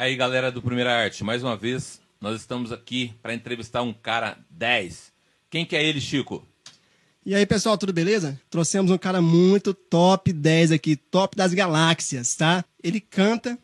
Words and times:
Aí, 0.00 0.14
galera 0.14 0.52
do 0.52 0.62
Primeira 0.62 0.96
Arte, 0.96 1.24
mais 1.24 1.42
uma 1.42 1.56
vez, 1.56 2.00
nós 2.20 2.40
estamos 2.40 2.70
aqui 2.70 3.12
para 3.20 3.34
entrevistar 3.34 3.82
um 3.82 3.92
cara 3.92 4.38
10. 4.48 5.12
Quem 5.50 5.66
que 5.66 5.74
é 5.74 5.82
ele, 5.82 6.00
Chico? 6.00 6.46
E 7.26 7.34
aí, 7.34 7.44
pessoal, 7.44 7.76
tudo 7.76 7.92
beleza? 7.92 8.40
Trouxemos 8.48 8.92
um 8.92 8.96
cara 8.96 9.20
muito 9.20 9.74
top 9.74 10.32
10 10.32 10.70
aqui, 10.70 10.94
top 10.94 11.36
das 11.36 11.52
galáxias, 11.52 12.36
tá? 12.36 12.64
Ele 12.80 13.00
canta, 13.00 13.58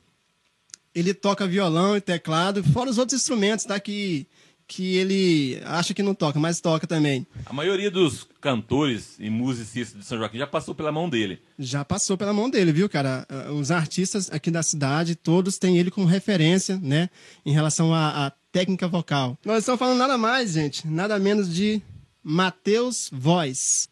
ele 0.93 1.15
toca 1.15 1.47
violão 1.47 1.97
e 1.97 2.01
teclado, 2.01 2.65
fora 2.65 2.91
os 2.91 2.99
outros 2.99 3.21
instrumentos, 3.21 3.65
tá? 3.65 3.79
Que, 3.79 4.27
que 4.67 4.97
ele 4.97 5.61
acha 5.65 5.93
que 5.95 6.03
não 6.03 6.15
toca, 6.15 6.39
mas 6.39 6.61
toca 6.61 6.87
também. 6.87 7.27
A 7.47 7.53
maioria 7.53 7.91
dos 7.91 8.27
cantores 8.41 9.17
e 9.19 9.29
musicistas 9.31 10.01
de 10.01 10.07
São 10.07 10.19
Joaquim 10.19 10.39
já 10.39 10.47
passou 10.47 10.75
pela 10.75 10.93
mão 10.93 11.09
dele. 11.09 11.41
Já 11.59 11.85
passou 11.85 12.17
pela 12.17 12.33
mão 12.33 12.51
dele, 12.51 12.73
viu, 12.73 12.89
cara? 12.89 13.27
Os 13.59 13.71
artistas 13.71 14.31
aqui 14.31 14.51
da 14.51 14.63
cidade, 14.63 15.15
todos 15.15 15.59
têm 15.59 15.79
ele 15.79 15.91
como 15.91 16.07
referência, 16.07 16.79
né? 16.83 17.11
Em 17.45 17.53
relação 17.53 17.95
à, 17.95 18.27
à 18.27 18.33
técnica 18.53 18.89
vocal. 18.89 19.39
Nós 19.45 19.59
estamos 19.59 19.79
falando 19.79 19.99
nada 19.99 20.17
mais, 20.17 20.53
gente, 20.53 20.87
nada 20.87 21.19
menos 21.19 21.53
de 21.53 21.83
Matheus 22.23 23.11
Voz. 23.13 23.89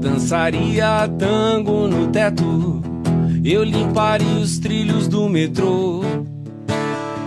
Dançaria 0.00 1.08
tango 1.18 1.86
no 1.86 2.08
teto. 2.08 2.82
Eu 3.44 3.62
limparia 3.62 4.38
os 4.40 4.58
trilhos 4.58 5.06
do 5.06 5.28
metrô. 5.28 6.02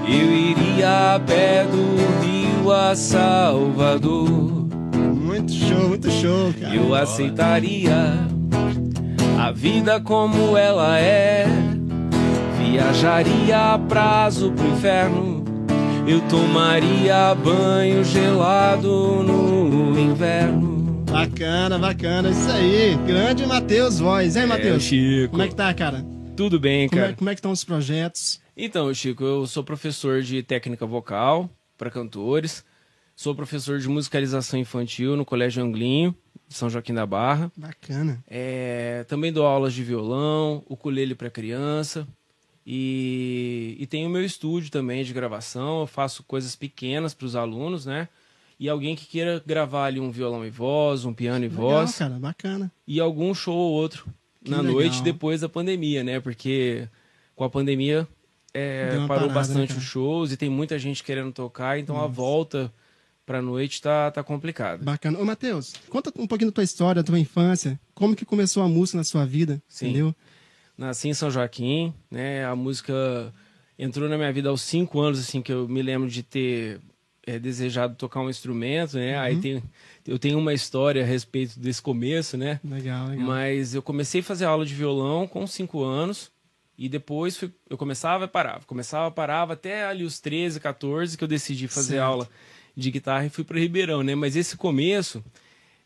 Eu 0.08 0.32
iria 0.32 1.16
a 1.16 1.20
pé 1.20 1.66
do 1.66 2.26
Rio 2.26 2.72
a 2.72 2.96
Salvador. 2.96 4.68
Muito 5.16 5.52
show, 5.52 5.88
muito 5.88 6.09
show, 6.09 6.54
cara. 6.59 6.76
Eu 6.76 6.94
aceitaria 6.94 8.27
a 9.40 9.52
vida 9.52 10.02
como 10.02 10.58
ela 10.58 10.99
é. 10.99 11.46
Viajaria 12.58 13.74
a 13.74 13.80
prazo 13.80 14.52
pro 14.52 14.68
inferno. 14.68 15.43
Eu 16.08 16.20
tomaria 16.21 17.34
banho 17.35 18.04
gelado 18.04 19.24
no 19.24 19.98
inverno. 19.98 20.73
Bacana, 21.13 21.77
bacana. 21.77 22.31
Isso 22.31 22.49
aí. 22.49 22.95
Grande 23.05 23.45
Matheus 23.45 23.99
Voz. 23.99 24.35
Hein, 24.35 24.47
Matheus? 24.47 24.77
É, 24.77 24.79
Chico. 24.79 25.29
Como 25.29 25.43
é 25.43 25.47
que 25.47 25.53
tá, 25.53 25.71
cara? 25.71 26.03
Tudo 26.35 26.59
bem, 26.59 26.89
Como 26.89 26.99
cara. 26.99 27.13
é, 27.13 27.15
como 27.15 27.29
é 27.29 27.35
que 27.35 27.37
estão 27.39 27.51
os 27.51 27.63
projetos? 27.63 28.41
Então, 28.57 28.91
Chico, 28.95 29.23
eu 29.23 29.45
sou 29.45 29.63
professor 29.63 30.23
de 30.23 30.41
técnica 30.41 30.87
vocal 30.87 31.47
para 31.77 31.91
cantores. 31.91 32.65
Sou 33.15 33.35
professor 33.35 33.77
de 33.77 33.87
musicalização 33.87 34.59
infantil 34.59 35.15
no 35.15 35.23
Colégio 35.23 35.63
Anglinho, 35.63 36.15
de 36.47 36.55
São 36.55 36.67
Joaquim 36.67 36.95
da 36.95 37.05
Barra. 37.05 37.51
Bacana. 37.55 38.23
É, 38.27 39.05
também 39.07 39.31
dou 39.31 39.45
aulas 39.45 39.75
de 39.75 39.84
violão, 39.84 40.63
ukulele 40.67 41.13
para 41.13 41.29
criança. 41.29 42.07
E, 42.65 43.77
e 43.79 43.85
tenho 43.85 44.09
meu 44.09 44.25
estúdio 44.25 44.71
também 44.71 45.03
de 45.03 45.13
gravação. 45.13 45.81
Eu 45.81 45.87
faço 45.87 46.23
coisas 46.23 46.55
pequenas 46.55 47.13
para 47.13 47.27
os 47.27 47.35
alunos, 47.35 47.85
né? 47.85 48.09
E 48.63 48.69
alguém 48.69 48.95
que 48.95 49.05
queira 49.05 49.43
gravar 49.45 49.87
ali 49.87 49.99
um 49.99 50.09
violão 50.09 50.45
e 50.45 50.49
voz, 50.49 51.03
um 51.03 51.13
piano 51.13 51.43
e 51.43 51.49
Legal, 51.49 51.61
voz. 51.69 51.97
cara. 51.97 52.17
Bacana. 52.17 52.71
E 52.87 52.97
algum 52.97 53.33
show 53.33 53.53
ou 53.57 53.73
outro 53.73 54.05
Que 54.41 54.49
na 54.49 54.61
legal. 54.61 54.71
noite 54.75 55.03
depois 55.03 55.41
da 55.41 55.49
pandemia, 55.49 56.01
né? 56.01 56.21
Porque 56.21 56.87
com 57.35 57.43
a 57.43 57.49
pandemia 57.49 58.07
é, 58.53 58.91
parou 58.91 59.07
parada, 59.07 59.27
né, 59.27 59.34
bastante 59.34 59.67
cara? 59.67 59.79
os 59.79 59.84
shows 59.85 60.31
e 60.31 60.37
tem 60.37 60.49
muita 60.49 60.79
gente 60.79 61.03
querendo 61.03 61.34
tocar, 61.34 61.77
então 61.77 61.99
a 62.01 62.07
volta 62.07 62.73
pra 63.25 63.41
noite 63.41 63.81
tá, 63.81 64.09
tá 64.11 64.23
complicada. 64.23 64.81
Bacana. 64.81 65.19
Ô, 65.19 65.25
Matheus, 65.25 65.73
conta 65.89 66.09
um 66.17 66.25
pouquinho 66.25 66.50
da 66.50 66.56
tua 66.56 66.63
história, 66.63 67.03
da 67.03 67.06
tua 67.06 67.19
infância. 67.19 67.78
Como 67.94 68.16
que 68.16 68.23
começou 68.23 68.63
a 68.63 68.67
música 68.69 68.97
na 68.97 69.03
sua 69.03 69.25
vida? 69.25 69.61
Sim. 69.67 69.88
Entendeu? 69.89 70.16
Nasci 70.78 71.09
em 71.09 71.13
São 71.13 71.29
Joaquim, 71.29 71.94
né? 72.09 72.45
A 72.45 72.56
música 72.56 72.94
entrou 73.78 74.07
na 74.07 74.16
minha 74.18 74.31
vida 74.31 74.47
aos 74.47 74.62
cinco 74.62 75.02
anos, 75.02 75.19
assim, 75.19 75.41
que 75.41 75.52
eu 75.52 75.68
me 75.68 75.81
lembro 75.81 76.09
de 76.09 76.23
ter 76.23 76.79
é, 77.25 77.39
desejado 77.39 77.95
tocar 77.95 78.19
um 78.22 78.29
instrumento, 78.29 78.97
né? 78.97 79.16
Uhum. 79.17 79.22
Aí 79.23 79.35
tem, 79.41 79.63
eu 80.07 80.19
tenho 80.19 80.38
uma 80.38 80.53
história 80.53 81.03
a 81.03 81.06
respeito 81.06 81.59
desse 81.59 81.81
começo, 81.81 82.38
né? 82.38 82.59
Legal, 82.63 83.07
legal. 83.07 83.25
Mas 83.28 83.73
eu 83.73 83.81
comecei 83.81 84.22
a 84.22 84.23
fazer 84.23 84.45
aula 84.45 84.66
de 84.66 84.73
violão 84.73 85.28
com 85.28 85.45
5 85.47 85.84
anos 85.84 86.31
e 86.78 86.89
depois 86.89 87.38
fui- 87.38 87.51
eu 87.69 87.78
começava 87.78 88.25
e 88.25 88.28
parava. 88.28 88.66
Começava, 88.66 89.09
parava 89.11 89.53
até 89.53 89.85
ali 89.85 90.03
os 90.03 90.19
13, 90.19 90.59
14 90.59 91.17
que 91.17 91.23
eu 91.23 91.28
decidi 91.28 91.67
fazer 91.67 91.95
Certo. 91.95 92.03
aula 92.03 92.29
de 92.75 92.89
guitarra 92.91 93.25
e 93.25 93.29
fui 93.29 93.44
para 93.44 93.59
Ribeirão, 93.59 94.01
né? 94.03 94.16
Mas 94.16 94.35
esse 94.35 94.57
começo, 94.57 95.23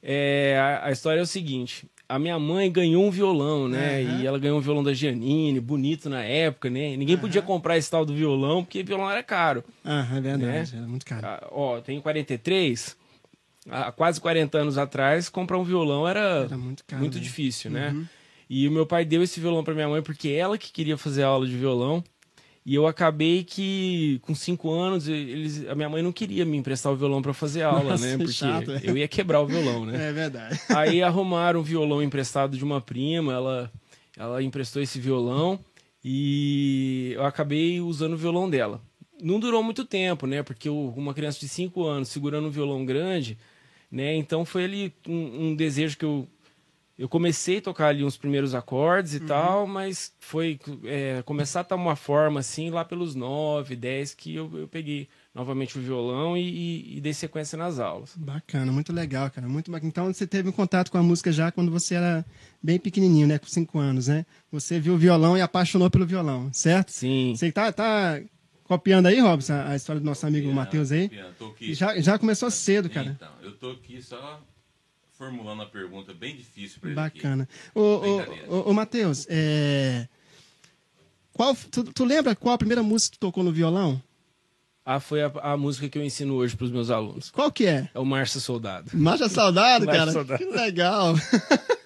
é, 0.01 0.57
a, 0.59 0.87
a 0.87 0.91
história 0.91 1.19
é 1.19 1.23
o 1.23 1.27
seguinte. 1.27 1.85
A 2.09 2.17
minha 2.17 2.39
mãe 2.39 2.71
ganhou 2.71 3.03
um 3.05 3.11
violão, 3.11 3.67
né? 3.67 4.01
Aham. 4.01 4.21
E 4.21 4.25
ela 4.27 4.39
ganhou 4.39 4.57
um 4.57 4.61
violão 4.61 4.81
da 4.83 4.93
Giannini, 4.93 5.59
bonito 5.59 6.09
na 6.09 6.23
época, 6.23 6.69
né? 6.69 6.95
Ninguém 6.95 7.17
podia 7.17 7.41
comprar 7.41 7.77
esse 7.77 7.91
tal 7.91 8.05
do 8.05 8.13
violão 8.13 8.63
porque 8.63 8.81
violão 8.81 9.09
era 9.09 9.21
caro. 9.21 9.63
Ah, 9.83 10.07
é 10.15 10.21
verdade. 10.21 10.73
Né? 10.73 10.79
Era 10.79 10.87
muito 10.87 11.05
caro. 11.05 11.25
Ah, 11.27 11.47
ó, 11.51 11.81
tenho 11.81 12.01
43. 12.01 12.95
Há 13.69 13.91
quase 13.91 14.21
40 14.21 14.57
anos 14.57 14.77
atrás, 14.77 15.27
comprar 15.27 15.57
um 15.57 15.63
violão 15.63 16.07
era, 16.07 16.45
Era 16.45 16.57
muito 16.57 16.85
caro. 16.85 17.01
muito 17.01 17.17
né? 17.17 17.23
difícil, 17.23 17.69
né? 17.69 17.89
Uhum. 17.89 18.05
E 18.49 18.65
o 18.65 18.71
meu 18.71 18.85
pai 18.85 19.03
deu 19.03 19.21
esse 19.21 19.41
violão 19.41 19.61
para 19.61 19.73
minha 19.73 19.89
mãe 19.89 20.01
porque 20.01 20.29
ela 20.29 20.57
que 20.57 20.71
queria 20.71 20.97
fazer 20.97 21.23
aula 21.23 21.45
de 21.45 21.57
violão. 21.57 22.01
E 22.69 22.75
eu 22.75 22.85
acabei 22.85 23.45
que, 23.45 24.19
com 24.23 24.35
cinco 24.35 24.69
anos, 24.73 25.07
eles, 25.07 25.65
a 25.69 25.73
minha 25.73 25.87
mãe 25.87 26.03
não 26.03 26.11
queria 26.11 26.43
me 26.43 26.57
emprestar 26.57 26.91
o 26.91 26.97
violão 26.97 27.21
para 27.21 27.33
fazer 27.33 27.61
aula, 27.63 27.91
Nossa, 27.91 28.05
né? 28.05 28.11
que 28.11 28.17
Porque 28.17 28.33
chato, 28.33 28.71
é. 28.73 28.81
eu 28.83 28.97
ia 28.97 29.07
quebrar 29.07 29.39
o 29.39 29.47
violão, 29.47 29.85
né? 29.85 30.09
É 30.09 30.11
verdade. 30.11 30.59
Aí 30.67 31.01
arrumaram 31.01 31.61
um 31.61 31.63
violão 31.63 32.03
emprestado 32.03 32.57
de 32.57 32.65
uma 32.65 32.81
prima, 32.81 33.31
ela, 33.31 33.71
ela 34.17 34.43
emprestou 34.43 34.81
esse 34.81 34.99
violão 34.99 35.57
e 36.03 37.13
eu 37.15 37.25
acabei 37.25 37.79
usando 37.79 38.13
o 38.13 38.17
violão 38.17 38.49
dela. 38.49 38.81
Não 39.21 39.39
durou 39.39 39.63
muito 39.63 39.85
tempo, 39.85 40.27
né? 40.27 40.43
Porque 40.43 40.67
eu- 40.67 40.93
uma 40.97 41.13
criança 41.13 41.39
de 41.39 41.47
5 41.47 41.85
anos 41.85 42.09
segurando 42.09 42.47
um 42.47 42.51
violão 42.51 42.85
grande, 42.85 43.37
né? 43.89 44.13
Então 44.17 44.43
foi 44.43 44.65
ali 44.65 44.93
um, 45.07 45.47
um 45.51 45.55
desejo 45.55 45.97
que 45.97 46.03
eu 46.05 46.27
eu 46.97 47.07
comecei 47.07 47.57
a 47.59 47.61
tocar 47.61 47.87
ali 47.89 48.03
uns 48.03 48.17
primeiros 48.17 48.55
acordes 48.55 49.13
Uhum. 49.13 49.19
e 49.23 49.27
tal, 49.27 49.67
mas 49.67 50.11
foi 50.19 50.59
é, 50.85 51.21
começar 51.23 51.59
a 51.59 51.63
tomar 51.63 51.83
uma 51.83 51.95
forma 51.95 52.39
assim 52.39 52.69
lá 52.69 52.83
pelos 52.83 53.13
9, 53.13 53.75
10 53.75 54.13
que 54.15 54.35
eu, 54.35 54.51
eu 54.57 54.67
peguei 54.67 55.07
novamente 55.33 55.77
o 55.77 55.81
violão 55.81 56.35
e, 56.35 56.41
e, 56.41 56.97
e 56.97 57.01
dei 57.01 57.13
sequência 57.13 57.55
nas 57.57 57.77
aulas. 57.77 58.15
Bacana, 58.17 58.71
muito 58.71 58.91
legal, 58.91 59.29
cara. 59.29 59.47
Muito 59.47 59.69
bacana. 59.69 59.87
Então 59.89 60.11
você 60.11 60.25
teve 60.25 60.49
um 60.49 60.51
contato 60.51 60.91
com 60.91 60.97
a 60.97 61.03
música 61.03 61.31
já 61.31 61.51
quando 61.51 61.71
você 61.71 61.93
era 61.93 62.25
bem 62.63 62.79
pequenininho, 62.79 63.27
né? 63.27 63.37
Com 63.37 63.45
cinco 63.45 63.77
anos, 63.77 64.07
né? 64.07 64.25
Você 64.51 64.79
viu 64.79 64.95
o 64.95 64.97
violão 64.97 65.37
e 65.37 65.41
apaixonou 65.41 65.91
pelo 65.91 66.07
violão, 66.07 66.51
certo? 66.51 66.91
Sim. 66.91 67.33
Você 67.35 67.51
tá, 67.51 67.71
tá 67.71 68.19
copiando 68.63 69.05
aí, 69.05 69.19
Robson, 69.19 69.53
a 69.53 69.69
a 69.69 69.75
história 69.75 69.99
do 70.01 70.05
nosso 70.05 70.25
amigo 70.25 70.51
Matheus 70.51 70.91
aí? 70.91 71.07
Piano, 71.09 71.33
tô 71.37 71.47
aqui. 71.49 71.73
Já, 71.75 71.99
já 72.01 72.17
começou 72.17 72.49
cedo, 72.49 72.89
cara. 72.89 73.11
Então, 73.15 73.29
eu 73.43 73.51
tô 73.55 73.69
aqui 73.71 74.01
só 74.01 74.41
formulando 75.17 75.59
uma 75.59 75.65
pergunta 75.65 76.13
bem 76.13 76.35
difícil 76.35 76.79
pra 76.79 76.89
ele 76.91 76.99
aqui. 76.99 77.17
Bacana. 77.17 77.49
Ô, 77.73 77.81
ô, 77.81 78.17
Brincadeira. 78.17 78.51
ô, 78.51 78.69
ô 78.69 78.73
Matheus, 78.73 79.25
é... 79.29 80.07
Qual, 81.33 81.55
tu, 81.71 81.83
tu 81.83 82.03
lembra 82.03 82.35
qual 82.35 82.55
a 82.55 82.57
primeira 82.57 82.81
música 82.81 83.13
que 83.13 83.19
tu 83.19 83.27
tocou 83.27 83.43
no 83.43 83.51
violão? 83.51 84.01
Ah, 84.83 84.99
foi 84.99 85.21
a, 85.21 85.31
a 85.41 85.57
música 85.57 85.89
que 85.89 85.97
eu 85.97 86.03
ensino 86.03 86.35
hoje 86.35 86.55
para 86.55 86.65
os 86.65 86.71
meus 86.71 86.89
alunos. 86.89 87.29
Qual 87.29 87.51
que 87.51 87.65
é? 87.65 87.89
É 87.93 87.99
o 87.99 88.05
Márcio 88.05 88.39
Soldado. 88.39 88.89
Marcha 88.93 89.27
Saudade, 89.27 89.85
Marcha 89.85 89.99
cara. 89.99 90.11
Saudade. 90.13 90.43
Que 90.45 90.49
legal. 90.49 91.13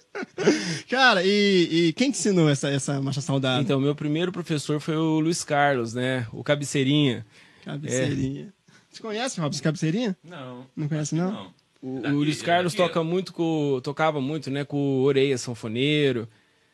cara, 0.88 1.24
e, 1.24 1.88
e 1.88 1.94
quem 1.94 2.12
te 2.12 2.20
ensinou 2.20 2.48
essa, 2.48 2.70
essa 2.70 3.02
Marcha 3.02 3.20
Saudade? 3.20 3.64
Então, 3.64 3.80
meu 3.80 3.96
primeiro 3.96 4.32
professor 4.32 4.80
foi 4.80 4.96
o 4.96 5.20
Luiz 5.20 5.44
Carlos, 5.44 5.94
né? 5.94 6.28
O 6.32 6.44
Cabeceirinha. 6.44 7.26
Cabeceirinha. 7.66 8.54
Você 8.90 9.02
conhece, 9.02 9.40
Robson, 9.42 9.64
Cabeceirinha? 9.64 10.16
Não. 10.24 10.68
Não 10.76 10.88
conhece, 10.88 11.16
que 11.16 11.22
não? 11.22 11.52
O, 11.82 12.00
o 12.00 12.14
Luiz 12.16 12.42
Carlos 12.42 12.74
daqui, 12.74 12.84
toca 12.84 13.04
muito 13.04 13.34
com, 13.34 13.80
tocava 13.84 14.22
muito, 14.22 14.50
né? 14.52 14.64
Com 14.64 14.78
o 14.78 15.02
Oreia 15.04 15.38
Sanfoneiro. 15.38 16.28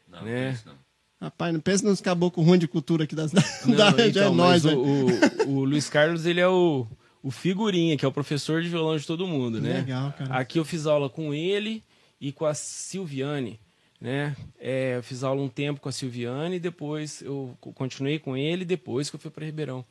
Não, 0.09 0.21
né? 0.23 0.57
não, 0.65 0.73
não. 0.73 0.79
Rapaz, 1.19 1.51
não 1.53 1.59
pensa 1.59 1.87
nos 1.87 1.99
caboclos 1.99 2.45
ruins 2.45 2.59
de 2.59 2.67
cultura 2.67 3.05
aqui 3.05 3.15
das, 3.15 3.31
da 3.33 3.41
Não, 3.65 3.91
região, 3.97 3.99
é 3.99 4.07
então, 4.09 4.35
nós, 4.35 4.63
mas 4.63 4.65
o, 4.65 5.05
velho. 5.07 5.49
o, 5.49 5.51
o 5.59 5.63
Luiz 5.65 5.89
Carlos, 5.89 6.25
ele 6.27 6.39
é 6.39 6.47
o, 6.47 6.85
o 7.23 7.31
figurinha, 7.31 7.97
que 7.97 8.05
é 8.05 8.07
o 8.07 8.11
professor 8.11 8.61
de 8.61 8.69
violão 8.69 8.95
de 8.97 9.05
todo 9.07 9.25
mundo, 9.25 9.59
né? 9.59 9.79
Legal, 9.79 10.13
cara. 10.13 10.35
Aqui 10.35 10.59
eu 10.59 10.65
fiz 10.65 10.85
aula 10.85 11.09
com 11.09 11.33
ele 11.33 11.83
e 12.21 12.31
com 12.31 12.45
a 12.45 12.53
Silviane, 12.53 13.59
né? 13.99 14.35
É, 14.59 14.97
eu 14.97 15.03
fiz 15.03 15.23
aula 15.23 15.41
um 15.41 15.49
tempo 15.49 15.79
com 15.79 15.89
a 15.89 15.91
Silviane, 15.91 16.59
depois 16.59 17.21
eu 17.23 17.57
co- 17.59 17.73
continuei 17.73 18.19
com 18.19 18.37
ele, 18.37 18.63
depois 18.63 19.09
que 19.09 19.15
eu 19.15 19.19
fui 19.19 19.31
para 19.31 19.43
Ribeirão 19.45 19.83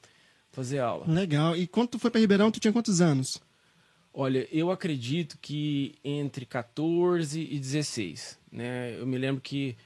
fazer 0.53 0.79
aula. 0.79 1.07
Legal. 1.09 1.57
E 1.57 1.67
quando 1.67 1.89
tu 1.89 1.99
foi 1.99 2.11
pra 2.11 2.21
Ribeirão, 2.21 2.51
tu 2.53 2.61
tinha 2.61 2.73
quantos 2.73 3.01
anos? 3.01 3.41
Olha, 4.19 4.49
eu 4.51 4.71
acredito 4.71 5.37
que 5.43 5.95
entre 6.03 6.47
14 6.47 7.39
e 7.51 7.59
16, 7.59 8.39
né? 8.51 8.97
Eu 8.99 9.07
me 9.07 9.19
lembro 9.19 9.43
que, 9.43 9.77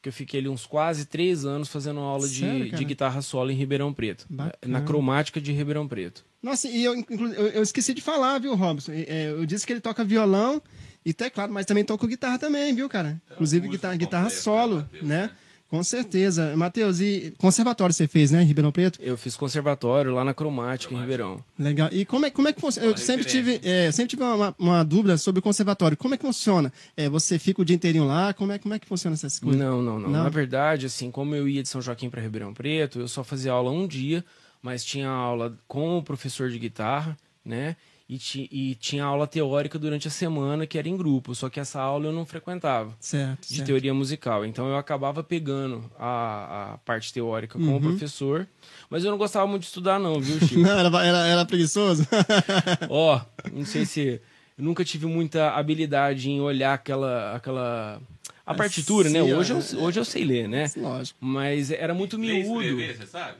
que 0.00 0.08
eu 0.08 0.12
fiquei 0.12 0.38
ali 0.38 0.48
uns 0.48 0.64
quase 0.64 1.06
três 1.06 1.44
anos 1.44 1.68
fazendo 1.68 1.98
aula 1.98 2.28
Sério, 2.28 2.64
de, 2.66 2.70
cara? 2.70 2.76
de 2.78 2.84
guitarra 2.84 3.20
solo 3.20 3.50
em 3.50 3.54
Ribeirão 3.56 3.92
Preto, 3.92 4.26
Bacana. 4.30 4.78
na 4.78 4.80
cromática 4.82 5.40
de 5.40 5.50
Ribeirão 5.50 5.88
Preto. 5.88 6.24
Nossa, 6.40 6.68
e 6.68 6.84
eu, 6.84 6.94
eu, 6.94 7.48
eu 7.48 7.62
esqueci 7.64 7.92
de 7.92 8.00
falar, 8.00 8.38
viu, 8.38 8.54
Robson? 8.54 8.92
É, 8.92 9.30
Eu 9.30 9.44
disse 9.44 9.66
que 9.66 9.72
ele 9.72 9.80
toca 9.80 10.04
violão 10.04 10.62
E 11.04 11.12
teclado, 11.12 11.52
mas 11.52 11.66
também 11.66 11.84
toco 11.84 12.06
guitarra 12.06 12.38
também, 12.38 12.72
viu, 12.74 12.88
cara? 12.88 13.20
Inclusive 13.32 13.66
músico 13.66 13.76
guitarra, 13.76 13.96
guitarra 13.96 14.24
completo, 14.24 14.42
solo, 14.42 14.76
né, 15.02 15.02
né? 15.02 15.30
Com 15.70 15.84
certeza. 15.84 16.56
Matheus, 16.56 17.00
e 17.00 17.32
conservatório 17.38 17.94
você 17.94 18.08
fez, 18.08 18.32
né, 18.32 18.42
em 18.42 18.44
Ribeirão 18.44 18.72
Preto? 18.72 18.98
Eu 19.00 19.16
fiz 19.16 19.36
conservatório 19.36 20.12
lá 20.12 20.24
na 20.24 20.34
Cromática, 20.34 20.92
em 20.92 20.98
Ribeirão. 20.98 21.42
Legal. 21.56 21.88
E 21.92 22.04
como 22.04 22.26
é, 22.26 22.30
como 22.30 22.48
é 22.48 22.52
que 22.52 22.60
funciona? 22.60 22.88
Eu 22.88 22.96
sempre 22.96 23.24
tive, 23.24 23.60
é, 23.62 23.92
sempre 23.92 24.08
tive 24.10 24.24
uma, 24.24 24.52
uma 24.58 24.82
dúvida 24.82 25.16
sobre 25.16 25.38
o 25.38 25.42
conservatório. 25.42 25.96
Como 25.96 26.12
é 26.12 26.16
que 26.16 26.26
funciona? 26.26 26.72
É, 26.96 27.08
você 27.08 27.38
fica 27.38 27.62
o 27.62 27.64
dia 27.64 27.76
inteirinho 27.76 28.04
lá? 28.04 28.34
Como 28.34 28.50
é, 28.50 28.58
como 28.58 28.74
é 28.74 28.80
que 28.80 28.86
funciona 28.86 29.14
essas 29.14 29.38
coisas? 29.38 29.60
Não, 29.60 29.80
não, 29.80 30.00
não, 30.00 30.10
Não? 30.10 30.24
Na 30.24 30.28
verdade, 30.28 30.86
assim, 30.86 31.08
como 31.08 31.36
eu 31.36 31.48
ia 31.48 31.62
de 31.62 31.68
São 31.68 31.80
Joaquim 31.80 32.10
para 32.10 32.20
Ribeirão 32.20 32.52
Preto, 32.52 32.98
eu 32.98 33.06
só 33.06 33.22
fazia 33.22 33.52
aula 33.52 33.70
um 33.70 33.86
dia, 33.86 34.24
mas 34.60 34.84
tinha 34.84 35.08
aula 35.08 35.56
com 35.68 35.98
o 35.98 36.02
professor 36.02 36.50
de 36.50 36.58
guitarra, 36.58 37.16
né? 37.44 37.76
E, 38.12 38.18
ti- 38.18 38.48
e 38.50 38.74
tinha 38.74 39.04
aula 39.04 39.24
teórica 39.24 39.78
durante 39.78 40.08
a 40.08 40.10
semana, 40.10 40.66
que 40.66 40.76
era 40.76 40.88
em 40.88 40.96
grupo, 40.96 41.32
só 41.32 41.48
que 41.48 41.60
essa 41.60 41.80
aula 41.80 42.06
eu 42.06 42.12
não 42.12 42.26
frequentava. 42.26 42.92
Certo, 42.98 43.42
de 43.46 43.54
certo. 43.54 43.66
teoria 43.68 43.94
musical. 43.94 44.44
Então 44.44 44.66
eu 44.68 44.76
acabava 44.76 45.22
pegando 45.22 45.88
a, 45.96 46.72
a 46.72 46.78
parte 46.78 47.12
teórica 47.12 47.56
com 47.56 47.64
Uhum. 47.64 47.76
o 47.76 47.80
professor, 47.80 48.48
mas 48.90 49.04
eu 49.04 49.12
não 49.12 49.16
gostava 49.18 49.46
muito 49.46 49.60
de 49.62 49.68
estudar, 49.68 50.00
não, 50.00 50.20
viu, 50.20 50.40
Chico? 50.44 50.60
Não, 50.60 50.76
era, 50.76 50.88
era, 51.06 51.26
era 51.28 51.44
preguiçoso? 51.46 52.04
Ó, 52.90 53.20
não 53.52 53.64
sei 53.64 53.86
se. 53.86 54.20
Eu 54.58 54.64
nunca 54.64 54.84
tive 54.84 55.06
muita 55.06 55.50
habilidade 55.52 56.28
em 56.28 56.40
olhar 56.40 56.74
aquela. 56.74 57.36
aquela 57.36 58.00
a 58.44 58.54
partitura, 58.54 59.08
né? 59.08 59.22
Sim, 59.22 59.32
Hoje 59.34 59.52
é. 59.52 59.54
eu, 59.54 59.82
hoje 59.84 60.00
eu 60.00 60.04
sei 60.04 60.24
ler, 60.24 60.48
né? 60.48 60.68
Lógico. 60.76 61.16
Mas 61.24 61.70
era 61.70 61.94
muito 61.94 62.16
Ler 62.16 62.42
miúdo. 62.42 62.60
escrever, 62.60 62.96
você 62.96 63.06
sabe? 63.06 63.36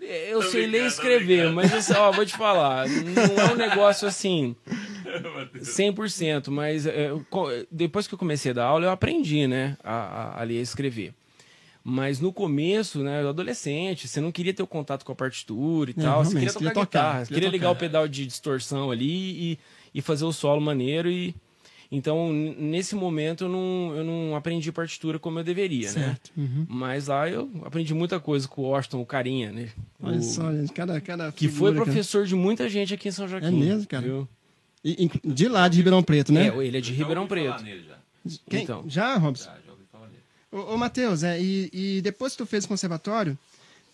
Eu 0.00 0.40
Tô 0.40 0.48
sei 0.50 0.66
ler 0.66 0.84
e 0.84 0.86
escrever, 0.86 1.50
mas 1.52 1.72
assim, 1.72 1.92
ó, 1.94 2.10
vou 2.12 2.24
te 2.24 2.36
falar, 2.36 2.86
não 2.88 3.42
é 3.44 3.52
um 3.52 3.56
negócio 3.58 4.06
assim 4.06 4.54
100%, 5.56 6.48
mas 6.50 6.86
é, 6.86 7.10
eu 7.10 7.24
depois 7.70 8.06
que 8.06 8.14
eu 8.14 8.18
comecei 8.18 8.50
a 8.52 8.54
dar 8.54 8.64
aula, 8.66 8.86
eu 8.86 8.90
aprendi, 8.90 9.46
né, 9.46 9.76
a, 9.82 9.92
a, 9.94 10.40
a 10.40 10.44
ler 10.44 10.58
e 10.58 10.60
escrever. 10.62 11.12
Mas 11.82 12.20
no 12.20 12.32
começo, 12.32 13.02
né, 13.02 13.22
eu 13.22 13.30
adolescente, 13.30 14.06
você 14.06 14.20
não 14.20 14.30
queria 14.30 14.52
ter 14.52 14.62
o 14.62 14.66
contato 14.66 15.04
com 15.04 15.12
a 15.12 15.14
partitura 15.16 15.90
e 15.90 15.94
É, 15.98 16.02
tal, 16.02 16.24
você 16.24 16.34
queria 16.34 16.48
tocar, 16.52 16.58
queria 16.58 16.74
tocar, 16.74 16.86
guitarra, 16.86 17.18
você 17.20 17.26
queria 17.28 17.34
queria 17.34 17.50
ligar 17.50 17.70
o 17.70 17.74
tocar. 17.74 17.80
pedal 17.80 18.08
de 18.08 18.26
distorção 18.26 18.90
ali 18.90 19.52
e, 19.52 19.58
e 19.94 20.02
fazer 20.02 20.24
o 20.24 20.32
solo 20.32 20.60
maneiro 20.60 21.10
e 21.10 21.34
então 21.90 22.32
nesse 22.32 22.94
momento 22.94 23.44
eu 23.44 23.48
não, 23.48 23.94
eu 23.96 24.04
não 24.04 24.36
aprendi 24.36 24.70
partitura 24.70 25.18
como 25.18 25.38
eu 25.38 25.44
deveria, 25.44 25.90
né? 25.92 26.04
Certo. 26.04 26.30
Uhum. 26.36 26.66
Mas 26.68 27.06
lá 27.08 27.28
eu 27.28 27.50
aprendi 27.64 27.94
muita 27.94 28.20
coisa 28.20 28.46
com 28.46 28.62
o 28.62 28.64
Washington, 28.66 29.00
o 29.00 29.06
carinha, 29.06 29.50
né? 29.52 29.68
Olha 30.02 30.18
O- 30.18 30.22
só, 30.22 30.52
gente, 30.52 30.72
cada, 30.72 31.00
cada 31.00 31.32
que 31.32 31.46
foi 31.48 31.52
figura, 31.54 31.72
cara. 31.72 31.84
professor 31.86 32.26
de 32.26 32.34
muita 32.34 32.68
gente 32.68 32.92
aqui 32.94 33.08
em 33.08 33.12
São 33.12 33.26
Joaquim. 33.28 33.46
É 33.46 33.50
mesmo, 33.50 33.86
cara? 33.86 34.02
viu? 34.04 34.28
E- 34.84 35.10
De 35.24 35.48
lá, 35.48 35.66
de 35.68 35.76
Ribeirão 35.78 36.02
Preto, 36.02 36.32
né? 36.32 36.48
É, 36.48 36.56
ele 36.66 36.78
é 36.78 36.80
de 36.80 36.88
Já 36.92 36.98
Ribeirão 36.98 37.22
ouvi 37.22 37.34
falar 37.34 37.52
Preto. 37.56 37.64
nele 37.64 37.84
já. 37.88 37.98
Quem- 38.48 38.62
então. 38.62 38.84
Já, 38.86 39.16
Robson? 39.16 39.44
Já, 39.46 39.56
já 39.66 39.72
ouvi 39.72 39.84
falar 39.90 40.06
nele. 40.08 40.22
Ô, 40.52 40.74
ô 40.74 40.76
Matheus, 40.78 41.22
é, 41.22 41.40
e, 41.40 41.70
e 41.72 42.00
depois 42.02 42.32
que 42.32 42.38
tu 42.38 42.46
fez 42.46 42.64
o 42.64 42.68
conservatório, 42.68 43.36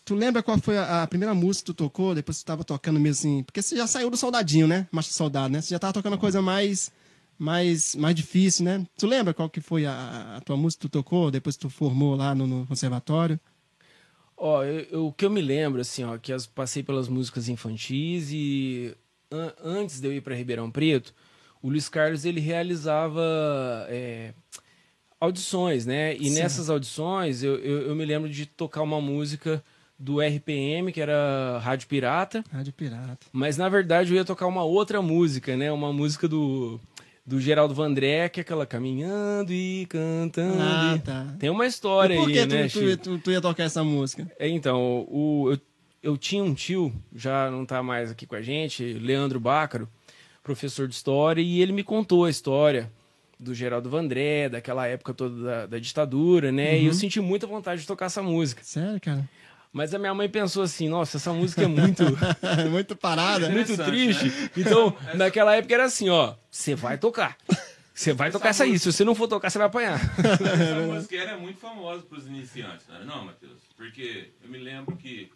tu 0.04 0.14
lembra 0.14 0.42
qual 0.42 0.58
foi 0.58 0.76
a, 0.76 1.06
primeira 1.06 1.32
música 1.34 1.62
que 1.66 1.72
tu 1.72 1.74
tocou? 1.74 2.14
Depois 2.14 2.38
que 2.38 2.44
tu 2.44 2.46
tava 2.46 2.64
tocando 2.64 2.98
mesmo 3.00 3.18
assim. 3.20 3.42
Porque 3.44 3.62
você 3.62 3.76
já 3.76 3.86
saiu 3.86 4.10
do 4.10 4.16
soldadinho, 4.16 4.66
né? 4.66 4.86
Marcha 4.92 5.08
do 5.10 5.14
Soldado, 5.14 5.52
né? 5.52 5.60
Você 5.60 5.70
já 5.70 5.78
tava 5.78 5.92
tocando 5.94 6.18
coisa 6.18 6.42
mais, 6.42 6.90
mais, 7.38 7.94
mais 7.94 8.14
difícil, 8.14 8.64
né? 8.64 8.86
Tu 8.98 9.06
lembra 9.06 9.34
qual 9.34 9.48
que 9.50 9.60
foi 9.60 9.86
a, 9.86 10.36
a 10.36 10.40
tua 10.40 10.56
música 10.56 10.82
que 10.82 10.88
tu 10.88 10.92
tocou 10.92 11.30
depois 11.30 11.56
que 11.56 11.62
tu 11.62 11.70
formou 11.70 12.14
lá 12.16 12.34
no, 12.34 12.46
no 12.46 12.66
conservatório? 12.66 13.38
Ó, 14.36 14.62
eu- 14.64 14.86
eu- 14.90 15.06
o 15.06 15.12
que 15.12 15.24
eu 15.24 15.30
me 15.30 15.40
lembro, 15.40 15.80
assim, 15.80 16.02
ó, 16.04 16.18
que 16.18 16.32
eu 16.32 16.36
passei 16.54 16.82
pelas 16.82 17.08
músicas 17.08 17.48
infantis 17.48 18.30
e 18.32 18.94
an- 19.30 19.52
antes 19.62 20.00
de 20.00 20.08
eu 20.08 20.12
ir 20.12 20.20
para 20.20 20.34
Ribeirão 20.34 20.70
Preto, 20.70 21.14
o 21.62 21.68
Luiz 21.70 21.88
Carlos 21.88 22.24
ele 22.24 22.40
realizava 22.40 23.22
é, 23.88 24.34
audições, 25.20 25.86
né? 25.86 26.14
E 26.16 26.24
Certo. 26.28 26.34
nessas 26.42 26.70
audições 26.70 27.42
eu, 27.42 27.56
eu, 27.58 27.88
eu 27.88 27.94
me 27.96 28.04
lembro 28.04 28.28
de 28.28 28.44
tocar 28.46 28.82
uma 28.82 29.00
música 29.00 29.62
do 29.98 30.20
RPM, 30.20 30.92
que 30.92 31.00
era 31.00 31.58
Rádio 31.62 31.86
Pirata, 31.88 32.44
Rádio 32.52 32.72
Pirata. 32.72 33.26
mas 33.32 33.56
na 33.56 33.68
verdade 33.68 34.10
eu 34.12 34.16
ia 34.16 34.24
tocar 34.24 34.46
uma 34.46 34.64
outra 34.64 35.00
música, 35.00 35.56
né? 35.56 35.70
Uma 35.72 35.92
música 35.92 36.26
do, 36.28 36.80
do 37.26 37.40
Geraldo 37.40 37.74
Vandré, 37.74 38.28
que 38.28 38.40
é 38.40 38.42
aquela 38.42 38.66
caminhando 38.66 39.52
e 39.52 39.86
cantando. 39.86 40.58
Ah, 40.60 40.94
e- 40.96 41.00
tá. 41.00 41.34
Tem 41.38 41.48
uma 41.50 41.66
história 41.66 42.14
E 42.14 42.18
por 42.18 42.28
aí, 42.28 42.34
que 42.34 42.46
né, 42.46 42.68
tu, 42.68 42.80
tu, 42.80 42.96
tu, 42.96 43.18
tu 43.18 43.30
ia 43.30 43.40
tocar 43.40 43.64
essa 43.64 43.82
música? 43.82 44.30
É, 44.38 44.46
Então, 44.48 45.06
o, 45.08 45.50
eu, 45.52 45.58
eu 46.02 46.16
tinha 46.18 46.44
um 46.44 46.52
tio, 46.52 46.92
já 47.14 47.50
não 47.50 47.64
tá 47.64 47.82
mais 47.82 48.10
aqui 48.10 48.26
com 48.26 48.34
a 48.34 48.42
gente, 48.42 48.82
Leandro 48.94 49.40
Bácaro, 49.40 49.88
professor 50.42 50.86
de 50.86 50.94
história, 50.94 51.40
e 51.40 51.60
ele 51.62 51.72
me 51.72 51.82
contou 51.82 52.26
a 52.26 52.30
história 52.30 52.90
do 53.40 53.54
Geraldo 53.54 53.88
Vandré, 53.90 54.48
daquela 54.50 54.86
época 54.86 55.12
toda 55.14 55.42
da, 55.42 55.66
da 55.66 55.78
ditadura, 55.78 56.52
né? 56.52 56.78
E 56.78 56.86
eu 56.86 56.92
senti 56.94 57.20
muita 57.20 57.46
vontade 57.46 57.80
de 57.80 57.86
tocar 57.86 58.06
essa 58.06 58.22
música. 58.22 58.62
Sério, 58.62 59.00
cara? 59.00 59.28
Mas 59.74 59.92
a 59.92 59.98
minha 59.98 60.14
mãe 60.14 60.28
pensou 60.28 60.62
assim, 60.62 60.88
nossa, 60.88 61.16
essa 61.16 61.32
música 61.32 61.62
é 61.62 61.66
muito, 61.66 62.04
Muito 62.70 62.94
parada. 62.94 63.48
muito 63.50 63.72
Interessante, 63.72 63.90
triste. 63.90 64.50
Então, 64.56 64.96
naquela 65.16 65.56
época 65.56 65.74
era 65.74 65.84
assim, 65.84 66.08
ó, 66.08 66.36
você 66.48 66.76
vai 66.76 66.96
tocar. 66.96 67.36
Você 67.92 68.12
vai 68.12 68.30
tocar 68.30 68.50
essa 68.50 68.62
aí. 68.62 68.78
Se 68.78 68.92
você 68.92 69.04
não 69.04 69.16
for 69.16 69.26
tocar, 69.26 69.50
você 69.50 69.58
vai 69.58 69.66
apanhar. 69.66 70.00
Essa 70.00 70.80
música 70.86 71.16
era 71.16 71.36
muito 71.36 71.58
famosa 71.58 72.04
para 72.04 72.18
os 72.18 72.26
iniciantes, 72.28 72.86
não 72.86 72.94
era 72.94 73.04
não, 73.04 73.24
Matheus? 73.24 73.62
Porque 73.76 74.30
eu 74.44 74.48
me 74.48 74.58
lembro 74.58 74.96
que, 74.96 75.28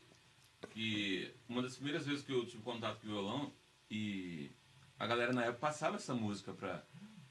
que 0.70 1.32
uma 1.48 1.60
das 1.60 1.74
primeiras 1.74 2.06
vezes 2.06 2.22
que 2.22 2.32
eu 2.32 2.46
tive 2.46 2.62
contato 2.62 2.98
com 3.00 3.08
o 3.08 3.10
violão 3.10 3.52
e 3.90 4.52
a 5.00 5.06
galera 5.08 5.32
na 5.32 5.42
época 5.42 5.58
passava 5.58 5.96
essa 5.96 6.14
música 6.14 6.52
pra... 6.52 6.80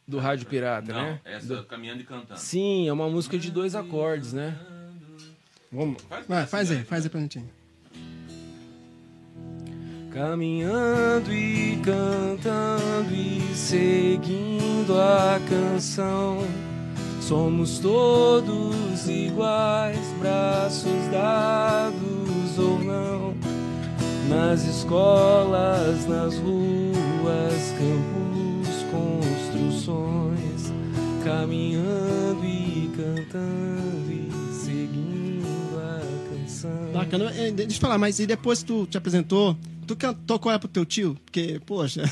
Do 0.05 0.19
Rádio 0.19 0.45
Pirata, 0.47 0.91
não, 0.91 1.01
né? 1.03 1.21
essa 1.23 1.63
Caminhando 1.63 2.01
e 2.01 2.05
Cantando. 2.05 2.39
Sim, 2.39 2.87
é 2.89 2.91
uma 2.93 3.09
música 3.09 3.37
de 3.37 3.49
dois 3.49 3.75
acordes, 3.75 4.33
né? 4.33 4.57
Vamos. 5.71 5.97
Vai, 6.27 6.45
faz 6.45 6.71
aí, 6.71 6.83
faz 6.83 7.03
aí 7.03 7.09
pra 7.09 7.19
gente. 7.19 7.43
Caminhando 10.13 11.31
e 11.31 11.79
cantando 11.83 13.13
e 13.13 13.53
seguindo 13.53 14.97
a 14.99 15.39
canção. 15.47 16.39
Somos 17.21 17.79
todos 17.79 19.07
iguais, 19.07 19.99
braços 20.19 21.07
dados 21.11 22.57
ou 22.57 22.79
não. 22.79 23.35
Nas 24.29 24.63
escolas, 24.63 26.07
nas 26.07 26.37
ruas, 26.37 27.73
campos, 27.77 28.85
construções. 28.89 30.71
Caminhando 31.23 32.45
e 32.45 32.89
cantando 32.95 34.11
e 34.11 34.16
canção. 36.61 36.91
Bacana. 36.93 37.31
Eh, 37.35 37.51
Deixa 37.51 37.75
eu 37.77 37.79
falar, 37.81 37.97
mas 37.97 38.19
e 38.19 38.25
depois 38.27 38.59
que 38.61 38.65
tu 38.65 38.85
te 38.87 38.97
apresentou, 38.97 39.57
tu 39.85 39.95
tocou 40.25 40.51
ela 40.51 40.59
pro 40.59 40.67
teu 40.67 40.85
tio? 40.85 41.17
Porque, 41.25 41.59
poxa, 41.65 42.03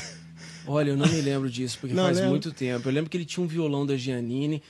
Olha, 0.68 0.90
eu 0.90 0.96
não 0.96 1.06
me 1.06 1.20
lembro 1.20 1.48
disso, 1.48 1.78
porque 1.80 1.94
Não 1.94 2.04
faz 2.04 2.16
lembra? 2.16 2.30
muito 2.30 2.50
tempo. 2.52 2.88
Eu 2.88 2.92
lembro 2.92 3.08
que 3.08 3.16
ele 3.16 3.24
tinha 3.24 3.42
um 3.44 3.46
violão 3.46 3.86
da 3.86 3.96
Giannini, 3.96 4.60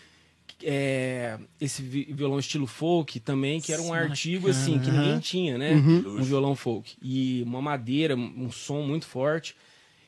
é, 0.62 1.38
esse 1.60 1.80
vi- 1.82 2.08
violão 2.12 2.38
estilo 2.38 2.66
folk 2.66 3.18
também, 3.20 3.60
que 3.62 3.72
era 3.72 3.80
um 3.80 3.92
artigo 3.94 4.48
assim, 4.50 4.78
que 4.78 4.90
ninguém 4.90 5.18
tinha, 5.20 5.56
né? 5.56 5.72
Uhum. 5.72 6.18
Um 6.20 6.22
violão 6.22 6.54
folk. 6.54 6.94
E 7.02 7.42
uma 7.46 7.62
madeira, 7.62 8.14
um 8.14 8.50
som 8.50 8.82
muito 8.82 9.06
forte. 9.06 9.56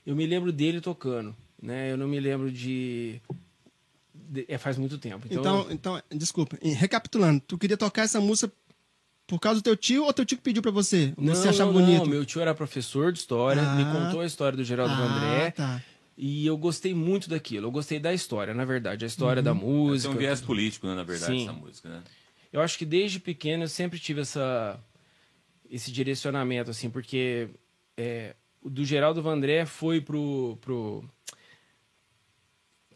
Eu 0.07 0.15
me 0.15 0.27
lembro 0.27 0.53
dele 0.53 0.81
tocando, 0.81 1.35
né? 1.63 1.91
Eu 1.93 1.97
não 1.97 2.07
me 2.09 2.21
lembro 2.21 2.51
de... 2.53 3.21
de- 4.15 4.45
é, 4.47 4.59
faz 4.59 4.77
muito 4.77 4.99
tempo. 4.99 5.27
Então, 5.31 5.67
então, 5.71 5.97
então, 5.97 6.19
desculpa. 6.19 6.59
Recapitulando, 6.63 7.41
tu 7.47 7.57
queria 7.57 7.77
tocar 7.79 8.03
essa 8.03 8.21
música 8.21 8.53
por 9.29 9.39
causa 9.39 9.61
do 9.61 9.63
teu 9.65 9.77
tio 9.77 10.05
ou 10.05 10.13
teu 10.13 10.25
tio 10.25 10.37
que 10.39 10.43
pediu 10.43 10.61
pra 10.63 10.73
você? 10.73 11.13
não, 11.17 11.35
você 11.35 11.51
achava 11.51 11.71
não, 11.73 11.81
bonito? 11.81 11.99
não, 12.01 12.07
meu 12.07 12.25
tio 12.25 12.41
era 12.41 12.53
professor 12.55 13.13
de 13.13 13.21
história, 13.21 13.63
me 13.75 13.83
Ah. 13.85 13.93
contou 13.93 14.23
a 14.23 14.27
história 14.27 14.57
do 14.57 14.65
Geraldo 14.65 14.93
ah, 14.95 14.97
Vandré. 14.97 15.51
tá. 15.53 15.81
E 16.17 16.45
eu 16.45 16.57
gostei 16.57 16.93
muito 16.95 17.29
daquilo. 17.31 17.69
Eu 17.69 17.71
gostei 17.71 18.01
da 18.01 18.13
história, 18.13 18.53
na 18.53 18.65
verdade. 18.65 19.05
A 19.05 19.07
história 19.07 19.41
da 19.41 19.53
Tem 19.53 19.61
música. 19.63 20.13
um 20.13 20.17
viés 20.17 20.41
político, 20.41 20.89
né, 20.89 20.95
na 20.97 21.05
verdade, 21.05 21.31
Sim. 21.33 21.45
essa 21.45 21.53
música, 21.53 21.89
né? 21.89 22.03
Eu 22.53 22.61
acho 22.61 22.77
que 22.77 22.85
desde 22.85 23.21
pequeno 23.21 23.63
eu 23.65 23.69
sempre 23.69 24.01
tive 24.01 24.23
essa, 24.23 24.81
esse 25.71 25.93
direcionamento, 25.93 26.71
assim, 26.73 26.91
porque 26.91 27.51
é, 27.97 28.35
o 28.61 28.69
do 28.71 28.85
Geraldo 28.85 29.23
Vandré 29.23 29.65
foi 29.67 30.01
pro, 30.01 30.59
pro, 30.61 31.05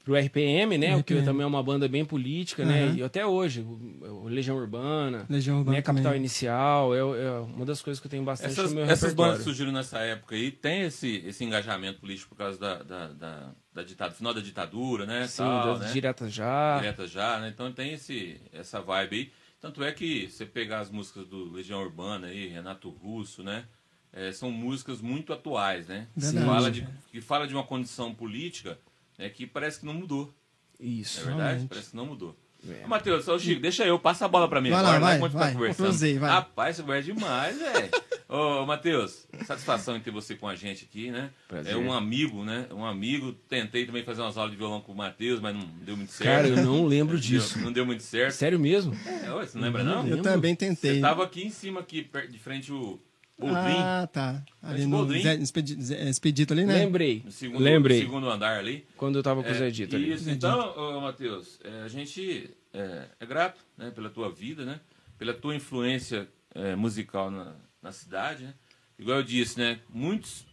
pro 0.05 0.17
RPM, 0.17 0.77
né? 0.77 0.97
O 0.97 1.03
que 1.03 1.15
RPM. 1.15 1.25
também 1.25 1.45
é 1.45 1.47
uma 1.47 1.63
banda 1.63 1.89
bem 1.89 2.05
política, 2.05 2.65
né? 2.65 2.85
Aham. 2.85 2.97
E 2.97 3.03
até 3.03 3.25
hoje, 3.25 3.61
o, 3.61 4.25
o 4.25 4.29
Legião 4.29 4.57
Urbana, 4.57 5.27
Legião 5.29 5.59
Urbana 5.59 5.77
né? 5.77 5.83
Capital. 5.83 6.17
Inicial, 6.17 6.95
é, 6.95 6.99
é 6.99 7.31
uma 7.41 7.65
das 7.65 7.81
coisas 7.81 8.01
que 8.01 8.07
eu 8.07 8.11
tenho 8.11 8.25
bastante 8.25 8.53
Essas, 8.53 8.71
no 8.71 8.77
meu 8.77 8.85
essas 8.85 9.01
repertório. 9.03 9.17
bandas 9.17 9.39
que 9.39 9.45
surgiram 9.45 9.73
nessa 9.73 9.99
época 10.01 10.35
aí 10.35 10.51
tem 10.51 10.83
esse, 10.83 11.23
esse 11.27 11.45
engajamento 11.45 12.01
político 12.01 12.31
por 12.31 12.37
causa 12.37 12.59
da, 12.59 12.83
da, 12.83 13.07
da, 13.09 13.53
da 13.73 13.83
ditadura, 13.83 14.17
final 14.17 14.35
da 14.35 14.41
ditadura, 14.41 15.07
né? 15.07 15.27
Sim, 15.27 15.39
tal, 15.39 15.79
né? 15.79 15.93
diretas 15.93 16.33
já. 16.33 16.79
Direta 16.79 17.07
já, 17.07 17.39
né? 17.41 17.49
Então 17.49 17.73
tem 17.73 17.93
esse, 17.93 18.41
essa 18.53 18.81
vibe 18.81 19.17
aí. 19.17 19.33
Tanto 19.61 19.85
é 19.85 19.93
que 19.93 20.29
você 20.29 20.45
pegar 20.45 20.81
as 20.81 20.91
músicas 20.91 21.27
do 21.29 21.53
Legião 21.53 21.81
Urbana 21.81 22.27
aí, 22.27 22.49
Renato 22.49 22.91
Russo, 22.91 23.45
né? 23.45 23.65
É, 24.13 24.31
são 24.33 24.51
músicas 24.51 25.01
muito 25.01 25.33
atuais, 25.33 25.87
né? 25.87 26.09
Que 26.15 26.33
fala, 26.45 26.71
de, 26.71 26.87
que 27.11 27.21
fala 27.21 27.47
de 27.47 27.55
uma 27.55 27.63
condição 27.63 28.13
política 28.13 28.79
né, 29.19 29.29
que 29.29 29.47
parece 29.47 29.81
que 29.81 29.87
não 29.87 29.95
mudou. 29.95 30.35
Isso. 30.79 31.21
É 31.21 31.25
verdade? 31.25 31.43
Realmente. 31.43 31.69
Parece 31.69 31.91
que 31.91 31.97
não 31.97 32.07
mudou. 32.07 32.37
É. 32.69 32.85
Ô, 32.85 32.89
Matheus, 32.89 33.27
ô 33.27 33.39
Chico, 33.39 33.61
deixa 33.61 33.85
eu, 33.85 33.99
passa 33.99 34.25
a 34.25 34.29
bola 34.29 34.49
pra 34.49 34.61
mim 34.61 34.71
Vai 34.71 34.79
agora, 34.81 34.95
lá, 34.95 35.01
vai, 35.01 35.11
né? 35.13 35.17
Enquanto 35.17 35.33
vai. 35.33 35.49
tá 35.49 35.53
conversando. 35.55 35.87
Cruzei, 35.87 36.19
vai. 36.19 36.31
Rapaz, 36.31 36.77
você 36.77 36.93
é 36.93 37.01
demais, 37.01 37.59
velho. 37.59 37.91
Ô, 38.29 38.65
Matheus, 38.65 39.27
satisfação 39.45 39.97
em 39.97 40.01
ter 40.01 40.11
você 40.11 40.35
com 40.37 40.49
a 40.49 40.55
gente 40.55 40.85
aqui, 40.85 41.11
né? 41.11 41.31
Prazer. 41.49 41.73
É 41.73 41.77
um 41.77 41.93
amigo, 41.93 42.45
né? 42.45 42.67
Um 42.71 42.85
amigo. 42.85 43.33
Tentei 43.49 43.85
também 43.85 44.05
fazer 44.05 44.23
umas 44.23 44.37
aulas 44.39 44.53
de 44.53 44.57
violão 44.57 44.81
com 44.81 44.93
o 44.93 44.97
Matheus, 44.97 45.41
mas 45.41 45.55
não 45.55 45.67
deu 45.83 45.97
muito 45.97 46.13
certo. 46.13 46.31
Cara, 46.31 46.49
eu 46.49 46.65
não 46.65 46.87
lembro 46.87 47.15
Não 47.15 47.21
disso. 47.21 47.59
Não 47.59 47.73
deu 47.73 47.85
muito 47.85 48.03
certo. 48.03 48.33
Sério 48.35 48.59
mesmo? 48.59 48.95
É, 49.07 49.31
ué, 49.33 49.45
você 49.47 49.59
não 49.59 49.65
lembra, 49.65 49.83
não? 49.85 49.99
Eu 49.99 50.03
lembro. 50.17 50.23
também 50.23 50.55
Você 50.55 50.67
tentei. 50.67 51.01
tava 51.01 51.25
aqui 51.25 51.43
em 51.45 51.51
cima, 51.51 51.81
aqui, 51.81 52.09
de 52.31 52.39
frente 52.39 52.73
o 52.73 52.99
Boldrin, 53.43 53.77
Ah, 53.79 54.09
tá. 54.13 54.45
Ali 54.63 54.85
no 54.85 54.91
Boldrin? 54.99 55.23
Zé- 55.23 55.35
Expedi- 55.35 55.83
Zé- 55.83 56.09
Expedito 56.09 56.53
ali, 56.53 56.65
né? 56.65 56.75
Lembrei. 56.79 57.23
no 57.25 57.31
segundo, 57.33 57.63
Lembrei. 57.63 58.01
segundo 58.01 58.29
andar 58.31 58.59
ali. 58.59 58.87
Quando 58.97 59.17
eu 59.17 59.23
tava 59.23 59.43
com 59.43 59.51
o 59.51 59.55
Zé 59.55 59.69
É, 59.69 59.71
Dito 59.71 59.97
ali. 59.97 60.13
Isso, 60.13 60.31
então, 60.31 60.75
ô, 60.77 61.01
Matheus, 61.01 61.59
é, 61.65 61.83
a 61.83 61.89
gente 61.89 62.51
é, 62.73 63.07
é 63.21 63.27
grato 63.27 63.61
né, 63.77 63.91
pela 63.91 64.09
tua 64.11 64.31
vida, 64.31 64.65
né? 64.65 64.81
Pela 65.19 65.35
tua 65.35 65.55
influência 65.55 66.29
é, 66.55 66.75
musical 66.75 67.31
na, 67.31 67.55
na 67.83 67.93
cidade, 67.93 68.45
né? 68.45 68.55
Igual 68.99 69.19
eu 69.19 69.23
disse, 69.25 69.59
né? 69.59 69.81
Muitos, 69.89 70.47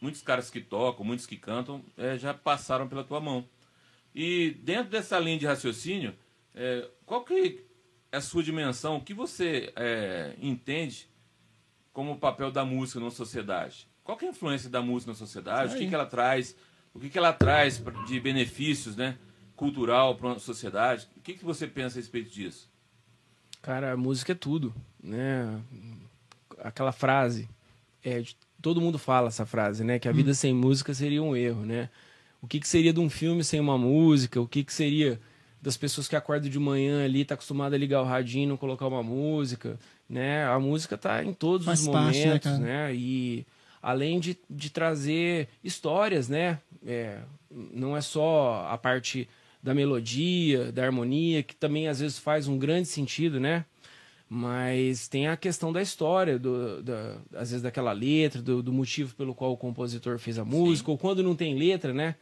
muitos 0.00 0.22
caras 0.22 0.48
que 0.50 0.60
tocam, 0.60 1.04
muitos 1.04 1.26
que 1.26 1.36
cantam, 1.36 1.82
é, 1.96 2.16
já 2.18 2.32
passaram 2.32 2.86
pela 2.88 3.02
tua 3.04 3.20
mão. 3.20 3.46
E 4.14 4.56
dentro 4.62 4.90
dessa 4.90 5.18
linha 5.18 5.38
de 5.38 5.46
raciocínio, 5.46 6.14
é, 6.54 6.88
qual 7.04 7.22
que 7.24 7.60
é 8.12 8.16
a 8.16 8.20
sua 8.20 8.42
dimensão? 8.42 8.96
O 8.96 9.00
que 9.02 9.12
você 9.12 9.72
é, 9.76 10.34
entende 10.40 11.06
como 11.96 12.12
o 12.12 12.18
papel 12.18 12.50
da 12.50 12.62
música 12.62 13.00
na 13.00 13.10
sociedade? 13.10 13.88
Qual 14.04 14.18
que 14.18 14.26
é 14.26 14.28
a 14.28 14.30
influência 14.30 14.68
da 14.68 14.82
música 14.82 15.12
na 15.12 15.16
sociedade? 15.16 15.74
O 15.74 15.78
que, 15.78 15.88
que 15.88 15.94
ela 15.94 16.04
traz? 16.04 16.54
O 16.92 17.00
que, 17.00 17.08
que 17.08 17.16
ela 17.16 17.32
traz 17.32 17.82
de 18.06 18.20
benefícios, 18.20 18.94
né? 18.94 19.16
Cultural 19.56 20.14
para 20.14 20.32
a 20.32 20.38
sociedade? 20.38 21.08
O 21.16 21.22
que, 21.22 21.32
que 21.32 21.42
você 21.42 21.66
pensa 21.66 21.98
a 21.98 22.00
respeito 22.02 22.28
disso? 22.28 22.70
Cara, 23.62 23.92
a 23.92 23.96
música 23.96 24.32
é 24.32 24.34
tudo, 24.34 24.74
né? 25.02 25.58
Aquela 26.58 26.92
frase, 26.92 27.48
é, 28.04 28.22
todo 28.60 28.78
mundo 28.78 28.98
fala 28.98 29.28
essa 29.28 29.46
frase, 29.46 29.82
né? 29.82 29.98
Que 29.98 30.06
a 30.06 30.12
vida 30.12 30.34
sem 30.34 30.52
música 30.52 30.92
seria 30.92 31.22
um 31.22 31.34
erro, 31.34 31.64
né? 31.64 31.88
O 32.42 32.46
que, 32.46 32.60
que 32.60 32.68
seria 32.68 32.92
de 32.92 33.00
um 33.00 33.08
filme 33.08 33.42
sem 33.42 33.58
uma 33.58 33.78
música? 33.78 34.38
O 34.38 34.46
que, 34.46 34.62
que 34.64 34.74
seria 34.74 35.18
das 35.60 35.76
pessoas 35.76 36.06
que 36.06 36.16
acordam 36.16 36.50
de 36.50 36.58
manhã 36.58 37.04
ali, 37.04 37.24
tá 37.24 37.34
acostumada 37.34 37.74
a 37.76 37.78
ligar 37.78 38.02
o 38.02 38.04
radinho 38.04 38.44
e 38.44 38.46
não 38.46 38.56
colocar 38.56 38.86
uma 38.86 39.02
música, 39.02 39.78
né? 40.08 40.44
A 40.46 40.58
música 40.58 40.96
tá 40.96 41.24
em 41.24 41.32
todos 41.32 41.66
Faz 41.66 41.80
os 41.80 41.88
parte, 41.88 42.18
né, 42.18 42.24
momentos, 42.26 42.50
cara? 42.50 42.58
né? 42.58 42.94
E 42.94 43.46
além 43.82 44.20
de, 44.20 44.36
de 44.48 44.70
trazer 44.70 45.48
histórias, 45.62 46.28
né? 46.28 46.58
É, 46.86 47.18
não 47.50 47.96
é 47.96 48.00
só 48.00 48.66
a 48.70 48.78
parte 48.78 49.28
da 49.62 49.74
melodia, 49.74 50.70
da 50.70 50.84
harmonia, 50.84 51.42
que 51.42 51.54
também 51.56 51.88
às 51.88 51.98
vezes 51.98 52.18
faz 52.18 52.46
um 52.46 52.58
grande 52.58 52.86
sentido, 52.86 53.40
né? 53.40 53.64
Mas 54.28 55.08
tem 55.08 55.28
a 55.28 55.36
questão 55.36 55.72
da 55.72 55.80
história, 55.80 56.38
do, 56.38 56.82
da, 56.82 57.16
às 57.32 57.50
vezes 57.50 57.62
daquela 57.62 57.92
letra, 57.92 58.42
do, 58.42 58.62
do 58.62 58.72
motivo 58.72 59.14
pelo 59.14 59.34
qual 59.34 59.52
o 59.52 59.56
compositor 59.56 60.18
fez 60.18 60.38
a 60.38 60.44
música, 60.44 60.90
ou 60.90 60.98
quando 60.98 61.22
não 61.22 61.34
tem 61.34 61.56
letra, 61.56 61.92
né? 61.92 62.16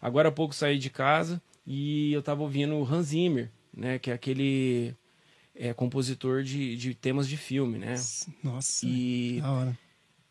Agora 0.00 0.28
há 0.28 0.32
pouco 0.32 0.54
saí 0.54 0.78
de 0.78 0.90
casa 0.90 1.40
e 1.70 2.12
eu 2.12 2.22
tava 2.22 2.42
ouvindo 2.42 2.74
o 2.74 2.82
Hans 2.84 3.08
Zimmer, 3.08 3.50
né? 3.76 3.98
Que 3.98 4.10
é 4.10 4.14
aquele 4.14 4.94
é, 5.54 5.74
compositor 5.74 6.42
de, 6.42 6.76
de 6.76 6.94
temas 6.94 7.28
de 7.28 7.36
filme, 7.36 7.76
né? 7.78 7.94
Nossa, 8.42 8.86
E 8.86 9.38
da 9.42 9.52
hora. 9.52 9.78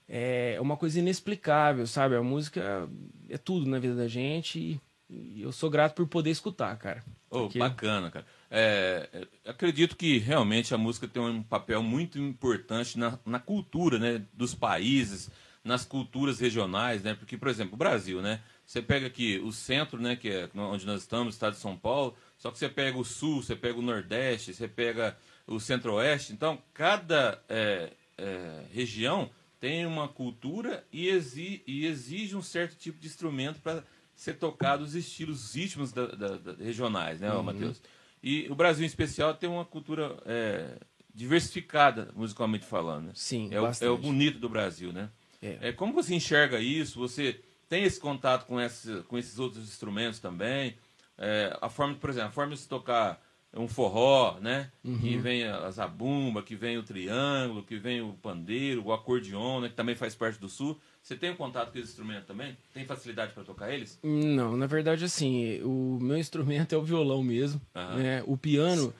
é 0.09 0.57
uma 0.59 0.75
coisa 0.75 0.99
inexplicável, 0.99 1.85
sabe? 1.85 2.15
A 2.15 2.23
música 2.23 2.89
é 3.29 3.37
tudo 3.37 3.69
na 3.69 3.77
vida 3.77 3.95
da 3.95 4.07
gente 4.07 4.57
e, 4.59 4.81
e 5.09 5.41
eu 5.43 5.51
sou 5.51 5.69
grato 5.69 5.93
por 5.95 6.07
poder 6.07 6.31
escutar, 6.31 6.75
cara. 6.77 7.03
Oh, 7.29 7.41
Porque- 7.43 7.59
Bacana, 7.59 8.09
cara. 8.09 8.25
É, 8.49 9.09
é, 9.45 9.49
acredito 9.51 9.95
que 9.97 10.17
realmente 10.17 10.73
a 10.73 10.77
música 10.77 11.07
tem 11.07 11.21
um 11.21 11.43
papel 11.43 11.83
muito 11.83 12.17
importante 12.17 12.97
na, 12.97 13.19
na 13.25 13.39
cultura 13.39 13.99
né, 13.99 14.23
dos 14.33 14.55
países, 14.55 15.29
nas 15.63 15.83
culturas 15.83 16.39
regionais, 16.39 17.03
né? 17.03 17.13
Porque, 17.13 17.37
por 17.37 17.49
exemplo, 17.49 17.73
o 17.73 17.77
Brasil, 17.77 18.21
né? 18.21 18.39
Você 18.67 18.81
pega 18.81 19.07
aqui 19.07 19.39
o 19.39 19.51
centro, 19.53 19.99
né? 19.99 20.17
Que 20.17 20.29
é 20.29 20.49
onde 20.55 20.85
nós 20.85 21.01
estamos, 21.01 21.33
estado 21.35 21.53
de 21.53 21.59
São 21.59 21.77
Paulo, 21.77 22.13
só 22.37 22.51
que 22.51 22.59
você 22.59 22.67
pega 22.67 22.97
o 22.97 23.05
sul, 23.05 23.41
você 23.41 23.55
pega 23.55 23.79
o 23.79 23.81
nordeste, 23.81 24.53
você 24.53 24.67
pega 24.67 25.17
o 25.47 25.57
centro-oeste. 25.59 26.33
Então, 26.33 26.61
cada 26.73 27.41
é, 27.47 27.91
é, 28.17 28.61
região 28.73 29.29
tem 29.59 29.85
uma 29.85 30.07
cultura 30.09 30.85
e, 30.91 31.07
exi- 31.07 31.63
e 31.65 31.85
exige 31.85 32.35
um 32.35 32.41
certo 32.43 32.75
tipo 32.75 32.99
de 32.99 33.07
instrumento 33.07 33.61
para 33.61 33.81
ser 34.13 34.33
tocado 34.33 34.83
os 34.83 34.95
estilos, 34.95 35.45
os 35.45 35.55
ritmos 35.55 35.93
da- 35.93 36.07
da- 36.07 36.37
da- 36.37 36.63
regionais, 36.63 37.21
né, 37.21 37.31
ô, 37.33 37.41
Matheus? 37.41 37.81
E 38.21 38.47
o 38.49 38.55
Brasil, 38.55 38.83
em 38.83 38.87
especial, 38.87 39.33
tem 39.33 39.49
uma 39.49 39.63
cultura 39.63 40.17
é, 40.25 40.77
diversificada, 41.15 42.09
musicalmente 42.15 42.65
falando. 42.65 43.05
né? 43.07 43.11
Sim, 43.15 43.47
é 43.51 43.61
o, 43.61 43.65
é 43.85 43.89
o 43.89 43.97
bonito 43.97 44.39
do 44.39 44.49
Brasil, 44.49 44.91
né? 44.91 45.09
É. 45.41 45.69
É, 45.69 45.71
como 45.71 45.93
você 45.93 46.13
enxerga 46.15 46.59
isso? 46.59 46.99
Você 46.99 47.39
tem 47.67 47.83
esse 47.83 47.99
contato 47.99 48.45
com, 48.45 48.59
esse, 48.59 49.01
com 49.03 49.17
esses 49.17 49.39
outros 49.39 49.63
instrumentos 49.63 50.19
também? 50.19 50.75
É, 51.17 51.57
a 51.61 51.69
forma, 51.69 51.95
por 51.95 52.09
exemplo, 52.09 52.29
a 52.29 52.31
forma 52.31 52.53
de 52.53 52.59
se 52.59 52.67
tocar 52.67 53.21
um 53.53 53.67
forró, 53.67 54.37
né? 54.39 54.71
Uhum. 54.83 54.99
Que 54.99 55.17
vem 55.17 55.43
a 55.45 55.69
zabumba, 55.71 56.43
que 56.43 56.55
vem 56.55 56.77
o 56.77 56.83
triângulo, 56.83 57.63
que 57.63 57.77
vem 57.77 58.01
o 58.01 58.13
pandeiro, 58.13 58.85
o 58.85 58.93
acordeon, 58.93 59.61
né? 59.61 59.69
Que 59.69 59.75
também 59.75 59.95
faz 59.95 60.13
parte 60.13 60.39
do 60.39 60.49
sul. 60.49 60.79
Você 61.01 61.15
tem 61.15 61.31
um 61.31 61.35
contato 61.35 61.71
com 61.71 61.79
esse 61.79 61.89
instrumento 61.89 62.25
também? 62.25 62.57
Tem 62.73 62.85
facilidade 62.85 63.33
para 63.33 63.43
tocar 63.43 63.71
eles? 63.71 63.99
Não, 64.03 64.55
na 64.57 64.67
verdade, 64.67 65.05
assim, 65.05 65.61
o 65.63 65.97
meu 66.01 66.17
instrumento 66.17 66.75
é 66.75 66.77
o 66.77 66.83
violão 66.83 67.23
mesmo. 67.23 67.61
Aham. 67.73 67.95
né? 67.95 68.23
O 68.27 68.37
piano 68.37 68.93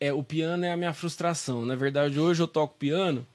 é 0.00 0.12
o 0.12 0.22
piano 0.22 0.64
é 0.64 0.72
a 0.72 0.76
minha 0.76 0.92
frustração. 0.92 1.64
Na 1.64 1.76
verdade, 1.76 2.18
hoje 2.18 2.42
eu 2.42 2.48
toco 2.48 2.76
piano 2.76 3.26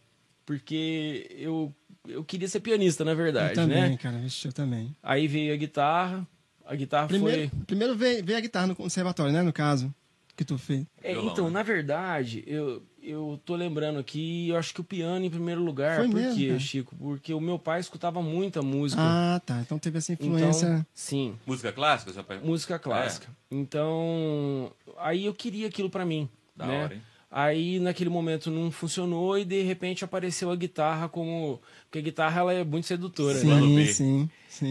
porque 0.45 1.27
eu, 1.37 1.73
eu 2.09 2.23
queria 2.23 2.47
ser 2.47 2.59
pianista, 2.59 3.05
na 3.05 3.11
Eu 3.11 3.17
verdade, 3.17 3.55
também, 3.55 3.91
né? 3.91 3.97
cara. 3.97 4.21
Eu 4.45 4.53
também. 4.53 4.95
Aí 5.01 5.27
veio 5.27 5.53
a 5.53 5.57
guitarra. 5.57 6.27
A 6.65 6.75
guitarra 6.75 7.07
Primeiro, 7.07 7.49
foi. 7.49 7.59
primeiro 7.65 7.95
veio, 7.95 8.23
veio 8.23 8.37
a 8.37 8.41
guitarra 8.41 8.67
no 8.67 8.75
conservatório, 8.75 9.33
né? 9.33 9.41
No 9.41 9.51
caso, 9.51 9.93
que 10.35 10.45
tu 10.45 10.55
fez. 10.57 10.85
É, 11.01 11.13
Violão, 11.13 11.31
então, 11.31 11.45
né? 11.45 11.51
na 11.51 11.63
verdade, 11.63 12.43
eu, 12.45 12.83
eu 13.01 13.41
tô 13.43 13.55
lembrando 13.55 13.97
aqui, 13.97 14.49
eu 14.49 14.55
acho 14.55 14.71
que 14.73 14.79
o 14.79 14.83
piano 14.83 15.25
em 15.25 15.29
primeiro 15.31 15.63
lugar. 15.63 15.97
Foi 15.97 16.07
Por 16.07 16.15
mesmo, 16.15 16.37
quê, 16.37 16.47
cara? 16.49 16.59
Chico? 16.59 16.95
Porque 16.95 17.33
o 17.33 17.41
meu 17.41 17.57
pai 17.57 17.79
escutava 17.79 18.21
muita 18.21 18.61
música. 18.61 19.01
Ah, 19.03 19.41
tá. 19.43 19.59
Então 19.61 19.79
teve 19.79 19.97
essa 19.97 20.13
influência. 20.13 20.67
Então, 20.67 20.85
sim. 20.93 21.35
Música 21.43 21.71
clássica? 21.71 22.13
Seu 22.13 22.23
pai? 22.23 22.39
música 22.43 22.77
clássica. 22.77 23.27
Então, 23.49 24.71
aí 24.97 25.25
eu 25.25 25.33
queria 25.33 25.67
aquilo 25.67 25.89
pra 25.89 26.05
mim, 26.05 26.29
Da 26.55 26.67
né? 26.67 26.83
hora, 26.83 26.93
hein? 26.95 27.01
Aí 27.31 27.79
naquele 27.79 28.09
momento 28.09 28.49
não 28.49 28.71
funcionou 28.71 29.37
e 29.37 29.45
de 29.45 29.61
repente 29.61 30.03
apareceu 30.03 30.49
a 30.49 30.55
guitarra 30.55 31.07
como 31.07 31.61
porque 31.85 31.99
a 31.99 32.01
guitarra 32.01 32.41
ela 32.41 32.53
é 32.53 32.63
muito 32.63 32.87
sedutora, 32.87 33.35
né? 33.35 33.41
Plano 33.45 33.67
B. 33.75 33.85
sim, 33.87 33.93
sim, 33.93 34.29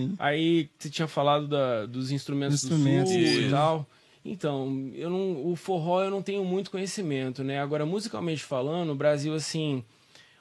sim. 0.08 0.16
Aí 0.18 0.68
você 0.76 0.90
tinha 0.90 1.06
falado 1.06 1.46
da- 1.46 1.86
dos 1.86 2.10
instrumentos, 2.10 2.64
Instrumentos. 2.64 3.12
do 3.12 3.26
sul 3.32 3.42
e 3.42 3.50
tal. 3.50 3.86
Então, 4.24 4.90
eu 4.94 5.08
não, 5.08 5.46
o 5.46 5.54
forró 5.54 6.02
eu 6.02 6.10
não 6.10 6.20
tenho 6.20 6.44
muito 6.44 6.70
conhecimento, 6.70 7.44
né? 7.44 7.60
Agora, 7.60 7.86
musicalmente 7.86 8.42
falando, 8.42 8.90
o 8.90 8.94
Brasil, 8.96 9.32
assim, 9.32 9.84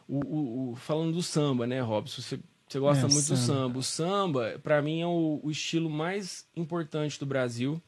o, 0.08 0.18
o- 0.26 0.72
o- 0.72 0.76
falando 0.76 1.14
do 1.14 1.22
samba, 1.22 1.68
né, 1.68 1.80
Robson? 1.82 2.22
Você, 2.22 2.40
você 2.68 2.80
gosta 2.80 3.06
É, 3.06 3.10
muito 3.10 3.28
do 3.28 3.38
samba. 3.38 3.46
samba. 3.46 3.80
O 3.80 3.84
samba, 3.84 4.60
pra 4.64 4.82
mim, 4.82 5.02
é 5.02 5.06
o, 5.08 5.40
o 5.44 5.52
estilo 5.52 5.90
mais 5.90 6.48
importante 6.56 7.20
do 7.20 7.26
Brasil. 7.28 7.80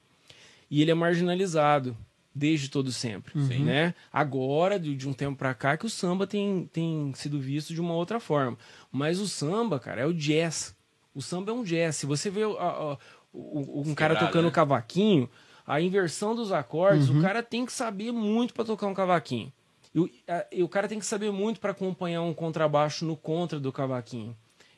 E 0.70 0.82
ele 0.84 0.92
é 0.92 0.94
marginalizado 0.94 1.98
desde 2.34 2.70
todo 2.70 2.92
sempre, 2.92 3.34
Sim. 3.48 3.64
né? 3.64 3.94
Agora, 4.14 4.80
de, 4.80 4.96
de 4.96 5.08
um 5.10 5.14
tempo 5.14 5.38
pra 5.38 5.54
cá, 5.54 5.76
que 5.78 5.86
o 5.86 5.90
samba 5.90 6.26
tem, 6.28 6.70
tem 6.72 7.12
sido 7.16 7.40
visto 7.40 7.74
de 7.74 7.82
uma 7.82 7.94
outra 7.94 8.20
forma. 8.20 8.58
Mas 8.92 9.20
o 9.20 9.28
samba, 9.28 9.80
cara, 9.80 10.02
é 10.02 10.06
o 10.06 10.14
jazz. 10.14 10.76
O 11.14 11.22
samba 11.22 11.52
é 11.52 11.54
um 11.54 11.64
jazz. 11.64 11.96
Se 11.98 12.06
você 12.06 12.30
vê 12.30 12.44
a- 12.44 12.48
a- 12.48 12.98
o- 13.34 13.80
o- 13.82 13.84
um 13.88 13.96
cara 13.96 14.16
tocando 14.16 14.46
né? 14.46 14.52
cavaquinho, 14.52 15.30
a 15.66 15.82
inversão 15.82 16.34
dos 16.36 16.52
acordes, 16.52 17.10
o 17.10 17.22
cara 17.22 17.44
tem 17.44 17.66
que 17.66 17.74
saber 17.74 18.12
muito 18.12 18.54
pra 18.54 18.64
tocar 18.64 18.88
um 18.88 18.94
cavaquinho. 18.94 19.52
E 19.94 20.00
o, 20.00 20.10
a- 20.28 20.46
e 20.52 20.64
o 20.64 20.70
cara 20.70 20.88
tem 20.88 21.00
que 21.00 21.06
saber 21.06 21.32
muito 21.32 21.60
pra 21.60 21.72
acompanhar 21.72 22.22
um 22.22 22.34
contrabaixo 22.34 23.06
no 23.06 23.18
contra 23.18 23.60
do 23.60 23.72
cavaquinho. 23.72 24.36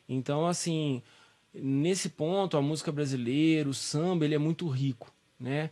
Então, 0.08 0.46
assim, 0.46 1.02
nesse 1.54 2.08
ponto, 2.08 2.56
a 2.56 2.62
música 2.62 2.90
brasileira, 2.90 3.68
o 3.68 3.74
samba, 3.74 4.24
ele 4.24 4.34
é 4.34 4.38
muito 4.38 4.66
rico, 4.68 5.12
né? 5.38 5.70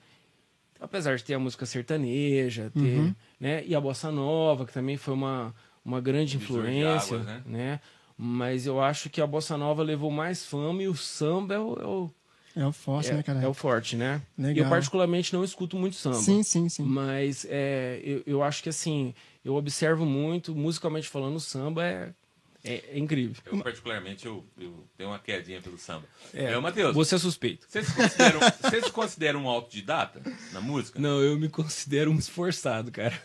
Apesar 0.80 1.16
de 1.16 1.24
ter 1.24 1.34
a 1.34 1.38
música 1.38 1.66
sertaneja, 1.66 2.70
ter, 2.74 2.98
Uhum. 2.98 3.14
né? 3.38 3.62
E 3.66 3.74
a 3.74 3.80
bossa 3.80 4.10
nova, 4.10 4.64
que 4.64 4.72
também 4.72 4.96
foi 4.96 5.12
uma, 5.14 5.54
uma 5.84 6.00
grande 6.00 6.36
influência, 6.36 7.16
águas, 7.16 7.26
né? 7.26 7.42
né? 7.46 7.80
Mas 8.16 8.66
eu 8.66 8.80
acho 8.82 9.08
que 9.10 9.20
a 9.20 9.26
bossa 9.26 9.56
nova 9.56 9.82
levou 9.82 10.10
mais 10.10 10.44
fama 10.44 10.82
e 10.82 10.88
o 10.88 10.94
samba 10.94 11.54
é 11.54 11.58
o, 11.58 11.72
é 11.80 11.86
o, 11.86 12.10
É 12.56 12.66
o 12.66 12.72
forte, 12.72 13.10
é, 13.10 13.14
né, 13.14 13.22
cara? 13.22 13.42
é 13.42 13.48
o 13.48 13.54
forte, 13.54 13.96
né? 13.96 14.20
Legal. 14.36 14.64
Eu 14.64 14.70
particularmente 14.70 15.32
não 15.32 15.42
escuto 15.44 15.76
muito 15.76 15.96
samba. 15.96 16.16
Sim, 16.16 16.42
sim, 16.42 16.68
sim. 16.68 16.82
Mas 16.82 17.46
é, 17.48 18.00
eu, 18.02 18.22
eu 18.26 18.42
acho 18.42 18.62
que 18.62 18.68
assim, 18.68 19.14
eu 19.44 19.54
observo 19.54 20.04
muito, 20.04 20.54
musicalmente 20.54 21.08
falando, 21.08 21.36
o 21.36 21.40
samba 21.40 21.84
é, 21.84 22.12
É, 22.62 22.84
é 22.92 22.98
incrível. 22.98 23.34
Eu, 23.46 23.58
particularmente, 23.62 24.26
eu, 24.26 24.44
eu 24.58 24.84
tenho 24.96 25.10
uma 25.10 25.18
quedinha 25.18 25.60
pelo 25.60 25.78
samba. 25.78 26.04
É, 26.34 26.44
É, 26.52 26.58
Matheus, 26.58 26.94
Você 26.94 27.14
é 27.14 27.18
suspeito. 27.18 27.66
você 27.68 27.82
se 27.82 27.94
considera, 27.94 28.36
um- 28.38 28.40
você 28.70 28.82
se 28.82 28.92
considera 28.92 29.38
um 29.38 29.48
autodidata 29.48 30.22
na 30.52 30.60
música? 30.60 30.98
Não, 31.00 31.20
eu 31.20 31.38
me 31.38 31.48
considero 31.48 32.10
um 32.10 32.16
esforçado, 32.18 32.90
cara. 32.92 33.18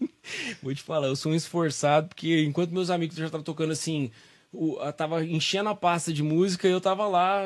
Vou 0.62 0.74
te 0.74 0.82
falar, 0.82 1.08
eu 1.08 1.16
sou 1.16 1.32
um 1.32 1.34
esforçado 1.34 2.08
porque 2.08 2.44
enquanto 2.44 2.70
meus 2.70 2.90
amigos 2.90 3.16
já 3.16 3.24
estavam 3.26 3.42
tocando 3.44 3.72
assim, 3.72 4.10
o, 4.52 4.78
a- 4.80 4.92
tava 4.92 5.24
enchendo 5.24 5.68
a 5.70 5.74
pasta 5.74 6.12
de 6.12 6.22
música, 6.22 6.68
eu 6.68 6.80
tava 6.80 7.06
lá 7.08 7.42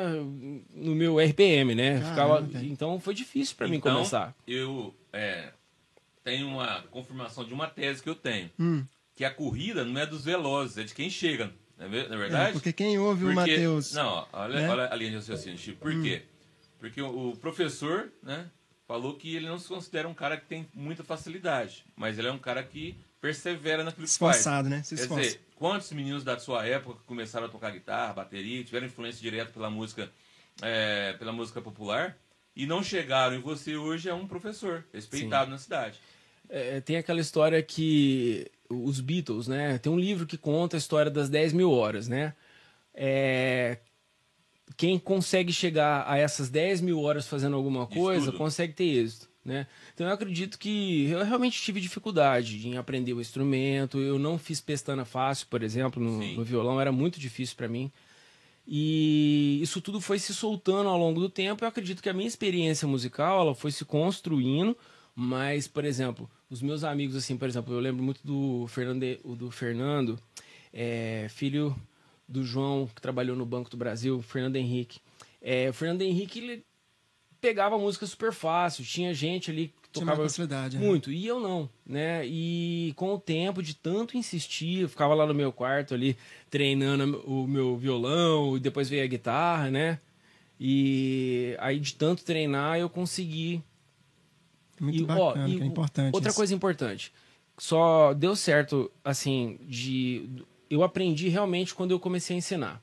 no 0.73 0.93
meu 0.95 1.17
RPM, 1.19 1.73
né? 1.73 1.99
Caramba, 2.01 2.45
Ficava, 2.45 2.65
então 2.65 2.99
foi 2.99 3.13
difícil 3.13 3.55
pra 3.55 3.67
mim 3.67 3.77
Então, 3.77 3.93
começar. 3.95 4.35
Eu 4.45 4.93
é, 5.13 5.51
tenho 6.23 6.47
uma 6.47 6.81
confirmação 6.91 7.45
de 7.45 7.53
uma 7.53 7.67
tese 7.67 8.03
que 8.03 8.09
eu 8.09 8.15
tenho. 8.15 8.51
Hum. 8.59 8.85
Que 9.17 9.25
a 9.25 9.31
corrida 9.31 9.83
não 9.83 9.99
é 9.99 10.05
dos 10.05 10.23
velozes, 10.23 10.77
é 10.77 10.83
de 10.83 10.93
quem 10.93 11.09
chega. 11.09 11.51
Não 11.77 11.87
é, 11.87 11.97
é 11.97 12.01
É, 12.05 12.17
verdade? 12.17 12.53
porque 12.53 12.71
quem 12.71 12.97
ouve 12.97 13.25
o 13.25 13.33
Porque- 13.33 13.51
Matheus. 13.51 13.91
Não, 13.93 14.25
olha, 14.31 14.61
né? 14.61 14.67
Hum. 14.67 14.71
olha 14.71 14.89
a 14.89 14.95
linha 14.95 15.09
de 15.09 15.15
raciocínio, 15.17 15.57
Chico. 15.57 15.79
Por 15.81 16.01
quê? 16.01 16.21
Porque 16.79 17.01
o, 17.01 17.31
o 17.31 17.37
professor, 17.37 18.09
né, 18.23 18.49
falou 18.87 19.15
que 19.15 19.35
ele 19.35 19.47
não 19.47 19.59
se 19.59 19.67
considera 19.67 20.07
um 20.07 20.13
cara 20.13 20.37
que 20.37 20.45
tem 20.45 20.67
muita 20.73 21.03
facilidade, 21.03 21.83
mas 21.95 22.17
ele 22.17 22.27
é 22.27 22.31
um 22.31 22.37
cara 22.37 22.63
que 22.63 22.95
persevera 23.19 23.83
naquilo 23.83 24.05
que 24.07 24.13
faz. 24.17 24.37
Esforçado, 24.37 24.69
né? 24.69 24.81
Se 24.83 24.95
Quer 24.95 25.01
esforça. 25.01 25.23
dizer, 25.23 25.41
quantos 25.55 25.91
meninos 25.91 26.23
da 26.23 26.37
sua 26.39 26.65
época 26.65 26.99
começaram 27.05 27.47
a 27.47 27.49
tocar 27.49 27.71
guitarra, 27.71 28.13
bateria, 28.13 28.63
tiveram 28.63 28.85
influência 28.87 29.19
direta 29.21 29.51
pela 29.51 29.69
música, 29.69 30.09
é, 30.61 31.13
pela 31.13 31.31
música 31.33 31.59
popular 31.59 32.15
e 32.55 32.65
não 32.67 32.81
chegaram 32.83 33.35
e 33.35 33.39
você 33.39 33.75
hoje 33.75 34.07
é 34.09 34.13
um 34.13 34.27
professor 34.27 34.85
respeitado 34.93 35.49
na 35.51 35.57
cidade. 35.57 35.99
É, 36.49 36.79
tem 36.79 36.95
aquela 36.95 37.19
história 37.19 37.61
que 37.61 38.49
os 38.69 38.99
Beatles, 38.99 39.47
né? 39.47 39.77
Tem 39.77 39.91
um 39.91 39.99
livro 39.99 40.25
que 40.25 40.37
conta 40.37 40.77
a 40.77 40.79
história 40.79 41.11
das 41.11 41.29
10 41.29 41.53
mil 41.53 41.71
horas, 41.71 42.07
né? 42.07 42.33
É, 42.93 43.77
quem 44.75 44.99
consegue 44.99 45.53
chegar 45.53 46.03
a 46.07 46.17
essas 46.17 46.49
10 46.49 46.81
mil 46.81 47.01
horas 47.01 47.27
fazendo 47.27 47.55
alguma 47.55 47.87
coisa, 47.87 48.31
consegue 48.31 48.73
ter 48.73 48.85
êxito, 48.85 49.29
né? 49.45 49.67
Então 49.93 50.05
eu 50.05 50.13
acredito 50.13 50.59
que 50.59 51.09
eu 51.09 51.23
realmente 51.23 51.61
tive 51.61 51.79
dificuldade 51.79 52.67
em 52.67 52.77
aprender 52.77 53.13
o 53.13 53.21
instrumento. 53.21 53.99
Eu 53.99 54.19
não 54.19 54.37
fiz 54.37 54.59
pestana 54.59 55.05
fácil, 55.05 55.47
por 55.47 55.63
exemplo, 55.63 56.03
no, 56.03 56.19
no 56.33 56.43
violão, 56.43 56.81
era 56.81 56.91
muito 56.91 57.19
difícil 57.19 57.55
para 57.55 57.67
mim. 57.67 57.91
E 58.67 59.59
isso 59.61 59.79
tudo 59.79 60.01
foi 60.01 60.19
se 60.19 60.33
soltando 60.33 60.89
ao 60.89 60.97
longo 60.97 61.21
do 61.21 61.29
tempo. 61.29 61.63
Eu 61.63 61.69
acredito 61.69 62.03
que 62.03 62.09
a 62.09 62.13
minha 62.13 62.27
experiência 62.27 62.85
musical 62.85 63.39
ela 63.39 63.55
foi 63.55 63.71
se 63.71 63.85
construindo, 63.85 64.77
mas, 65.15 65.67
por 65.69 65.85
exemplo, 65.85 66.29
os 66.49 66.61
meus 66.61 66.83
amigos, 66.83 67.15
assim, 67.15 67.37
por 67.37 67.47
exemplo, 67.47 67.73
eu 67.73 67.79
lembro 67.79 68.03
muito 68.03 68.21
do 68.23 68.65
Fernando, 68.67 69.03
do 69.35 69.51
Fernando 69.51 70.19
é, 70.73 71.27
filho 71.29 71.75
do 72.27 72.43
João, 72.43 72.87
que 72.93 73.01
trabalhou 73.01 73.35
no 73.35 73.45
Banco 73.45 73.69
do 73.69 73.77
Brasil, 73.77 74.21
Fernando 74.21 74.55
Henrique. 74.55 74.99
É, 75.41 75.69
o 75.69 75.73
Fernando 75.73 76.01
Henrique 76.01 76.39
ele 76.39 76.65
pegava 77.39 77.77
música 77.77 78.05
super 78.05 78.33
fácil, 78.33 78.83
tinha 78.83 79.13
gente 79.13 79.51
ali 79.51 79.73
que 79.81 79.89
tocava 79.89 80.25
muito, 80.79 81.11
e 81.11 81.25
eu 81.25 81.39
não, 81.39 81.69
né? 81.85 82.25
E 82.25 82.93
com 82.95 83.13
o 83.13 83.19
tempo 83.19 83.61
de 83.61 83.73
tanto 83.75 84.17
insistir, 84.17 84.81
eu 84.81 84.89
ficava 84.89 85.13
lá 85.13 85.25
no 85.25 85.33
meu 85.33 85.51
quarto 85.51 85.93
ali 85.93 86.17
treinando 86.49 87.21
o 87.25 87.47
meu 87.47 87.77
violão, 87.77 88.57
e 88.57 88.59
depois 88.59 88.89
veio 88.89 89.03
a 89.03 89.07
guitarra, 89.07 89.69
né? 89.69 89.99
E 90.59 91.55
aí 91.59 91.79
de 91.79 91.93
tanto 91.93 92.23
treinar 92.23 92.79
eu 92.79 92.89
consegui. 92.89 93.61
Muito 94.79 94.99
E, 94.99 95.03
ó, 95.03 95.27
bacana, 95.27 95.49
e 95.49 95.57
que 95.57 95.63
é 95.63 95.65
importante. 95.65 96.13
Outra 96.13 96.29
isso. 96.29 96.37
coisa 96.37 96.53
importante, 96.53 97.11
só 97.57 98.13
deu 98.13 98.35
certo 98.35 98.91
assim 99.03 99.59
de 99.61 100.29
eu 100.69 100.83
aprendi 100.83 101.29
realmente 101.29 101.73
quando 101.73 101.91
eu 101.91 101.99
comecei 101.99 102.35
a 102.35 102.39
ensinar. 102.39 102.81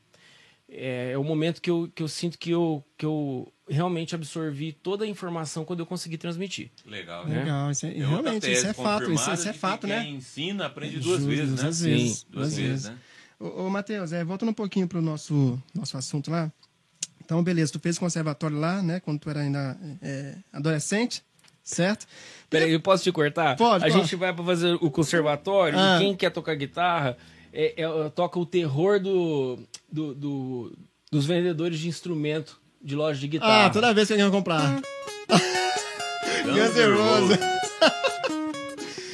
É, 0.69 1.13
é 1.13 1.19
o 1.19 1.23
momento 1.23 1.61
que 1.61 1.71
eu, 1.71 1.91
que 1.95 2.03
eu 2.03 2.09
sinto 2.09 2.39
que 2.39 2.51
eu, 2.51 2.83
que 2.97 3.05
eu 3.05 3.53
realmente 3.69 4.15
absorvi 4.15 4.73
toda 4.73 5.05
a 5.05 5.09
informação 5.09 5.65
quando 5.65 5.81
eu 5.81 5.87
consegui 5.87 6.17
transmitir. 6.17 6.71
Legal, 6.87 7.27
né? 7.27 7.41
Legal, 7.41 7.71
isso 7.71 7.87
é, 7.87 7.91
É 7.91 7.93
outra 7.93 8.09
realmente, 8.09 8.51
isso 8.51 8.67
é 8.67 8.73
fato, 8.73 9.13
isso, 9.13 9.33
isso 9.33 9.49
é 9.49 9.53
fato, 9.53 9.87
né? 9.87 10.03
Quem 10.03 10.15
ensina 10.17 10.67
aprende 10.67 10.99
duas 10.99 11.21
Justo, 11.21 11.29
vezes, 11.29 11.55
né? 11.55 11.63
Duas 11.63 11.77
Sim, 11.77 11.91
vezes. 11.91 12.27
Duas 12.29 12.57
vezes, 12.57 12.85
né? 12.87 12.99
Ô, 13.39 13.67
ô 13.67 13.71
Matheus, 13.71 14.13
é, 14.13 14.25
voltando 14.25 14.49
um 14.51 14.55
pouquinho 14.55 14.89
pro 14.89 15.03
nosso, 15.03 15.63
nosso 15.75 15.97
assunto 15.97 16.31
lá. 16.31 16.53
Então, 17.25 17.43
beleza, 17.43 17.73
tu 17.73 17.81
fez 17.81 17.99
conservatório 17.99 18.59
lá, 18.59 18.83
né? 18.83 19.01
Quando 19.01 19.21
tu 19.21 19.31
era 19.31 19.41
ainda 19.41 19.79
é, 20.03 20.37
adolescente, 20.53 21.23
certo? 21.65 22.07
Peraí, 22.51 22.73
eu 22.73 22.81
posso 22.81 23.03
te 23.03 23.11
cortar? 23.11 23.57
Pode, 23.57 23.85
A 23.85 23.89
pode. 23.89 24.01
gente 24.01 24.15
vai 24.15 24.33
pra 24.33 24.45
fazer 24.45 24.75
o 24.81 24.91
conservatório 24.91 25.77
Ah. 25.79 25.97
e 25.97 26.01
quem 26.01 26.15
quer 26.15 26.31
tocar 26.31 26.55
guitarra 26.55 27.17
é, 27.53 27.75
é- 27.83 28.09
toca 28.11 28.39
o 28.39 28.47
terror 28.47 29.01
do, 29.01 29.59
do, 29.91 30.15
do- 30.15 30.73
dos 31.11 31.25
vendedores 31.27 31.79
de 31.81 31.89
instrumento 31.89 32.61
de 32.83 32.95
loja 32.95 33.19
de 33.19 33.27
guitarra. 33.29 33.67
Ah, 33.67 33.71
toda 33.71 33.93
vez 33.95 34.07
que 34.07 34.13
alguém 34.13 34.29
vai 34.29 34.37
comprar. 34.39 34.81
Guns 36.45 36.77
N' 36.77 36.95
Roses. 36.95 37.39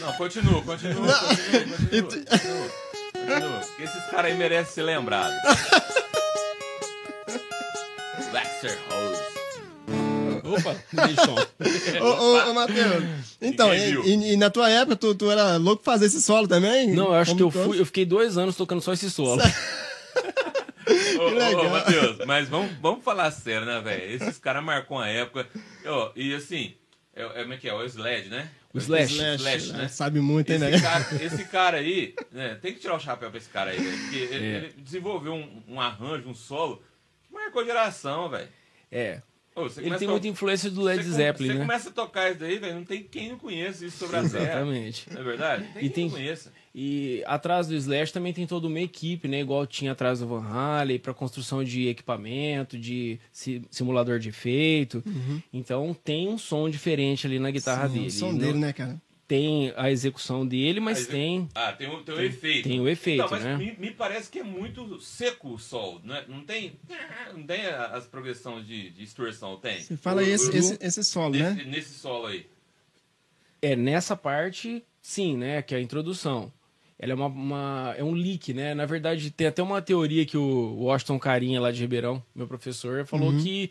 Não, 0.00 0.12
continua, 0.14 0.60
continua, 0.62 0.94
continua, 1.14 1.76
continua, 1.88 2.18
continua. 2.26 2.70
Continua, 3.12 3.60
porque 3.60 3.82
esses 3.84 4.04
caras 4.10 4.32
aí 4.32 4.36
merecem 4.38 4.72
ser 4.74 4.82
lembrados. 4.82 5.36
Baxter 8.32 8.78
Rose. 8.90 9.09
Opa. 10.54 10.76
Ô, 12.00 12.04
ô, 12.04 12.50
ô 12.50 12.54
Matheus. 12.54 13.36
Então, 13.40 13.72
e, 13.74 13.94
e- 13.94 14.32
e 14.32 14.36
na 14.36 14.50
tua 14.50 14.68
época, 14.70 14.96
tu, 14.96 15.14
tu 15.14 15.30
era 15.30 15.56
louco 15.56 15.82
pra 15.82 15.92
fazer 15.94 16.06
esse 16.06 16.20
solo 16.22 16.46
também? 16.48 16.88
Não, 16.92 17.06
eu 17.06 17.14
acho 17.14 17.30
Como 17.36 17.38
que 17.38 17.42
eu 17.42 17.50
todos? 17.62 17.66
fui, 17.74 17.80
eu 17.80 17.86
fiquei 17.86 18.04
dois 18.04 18.36
anos 18.38 18.56
tocando 18.56 18.80
só 18.80 18.92
esse 18.92 19.10
solo. 19.10 19.40
Ô, 21.18 21.22
ô, 21.22 21.28
legal. 21.30 21.66
ô, 21.66 21.70
Matheus, 21.70 22.18
mas 22.26 22.48
vamos, 22.48 22.72
vamos 22.80 23.04
falar 23.04 23.30
sério, 23.30 23.66
né, 23.66 23.80
velho? 23.80 24.12
Esses 24.14 24.38
caras 24.38 24.62
marcam 24.64 24.98
a 24.98 25.08
época. 25.08 25.46
Ó, 25.86 26.10
e 26.16 26.34
assim, 26.34 26.74
é, 27.14 27.22
é, 27.22 27.42
como 27.42 27.54
é 27.54 27.56
que 27.56 27.68
é? 27.68 27.74
O 27.74 27.84
Sled, 27.84 28.28
né? 28.28 28.48
O 28.72 28.78
Slash. 28.78 29.14
Slash, 29.14 29.36
Slash, 29.42 29.72
né? 29.72 29.88
Sabe 29.88 30.20
muito, 30.20 30.50
hein, 30.52 30.58
né? 30.58 30.70
Esse 30.72 30.82
cara, 30.82 31.06
esse 31.22 31.44
cara 31.50 31.76
aí, 31.78 32.14
né, 32.30 32.56
tem 32.62 32.72
que 32.72 32.78
tirar 32.80 32.94
o 32.96 33.00
chapéu 33.00 33.28
pra 33.30 33.38
esse 33.38 33.48
cara 33.48 33.70
aí, 33.70 33.78
velho. 33.80 33.98
Porque 33.98 34.16
ele, 34.16 34.44
É. 34.46 34.56
ele 34.58 34.74
desenvolveu 34.78 35.32
um, 35.34 35.62
um 35.68 35.80
arranjo, 35.80 36.28
um 36.28 36.34
solo, 36.34 36.82
que 37.26 37.32
marcou 37.34 37.64
geração, 37.64 38.28
velho. 38.28 38.48
É. 38.92 39.20
Ô, 39.54 39.66
Ele 39.78 39.96
tem 39.98 40.06
a- 40.06 40.10
muita 40.12 40.28
influência 40.28 40.70
do 40.70 40.80
Led 40.80 41.02
Zeppelin, 41.02 41.48
Você 41.48 41.54
né? 41.54 41.60
começa 41.66 41.88
a 41.88 41.92
tocar 41.92 42.30
isso 42.30 42.38
daí, 42.40 42.58
velho, 42.58 42.76
não 42.76 42.84
tem 42.84 43.02
quem 43.02 43.30
não 43.30 43.38
conheça 43.38 43.84
isso 43.84 43.98
sobre 43.98 44.16
a 44.16 44.22
Terra. 44.22 44.42
Exatamente. 44.44 45.12
Não 45.12 45.20
é 45.20 45.24
verdade? 45.24 45.62
Tem 45.64 45.76
E 45.76 45.80
quem 45.80 45.90
tem- 45.90 46.04
não 46.04 46.10
conheça. 46.12 46.52
E 46.72 47.22
atrás 47.26 47.66
do 47.66 47.74
Slash 47.74 48.12
também 48.12 48.32
tem 48.32 48.46
toda 48.46 48.68
uma 48.68 48.78
equipe, 48.78 49.26
né? 49.26 49.40
Igual 49.40 49.66
tinha 49.66 49.90
atrás 49.90 50.20
do 50.20 50.28
Van 50.28 50.44
Halen, 50.46 51.00
para 51.00 51.12
construção 51.12 51.64
de 51.64 51.88
equipamento, 51.88 52.78
de 52.78 53.18
si- 53.32 53.60
simulador 53.70 54.20
de 54.20 54.28
efeito. 54.28 55.02
Então 55.52 55.92
tem 56.04 56.28
um 56.28 56.38
som 56.38 56.70
diferente 56.70 57.26
ali 57.26 57.40
na 57.40 57.50
guitarra 57.50 57.88
Sim, 57.88 57.94
dele. 57.94 58.06
O 58.06 58.10
som 58.12 58.30
Não- 58.30 58.38
dele, 58.38 58.58
né, 58.58 58.72
cara? 58.72 59.00
Tem 59.30 59.72
a 59.76 59.88
execução 59.92 60.44
dele, 60.44 60.80
mas 60.80 61.06
tem. 61.06 61.48
Ah, 61.54 61.70
tem 61.72 61.88
o, 61.88 62.02
tem 62.02 62.14
o 62.16 62.20
efeito. 62.20 62.68
tem 62.68 62.80
o 62.80 62.88
efeito, 62.88 63.22
Não, 63.22 63.30
mas 63.30 63.44
né? 63.44 63.56
me, 63.56 63.76
me 63.78 63.90
parece 63.92 64.28
que 64.28 64.40
é 64.40 64.42
muito 64.42 65.00
seco 65.00 65.50
o 65.50 65.58
sol, 65.58 66.00
não, 66.02 66.16
é? 66.16 66.24
não 66.26 66.40
tem 66.42 66.72
não 67.32 67.44
tem 67.44 67.64
as 67.66 68.06
progressões 68.08 68.66
de, 68.66 68.90
de 68.90 69.04
distorção, 69.04 69.56
tem? 69.56 69.80
Você 69.82 69.96
fala 69.96 70.20
O- 70.20 70.24
esse, 70.24 70.50
o- 70.50 70.56
esse, 70.56 70.76
esse 70.80 71.04
solo, 71.04 71.36
né? 71.36 71.50
nesse, 71.52 71.68
nesse 71.68 71.94
solo 71.94 72.26
aí. 72.26 72.44
É, 73.62 73.76
nessa 73.76 74.16
parte, 74.16 74.82
sim, 75.00 75.36
né? 75.36 75.62
Que 75.62 75.76
é 75.76 75.78
a 75.78 75.80
introdução. 75.80 76.52
Ela 76.98 77.12
é 77.12 77.14
uma, 77.14 77.26
uma- 77.26 77.94
é 77.96 78.02
um 78.02 78.12
leak, 78.12 78.52
né? 78.52 78.74
Na 78.74 78.84
verdade, 78.84 79.30
tem 79.30 79.46
até 79.46 79.62
uma 79.62 79.80
teoria 79.80 80.26
que 80.26 80.36
o 80.36 80.74
Washington 80.82 81.20
Carinha, 81.20 81.60
lá 81.60 81.70
de 81.70 81.80
Ribeirão, 81.80 82.20
meu 82.34 82.48
professor, 82.48 83.06
falou 83.06 83.30
Uhum. 83.30 83.40
que, 83.42 83.70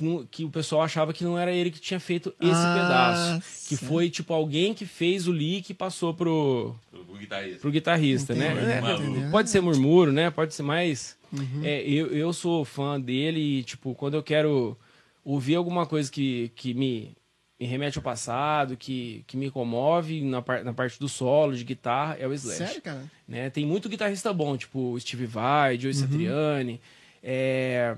que, 0.00 0.04
não- 0.04 0.26
que 0.26 0.44
o 0.44 0.50
pessoal 0.50 0.82
achava 0.82 1.12
que 1.12 1.22
não 1.22 1.38
era 1.38 1.52
ele 1.52 1.70
que 1.70 1.78
tinha 1.80 2.00
feito 2.00 2.34
esse 2.40 2.50
Ah, 2.52 2.74
pedaço. 2.74 3.40
Que 3.68 3.76
certo. 3.76 3.84
foi, 3.88 4.08
tipo, 4.10 4.32
alguém 4.34 4.72
que 4.74 4.84
fez 4.86 5.28
o 5.28 5.32
leak 5.32 5.70
e 5.70 5.74
passou 5.74 6.12
pro, 6.14 6.74
O, 6.92 7.12
o 7.14 7.16
guitarrista. 7.18 7.60
pro 7.60 7.70
guitarrista, 7.70 8.32
Entendi, 8.34 8.54
né? 8.54 8.80
É, 9.26 9.30
pode 9.30 9.50
ser 9.50 9.60
murmúrio, 9.60 10.12
né? 10.12 10.30
Pode 10.30 10.54
ser 10.54 10.62
mais. 10.62 11.16
Uhum. 11.32 11.60
É, 11.62 11.82
eu, 11.82 12.08
eu 12.08 12.32
sou 12.32 12.64
fã 12.64 13.00
dele 13.00 13.38
e, 13.58 13.62
tipo, 13.62 13.94
quando 13.94 14.14
eu 14.14 14.22
quero 14.22 14.76
ouvir 15.24 15.54
alguma 15.54 15.86
coisa 15.86 16.10
que, 16.10 16.50
que 16.56 16.74
me, 16.74 17.12
me 17.60 17.66
remete 17.66 17.98
ao 17.98 18.02
passado, 18.02 18.76
que, 18.76 19.22
que 19.26 19.36
me 19.36 19.50
comove 19.50 20.22
na, 20.22 20.40
par, 20.42 20.64
na 20.64 20.72
parte 20.72 20.98
do 20.98 21.08
solo, 21.08 21.54
de 21.54 21.62
guitarra, 21.62 22.16
é 22.18 22.26
o 22.26 22.32
Slash. 22.32 22.56
Sério, 22.58 22.82
cara? 22.82 23.04
Né? 23.28 23.48
Tem 23.50 23.64
muito 23.66 23.88
guitarrista 23.88 24.32
bom, 24.32 24.56
tipo 24.56 24.92
o 24.92 24.98
Steve 25.00 25.26
Vai, 25.26 25.74
Uhum. 25.74 25.80
Joe 25.82 25.94
Satriani, 25.94 26.80
é, 27.22 27.96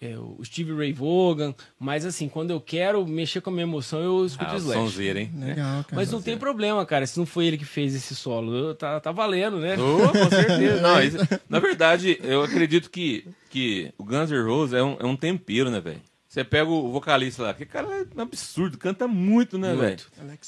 é, 0.00 0.16
o 0.18 0.38
Steve 0.44 0.74
Ray 0.74 0.92
Vaughan, 0.92 1.54
mas 1.78 2.04
assim, 2.04 2.28
quando 2.28 2.50
eu 2.50 2.60
quero 2.60 3.06
mexer 3.06 3.40
com 3.40 3.50
a 3.50 3.52
minha 3.52 3.62
emoção, 3.64 4.00
eu 4.00 4.26
escuto 4.26 4.50
Ah, 4.50 4.56
Slash. 4.56 4.78
sonzeiro, 4.80 5.18
hein? 5.18 5.30
Legal, 5.34 5.84
cara. 5.84 5.86
Mas 5.96 6.10
não 6.12 6.20
tem 6.20 6.36
problema, 6.36 6.84
cara, 6.84 7.06
se 7.06 7.18
não 7.18 7.24
foi 7.26 7.46
ele 7.46 7.56
que 7.58 7.64
fez 7.64 7.94
esse 7.94 8.14
solo. 8.14 8.54
Eu- 8.54 8.74
Tá, 8.74 9.00
tá 9.00 9.10
valendo, 9.12 9.58
né? 9.58 9.74
Oh, 9.78 10.08
com 10.12 10.30
certeza. 10.30 10.80
Não, 10.82 11.02
isso- 11.02 11.16
na 11.48 11.58
verdade, 11.58 12.18
eu 12.22 12.42
acredito 12.42 12.90
que, 12.90 13.26
que 13.48 13.90
o 13.96 14.04
Guns 14.04 14.30
N' 14.30 14.42
Roses 14.44 14.74
é 14.74 14.82
um, 14.82 14.96
é 15.00 15.06
um 15.06 15.16
tempero, 15.16 15.70
né, 15.70 15.80
velho? 15.80 16.00
Você 16.28 16.44
pega 16.44 16.68
o 16.68 16.92
vocalista 16.92 17.44
lá, 17.44 17.54
que 17.54 17.64
cara 17.64 17.86
é 17.90 18.04
um 18.14 18.20
absurdo, 18.20 18.76
canta 18.76 19.08
muito, 19.08 19.56
né, 19.56 19.74
velho? 19.74 19.96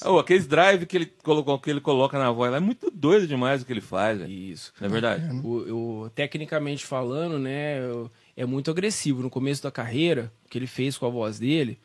Oh, 0.05 0.19
aqueles 0.19 0.45
drive 0.45 0.85
que 0.85 0.95
ele, 0.95 1.07
colocou, 1.23 1.57
que 1.57 1.71
ele 1.71 1.81
coloca 1.81 2.19
na 2.19 2.29
voz 2.31 2.51
lá 2.51 2.57
é 2.57 2.59
muito 2.59 2.91
doido 2.91 3.25
demais 3.25 3.63
o 3.63 3.65
que 3.65 3.73
ele 3.73 3.81
faz, 3.81 4.19
velho. 4.19 4.29
Isso. 4.31 4.71
Não 4.79 4.85
é 4.87 4.91
verdade? 4.91 5.25
O, 5.43 6.03
o- 6.03 6.09
tecnicamente 6.11 6.85
falando, 6.85 7.39
né, 7.39 7.81
o- 7.87 8.11
é 8.39 8.45
muito 8.45 8.71
agressivo. 8.71 9.21
No 9.21 9.29
começo 9.29 9.61
da 9.61 9.69
carreira, 9.69 10.31
o 10.45 10.49
que 10.49 10.57
ele 10.57 10.65
fez 10.65 10.97
com 10.97 11.05
a 11.05 11.09
voz 11.09 11.37
dele 11.37 11.77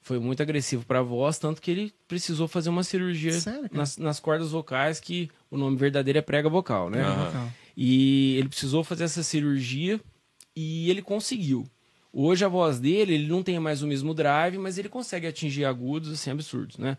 foi 0.00 0.18
muito 0.18 0.42
agressivo 0.42 0.82
para 0.86 1.00
a 1.00 1.02
voz, 1.02 1.38
tanto 1.38 1.60
que 1.60 1.70
ele 1.70 1.92
precisou 2.06 2.48
fazer 2.48 2.70
uma 2.70 2.82
cirurgia 2.82 3.32
Sério, 3.32 3.68
nas, 3.70 3.98
nas 3.98 4.18
cordas 4.18 4.50
vocais, 4.50 5.00
que 5.00 5.28
o 5.50 5.58
nome 5.58 5.76
verdadeiro 5.76 6.18
é 6.18 6.22
prega 6.22 6.48
vocal, 6.48 6.88
né? 6.88 7.02
Vocal. 7.02 7.52
E 7.76 8.36
ele 8.38 8.48
precisou 8.48 8.82
fazer 8.82 9.04
essa 9.04 9.22
cirurgia 9.22 10.00
e 10.56 10.88
ele 10.88 11.02
conseguiu. 11.02 11.68
Hoje 12.10 12.42
a 12.42 12.48
voz 12.48 12.80
dele, 12.80 13.12
ele 13.12 13.28
não 13.28 13.42
tem 13.42 13.60
mais 13.60 13.82
o 13.82 13.86
mesmo 13.86 14.14
drive, 14.14 14.56
mas 14.56 14.78
ele 14.78 14.88
consegue 14.88 15.26
atingir 15.26 15.66
agudos 15.66 16.10
assim 16.10 16.30
absurdos, 16.30 16.78
né? 16.78 16.96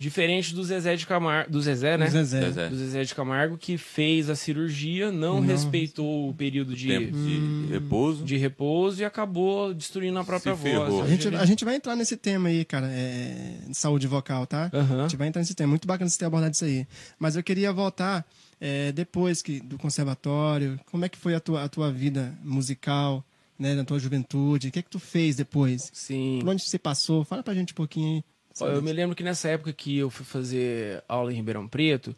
Diferente 0.00 0.54
do 0.54 0.64
Zezé 0.64 0.96
de 0.96 1.06
Camargo, 1.06 1.52
do 1.52 1.60
Zezé, 1.60 1.98
né? 1.98 2.06
O 2.06 2.10
Zezé. 2.10 2.40
Zezé. 2.40 2.68
do 2.70 2.76
Zezé 2.76 3.04
de 3.04 3.14
Camargo, 3.14 3.58
que 3.58 3.76
fez 3.76 4.30
a 4.30 4.34
cirurgia, 4.34 5.12
não, 5.12 5.42
Não. 5.42 5.46
respeitou 5.46 6.30
o 6.30 6.32
período 6.32 6.74
de, 6.74 6.88
Tempo 6.88 7.12
de 7.18 7.66
repouso. 7.70 8.24
de 8.24 8.36
repouso 8.38 9.02
e 9.02 9.04
acabou 9.04 9.74
destruindo 9.74 10.18
a 10.18 10.24
própria 10.24 10.56
Se 10.56 10.62
voz. 10.62 11.04
A 11.04 11.06
gente, 11.06 11.28
a 11.36 11.44
gente 11.44 11.66
vai 11.66 11.74
entrar 11.76 11.94
nesse 11.96 12.16
tema 12.16 12.48
aí, 12.48 12.64
cara, 12.64 12.86
é, 12.90 13.58
de 13.68 13.76
saúde 13.76 14.06
vocal, 14.06 14.46
tá? 14.46 14.70
A 14.72 15.02
gente 15.02 15.18
vai 15.18 15.28
entrar 15.28 15.40
nesse 15.42 15.54
tema. 15.54 15.68
Muito 15.68 15.86
bacana 15.86 16.08
você 16.08 16.18
ter 16.18 16.24
abordado 16.24 16.54
isso 16.54 16.64
aí. 16.64 16.86
Mas 17.18 17.36
eu 17.36 17.42
queria 17.42 17.70
voltar 17.70 18.26
é, 18.58 18.92
depois 18.92 19.42
que, 19.42 19.60
do 19.60 19.76
conservatório. 19.76 20.80
Como 20.90 21.04
é 21.04 21.10
que 21.10 21.18
foi 21.18 21.34
a 21.34 21.40
tua, 21.40 21.62
a 21.64 21.68
tua 21.68 21.92
vida 21.92 22.34
musical, 22.42 23.22
né? 23.58 23.74
Na 23.74 23.84
tua 23.84 23.98
juventude? 23.98 24.68
O 24.68 24.70
que 24.70 24.78
é 24.78 24.82
que 24.82 24.88
tu 24.88 24.98
fez 24.98 25.36
depois? 25.36 25.90
Sim. 25.92 26.38
Por 26.40 26.48
onde 26.48 26.62
você 26.62 26.78
passou? 26.78 27.22
Fala 27.22 27.42
pra 27.42 27.52
gente 27.52 27.74
um 27.74 27.76
pouquinho 27.76 28.16
aí. 28.16 28.24
Eu 28.60 28.82
me 28.82 28.92
lembro 28.92 29.14
que 29.16 29.22
nessa 29.22 29.48
época 29.48 29.72
que 29.72 29.96
eu 29.98 30.10
fui 30.10 30.24
fazer 30.24 31.02
aula 31.08 31.32
em 31.32 31.36
Ribeirão 31.36 31.66
Preto, 31.68 32.14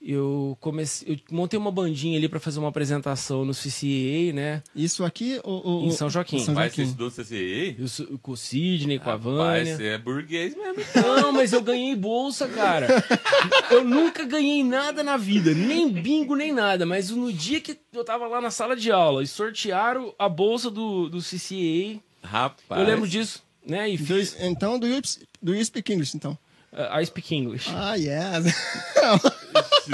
eu 0.00 0.56
comecei, 0.60 1.14
eu 1.14 1.18
montei 1.36 1.58
uma 1.58 1.72
bandinha 1.72 2.16
ali 2.16 2.28
para 2.28 2.38
fazer 2.38 2.60
uma 2.60 2.68
apresentação 2.68 3.44
no 3.44 3.52
CCA, 3.52 4.32
né? 4.32 4.62
Isso 4.74 5.04
aqui 5.04 5.40
ou, 5.42 5.66
ou- 5.66 5.84
Em 5.86 5.90
São 5.90 6.08
Joaquim. 6.08 6.36
em 6.36 6.40
São 6.40 6.54
Pai, 6.54 6.70
você 6.70 6.76
Joaquim. 6.76 6.90
estudou 6.90 7.10
CCA? 7.10 7.74
Eu 7.76 7.88
sou- 7.88 8.06
com 8.22 8.30
o 8.32 8.36
Sidney, 8.36 9.00
com 9.00 9.10
a 9.10 9.16
Vânia. 9.16 9.76
você 9.76 9.86
é 9.86 9.98
burguês 9.98 10.54
mesmo. 10.56 10.84
Não, 10.94 11.32
mas 11.32 11.52
eu 11.52 11.60
ganhei 11.62 11.96
bolsa, 11.96 12.46
cara. 12.46 12.86
Eu 13.72 13.82
nunca 13.82 14.24
ganhei 14.24 14.62
nada 14.62 15.02
na 15.02 15.16
vida, 15.16 15.52
nem 15.52 15.90
bingo, 15.90 16.36
nem 16.36 16.52
nada. 16.52 16.86
Mas 16.86 17.10
no 17.10 17.32
dia 17.32 17.60
que 17.60 17.76
eu 17.92 18.04
tava 18.04 18.28
lá 18.28 18.40
na 18.40 18.52
sala 18.52 18.76
de 18.76 18.92
aula 18.92 19.22
e 19.24 19.26
sortearam 19.26 20.14
a 20.16 20.28
bolsa 20.28 20.70
do, 20.70 21.08
do 21.08 21.18
CCA, 21.20 22.00
Rapaz. 22.22 22.80
eu 22.80 22.86
lembro 22.86 23.08
disso, 23.08 23.42
né? 23.68 23.88
E 23.90 23.98
então, 24.40 24.78
do 24.78 24.86
you, 24.86 25.00
do 25.42 25.54
you 25.54 25.64
speak 25.64 25.92
English, 25.92 26.16
então? 26.16 26.36
uh, 26.72 26.98
I 27.00 27.04
speak 27.06 27.34
English. 27.34 27.68
Ah, 27.72 27.94
yes. 27.94 28.46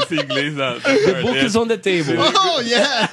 Esse 0.03 0.15
inglês 0.17 0.55
da, 0.57 0.79
The 0.81 1.23
book 1.23 1.37
is 1.45 1.55
on 1.57 1.69
the 1.69 1.77
table. 1.79 2.17
oh, 2.19 2.61
yeah. 2.61 3.09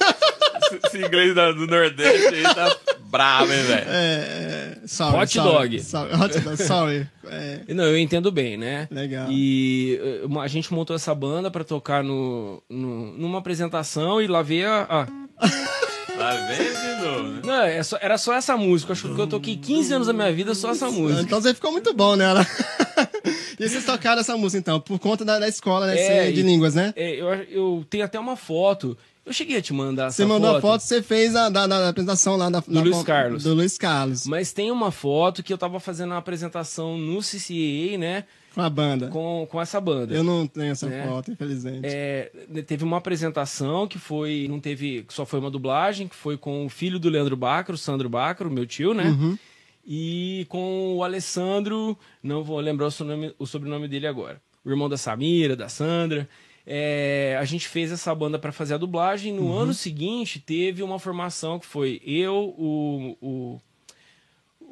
Esse 0.86 0.97
inglês 1.00 1.36
da- 1.36 1.52
do 1.52 1.67
Nordeste 1.67 2.34
aí 2.36 2.43
tá 2.43 2.76
bravo, 3.06 3.52
hein, 3.54 3.63
velho? 3.63 3.86
É, 3.89 4.78
é, 4.84 4.88
sorry, 4.88 5.17
Hot 5.17 5.34
sorry, 5.34 5.52
dog. 5.52 5.84
Sorry, 5.84 6.13
hot 6.15 6.39
dog, 6.39 6.58
sorry. 6.63 7.08
É, 7.28 7.74
Não, 7.74 7.84
eu 7.86 7.97
entendo 7.97 8.32
bem, 8.32 8.58
né? 8.58 8.88
Legal. 8.89 9.28
E 9.30 10.00
uh, 10.28 10.39
a 10.39 10.47
gente 10.47 10.74
montou 10.74 10.95
essa 10.95 11.13
banda 11.13 11.52
pra 11.52 11.63
tocar 11.63 12.04
no, 12.04 12.63
no- 12.69 13.12
numa 13.17 13.39
apresentação 13.39 14.21
e 14.21 14.28
lá 14.28 14.41
veio 14.41 14.69
a. 14.69 14.82
a- 15.02 15.08
De 16.21 17.03
novo, 17.05 17.23
né? 17.29 17.41
Não, 17.43 17.62
é 17.63 17.84
só- 17.84 17.97
era 18.01 18.17
só 18.17 18.34
essa 18.34 18.55
música. 18.57 18.93
Acho 18.93 19.13
que 19.13 19.19
eu 19.21 19.27
toquei 19.27 19.57
15 19.57 19.93
anos 19.93 20.07
da 20.07 20.13
minha 20.13 20.31
vida 20.31 20.53
só 20.55 20.71
essa 20.71 20.89
música. 20.89 21.21
então 21.21 21.41
você 21.41 21.53
ficou 21.53 21.71
muito 21.71 21.93
bom 21.93 22.15
nela. 22.15 22.45
e 23.60 23.67
vocês 23.67 23.86
tocaram 23.86 24.21
essa 24.21 24.36
música, 24.38 24.60
então, 24.60 24.79
por 24.79 24.99
conta 24.99 25.23
da, 25.25 25.39
da 25.39 25.47
escola 25.47 25.88
né, 25.88 25.99
É, 26.27 26.31
de 26.31 26.39
e- 26.39 26.43
línguas, 26.43 26.75
né? 26.75 26.93
É, 26.95 27.12
eu, 27.15 27.27
eu 27.49 27.86
tenho 27.89 28.05
até 28.05 28.19
uma 28.19 28.36
foto. 28.36 28.97
Eu 29.25 29.31
cheguei 29.34 29.57
a 29.57 29.62
te 29.62 29.71
mandar 29.71 30.07
essa 30.07 30.17
Você 30.17 30.25
mandou 30.25 30.49
foto. 30.53 30.57
a 30.57 30.62
foto, 30.62 30.81
você 30.81 31.01
fez 31.01 31.36
a 31.36 31.47
da, 31.49 31.67
da- 31.67 31.79
da 31.79 31.89
apresentação 31.89 32.36
lá 32.36 32.49
da, 32.49 32.63
na- 32.67 32.81
Luiz 32.81 33.03
Carlos. 33.03 33.43
Do 33.43 33.53
Luiz 33.53 33.77
Carlos, 33.77 34.25
Mas 34.25 34.51
tem 34.51 34.71
uma 34.71 34.91
foto 34.91 35.43
que 35.43 35.53
eu 35.53 35.57
tava 35.60 35.79
fazendo 35.79 36.10
uma 36.12 36.17
apresentação 36.17 36.97
no 36.97 37.19
CCA, 37.21 37.97
né? 37.99 38.23
Com 38.53 38.61
a 38.61 38.69
banda. 38.69 39.07
Com, 39.07 39.47
com 39.49 39.61
essa 39.61 39.79
banda. 39.79 40.13
Eu 40.13 40.23
não 40.23 40.45
tenho 40.45 40.71
essa 40.71 40.87
É. 40.89 41.05
foto, 41.07 41.31
infelizmente. 41.31 41.81
É, 41.83 42.31
teve 42.65 42.83
uma 42.83 42.97
apresentação 42.97 43.87
que 43.87 43.97
foi. 43.97 44.47
Não 44.49 44.59
teve. 44.59 45.05
Só 45.09 45.25
foi 45.25 45.39
uma 45.39 45.49
dublagem, 45.51 46.07
que 46.07 46.15
foi 46.15 46.37
com 46.37 46.65
o 46.65 46.69
filho 46.69 46.99
do 46.99 47.09
Leandro 47.09 47.37
Bacro, 47.37 47.77
Sandro 47.77 48.09
Bacro, 48.09 48.49
meu 48.51 48.65
tio, 48.65 48.93
né? 48.93 49.05
Uhum. 49.05 49.37
E 49.85 50.45
com 50.49 50.95
o 50.95 51.03
Alessandro, 51.03 51.97
não 52.21 52.43
vou 52.43 52.59
lembrar 52.59 52.87
o 52.87 52.91
sobrenome, 52.91 53.33
o 53.39 53.45
sobrenome 53.47 53.87
dele 53.87 54.05
agora. 54.07 54.41
O 54.63 54.69
irmão 54.69 54.87
da 54.87 54.97
Samira, 54.97 55.55
da 55.55 55.67
Sandra. 55.69 56.29
É, 56.67 57.35
a 57.39 57.43
gente 57.45 57.67
fez 57.67 57.91
essa 57.91 58.13
banda 58.13 58.37
para 58.37 58.51
fazer 58.51 58.75
a 58.75 58.77
dublagem. 58.77 59.33
No 59.33 59.43
Uhum. 59.45 59.53
ano 59.57 59.73
seguinte, 59.73 60.39
teve 60.39 60.83
uma 60.83 60.99
formação 60.99 61.57
que 61.57 61.65
foi 61.65 61.99
eu, 62.05 62.53
o, 62.55 63.17
o, 63.19 63.61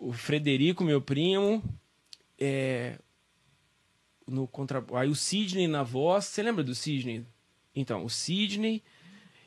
o 0.10 0.14
Frederico, 0.14 0.84
meu 0.84 1.02
primo, 1.02 1.64
é, 2.40 2.94
no 4.30 4.48
contra... 4.48 4.84
aí 4.94 5.10
o 5.10 5.16
Sidney 5.16 5.68
na 5.68 5.84
voz. 5.84 6.26
Você 6.26 6.42
lembra 6.44 6.64
do 6.64 6.74
Sidney? 6.76 7.26
Então, 7.76 8.04
o 8.04 8.10
Sidney 8.10 8.82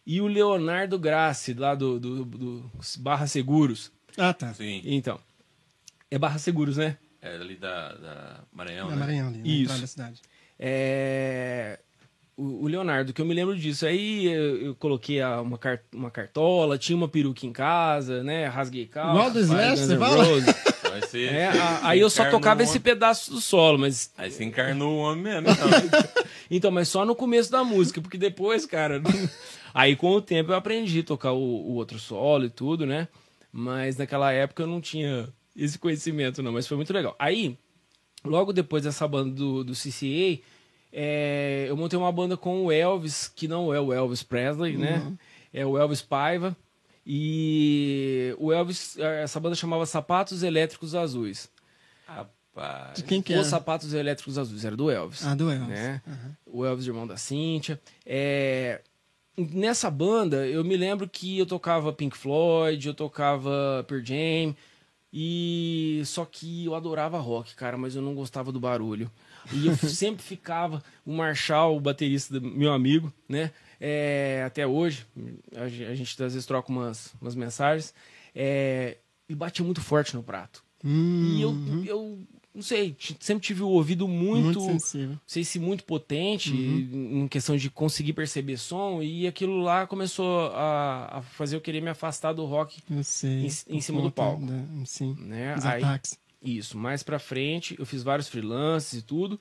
e 0.07 0.21
o 0.21 0.27
Leonardo 0.27 0.99
Grassi, 0.99 1.55
lá 1.55 1.75
do, 1.75 1.99
do, 2.01 2.25
do 2.25 2.71
Barra 2.99 3.27
Seguros. 3.27 3.91
Ah, 4.17 4.33
tá. 4.35 4.53
Sim. 4.55 4.83
Então, 4.85 5.19
é 6.11 6.19
Barra 6.19 6.39
Seguros, 6.39 6.77
né? 6.77 6.97
É 7.21 7.37
ali 7.37 7.55
da, 7.57 7.95
da 7.95 8.41
Maranhão, 8.53 8.89
Na 8.89 8.95
né? 8.97 9.01
Maranhão 9.01 9.29
ali, 9.29 9.39
na 9.39 9.47
Isso. 9.47 9.81
da 9.81 9.87
cidade. 9.87 10.21
É... 10.59 11.79
O, 12.37 12.65
o 12.65 12.67
Leonardo, 12.67 13.13
que 13.13 13.21
eu 13.21 13.27
me 13.27 13.35
lembro 13.35 13.57
disso. 13.57 13.87
Aí 13.87 14.27
eu, 14.27 14.57
eu 14.63 14.75
coloquei 14.75 15.21
a- 15.21 15.41
uma, 15.41 15.59
car- 15.59 15.83
uma 15.93 16.11
cartola, 16.11 16.79
tinha 16.79 16.97
uma 16.97 17.09
peruca 17.09 17.47
em 17.47 17.53
casa, 17.53 18.23
né? 18.25 18.47
Rasguei 18.47 18.87
calça. 18.87 19.11
Igual 19.13 19.31
do 19.31 19.39
Slash, 19.41 19.83
você 19.85 19.99
fala? 19.99 20.25
Vai 20.93 21.03
ser, 21.09 21.33
É, 21.33 21.47
a- 21.49 21.89
aí 21.89 22.01
eu 22.01 22.11
só 22.11 22.25
tocava 22.31 22.63
esse 22.63 22.79
pedaço 22.81 23.31
do 23.33 23.41
solo, 23.41 23.79
mas 23.79 24.13
Aí 24.17 24.31
você 24.31 24.45
encarnou 24.45 24.93
o 24.95 24.99
homem 24.99 25.23
mesmo, 25.25 25.49
então. 25.51 25.69
Então, 26.51 26.71
mas 26.71 26.89
só 26.89 27.05
no 27.07 27.15
começo 27.15 27.51
da 27.51 27.65
música, 27.65 28.01
porque 28.03 28.19
depois, 28.19 28.67
cara. 28.67 29.01
aí 29.73 29.97
com 29.97 30.11
o 30.11 30.21
tempo 30.21 30.53
eu 30.53 30.57
aprendi 30.57 31.01
a 31.01 31.05
tocar 31.05 31.33
o, 31.33 31.39
o 31.39 31.75
outro 31.75 31.99
solo 31.99 32.45
e 32.45 32.51
tudo, 32.51 32.85
né? 32.85 33.09
Mas 33.51 33.97
naquela 33.97 34.31
época 34.33 34.63
eu 34.63 34.67
não 34.67 34.79
tinha 34.81 35.29
esse 35.57 35.79
conhecimento, 35.79 36.43
não, 36.43 36.53
mas 36.53 36.67
foi 36.67 36.77
muito 36.77 36.93
legal. 36.93 37.15
Aí, 37.19 37.57
logo 38.25 38.53
depois 38.53 38.83
dessa 38.83 39.09
banda 39.09 39.31
do, 39.35 39.65
do 39.65 39.75
CCA, 39.75 40.41
é, 40.93 41.67
eu 41.69 41.77
montei 41.77 41.99
uma 41.99 42.13
banda 42.13 42.37
com 42.37 42.67
o 42.67 42.73
Elvis, 42.73 43.33
que 43.35 43.49
não 43.49 43.73
é 43.73 43.81
o 43.81 43.93
Elvis 43.93 44.23
Presley, 44.23 44.77
né? 44.77 45.11
É 45.55 45.65
o 45.65 45.79
Elvis 45.79 46.03
Paiva. 46.03 46.55
E 47.07 48.35
o 48.39 48.53
Elvis, 48.53 48.97
essa 48.99 49.39
banda 49.41 49.55
chamava 49.57 49.85
Sapatos 49.87 50.43
Elétricos 50.43 50.95
Azuis. 50.95 51.51
Rapaz. 52.07 52.95
De 52.97 53.03
quem 53.05 53.21
que 53.23 53.35
Os 53.35 53.47
é? 53.47 53.51
Sapatos 53.51 53.93
Elétricos 53.95 54.39
Azuis, 54.39 54.65
era 54.65 54.77
do 54.77 54.91
Elvis 54.91 55.25
Ah, 55.25 55.35
do 55.35 55.51
Elvis. 55.51 55.69
né? 55.69 56.03
O 56.47 56.65
Elvis, 56.65 56.87
irmão 56.87 57.07
da 57.07 57.17
Cíntia. 57.17 57.81
É, 58.05 58.81
Nessa 59.37 59.91
banda, 59.91 60.47
eu 60.47 60.63
me 60.63 60.77
lembro 60.77 61.09
que 61.09 61.39
eu 61.39 61.47
tocava 61.47 61.91
Pink 61.93 62.15
Floyd, 62.17 62.87
eu 62.87 62.93
tocava 62.93 63.83
Pearl 63.89 64.05
Jam, 64.05 64.55
e 65.11 66.03
só 66.05 66.27
que 66.27 66.67
eu 66.67 66.75
adorava 66.75 67.19
rock, 67.19 67.55
cara, 67.55 67.79
mas 67.79 67.97
eu 67.97 68.03
não 68.03 68.15
gostava 68.15 68.53
do 68.53 68.61
barulho. 68.61 69.11
E 69.51 69.67
eu 69.67 69.75
sempre 69.89 70.23
ficava, 70.23 70.83
o 71.05 71.15
Marshall, 71.15 71.77
o 71.77 71.81
baterista, 71.81 72.39
do- 72.39 72.47
meu 72.47 72.73
amigo, 72.75 73.11
né? 73.27 73.51
É, 73.85 74.45
até 74.47 74.65
hoje, 74.65 75.05
a 75.57 75.67
gen- 75.69 75.87
a 75.87 75.95
gente 75.97 76.11
às 76.23 76.33
vezes 76.35 76.47
troca 76.47 76.71
umas, 76.71 77.13
umas 77.21 77.35
mensagens, 77.35 77.93
é, 78.33 78.99
ele 79.29 79.37
batia 79.37 79.65
muito 79.65 79.81
forte 79.81 80.15
no 80.15 80.23
prato. 80.23 80.63
Hum, 80.85 81.37
E 81.37 81.43
eu, 81.43 81.57
eu 81.85 82.19
não 82.55 82.63
sei, 82.63 82.95
sempre 83.19 83.45
tive 83.45 83.63
o 83.65 83.69
ouvido 83.69 84.07
muito, 84.07 84.61
muito 84.61 84.81
sensível. 84.81 85.19
sei 85.27 85.43
se 85.43 85.59
muito 85.59 85.83
potente 85.83 86.53
Uhum. 86.53 87.23
em 87.25 87.29
questão 87.29 87.57
de 87.57 87.69
conseguir 87.71 88.13
perceber 88.13 88.57
som 88.57 89.03
e 89.03 89.27
aquilo 89.27 89.61
lá 89.61 89.85
começou 89.85 90.47
a, 90.53 91.19
a 91.19 91.23
fazer 91.23 91.57
eu 91.57 91.61
querer 91.61 91.81
me 91.81 91.91
afastar 91.91 92.33
do 92.33 92.45
rock, 92.45 92.81
sei. 93.03 93.47
Em- 93.47 93.77
em 93.77 93.81
cima 93.81 94.01
do 94.01 94.13
palco. 94.13 94.47
da- 94.47 94.63
sim. 94.85 95.17
né? 95.19 95.57
Os 95.57 95.65
Aí, 95.67 95.83
ataques. 95.83 96.17
isso, 96.41 96.79
mais 96.79 97.03
pra 97.03 97.19
frente 97.19 97.75
eu 97.79 97.85
fiz 97.87 98.05
vários 98.05 98.29
freelances 98.29 99.01
e 99.01 99.03
tudo. 99.03 99.41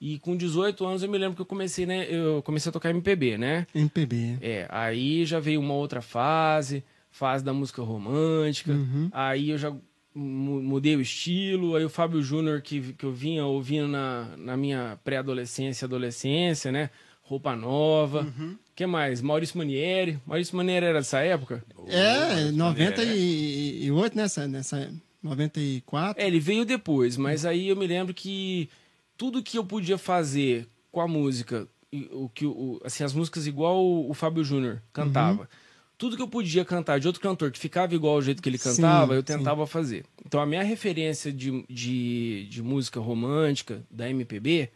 E 0.00 0.18
com 0.18 0.36
18 0.36 0.84
anos 0.84 1.02
eu 1.02 1.08
me 1.08 1.16
lembro 1.16 1.34
que 1.36 1.42
eu 1.42 1.46
comecei, 1.46 1.86
né, 1.86 2.06
eu 2.10 2.42
comecei 2.42 2.68
a 2.68 2.72
tocar 2.72 2.90
MPB, 2.90 3.38
né? 3.38 3.66
MPB. 3.74 4.38
É, 4.42 4.66
aí 4.68 5.24
já 5.24 5.40
veio 5.40 5.60
uma 5.60 5.74
outra 5.74 6.02
fase, 6.02 6.84
fase 7.10 7.42
da 7.44 7.52
música 7.54 7.80
romântica. 7.82 8.72
Uhum. 8.72 9.08
Aí 9.12 9.50
eu 9.50 9.56
já 9.58 9.70
mu- 10.14 10.60
mudei 10.62 10.96
o 10.96 11.00
estilo. 11.00 11.74
Aí 11.76 11.84
o 11.84 11.88
Fábio 11.88 12.20
Júnior, 12.22 12.60
que, 12.60 12.92
que 12.92 13.04
eu 13.04 13.12
vinha 13.12 13.46
ouvindo 13.46 13.88
na, 13.88 14.28
na 14.36 14.56
minha 14.56 14.98
pré-adolescência 15.04 15.84
e 15.84 15.86
adolescência, 15.86 16.70
né? 16.70 16.90
Roupa 17.22 17.56
Nova. 17.56 18.20
Uhum. 18.22 18.56
que 18.74 18.84
mais? 18.84 19.22
Maurício 19.22 19.56
Manieri. 19.56 20.18
Maurício 20.26 20.54
Manieri 20.56 20.84
era 20.86 20.98
dessa 20.98 21.20
época? 21.20 21.64
É, 21.88 22.48
Ô, 22.48 22.52
98, 22.52 24.16
nessa, 24.16 24.46
nessa, 24.46 24.92
94? 25.22 26.22
É, 26.22 26.26
ele 26.26 26.40
veio 26.40 26.64
depois, 26.64 27.16
mas 27.16 27.46
aí 27.46 27.68
eu 27.68 27.76
me 27.76 27.86
lembro 27.86 28.12
que 28.12 28.68
tudo 29.16 29.42
que 29.42 29.56
eu 29.58 29.64
podia 29.64 29.98
fazer 29.98 30.68
com 30.90 31.00
a 31.00 31.08
música, 31.08 31.66
e 31.92 32.08
o 32.12 32.28
que 32.28 32.46
o, 32.46 32.80
assim, 32.84 33.04
as 33.04 33.12
músicas 33.12 33.46
igual 33.46 33.84
o, 33.84 34.10
o 34.10 34.14
Fábio 34.14 34.44
Júnior 34.44 34.82
cantava. 34.92 35.48
Tudo 35.96 36.16
que 36.16 36.22
eu 36.22 36.28
podia 36.28 36.64
cantar 36.64 36.98
de 36.98 37.06
outro 37.06 37.22
cantor 37.22 37.52
que 37.52 37.58
ficava 37.58 37.94
igual 37.94 38.14
ao 38.14 38.22
jeito 38.22 38.42
que 38.42 38.48
ele 38.48 38.58
Sim, 38.58 38.70
cantava, 38.82 39.14
eu 39.14 39.20
sim. 39.20 39.26
tentava 39.38 39.64
fazer. 39.66 40.04
Então 40.26 40.40
a 40.40 40.46
minha 40.46 40.62
referência 40.64 41.32
de, 41.32 41.64
de, 41.70 42.48
de 42.50 42.62
música 42.62 42.98
romântica 42.98 43.80
da 43.88 44.10
MPB 44.10 44.70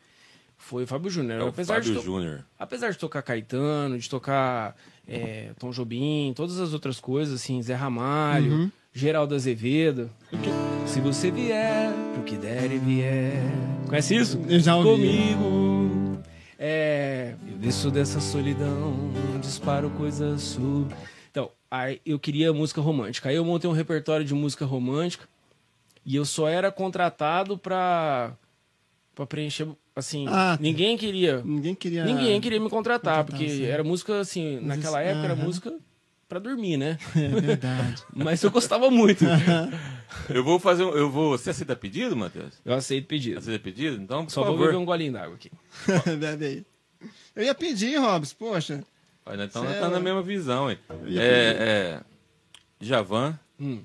foi 0.56 0.84
o 0.84 0.86
Fábio 0.86 1.10
Júnior. 1.10 1.40
É 1.40 1.44
o 1.44 1.48
apesar, 1.48 1.82
Fábio 1.82 2.00
Júnior. 2.02 2.44
apesar 2.56 2.90
de 2.92 2.98
tocar 2.98 3.22
Caetano, 3.22 3.98
de 3.98 4.08
tocar 4.08 4.76
é, 5.08 5.50
Tom 5.58 5.70
Jobim, 5.72 6.32
todas 6.36 6.60
as 6.60 6.72
outras 6.72 7.00
coisas, 7.00 7.34
assim, 7.34 7.60
Zé 7.62 7.74
Ramalho, 7.74 8.52
Uhum. 8.52 8.70
Geraldo 8.92 9.34
Azevedo. 9.34 10.10
Se 10.86 11.00
você 11.00 11.30
vier, 11.30 11.90
que 12.28 12.36
der 12.36 12.70
e 12.70 12.78
vier. 12.78 13.32
Conhece 13.88 14.14
isso? 14.14 14.38
Eu 14.46 14.60
já 14.60 14.76
ouvi. 14.76 14.90
Comigo. 15.34 16.22
É, 16.58 17.34
eu 17.50 17.56
desço 17.56 17.90
dessa 17.90 18.20
solidão, 18.20 18.92
disparo 19.40 19.88
coisas 19.90 20.42
sub. 20.42 20.94
Então, 21.30 21.50
aí 21.70 22.00
eu 22.04 22.18
queria 22.18 22.52
música 22.52 22.82
romântica. 22.82 23.30
Aí 23.30 23.36
eu 23.36 23.44
montei 23.44 23.70
um 23.70 23.72
repertório 23.72 24.26
de 24.26 24.34
música 24.34 24.66
romântica 24.66 25.26
e 26.04 26.16
eu 26.16 26.24
só 26.26 26.48
era 26.48 26.70
contratado 26.70 27.56
pra, 27.56 28.32
pra 29.14 29.24
preencher. 29.26 29.66
Assim, 29.96 30.26
Ah, 30.28 30.56
tá. 30.56 30.58
ninguém 30.60 30.96
queria. 30.98 31.42
Ninguém 31.42 31.74
queria. 31.74 32.04
Ninguém 32.04 32.40
queria 32.40 32.60
me 32.60 32.68
contratar, 32.68 33.16
contratar, 33.16 33.24
porque 33.24 33.48
sim. 33.48 33.64
era 33.64 33.82
música 33.82 34.20
assim, 34.20 34.60
naquela 34.60 35.00
época 35.00 35.24
era 35.24 35.34
música 35.34 35.72
pra 36.28 36.38
dormir, 36.38 36.76
né? 36.76 36.98
É 37.16 37.28
verdade. 37.40 38.02
Mas 38.14 38.42
eu 38.42 38.50
gostava 38.50 38.90
muito. 38.90 39.24
Eu 40.28 40.42
vou 40.42 40.58
fazer 40.58 40.84
um. 40.84 40.90
Eu 40.90 41.10
vou. 41.10 41.36
Você 41.36 41.50
aceita 41.50 41.76
pedido, 41.76 42.16
Matheus? 42.16 42.54
Eu 42.64 42.74
aceito 42.74 43.06
pedido. 43.06 43.38
Aceita 43.38 43.62
pedido? 43.62 44.00
Então, 44.02 44.24
por 44.24 44.30
Só 44.32 44.42
vou 44.42 44.52
favor. 44.54 44.66
beber 44.66 44.78
um 44.78 44.84
golinho 44.84 45.12
d'água 45.12 45.34
aqui. 45.34 45.50
Bebe 46.18 46.44
aí. 46.46 46.66
Eu 47.36 47.44
ia 47.44 47.54
pedir, 47.54 47.98
Robson, 47.98 48.34
poxa. 48.38 48.84
Olha, 49.26 49.44
Então 49.44 49.62
Cê 49.66 49.74
tá 49.78 49.86
é- 49.86 49.90
na 49.90 50.00
mesma 50.00 50.22
visão, 50.22 50.70
hein? 50.70 50.78
É, 51.16 52.00
é. 52.00 52.00
Javan, 52.80 53.38
Hum, 53.60 53.82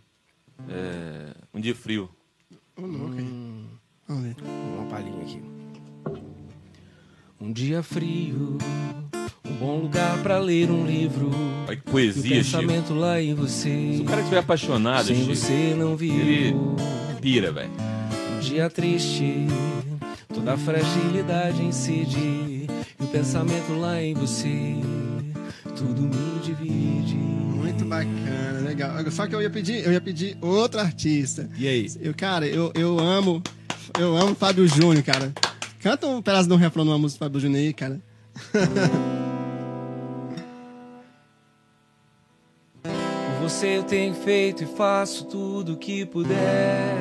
é, 0.69 1.33
um 1.53 1.59
dia 1.59 1.75
frio. 1.75 2.09
Ô, 2.77 2.81
louco 2.81 3.15
aí. 3.17 3.65
Vamos 4.07 4.23
ver. 4.23 4.35
uma 4.43 4.89
palhinha 4.89 5.21
aqui. 5.23 5.41
Um 7.43 7.51
dia 7.51 7.83
frio, 7.83 8.57
um 9.45 9.53
bom 9.59 9.77
lugar 9.77 10.17
pra 10.23 10.39
ler 10.39 10.71
um 10.71 10.85
livro. 10.85 11.29
Olha 11.67 11.75
que 11.75 11.83
E 11.85 11.89
o 11.89 11.91
poesia, 11.91 12.41
Chico. 12.41 12.57
pensamento 12.61 12.93
lá 12.93 13.21
em 13.21 13.33
você. 13.35 13.95
Se 13.97 14.01
o 14.01 14.05
cara 14.05 14.21
estiver 14.21 14.39
apaixonado, 14.39 15.07
sem 15.07 15.17
Chico, 15.17 15.35
você 15.35 15.75
não 15.77 15.97
viu. 15.97 16.13
ele 16.13 16.55
pira, 17.21 17.51
velho. 17.51 17.69
Um 18.37 18.39
dia 18.39 18.69
triste, 18.69 19.45
toda 20.33 20.53
a 20.53 20.57
fragilidade 20.57 21.61
incide. 21.61 22.17
E 22.17 22.67
o 23.03 23.07
pensamento 23.07 23.73
lá 23.77 24.01
em 24.01 24.13
você, 24.13 24.75
tudo 25.75 26.01
me 26.03 26.39
divide. 26.41 27.15
Muito 27.17 27.83
bacana, 27.83 28.61
legal. 28.65 29.11
Só 29.11 29.27
que 29.27 29.35
eu 29.35 29.41
ia 29.41 29.49
pedir, 29.49 29.83
eu 29.85 29.91
ia 29.91 29.99
pedir 29.99 30.37
outro 30.39 30.79
artista. 30.79 31.49
E 31.57 31.67
aí? 31.67 31.91
Eu, 31.99 32.13
cara, 32.13 32.47
eu, 32.47 32.71
eu 32.73 32.97
amo, 32.97 33.43
eu 33.99 34.15
amo 34.15 34.33
Fábio 34.33 34.65
Júnior, 34.65 35.03
cara. 35.03 35.33
Canta 35.83 36.07
um 36.07 36.21
pedaço 36.21 36.47
de 36.47 36.53
um 36.53 36.57
refrão 36.57 36.85
de 36.85 36.91
uma 36.91 36.97
música 36.97 37.19
do 37.19 37.25
Fábio 37.25 37.41
Júnior 37.41 37.59
aí, 37.59 37.73
cara. 37.73 37.99
Você 43.43 43.79
eu 43.79 43.83
tenho 43.83 44.13
feito 44.13 44.63
e 44.63 44.65
faço 44.65 45.25
tudo 45.25 45.73
o 45.73 45.77
que 45.77 46.05
puder. 46.05 46.95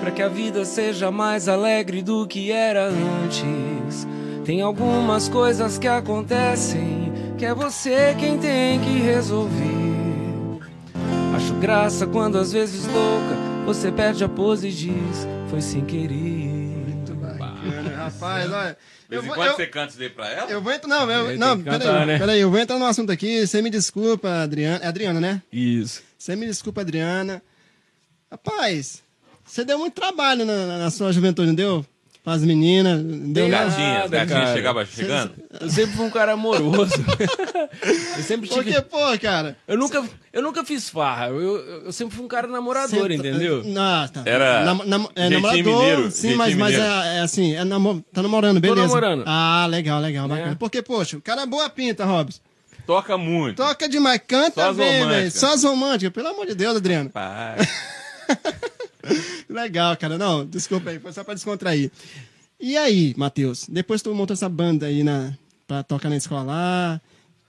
Pra 0.00 0.10
que 0.10 0.22
a 0.22 0.28
vida 0.28 0.64
seja 0.64 1.10
mais 1.10 1.46
alegre 1.46 2.00
do 2.00 2.26
que 2.26 2.50
era 2.50 2.86
antes. 2.86 4.06
Tem 4.46 4.62
algumas 4.62 5.28
coisas 5.28 5.76
que 5.76 5.86
acontecem 5.86 7.12
que 7.36 7.44
é 7.44 7.52
você 7.52 8.16
quem 8.18 8.38
tem 8.38 8.80
que 8.80 8.98
resolver. 9.00 9.52
Acho 11.36 11.52
graça 11.56 12.06
quando 12.06 12.38
às 12.38 12.50
vezes 12.50 12.86
louca 12.86 13.47
você 13.74 13.92
perde 13.92 14.24
a 14.24 14.28
pose 14.28 14.68
e 14.68 14.72
diz 14.72 15.26
foi 15.50 15.60
sem 15.60 15.84
querer. 15.84 16.14
Muito 16.16 17.14
bacana, 17.14 17.96
rapaz, 17.96 18.50
olha. 18.50 18.76
De 19.08 19.14
Eu 19.16 19.22
vez 19.22 19.24
em 19.24 19.26
vou, 19.26 19.34
quando 19.36 19.48
eu, 19.48 19.56
você 19.56 19.66
canta 19.66 19.88
isso 19.88 19.98
daí 19.98 20.08
pra 20.10 20.28
ela? 20.30 20.50
eu 20.50 20.60
vou 20.62 20.72
entrar, 20.72 20.88
não, 20.88 21.10
eu, 21.10 21.28
Ele 21.30 21.38
não, 21.38 21.60
peraí, 21.62 21.78
cantar, 21.78 22.06
né? 22.06 22.18
peraí, 22.18 22.40
eu 22.40 22.50
vou 22.50 22.58
entrar 22.58 22.78
no 22.78 22.84
assunto 22.86 23.10
aqui, 23.12 23.46
você 23.46 23.60
me 23.62 23.70
desculpa, 23.70 24.42
Adriana, 24.42 24.84
é 24.84 24.86
Adriana, 24.88 25.20
né? 25.20 25.42
Isso. 25.52 26.02
Você 26.18 26.34
me 26.36 26.46
desculpa, 26.46 26.80
Adriana. 26.80 27.42
Rapaz, 28.30 29.02
você 29.44 29.64
deu 29.64 29.78
muito 29.78 29.94
trabalho 29.94 30.44
na, 30.44 30.66
na- 30.66 30.78
na 30.78 30.90
sua 30.90 31.12
juventude, 31.12 31.48
não 31.48 31.54
deu? 31.54 31.86
As 32.28 32.42
meninas, 32.42 33.02
deu. 33.02 33.48
Gatinha, 33.48 34.02
as 34.04 34.10
gatinhas 34.10 34.42
cara. 34.44 34.54
chegavam 34.54 34.86
chegando? 34.86 35.32
Eu 35.60 35.70
sempre 35.70 35.96
fui 35.96 36.06
um 36.06 36.10
cara 36.10 36.32
amoroso. 36.32 36.92
eu 38.16 38.22
sempre 38.22 38.48
tive. 38.48 38.62
Porque, 38.62 38.80
pô, 38.82 39.18
cara. 39.20 39.56
Eu 39.66 39.76
nunca, 39.78 40.04
eu 40.32 40.42
nunca 40.42 40.64
fiz 40.64 40.88
farra. 40.90 41.28
Eu, 41.28 41.40
eu, 41.40 41.84
eu 41.86 41.92
sempre 41.92 42.14
fui 42.16 42.24
um 42.24 42.28
cara 42.28 42.46
namorador, 42.46 42.88
Sempre- 42.88 43.16
entendeu? 43.16 43.62
Não, 43.64 44.08
tá. 44.08 44.22
Era 44.24 44.64
Nam- 44.64 44.84
nam- 44.84 45.08
é, 45.16 45.28
namorador, 45.30 45.64
mineiro, 45.64 46.10
sim, 46.10 46.34
mas, 46.34 46.54
mas 46.54 46.74
é, 46.74 47.16
é 47.16 47.20
assim, 47.20 47.54
é 47.54 47.64
namo- 47.64 48.04
tá 48.12 48.22
namorando, 48.22 48.60
beleza? 48.60 48.82
namorando. 48.82 49.24
Ah, 49.26 49.66
legal, 49.68 50.00
legal, 50.00 50.28
bacana. 50.28 50.52
É. 50.52 50.54
Porque, 50.54 50.82
poxa, 50.82 51.16
o 51.16 51.20
cara 51.20 51.42
é 51.42 51.46
boa 51.46 51.68
pinta, 51.70 52.04
Robson. 52.04 52.40
Toca 52.86 53.18
muito. 53.18 53.56
Toca 53.56 53.88
demais, 53.88 54.20
canta 54.26 54.62
Só 54.62 54.70
as 54.70 54.76
bem, 54.76 55.06
velho. 55.06 55.30
Só 55.30 55.52
as 55.54 55.62
românticas, 55.62 56.12
pelo 56.12 56.28
amor 56.28 56.46
de 56.46 56.54
Deus, 56.54 56.76
Adriano. 56.76 57.10
Pai. 57.10 57.56
Legal, 59.48 59.96
cara. 59.96 60.16
Não, 60.18 60.44
desculpa 60.46 60.90
aí, 60.90 60.98
foi 60.98 61.12
só 61.12 61.24
pra 61.24 61.34
descontrair. 61.34 61.90
E 62.60 62.76
aí, 62.76 63.14
Matheus? 63.16 63.66
Depois 63.68 64.02
tu 64.02 64.14
montou 64.14 64.34
essa 64.34 64.48
banda 64.48 64.86
aí 64.86 65.02
na, 65.04 65.32
pra 65.66 65.82
tocar 65.82 66.08
na 66.08 66.16
escola 66.16 66.42
lá, 66.42 67.00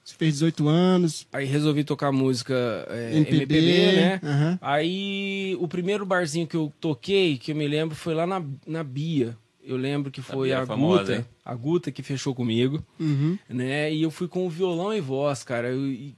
você 0.03 0.15
fez 0.15 0.33
18 0.35 0.67
anos, 0.67 1.27
Aí 1.33 1.45
resolvi 1.45 1.83
tocar 1.83 2.11
música 2.11 2.53
é, 2.89 3.15
MPB, 3.17 3.35
MPB, 3.55 3.91
né? 3.95 4.19
aham. 4.23 4.59
Aí 4.61 5.55
o 5.59 5.67
primeiro 5.67 6.05
barzinho 6.05 6.45
que 6.47 6.55
eu 6.55 6.71
toquei, 6.79 7.37
que 7.37 7.51
eu 7.51 7.55
me 7.55 7.67
lembro, 7.67 7.95
foi 7.95 8.13
lá 8.13 8.25
na, 8.27 8.41
na 8.67 8.83
Bia. 8.83 9.35
Eu 9.63 9.77
lembro 9.77 10.09
que 10.09 10.21
foi 10.21 10.51
a 10.51 10.65
famosa, 10.65 10.99
Guta, 11.01 11.15
hein? 11.17 11.25
a 11.45 11.53
Guta 11.55 11.91
que 11.91 12.01
fechou 12.01 12.33
comigo, 12.33 12.83
Uhum. 12.99 13.37
né? 13.47 13.93
E 13.93 14.01
eu 14.01 14.09
fui 14.09 14.27
com 14.27 14.49
violão 14.49 14.91
e 14.93 14.99
voz, 15.01 15.43
cara. 15.43 15.69
Eu- 15.69 15.87
e 15.87 16.15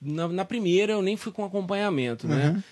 na, 0.00 0.26
na 0.28 0.44
primeira 0.44 0.92
eu 0.94 1.02
nem 1.02 1.14
fui 1.16 1.30
com 1.32 1.44
acompanhamento, 1.44 2.26
né? 2.26 2.62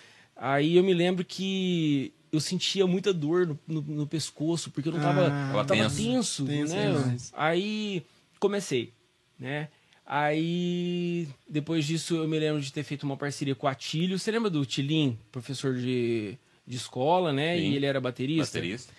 Aí 0.44 0.76
eu 0.76 0.82
me 0.82 0.92
lembro 0.92 1.24
que 1.24 2.12
eu 2.32 2.40
sentia 2.40 2.84
muita 2.84 3.12
dor 3.14 3.46
no, 3.46 3.58
no- 3.68 3.82
no 3.82 4.06
pescoço, 4.08 4.72
porque 4.72 4.88
eu 4.88 4.92
não 4.92 5.00
tava, 5.00 5.28
Ah, 5.30 5.50
eu 5.56 5.64
tava 5.64 5.82
tenso. 5.84 5.96
tenso, 5.96 6.46
Tenso 6.46 6.74
né? 6.74 6.86
demais. 6.92 7.32
Aí 7.36 8.02
comecei, 8.40 8.92
né? 9.38 9.68
Aí 10.04 11.28
depois 11.48 11.84
disso 11.86 12.16
eu 12.16 12.26
me 12.28 12.38
lembro 12.38 12.60
de 12.60 12.72
ter 12.72 12.82
feito 12.82 13.04
uma 13.04 13.16
parceria 13.16 13.54
com 13.54 13.66
o 13.66 13.70
Atílio. 13.70 14.18
Você 14.18 14.30
lembra 14.30 14.50
do 14.50 14.64
Tilim, 14.66 15.16
professor 15.30 15.74
de, 15.74 16.36
de 16.66 16.76
escola, 16.76 17.32
né? 17.32 17.56
Sim. 17.56 17.70
E 17.70 17.76
ele 17.76 17.86
era 17.86 18.00
baterista. 18.00 18.58
Baterista. 18.58 18.92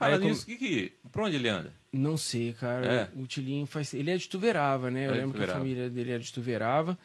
Aí 0.00 0.16
como- 0.18 0.28
nisso, 0.30 0.46
que 0.46 0.56
que... 0.56 0.92
pra 1.12 1.24
onde 1.24 1.36
ele 1.36 1.48
anda? 1.48 1.72
Não 1.92 2.16
sei, 2.16 2.52
cara. 2.52 2.86
É. 2.86 3.20
O 3.20 3.26
Tilim 3.26 3.66
faz. 3.66 3.94
Ele 3.94 4.10
é 4.10 4.16
de 4.16 4.28
Tuverava, 4.28 4.90
né? 4.90 5.06
Eu 5.06 5.14
É 5.14 5.18
lembro 5.18 5.38
que 5.38 5.44
a 5.44 5.48
família 5.54 5.88
dele 5.90 6.10
era 6.12 6.22
de 6.22 6.32
Tuverava. 6.32 6.98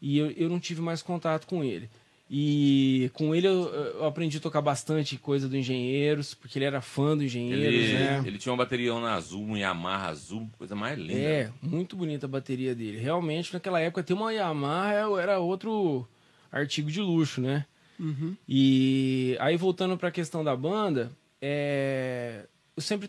E 0.00 0.18
eu, 0.18 0.30
eu 0.32 0.48
não 0.50 0.58
tive 0.60 0.80
mais 0.82 1.00
contato 1.02 1.46
com 1.46 1.62
ele. 1.64 1.88
E 2.36 3.12
com 3.12 3.32
ele 3.32 3.46
eu, 3.46 3.72
eu 3.72 4.04
aprendi 4.04 4.38
a 4.38 4.40
tocar 4.40 4.60
bastante 4.60 5.16
coisa 5.16 5.48
do 5.48 5.56
Engenheiros, 5.56 6.34
porque 6.34 6.58
ele 6.58 6.64
era 6.64 6.80
fã 6.80 7.16
do 7.16 7.22
Engenheiros, 7.22 7.64
Ele, 7.64 7.92
né? 7.92 8.24
ele 8.26 8.38
tinha 8.38 8.50
uma 8.50 8.58
bateria 8.58 8.92
na 8.98 9.14
azul, 9.14 9.40
um 9.40 9.56
Yamaha 9.56 10.08
azul, 10.08 10.50
coisa 10.58 10.74
mais 10.74 10.98
linda. 10.98 11.12
É, 11.14 11.52
muito 11.62 11.94
bonita 11.94 12.26
a 12.26 12.28
bateria 12.28 12.74
dele. 12.74 12.98
Realmente, 12.98 13.54
naquela 13.54 13.78
época, 13.78 14.02
ter 14.02 14.14
uma 14.14 14.32
Yamaha 14.32 15.16
era 15.22 15.38
outro 15.38 16.08
artigo 16.50 16.90
de 16.90 17.00
luxo, 17.00 17.40
né? 17.40 17.66
Uhum. 18.00 18.36
E 18.48 19.36
aí, 19.38 19.56
voltando 19.56 19.96
para 19.96 20.08
a 20.08 20.12
questão 20.12 20.42
da 20.42 20.56
banda, 20.56 21.12
é, 21.40 22.46
eu 22.76 22.82
sempre 22.82 23.08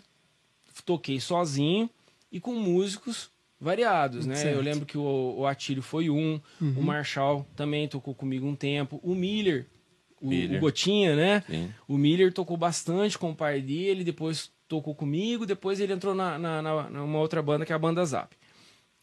toquei 0.86 1.20
sozinho 1.20 1.90
e 2.32 2.40
com 2.40 2.54
músicos 2.54 3.32
variados, 3.60 4.26
né? 4.26 4.36
Certo. 4.36 4.56
Eu 4.56 4.62
lembro 4.62 4.86
que 4.86 4.98
o, 4.98 5.36
o 5.40 5.46
Atílio 5.48 5.82
foi 5.84 6.10
um, 6.10 6.40
o 6.62 6.82
Marshall 6.82 7.48
também 7.56 7.88
tocou 7.88 8.14
comigo 8.14 8.46
um 8.46 8.56
tempo, 8.56 9.00
o 9.04 9.14
Miller, 9.16 9.66
o, 10.22 10.28
Miller. 10.28 10.58
o 10.58 10.62
Gotinha, 10.62 11.16
né? 11.16 11.44
Sim. 11.48 11.74
O 11.88 11.98
Miller 11.98 12.32
tocou 12.34 12.58
bastante 12.58 13.18
com 13.18 13.32
o 13.32 13.36
pai 13.36 13.62
dele, 13.62 14.04
depois 14.04 14.52
tocou 14.68 14.96
comigo, 14.96 15.46
depois 15.46 15.80
ele 15.80 15.94
entrou 15.94 16.16
na, 16.16 16.38
na, 16.40 16.62
na- 16.62 16.90
numa 16.90 17.20
outra 17.20 17.42
banda 17.42 17.66
que 17.66 17.72
é 17.72 17.76
a 17.76 17.80
banda 17.80 18.04
Zap. 18.06 18.36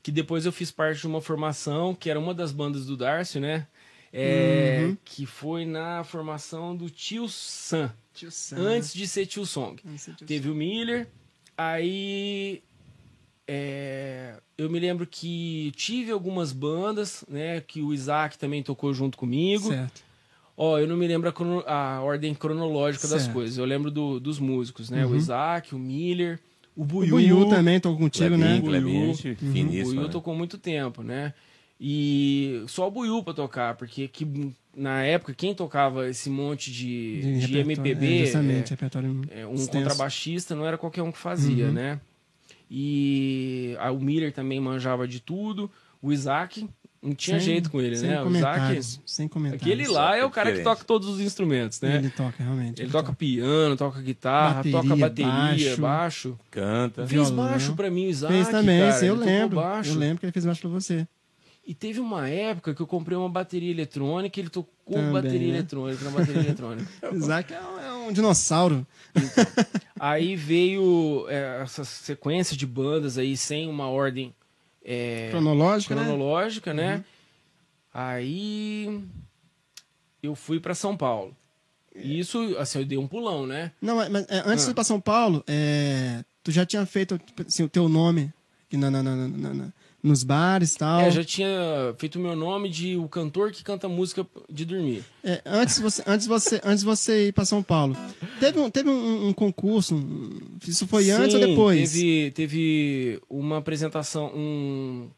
Que 0.03 0.11
depois 0.11 0.45
eu 0.45 0.51
fiz 0.53 0.71
parte 0.73 1.01
de 1.01 1.07
uma 1.07 1.21
formação, 1.21 1.95
que 1.95 2.11
era 2.11 2.19
uma 2.19 2.35
das 2.35 2.51
bandas 2.51 2.85
do 2.87 2.97
Darcy, 2.97 3.39
né? 3.41 3.67
É, 4.13 4.81
Uhum. 4.85 4.97
Que 5.05 5.25
foi 5.25 5.65
na 5.65 6.03
formação 6.05 6.77
do 6.77 6.91
Tio 6.91 7.29
Sam, 7.29 7.91
Tio 8.13 8.31
Sam. 8.31 8.57
antes 8.59 8.93
de 8.93 9.07
ser 9.09 9.25
Tio 9.27 9.47
Song. 9.47 9.81
Tio 10.17 10.27
Teve 10.27 10.51
o 10.51 10.55
Miller, 10.55 11.09
aí 11.57 12.63
é, 13.47 14.35
eu 14.57 14.71
me 14.71 14.79
lembro 14.79 15.07
que 15.07 15.73
tive 15.77 16.11
algumas 16.13 16.53
bandas, 16.53 17.25
né? 17.29 17.61
Que 17.61 17.81
o 17.83 17.93
Isaac 17.93 18.39
também 18.39 18.63
tocou 18.63 18.93
junto 18.95 19.19
comigo. 19.19 19.69
Certo. 19.69 20.03
Ó, 20.57 20.79
eu 20.79 20.87
não 20.87 20.97
me 20.97 21.07
lembro 21.09 21.29
a, 21.29 21.33
crono- 21.33 21.65
a 21.67 22.01
ordem 22.03 22.35
cronológica 22.35 23.09
das 23.09 23.23
Certo. 23.23 23.35
coisas. 23.35 23.57
Eu 23.59 23.65
lembro 23.65 23.91
do- 23.91 24.21
dos 24.21 24.39
músicos, 24.39 24.91
né? 24.91 25.05
O 25.05 25.11
Uhum. 25.11 25.17
Isaac, 25.17 25.75
o 25.75 25.79
Miller, 25.79 26.39
o 26.77 26.83
O 26.83 26.85
Buiu. 26.85 27.11
Buiu 27.17 27.49
também 27.49 27.81
tô 27.81 27.97
contigo, 27.97 28.37
né? 28.37 28.61
Clebinho, 28.61 28.65
Clebinho, 28.71 29.15
gente 29.15 29.45
O 29.45 29.53
finíssimo. 29.53 29.95
Buiu 29.95 30.03
né? 30.03 30.09
tocou 30.13 30.35
muito 30.35 30.59
tempo, 30.59 31.03
né? 31.03 31.35
E 31.81 32.63
só 32.69 32.87
o 32.87 32.91
Buiu 32.91 33.23
pra 33.25 33.35
tocar, 33.35 33.75
porque 33.75 34.07
que, 34.07 34.53
na 34.77 35.03
época 35.03 35.35
quem 35.35 35.53
tocava 35.53 36.09
esse 36.09 36.31
monte 36.31 36.71
de, 36.71 37.21
de, 37.23 37.29
repertório, 37.59 37.61
MPB, 37.73 38.07
é, 38.07 39.39
é, 39.39 39.41
é, 39.41 39.47
um 39.47 39.55
extenso. 39.55 39.71
contrabaixista 39.73 40.55
não 40.55 40.65
era 40.65 40.79
qualquer 40.79 41.03
um 41.03 41.11
que 41.11 41.19
fazia, 41.19 41.67
Uhum. 41.67 41.73
né? 41.73 42.01
E 42.75 43.77
a- 43.79 43.91
o 43.93 44.01
Miller 44.01 44.33
também 44.33 44.59
manjava 44.59 45.07
de 45.07 45.21
tudo. 45.21 45.71
O 46.01 46.11
Isaac 46.11 46.67
não 47.03 47.15
tinha 47.15 47.39
Sem- 47.39 47.47
jeito 47.47 47.71
com 47.71 47.81
ele, 47.81 47.97
sem 47.97 48.09
né? 48.09 48.23
O 48.23 48.31
Isaac, 48.35 48.81
sem 49.05 49.29
comentários. 49.29 49.63
aquele 49.63 49.87
lá 49.89 50.17
é 50.17 50.25
o 50.25 50.31
cara 50.31 50.53
que 50.53 50.63
toca 50.63 50.83
todos 50.85 51.07
os 51.09 51.21
instrumentos, 51.21 51.81
né? 51.83 51.97
Ele 51.97 52.09
toca, 52.11 52.43
realmente. 52.43 52.81
Ele 52.81 52.91
toca 52.91 53.13
piano, 53.13 53.77
toca 53.77 54.01
guitarra, 54.01 54.55
Bateria, 54.57 54.81
toca 54.81 54.97
bateria, 54.97 55.31
baixo. 55.77 55.81
baixo. 55.83 56.39
Canta. 56.51 57.07
Fez 57.07 57.29
Violão. 57.29 57.47
baixo 57.49 57.75
pra 57.75 57.91
mim, 57.91 58.07
o 58.07 58.09
Isaac. 58.11 58.33
Fez 58.33 58.49
também, 58.49 58.81
cara. 58.81 58.93
sim, 58.95 59.07
eu 59.07 59.17
Ele 59.17 59.25
lembro. 59.25 59.57
Baixo. 59.57 59.91
Eu 59.91 59.97
lembro 59.97 60.19
que 60.21 60.25
ele 60.27 60.33
fez 60.33 60.45
baixo 60.47 60.61
pra 60.63 60.71
você. 60.71 61.07
E 61.65 61.75
teve 61.75 62.01
uma 62.01 62.29
época 62.29 62.75
que 62.75 62.83
eu 62.83 62.87
comprei 62.89 63.17
uma 63.17 63.29
bateria 63.29 63.71
eletrônica 63.71 64.37
e 64.39 64.43
ele 64.43 64.51
tocou 64.51 64.97
Também, 64.97 65.13
bateria 65.13 65.39
né? 65.53 65.59
eletrônica 65.59 66.05
na 66.05 66.11
bateria 66.11 66.41
eletrônica. 66.43 66.89
Isaac 67.13 67.53
é 67.55 67.59
um, 68.03 68.11
é 68.11 68.13
dinossauro. 68.13 68.87
Aí 69.99 70.35
veio 70.37 71.27
é, 71.29 71.63
essa 71.63 71.85
sequência 71.85 72.57
de 72.57 72.67
bandas 72.67 73.19
aí 73.19 73.37
sem 73.37 73.69
uma 73.69 73.89
ordem 73.89 74.35
é, 74.85 75.29
Cronológico, 75.31 75.95
né? 75.95 76.03
cronológica, 76.05 76.75
né? 76.75 77.05
Aí 77.95 79.01
eu 80.23 80.35
fui 80.35 80.59
pra 80.59 80.75
São 80.75 80.97
Paulo. 80.97 81.37
E 81.95 82.19
isso, 82.19 82.57
assim, 82.59 82.79
eu 82.81 82.85
dei 82.87 82.97
um 82.99 83.07
pulão, 83.07 83.47
né? 83.47 83.71
Não, 83.81 83.97
mas, 83.97 84.09
mas, 84.09 84.27
é, 84.29 84.39
antes 84.47 84.65
Ah. 84.65 84.67
de 84.67 84.71
ir 84.71 84.75
pra 84.75 84.85
São 84.85 85.01
Paulo, 85.01 85.45
é, 85.47 86.25
tu 86.43 86.51
já 86.51 86.65
tinha 86.65 86.85
feito 86.87 87.19
tipo, 87.19 87.43
assim, 87.43 87.63
o 87.63 87.69
teu 87.69 87.89
nome 87.89 88.33
na- 88.73 88.91
na- 88.91 89.03
na- 89.03 89.15
na- 89.29 89.73
nos 90.03 90.25
bares 90.25 90.75
e 90.75 90.79
tal. 90.79 91.01
É, 91.03 91.11
já 91.13 91.23
tinha 91.23 91.95
feito 91.97 92.17
o 92.17 92.21
meu 92.21 92.35
nome 92.35 92.69
de 92.69 92.97
o 92.97 93.09
cantor 93.09 93.53
que 93.53 93.63
canta 93.63 93.89
música 93.89 94.27
de 94.51 94.65
dormir. 94.65 95.05
É, 95.23 95.41
antes, 95.47 95.79
você, 95.79 96.03
antes, 96.07 96.27
você, 96.27 96.61
antes 96.65 96.83
você 96.83 97.29
ir 97.29 97.33
pra 97.33 97.45
São 97.45 97.63
Paulo, 97.63 97.97
teve 98.41 98.59
um, 98.59 98.69
teve 98.69 98.91
um, 98.91 99.29
um 99.29 99.33
concurso? 99.33 99.95
um- 99.95 100.41
isso 100.67 100.87
foi 100.89 101.11
antes 101.11 101.35
ou 101.35 101.41
Sim, 101.41 101.47
depois? 101.47 101.93
Teve, 101.93 102.31
teve 102.33 103.21
uma 103.31 103.59
apresentação, 103.59 104.27
um... 104.35 105.09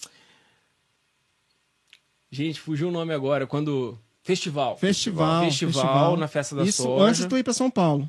Gente, 2.30 2.60
fugiu 2.60 2.88
o 2.88 2.92
nome 2.92 3.12
agora, 3.14 3.46
quando... 3.46 3.96
Festival. 4.22 4.76
Festival. 4.78 5.44
Festival, 5.44 6.16
na 6.16 6.26
Festa 6.26 6.56
da 6.56 6.64
Isso 6.64 6.82
Soja. 6.82 7.04
antes 7.04 7.20
de 7.20 7.28
tu 7.28 7.36
ir 7.36 7.42
pra 7.44 7.52
São 7.52 7.70
Paulo. 7.70 8.08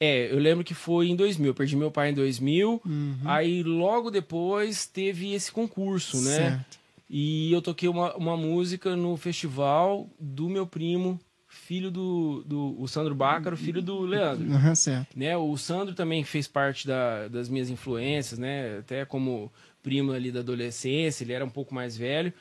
É, 0.00 0.30
eu 0.32 0.38
lembro 0.38 0.64
que 0.64 0.74
foi 0.74 1.08
em 1.08 1.16
2000. 1.16 1.48
Eu 1.50 1.54
perdi 1.54 1.76
meu 1.76 1.90
pai 1.90 2.10
em 2.10 2.14
2000. 2.14 2.80
Uhum. 2.84 3.16
Aí 3.24 3.62
logo 3.62 4.10
depois 4.10 4.86
teve 4.86 5.32
esse 5.32 5.50
concurso, 5.50 6.16
né? 6.18 6.36
Certo. 6.36 6.78
E 7.10 7.50
eu 7.52 7.60
toquei 7.62 7.88
uma, 7.88 8.14
uma 8.16 8.36
música 8.36 8.94
no 8.94 9.16
festival 9.16 10.08
do 10.20 10.48
meu 10.48 10.66
primo, 10.66 11.18
filho 11.48 11.90
do, 11.90 12.44
do 12.46 12.76
o 12.80 12.86
Sandro 12.86 13.14
Bácaro, 13.14 13.56
filho 13.56 13.80
do 13.82 14.00
Leandro. 14.02 14.52
Aham, 14.52 14.74
certo. 14.74 15.18
Né? 15.18 15.36
O 15.36 15.56
Sandro 15.56 15.94
também 15.94 16.22
fez 16.22 16.46
parte 16.46 16.86
da- 16.86 17.26
das 17.28 17.48
minhas 17.48 17.70
influências, 17.70 18.38
né? 18.38 18.78
Até 18.78 19.04
como 19.06 19.50
primo 19.82 20.12
ali 20.12 20.30
da 20.30 20.40
adolescência, 20.40 21.24
ele 21.24 21.32
era 21.32 21.44
um 21.44 21.48
pouco 21.50 21.74
mais 21.74 21.96
velho. 21.96 22.32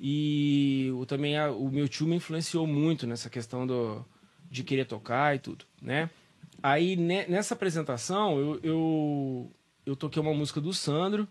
E 0.00 0.90
o, 0.96 1.06
também 1.06 1.36
a- 1.38 1.50
o 1.50 1.70
meu 1.70 1.86
tio 1.88 2.06
me 2.06 2.16
influenciou 2.16 2.66
muito 2.66 3.06
nessa 3.06 3.30
questão 3.30 3.66
do, 3.66 4.04
de 4.50 4.64
querer 4.64 4.86
tocar 4.86 5.36
e 5.36 5.38
tudo, 5.38 5.64
né? 5.80 6.10
Aí 6.66 6.96
ne- 6.96 7.26
nessa 7.26 7.52
apresentação 7.52 8.38
eu, 8.38 8.58
eu, 8.62 9.52
eu 9.84 9.94
toquei 9.94 10.22
uma 10.22 10.32
música 10.32 10.62
do 10.62 10.72
Sandro. 10.72 11.28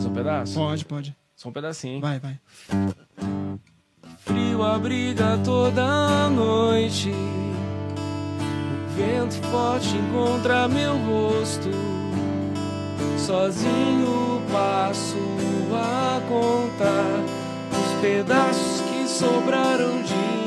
Só 0.00 0.08
um 0.08 0.14
pedaço? 0.14 0.54
Pode, 0.54 0.84
pode. 0.86 1.16
Só 1.36 1.50
um 1.50 1.52
pedacinho? 1.52 2.00
Vai, 2.00 2.18
vai. 2.18 2.40
Frio 4.20 4.62
abriga 4.62 5.36
toda 5.44 6.30
noite. 6.30 7.10
O 7.10 8.88
vento 8.96 9.34
forte 9.48 9.94
encontra 9.94 10.66
meu 10.66 10.96
rosto. 10.96 11.68
Sozinho 13.18 14.40
passo 14.50 15.18
a 15.74 16.20
contar 16.26 17.20
os 17.70 18.00
pedaços 18.00 18.80
que 18.80 19.06
sobraram 19.06 20.02
de 20.02 20.14
nós. 20.14 20.45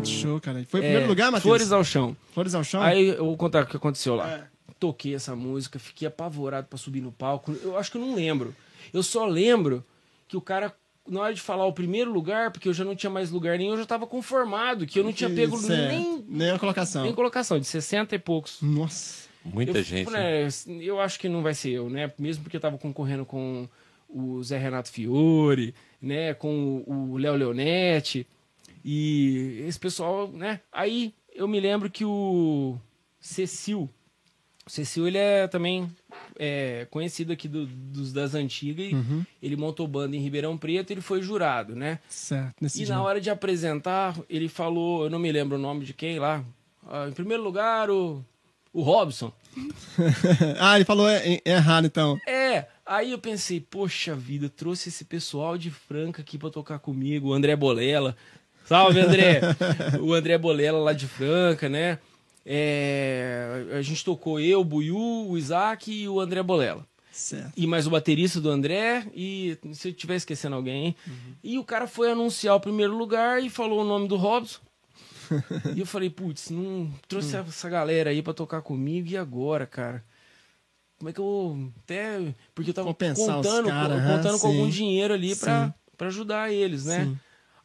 Muito 0.00 0.08
show, 0.08 0.40
cara. 0.40 0.64
Foi 0.66 0.80
o 0.80 0.82
É, 0.82 0.86
primeiro 0.86 1.08
lugar, 1.08 1.26
Matheus? 1.26 1.42
Flores 1.42 1.72
ao 1.72 1.84
chão. 1.84 2.16
Flores 2.32 2.54
ao 2.54 2.64
chão? 2.64 2.80
Aí 2.80 3.08
eu 3.08 3.26
vou 3.26 3.36
contar 3.36 3.64
o 3.64 3.66
que 3.66 3.76
aconteceu 3.76 4.14
lá. 4.16 4.30
É. 4.30 4.44
Toquei 4.78 5.14
essa 5.14 5.36
música, 5.36 5.78
fiquei 5.78 6.08
apavorado 6.08 6.66
pra 6.68 6.78
subir 6.78 7.02
no 7.02 7.12
palco. 7.12 7.54
Eu 7.62 7.76
acho 7.76 7.90
que 7.90 7.98
eu 7.98 8.00
não 8.00 8.14
lembro. 8.14 8.56
Eu 8.94 9.02
só 9.02 9.26
lembro 9.26 9.84
que 10.26 10.38
o 10.38 10.40
cara, 10.40 10.74
na 11.06 11.20
hora 11.20 11.34
de 11.34 11.40
falar 11.42 11.66
o 11.66 11.72
primeiro 11.74 12.10
lugar, 12.10 12.50
porque 12.50 12.66
eu 12.66 12.72
já 12.72 12.82
não 12.82 12.96
tinha 12.96 13.10
mais 13.10 13.30
lugar 13.30 13.58
nenhum, 13.58 13.72
eu 13.72 13.78
já 13.78 13.84
tava 13.84 14.06
conformado, 14.06 14.86
que 14.86 14.98
eu 14.98 15.04
não 15.04 15.12
tinha 15.12 15.28
pego 15.28 15.54
Isso, 15.56 15.70
é. 15.70 15.88
nem, 15.88 16.24
Nem 16.26 16.50
a 16.50 16.58
colocação. 16.58 17.02
nem 17.04 17.12
colocação, 17.12 17.58
de 17.60 17.66
60 17.66 18.14
e 18.14 18.18
poucos. 18.18 18.56
Nossa. 18.62 19.28
Muita 19.44 19.78
eu, 19.78 19.82
gente. 19.82 20.10
né? 20.10 20.44
né, 20.44 20.48
eu 20.80 20.98
acho 20.98 21.18
que 21.20 21.28
não 21.28 21.42
vai 21.42 21.52
ser 21.52 21.70
eu, 21.72 21.90
né? 21.90 22.10
Mesmo 22.18 22.42
porque 22.42 22.56
eu 22.56 22.60
tava 22.60 22.78
concorrendo 22.78 23.26
com 23.26 23.68
o 24.08 24.42
Zé 24.42 24.56
Renato 24.56 24.90
Fiore, 24.90 25.74
né? 26.00 26.32
Com 26.32 26.82
o 26.86 27.18
Léo 27.18 27.34
Leonetti. 27.36 28.26
E 28.84 29.64
esse 29.66 29.78
pessoal, 29.78 30.28
né? 30.28 30.60
Aí 30.72 31.12
eu 31.34 31.46
me 31.46 31.60
lembro 31.60 31.90
que 31.90 32.04
o 32.04 32.76
Cecil. 33.20 33.88
O 34.66 34.70
Cecil, 34.70 35.06
ele 35.08 35.18
é 35.18 35.48
também 35.48 35.90
é, 36.38 36.86
conhecido 36.90 37.32
aqui 37.32 37.48
do- 37.48 37.66
dos 37.66 38.12
das 38.12 38.34
antigas. 38.34 38.92
Uhum. 38.92 39.24
Ele 39.42 39.56
montou 39.56 39.86
banda 39.88 40.16
em 40.16 40.20
Ribeirão 40.20 40.56
Preto 40.56 40.90
ele 40.92 41.00
foi 41.00 41.20
jurado, 41.22 41.74
né? 41.74 41.98
Certo. 42.08 42.54
Nesse 42.60 42.82
E 42.82 42.86
dia. 42.86 42.94
na 42.94 43.02
hora 43.02 43.20
de 43.20 43.30
apresentar, 43.30 44.16
ele 44.28 44.48
falou, 44.48 45.04
eu 45.04 45.10
não 45.10 45.18
me 45.18 45.30
lembro 45.32 45.56
o 45.56 45.60
nome 45.60 45.84
de 45.84 45.92
quem 45.92 46.18
lá. 46.18 46.44
Ah, 46.86 47.06
em 47.08 47.12
primeiro 47.12 47.42
lugar, 47.42 47.90
o, 47.90 48.24
o 48.72 48.82
Robson. 48.82 49.32
ah, 50.60 50.76
ele 50.76 50.84
falou 50.84 51.08
é, 51.08 51.40
é 51.44 51.50
errado, 51.52 51.86
então. 51.86 52.18
É, 52.26 52.66
aí 52.86 53.10
eu 53.12 53.18
pensei, 53.18 53.60
poxa 53.60 54.14
vida, 54.14 54.48
trouxe 54.48 54.88
esse 54.88 55.04
pessoal 55.04 55.58
de 55.58 55.70
Franca 55.70 56.22
aqui 56.22 56.38
pra 56.38 56.50
tocar 56.50 56.78
comigo, 56.78 57.28
o 57.28 57.32
André 57.32 57.56
Bolela. 57.56 58.16
Salve, 58.70 59.00
André! 59.00 59.40
o 60.00 60.14
André 60.14 60.38
Bolela 60.38 60.78
lá 60.78 60.92
de 60.92 61.08
Franca, 61.08 61.68
né? 61.68 61.98
É, 62.46 63.66
a 63.72 63.82
gente 63.82 64.04
tocou 64.04 64.38
eu, 64.38 64.60
o 64.60 64.64
Buiu, 64.64 64.96
o 64.96 65.36
Isaac 65.36 65.90
e 65.92 66.08
o 66.08 66.20
André 66.20 66.40
Bolela. 66.40 66.86
Certo. 67.10 67.52
E 67.56 67.66
mais 67.66 67.88
o 67.88 67.90
baterista 67.90 68.40
do 68.40 68.48
André, 68.48 69.04
e 69.12 69.58
se 69.72 69.88
eu 69.88 69.90
estiver 69.90 70.14
esquecendo 70.14 70.54
alguém, 70.54 70.86
hein? 70.86 70.96
E 71.42 71.58
o 71.58 71.64
cara 71.64 71.88
foi 71.88 72.12
anunciar 72.12 72.54
o 72.54 72.60
primeiro 72.60 72.96
lugar 72.96 73.42
e 73.42 73.50
falou 73.50 73.80
o 73.80 73.84
nome 73.84 74.06
do 74.06 74.14
Robson. 74.14 74.60
e 75.74 75.80
eu 75.80 75.86
falei, 75.86 76.08
putz, 76.08 76.50
não 76.50 76.88
trouxe 77.08 77.36
essa 77.36 77.68
galera 77.68 78.10
aí 78.10 78.22
pra 78.22 78.32
tocar 78.32 78.62
comigo, 78.62 79.08
e 79.08 79.16
agora, 79.16 79.66
cara? 79.66 80.04
Como 80.96 81.10
é 81.10 81.12
que 81.12 81.18
eu 81.18 81.24
vou 81.24 81.72
até. 81.82 82.32
Porque 82.54 82.70
eu 82.70 82.74
tava 82.74 82.86
Compensar 82.86 83.34
contando, 83.34 83.66
cara, 83.66 84.16
contando 84.16 84.38
com 84.38 84.46
algum 84.46 84.66
sim. 84.66 84.70
dinheiro 84.70 85.12
ali 85.12 85.34
pra 85.34 85.74
ajudar 85.98 86.52
eles, 86.52 86.84
né? 86.84 87.06
Sim. 87.06 87.18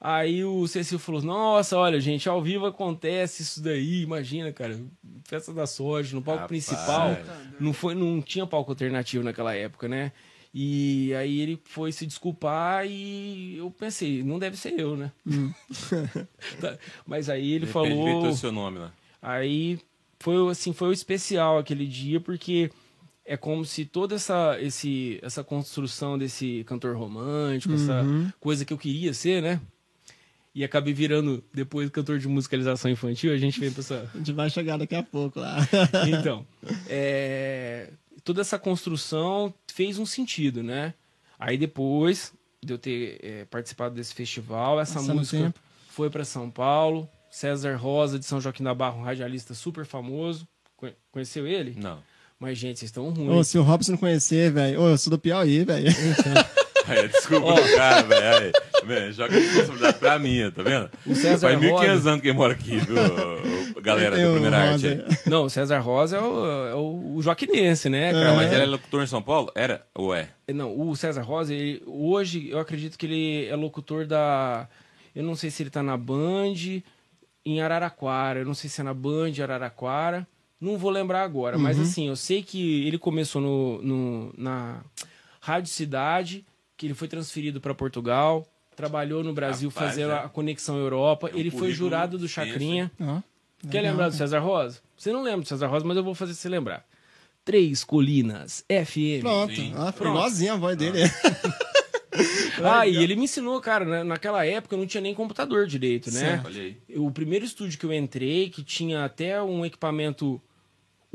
Aí 0.08 0.44
o 0.44 0.68
Cecil 0.68 1.00
falou: 1.00 1.22
Nossa, 1.22 1.76
olha, 1.78 2.00
gente, 2.00 2.30
ao 2.30 2.39
vivo 2.41 2.68
acontece 2.68 3.41
isso 3.41 3.60
daí. 3.63 4.02
Imagina, 4.04 4.54
cara, 4.54 4.80
festa 5.24 5.52
da 5.52 5.65
soja, 5.65 6.15
no 6.15 6.22
palco 6.22 6.41
Rapaz. 6.41 6.50
principal. 6.68 7.18
Não, 7.60 7.74
foi, 7.74 7.96
não 7.96 8.22
tinha 8.22 8.46
palco 8.46 8.72
alternativo 8.72 9.24
naquela 9.24 9.56
época, 9.56 9.88
né? 9.88 10.12
E 10.54 11.12
aí 11.15 11.39
ele 11.41 11.60
foi 11.65 11.91
se 11.91 12.06
desculpar 12.06 12.86
e 12.88 13.58
eu 13.58 13.70
pensei, 13.72 14.24
não 14.24 14.38
deve 14.39 14.56
ser 14.56 14.80
eu, 14.80 14.96
né? 14.96 15.12
Tá, 16.62 16.78
Mas 17.06 17.30
aí 17.30 17.52
ele 17.52 17.65
falou. 17.65 18.32
seu 18.34 18.52
nome 18.52 18.80
lá. 18.80 18.94
Aí 19.22 19.80
foi 20.20 20.50
assim, 20.52 20.72
foi 20.72 20.89
o 20.89 20.94
especial 20.94 21.58
aquele 21.58 21.86
dia, 21.88 22.20
porque 22.22 22.72
é 23.26 23.36
como 23.36 23.65
se 23.65 23.86
toda 23.86 24.15
essa, 24.15 24.56
esse, 24.62 25.20
essa 25.22 25.43
construção 25.43 26.18
desse 26.18 26.64
cantor 26.66 26.95
romântico, 26.95 27.74
essa 27.74 28.03
Uhum. 28.03 28.32
coisa 28.39 28.64
que 28.64 28.72
eu 28.72 28.78
queria 28.78 29.14
ser, 29.14 29.41
né? 29.41 29.60
E 30.56 30.64
acabei 30.64 30.93
virando 30.93 31.43
depois 31.53 31.89
cantor 31.89 32.18
de 32.18 32.28
musicalização 32.30 32.89
infantil, 32.89 33.34
a 33.34 33.38
gente 33.38 33.60
vem 33.60 33.70
pra 33.70 33.82
essa. 33.82 34.10
A 34.14 34.18
gente 34.18 34.32
vai 34.32 34.49
chegar 34.49 34.78
daqui 34.78 34.95
a 34.95 35.03
pouco 35.03 35.38
lá. 35.39 35.58
Então, 36.08 36.47
é, 36.88 37.89
toda 38.24 38.39
essa 38.41 38.58
construção 38.58 39.53
fez 39.72 39.99
um 39.99 40.06
sentido, 40.06 40.64
né? 40.64 40.93
Aí 41.38 41.58
depois 41.58 42.32
de 42.64 42.72
eu 42.74 42.78
ter 42.78 43.20
é, 43.22 43.45
participado 43.45 43.93
desse 43.95 44.14
festival, 44.14 44.80
essa 44.80 44.95
Passando 44.95 45.18
música 45.18 45.38
tempo. 45.43 45.60
foi 45.89 46.10
para 46.10 46.24
São 46.24 46.49
Paulo. 46.49 47.08
César 47.30 47.76
Rosa, 47.76 48.18
de 48.18 48.24
São 48.26 48.39
Joaquim 48.39 48.64
da 48.64 48.74
Barra, 48.74 48.95
um 48.95 49.03
radialista 49.03 49.53
super 49.53 49.86
famoso. 49.86 50.47
Conhe- 50.78 50.95
Conheceu 51.12 51.45
ele? 51.45 51.76
Não. 51.78 51.99
Mas, 52.39 52.58
gente, 52.58 52.80
vocês 52.80 52.89
estão 52.89 53.08
Ô, 53.08 53.12
ruins. 53.12 53.47
se 53.49 53.58
o 53.58 53.62
Robson 53.62 53.91
não 53.91 53.97
conhecer, 53.99 54.51
velho. 54.53 54.80
Ô, 54.82 54.88
eu 54.89 54.97
sou 54.97 55.12
do 55.12 55.20
Piauí, 55.20 55.66
velho. 55.66 55.86
Aí, 56.88 57.08
desculpa 57.08 57.54
do 57.54 57.76
cara, 57.76 58.02
velho. 58.04 58.52
Velho, 58.86 59.14
Joga 59.14 59.36
a 59.36 59.40
responsabilidade 59.40 59.98
pra 59.98 60.20
mim, 60.20 60.52
tá 60.52 60.62
vendo? 60.64 60.90
O 61.06 61.16
César 61.16 61.48
Faz 61.50 61.60
1.500 61.60 61.72
Rosa. 61.72 62.10
anos 62.10 62.22
que 62.22 62.28
ele 62.28 62.38
mora 62.38 62.54
aqui, 62.54 62.78
viu, 62.78 63.82
galera 63.82 64.16
da 64.18 64.32
primeira 64.32 64.58
arte. 64.58 64.88
Aí. 64.88 65.04
Não, 65.26 65.44
o 65.46 65.50
César 65.50 65.80
Rosa 65.80 66.18
é 66.18 66.22
o, 66.22 66.46
é 66.68 66.76
o, 66.76 67.22
joaquinense, 67.22 67.90
né, 67.90 68.12
cara? 68.12 68.32
Ah, 68.32 68.36
mas 68.36 68.52
ele 68.54 68.62
é 68.62 68.66
locutor 68.66 69.04
em 69.04 69.08
São 69.08 69.22
Paulo? 69.22 69.52
Era 69.56 69.86
ou 69.96 70.14
é? 70.14 70.30
Não, 70.54 70.80
o 70.80 70.96
César 70.96 71.22
Rosa, 71.24 71.54
ele- 71.54 71.82
hoje 71.88 72.50
eu 72.50 72.60
acredito 72.60 72.98
que 72.98 73.06
ele 73.06 73.46
é 73.48 73.56
locutor 73.56 74.06
da. 74.06 74.68
Eu 75.16 75.24
não 75.24 75.36
sei 75.36 75.50
se 75.50 75.64
ele 75.64 75.70
tá 75.70 75.82
na 75.82 75.98
Band 75.98 76.54
em 77.46 77.62
Araraquara. 77.62 78.40
Eu 78.40 78.46
não 78.46 78.54
sei 78.54 78.70
se 78.70 78.82
é 78.82 78.84
na 78.84 78.94
Band 78.94 79.32
Araraquara. 79.42 80.28
Não 80.60 80.78
vou 80.78 80.92
lembrar 80.92 81.24
agora. 81.24 81.58
Mas 81.58 81.80
assim, 81.80 82.08
eu 82.08 82.16
sei 82.16 82.42
que 82.44 82.86
ele 82.88 82.98
começou 82.98 83.42
no, 83.42 83.82
no- 83.82 84.34
na 84.38 84.82
Rádio 85.42 85.70
Cidade, 85.72 86.46
que 86.78 86.86
ele 86.88 86.93
foi 86.93 87.07
transferido 87.07 87.59
para 87.61 87.73
Portugal. 87.73 88.45
Trabalhou 88.76 89.23
no 89.23 89.34
Brasil 89.34 89.69
Rapaz, 89.69 89.91
fazendo 89.91 90.11
é. 90.11 90.19
a 90.19 90.30
conexão 90.30 90.78
Europa. 90.78 91.30
É 91.34 91.39
ele 91.39 91.49
foi 91.49 91.71
jurado 91.71 92.17
do 92.17 92.28
Chacrinha. 92.28 92.91
Quer 92.97 93.78
legal, 93.80 93.91
lembrar 93.91 94.09
do 94.09 94.11
cara. 94.11 94.17
César 94.17 94.39
Rosa? 94.39 94.80
Você 94.97 95.11
não 95.11 95.23
lembra 95.23 95.41
do 95.41 95.47
César 95.47 95.67
Rosa, 95.67 95.86
mas 95.86 95.95
eu 95.97 96.03
vou 96.03 96.13
fazer 96.13 96.34
você 96.34 96.49
lembrar. 96.49 96.86
Três 97.45 97.84
Colinas 97.84 98.65
FM. 98.69 99.21
Pronto. 99.21 99.55
Sim. 99.55 99.73
Ah, 99.76 99.91
foi 99.91 100.01
Pronto. 100.03 100.15
igualzinho 100.17 100.53
a 100.53 100.57
voz 100.57 100.76
dele. 100.78 100.99
Ah, 102.63 102.86
e 102.88 102.97
ele 102.97 103.15
me 103.15 103.23
ensinou, 103.26 103.59
cara, 103.61 103.86
na- 103.86 104.03
naquela 104.03 104.45
época 104.45 104.76
eu 104.76 104.80
não 104.80 104.86
tinha 104.88 105.01
nem 105.01 105.13
computador 105.13 105.67
direito, 105.67 106.11
né? 106.11 106.19
Certo. 106.19 106.49
O 106.97 107.11
primeiro 107.11 107.45
estúdio 107.45 107.78
que 107.80 107.86
eu 107.86 107.93
entrei, 107.93 108.49
que 108.49 108.63
tinha 108.63 109.05
até 109.05 109.41
um 109.41 109.65
equipamento 109.65 110.41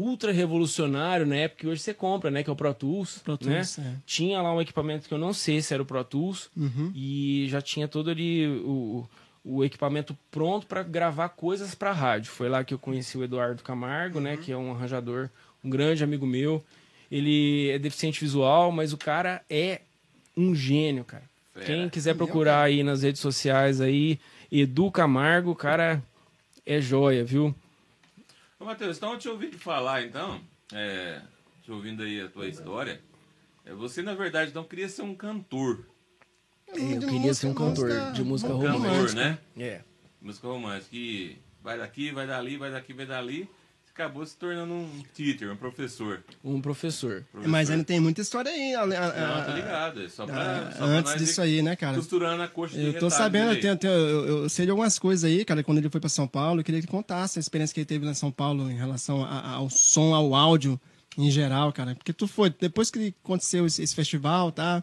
ultra 0.01 0.33
revolucionário 0.33 1.27
na 1.27 1.37
época 1.37 1.61
que 1.61 1.67
hoje 1.67 1.81
você 1.83 1.93
compra, 1.93 2.31
né? 2.31 2.43
Que 2.43 2.51
é 2.51 2.53
o 2.53 2.57
Pro 2.57 2.73
Tools. 2.73 3.19
Pro 3.19 3.37
Tools, 3.37 3.77
né? 3.79 3.95
é. 3.97 4.01
Tinha 4.07 4.41
lá 4.41 4.55
um 4.55 4.61
equipamento 4.61 5.07
que 5.09 5.15
eu 5.15 5.19
não 5.19 5.33
sei 5.33 5.61
se 5.61 5.75
era 5.75 5.83
o 5.83 5.87
Pro 5.87 6.03
Tools. 6.05 6.51
Uhum. 6.57 6.91
E 6.95 7.47
já 7.49 7.61
tinha 7.61 7.87
todo 7.87 8.11
ali 8.11 8.47
o, 8.65 9.07
o 9.45 9.65
equipamento 9.65 10.17
pronto 10.31 10.67
para 10.67 10.83
gravar 10.83 11.29
coisas 11.31 11.75
para 11.75 11.93
rádio. 11.93 12.31
Foi 12.31 12.49
lá 12.49 12.65
que 12.65 12.73
eu 12.73 12.79
conheci 12.79 13.19
o 13.19 13.25
Eduardo 13.25 13.63
Camargo, 13.63 14.17
Uhum. 14.19 14.25
né? 14.25 14.37
Que 14.37 14.53
é 14.53 14.57
um 14.57 14.73
arranjador, 14.73 15.29
um 15.65 15.69
grande 15.71 16.03
amigo 16.03 16.27
meu. 16.27 16.65
Ele 17.11 17.69
é 17.71 17.79
deficiente 17.79 18.21
visual, 18.21 18.71
mas 18.73 18.93
o 18.93 18.97
cara 18.97 19.43
é 19.51 19.81
um 20.37 20.55
gênio, 20.55 21.05
cara. 21.05 21.25
Fera. 21.53 21.67
Quem 21.67 21.89
quiser 21.89 22.15
procurar 22.15 22.63
aí 22.63 22.83
nas 22.83 23.03
redes 23.03 23.21
sociais 23.21 23.81
aí, 23.81 24.19
Edu 24.51 24.91
Camargo, 24.91 25.51
o 25.51 25.57
cara 25.57 26.01
é 26.65 26.81
joia, 26.81 27.25
viu? 27.25 27.53
Ô, 28.61 28.65
Matheus, 28.67 28.99
então 28.99 29.15
eu 29.15 29.19
te 29.19 29.27
ouvi 29.27 29.51
falar, 29.53 30.03
então, 30.03 30.39
é, 30.73 31.21
te 31.63 31.73
ouvindo 31.73 32.03
aí 32.03 32.21
a 32.21 32.29
tua 32.29 32.47
história, 32.47 33.01
é, 33.65 33.73
você, 33.73 34.03
na 34.03 34.15
verdade, 34.15 34.55
não 34.55 34.65
queria 34.65 34.87
ser 34.87 35.01
um 35.01 35.15
cantor. 35.15 35.87
eu 36.69 37.01
queria 37.09 37.33
ser 37.33 37.47
um 37.47 37.55
cantor 37.55 38.13
de 38.13 38.23
música 38.23 38.53
Um 38.53 38.59
romântica. 38.59 38.91
cantor, 38.91 39.15
né? 39.15 39.39
É. 39.59 39.81
Música 40.21 40.47
romântica, 40.47 40.91
que 40.91 41.39
vai 41.63 41.79
daqui, 41.79 42.13
vai 42.13 42.27
dali, 42.27 42.59
vai 42.59 42.71
daqui, 42.71 42.93
vai 42.93 43.07
dali, 43.07 43.49
acabou 44.01 44.25
se 44.25 44.37
tornando 44.37 44.73
um 44.73 45.03
teacher, 45.15 45.53
um 45.53 45.57
professor. 45.57 46.23
Um 46.43 46.61
professor. 46.61 47.25
professor. 47.31 47.51
Mas 47.51 47.69
ainda 47.71 47.85
tem 47.85 48.01
muita 48.01 48.21
história 48.21 48.51
aí. 48.51 48.75
a- 48.75 48.83
a- 48.83 48.87
Não, 48.87 49.45
tô 49.45 49.51
a- 49.51 49.55
ligado, 49.55 50.03
é 50.03 50.09
só 50.09 50.25
pra, 50.27 50.37
a- 50.69 50.71
só 50.73 50.77
pra 50.79 50.87
antes 50.87 51.13
nós 51.13 51.21
disso 51.21 51.43
aí, 51.43 51.63
né, 51.63 51.77
cara? 51.77 51.97
Costurando 51.97 52.43
a 52.43 52.49
coxa 52.49 52.77
Eu 52.79 52.99
tô 52.99 53.11
sabendo, 53.11 53.53
eu, 53.53 53.61
tenho- 53.61 53.93
eu, 53.93 54.27
eu- 54.43 54.49
sei 54.49 54.65
de 54.65 54.71
algumas 54.71 54.99
coisas 54.99 55.25
aí, 55.25 55.45
cara, 55.45 55.63
quando 55.63 55.79
ele 55.79 55.91
foi 55.91 56.01
pra 56.01 56.09
São 56.09 56.27
Paulo, 56.27 56.61
eu 56.61 56.65
queria 56.65 56.81
que 56.81 56.87
ele 56.87 56.91
contasse 56.93 57.39
a 57.39 57.41
experiência 57.41 57.75
que 57.75 57.81
ele 57.81 57.87
teve 57.87 58.05
lá 58.05 58.13
em 58.13 58.15
São 58.15 58.31
Paulo 58.33 58.71
em 58.71 58.77
relação 58.77 59.23
a- 59.25 59.51
ao 59.53 59.69
som, 59.69 60.15
ao 60.15 60.35
áudio 60.35 60.81
em 61.19 61.31
geral, 61.31 61.73
cara. 61.73 61.95
Porque 61.95 62.13
tu 62.13 62.27
foi, 62.27 62.51
depois 62.59 62.91
que 62.91 63.15
aconteceu 63.23 63.67
esse, 63.67 63.83
esse 63.83 63.95
festival, 63.95 64.51
tá? 64.51 64.83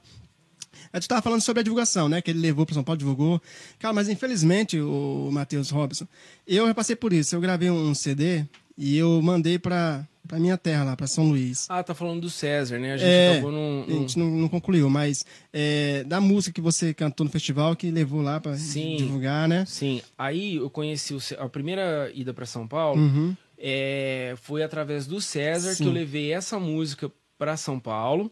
A 0.94 0.98
gente 1.00 1.08
tava 1.08 1.24
falando 1.24 1.42
sobre 1.42 1.62
a 1.62 1.64
divulgação, 1.64 2.08
né? 2.08 2.22
Que 2.22 2.30
ele 2.30 2.40
levou 2.40 2.64
pra 2.66 2.76
São 2.76 2.84
Paulo, 2.84 3.00
divulgou. 3.00 3.42
Cara, 3.80 3.94
mas 3.96 4.08
infelizmente, 4.10 4.80
o 4.80 5.30
Matheus 5.32 5.72
Robson, 5.72 6.08
eu 6.46 6.74
passei 6.76 6.96
por 6.96 7.12
isso. 7.14 7.36
Eu 7.36 7.42
gravei 7.42 7.70
um 7.72 7.96
CD 7.96 8.46
e 8.78 8.98
eu 8.98 9.22
mandei 9.22 9.58
pra, 9.58 10.06
pra 10.28 10.40
minha 10.40 10.58
terra 10.58 10.84
lá, 10.84 10.96
pra 10.96 11.08
São 11.08 11.30
Luís. 11.30 11.66
Ah, 11.70 11.82
tá 11.84 11.94
falando 11.96 12.22
do 12.22 12.30
César, 12.30 12.78
né? 12.80 12.94
A 12.94 12.98
gente 12.98 13.10
É, 13.10 13.32
acabou 13.34 13.52
num. 13.52 13.84
A 13.84 13.86
num- 13.88 14.00
gente 14.02 14.20
não, 14.20 14.30
não 14.30 14.50
concluiu, 14.50 14.90
mas 14.90 15.26
é, 15.52 16.04
da 16.04 16.22
música 16.22 16.54
que 16.54 16.62
você 16.62 16.94
cantou 16.94 17.24
no 17.26 17.32
festival 17.32 17.76
que 17.76 17.90
levou 17.90 18.22
lá 18.22 18.40
pra 18.40 18.56
Sim. 18.58 18.98
divulgar, 18.98 19.48
né? 19.48 19.66
Sim, 19.66 20.02
aí 20.18 20.58
eu 20.58 20.70
conheci 20.70 21.14
o 21.14 21.20
a 21.40 21.50
primeira 21.50 22.12
ida 22.14 22.34
para 22.34 22.46
São 22.46 22.68
Paulo 22.68 23.02
Uhum. 23.02 23.36
é, 23.58 24.36
foi 24.38 24.62
através 24.64 25.08
do 25.08 25.20
César 25.20 25.74
Sim. 25.74 25.84
que 25.84 25.90
eu 25.90 25.94
levei 25.94 26.32
essa 26.32 26.60
música 26.60 27.12
para 27.38 27.58
São 27.58 27.80
Paulo. 27.80 28.32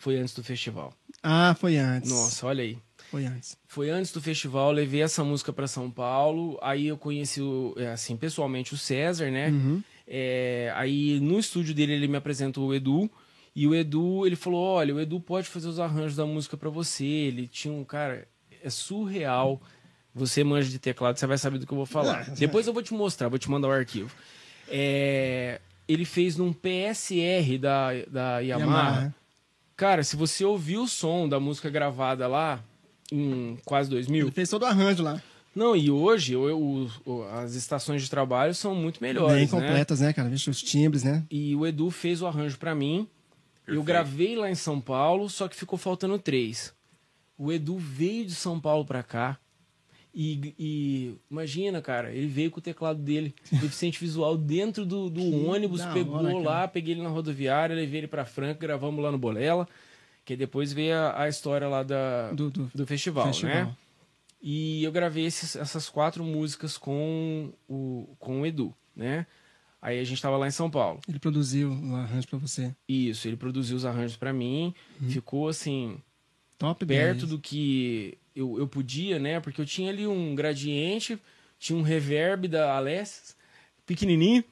Foi 0.00 0.16
antes 0.16 0.32
do 0.34 0.44
festival. 0.44 0.92
Ah, 1.22 1.56
foi 1.58 1.76
antes. 1.76 2.08
Nossa, 2.10 2.46
olha 2.46 2.62
aí. 2.62 2.78
Foi 3.10 3.24
antes. 3.24 3.56
Foi 3.66 3.90
antes 3.90 4.12
do 4.12 4.20
festival, 4.20 4.70
levei 4.70 5.02
essa 5.02 5.24
música 5.24 5.52
para 5.52 5.66
São 5.66 5.90
Paulo. 5.90 6.58
Aí 6.60 6.86
eu 6.86 6.98
conheci, 6.98 7.40
o, 7.40 7.74
é, 7.76 7.88
assim, 7.88 8.16
pessoalmente 8.16 8.74
o 8.74 8.76
César, 8.76 9.30
né? 9.30 9.48
Uhum. 9.48 9.82
É, 10.06 10.72
aí 10.74 11.18
no 11.20 11.38
estúdio 11.38 11.74
dele 11.74 11.94
ele 11.94 12.08
me 12.08 12.16
apresentou 12.16 12.68
o 12.68 12.74
Edu. 12.74 13.10
E 13.54 13.66
o 13.66 13.74
Edu, 13.74 14.26
ele 14.26 14.36
falou: 14.36 14.62
Olha, 14.62 14.94
o 14.94 15.00
Edu 15.00 15.20
pode 15.20 15.48
fazer 15.48 15.68
os 15.68 15.80
arranjos 15.80 16.16
da 16.16 16.26
música 16.26 16.56
para 16.56 16.68
você. 16.68 17.04
Ele 17.04 17.46
tinha 17.46 17.72
um 17.72 17.84
cara, 17.84 18.28
é 18.62 18.70
surreal. 18.70 19.60
Você 20.14 20.42
manja 20.42 20.68
de 20.68 20.78
teclado, 20.78 21.18
você 21.18 21.26
vai 21.26 21.38
saber 21.38 21.58
do 21.58 21.66
que 21.66 21.72
eu 21.72 21.76
vou 21.76 21.86
falar. 21.86 22.30
Depois 22.36 22.66
eu 22.66 22.72
vou 22.72 22.82
te 22.82 22.92
mostrar, 22.92 23.28
vou 23.28 23.38
te 23.38 23.50
mandar 23.50 23.68
o 23.68 23.72
arquivo. 23.72 24.10
É, 24.68 25.60
ele 25.86 26.04
fez 26.04 26.36
num 26.36 26.52
PSR 26.52 27.58
da, 27.58 27.88
da 28.08 28.38
Yamaha. 28.40 28.66
Yamaha. 28.66 29.14
Cara, 29.76 30.02
se 30.02 30.16
você 30.16 30.44
ouvir 30.44 30.76
o 30.76 30.88
som 30.88 31.28
da 31.28 31.38
música 31.38 31.70
gravada 31.70 32.26
lá, 32.26 32.62
em 33.12 33.56
quase 33.64 33.88
2000, 33.90 34.26
Ele 34.26 34.30
fez 34.32 34.48
todo 34.48 34.62
o 34.62 34.66
arranjo 34.66 35.02
lá. 35.02 35.22
não, 35.54 35.74
e 35.76 35.90
hoje 35.90 36.32
eu- 36.34 36.48
eu- 37.06 37.28
as 37.32 37.54
estações 37.54 38.02
de 38.02 38.10
trabalho 38.10 38.54
são 38.54 38.74
muito 38.74 39.00
melhores, 39.02 39.34
Bem 39.34 39.44
né? 39.44 39.50
completas, 39.50 40.00
né, 40.00 40.12
cara? 40.12 40.28
Vixe, 40.28 40.50
os 40.50 40.62
timbres, 40.62 41.02
né? 41.04 41.24
E 41.30 41.54
o 41.56 41.66
Edu 41.66 41.90
fez 41.90 42.20
o 42.22 42.26
arranjo 42.26 42.58
pra 42.58 42.74
mim. 42.74 43.06
Eu 43.66 43.76
Perfeito. 43.82 43.84
gravei 43.84 44.36
lá 44.36 44.50
em 44.50 44.54
São 44.54 44.80
Paulo, 44.80 45.28
só 45.28 45.46
que 45.48 45.54
ficou 45.56 45.78
faltando 45.78 46.18
três. 46.18 46.72
O 47.36 47.52
Edu 47.52 47.76
veio 47.76 48.24
de 48.24 48.34
São 48.34 48.58
Paulo 48.58 48.84
pra 48.84 49.02
cá. 49.02 49.38
E, 50.14 50.54
e 50.58 51.14
imagina, 51.30 51.80
cara, 51.82 52.10
ele 52.12 52.26
veio 52.26 52.50
com 52.50 52.58
o 52.58 52.62
teclado 52.62 52.98
dele, 53.00 53.34
deficiente 53.52 54.00
visual, 54.00 54.36
dentro 54.38 54.84
do, 54.86 55.08
do 55.10 55.46
ônibus, 55.46 55.84
pegou 55.92 56.16
hora, 56.16 56.38
lá, 56.38 56.66
peguei 56.68 56.94
ele 56.94 57.02
na 57.02 57.10
rodoviária, 57.10 57.76
levei 57.76 58.00
ele 58.00 58.08
pra 58.08 58.24
Franca, 58.24 58.58
gravamos 58.58 59.02
lá 59.04 59.12
no 59.12 59.18
Bolela. 59.18 59.68
Que 60.28 60.36
depois 60.36 60.74
veio 60.74 60.94
a, 60.94 61.22
a 61.22 61.28
história 61.28 61.66
lá 61.68 61.82
da, 61.82 62.30
Do, 62.32 62.50
do 62.50 62.70
do 62.74 62.86
festival, 62.86 63.26
festival. 63.28 63.54
né? 63.54 63.76
E 64.42 64.84
eu 64.84 64.92
gravei 64.92 65.24
esses- 65.24 65.56
essas 65.56 65.88
quatro 65.88 66.22
músicas 66.22 66.76
com 66.76 67.50
o, 67.66 68.14
com 68.18 68.42
o 68.42 68.46
Edu, 68.46 68.74
né? 68.94 69.26
Aí 69.80 69.98
a 69.98 70.04
gente 70.04 70.20
tava 70.20 70.36
lá 70.36 70.46
em 70.46 70.50
São 70.50 70.70
Paulo. 70.70 71.00
Ele 71.08 71.18
produziu 71.18 71.70
o 71.72 71.96
arranjo 71.96 72.28
pra 72.28 72.38
você. 72.38 72.74
Isso, 72.86 73.26
ele 73.26 73.36
produziu 73.38 73.74
os 73.74 73.86
arranjos 73.86 74.16
pra 74.18 74.32
mim. 74.32 74.74
Ficou 75.08 75.48
assim, 75.48 75.96
Top 76.58 76.84
perto 76.84 77.20
10. 77.20 77.30
do 77.30 77.38
que 77.38 78.18
eu, 78.36 78.58
eu 78.58 78.68
podia, 78.68 79.18
né? 79.18 79.40
Porque 79.40 79.60
eu 79.62 79.66
tinha 79.66 79.90
ali 79.90 80.06
um 80.06 80.34
gradiente, 80.34 81.18
tinha 81.58 81.78
um 81.78 81.82
reverb 81.82 82.48
da 82.48 82.76
Alessis, 82.76 83.34
pequenininho, 83.86 84.44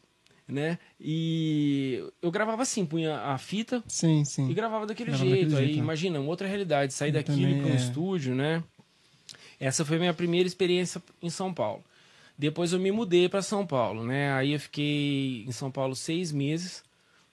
né? 0.48 0.78
E 1.00 2.04
eu 2.22 2.30
gravava 2.30 2.62
assim, 2.62 2.84
punha 2.86 3.16
a 3.18 3.38
fita 3.38 3.82
Sim, 3.88 4.24
sim. 4.24 4.48
e 4.48 4.54
gravava 4.54 4.86
daquele 4.86 5.10
Gravava 5.10 5.28
jeito. 5.30 5.42
daquele 5.44 5.60
Aí 5.60 5.66
jeito, 5.72 5.78
imagina, 5.82 6.20
uma 6.20 6.28
outra 6.30 6.46
realidade, 6.46 6.92
sair 6.94 7.08
Eu 7.08 7.14
daquilo 7.14 7.36
também, 7.40 7.60
para 7.60 7.70
um 7.70 7.72
é. 7.72 7.76
estúdio, 7.76 8.34
né? 8.34 8.62
Essa 9.58 9.84
foi 9.84 9.96
a 9.96 10.00
minha 10.00 10.14
primeira 10.14 10.46
experiência 10.46 11.02
em 11.22 11.30
São 11.30 11.52
Paulo. 11.52 11.82
Depois 12.38 12.72
eu 12.72 12.78
me 12.78 12.92
mudei 12.92 13.28
para 13.28 13.40
São 13.42 13.66
Paulo, 13.66 14.04
né? 14.04 14.32
Aí 14.34 14.52
eu 14.52 14.60
fiquei 14.60 15.44
em 15.46 15.52
São 15.52 15.70
Paulo 15.70 15.96
seis 15.96 16.30
meses 16.30 16.84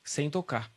sem 0.04 0.30
tocar. 0.30 0.72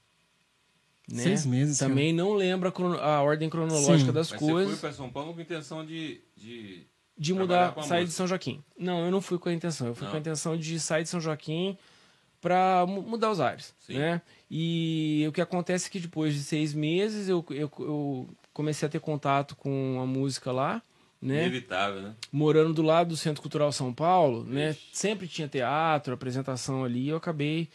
Né? 1.08 1.22
Seis 1.22 1.46
meses. 1.46 1.78
Também 1.78 2.12
não 2.12 2.32
lembro 2.34 2.68
a, 2.68 2.72
crono- 2.72 2.98
a 2.98 3.22
ordem 3.22 3.48
cronológica 3.48 4.08
Sim. 4.10 4.12
das 4.12 4.30
Mas 4.32 4.40
coisas 4.40 4.74
você 4.74 4.80
foi 4.80 4.88
pra 4.90 4.96
São 4.96 5.08
Paulo 5.08 5.32
com 5.32 5.40
intenção 5.40 5.86
de... 5.86 6.20
de... 6.36 6.84
de 7.16 7.32
mudar, 7.32 7.72
a 7.76 7.82
sair 7.82 7.98
de 8.00 8.04
música. 8.06 8.16
São 8.16 8.26
Joaquim. 8.26 8.60
Não, 8.76 9.04
eu 9.04 9.10
não 9.12 9.20
fui 9.20 9.38
com 9.38 9.48
a 9.48 9.52
intenção. 9.54 9.86
Eu 9.86 9.94
fui 9.94 10.02
Não. 10.04 10.10
com 10.10 10.16
a 10.16 10.20
intenção 10.20 10.56
de 10.56 10.80
sair 10.80 11.04
de 11.04 11.08
São 11.08 11.20
Joaquim 11.20 11.78
para 12.46 12.86
mudar 12.86 13.32
os 13.32 13.40
ares, 13.40 13.74
Sim. 13.80 13.98
né? 13.98 14.22
E 14.48 15.24
o 15.28 15.32
que 15.32 15.40
acontece 15.40 15.88
é 15.88 15.90
que 15.90 15.98
depois 15.98 16.32
de 16.32 16.40
seis 16.44 16.72
meses 16.72 17.28
eu, 17.28 17.44
eu, 17.50 17.68
eu 17.80 18.28
comecei 18.52 18.86
a 18.86 18.88
ter 18.88 19.00
contato 19.00 19.56
com 19.56 19.98
a 20.00 20.06
música 20.06 20.52
lá, 20.52 20.80
né? 21.20 21.40
Inevitável, 21.40 22.02
né? 22.02 22.14
Morando 22.30 22.72
do 22.72 22.82
lado 22.82 23.08
do 23.08 23.16
Centro 23.16 23.42
Cultural 23.42 23.72
São 23.72 23.92
Paulo, 23.92 24.44
né? 24.44 24.70
Ixi. 24.70 24.80
Sempre 24.92 25.26
tinha 25.26 25.48
teatro, 25.48 26.14
apresentação 26.14 26.84
ali. 26.84 27.08
Eu 27.08 27.16
acabei 27.16 27.68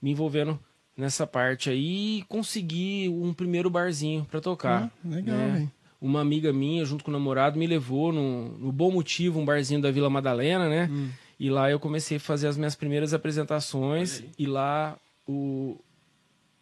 me 0.00 0.12
envolvendo 0.12 0.56
nessa 0.96 1.26
parte 1.26 1.68
aí 1.68 2.18
e 2.18 2.22
consegui 2.28 3.08
um 3.08 3.34
primeiro 3.34 3.68
barzinho 3.68 4.24
para 4.24 4.40
tocar. 4.40 4.84
Ah, 4.84 5.08
legal, 5.08 5.36
né? 5.36 5.68
Uma 6.00 6.20
amiga 6.20 6.52
minha, 6.52 6.84
junto 6.84 7.02
com 7.02 7.10
o 7.10 7.12
namorado, 7.12 7.58
me 7.58 7.66
levou 7.66 8.12
no, 8.12 8.56
no 8.56 8.70
Bom 8.70 8.92
Motivo, 8.92 9.40
um 9.40 9.44
barzinho 9.44 9.82
da 9.82 9.90
Vila 9.90 10.08
Madalena, 10.08 10.68
né? 10.68 10.88
Hum. 10.88 11.10
E 11.42 11.50
lá 11.50 11.68
eu 11.68 11.80
comecei 11.80 12.18
a 12.18 12.20
fazer 12.20 12.46
as 12.46 12.56
minhas 12.56 12.76
primeiras 12.76 13.12
apresentações. 13.12 14.22
E 14.38 14.46
lá 14.46 14.96
o, 15.26 15.76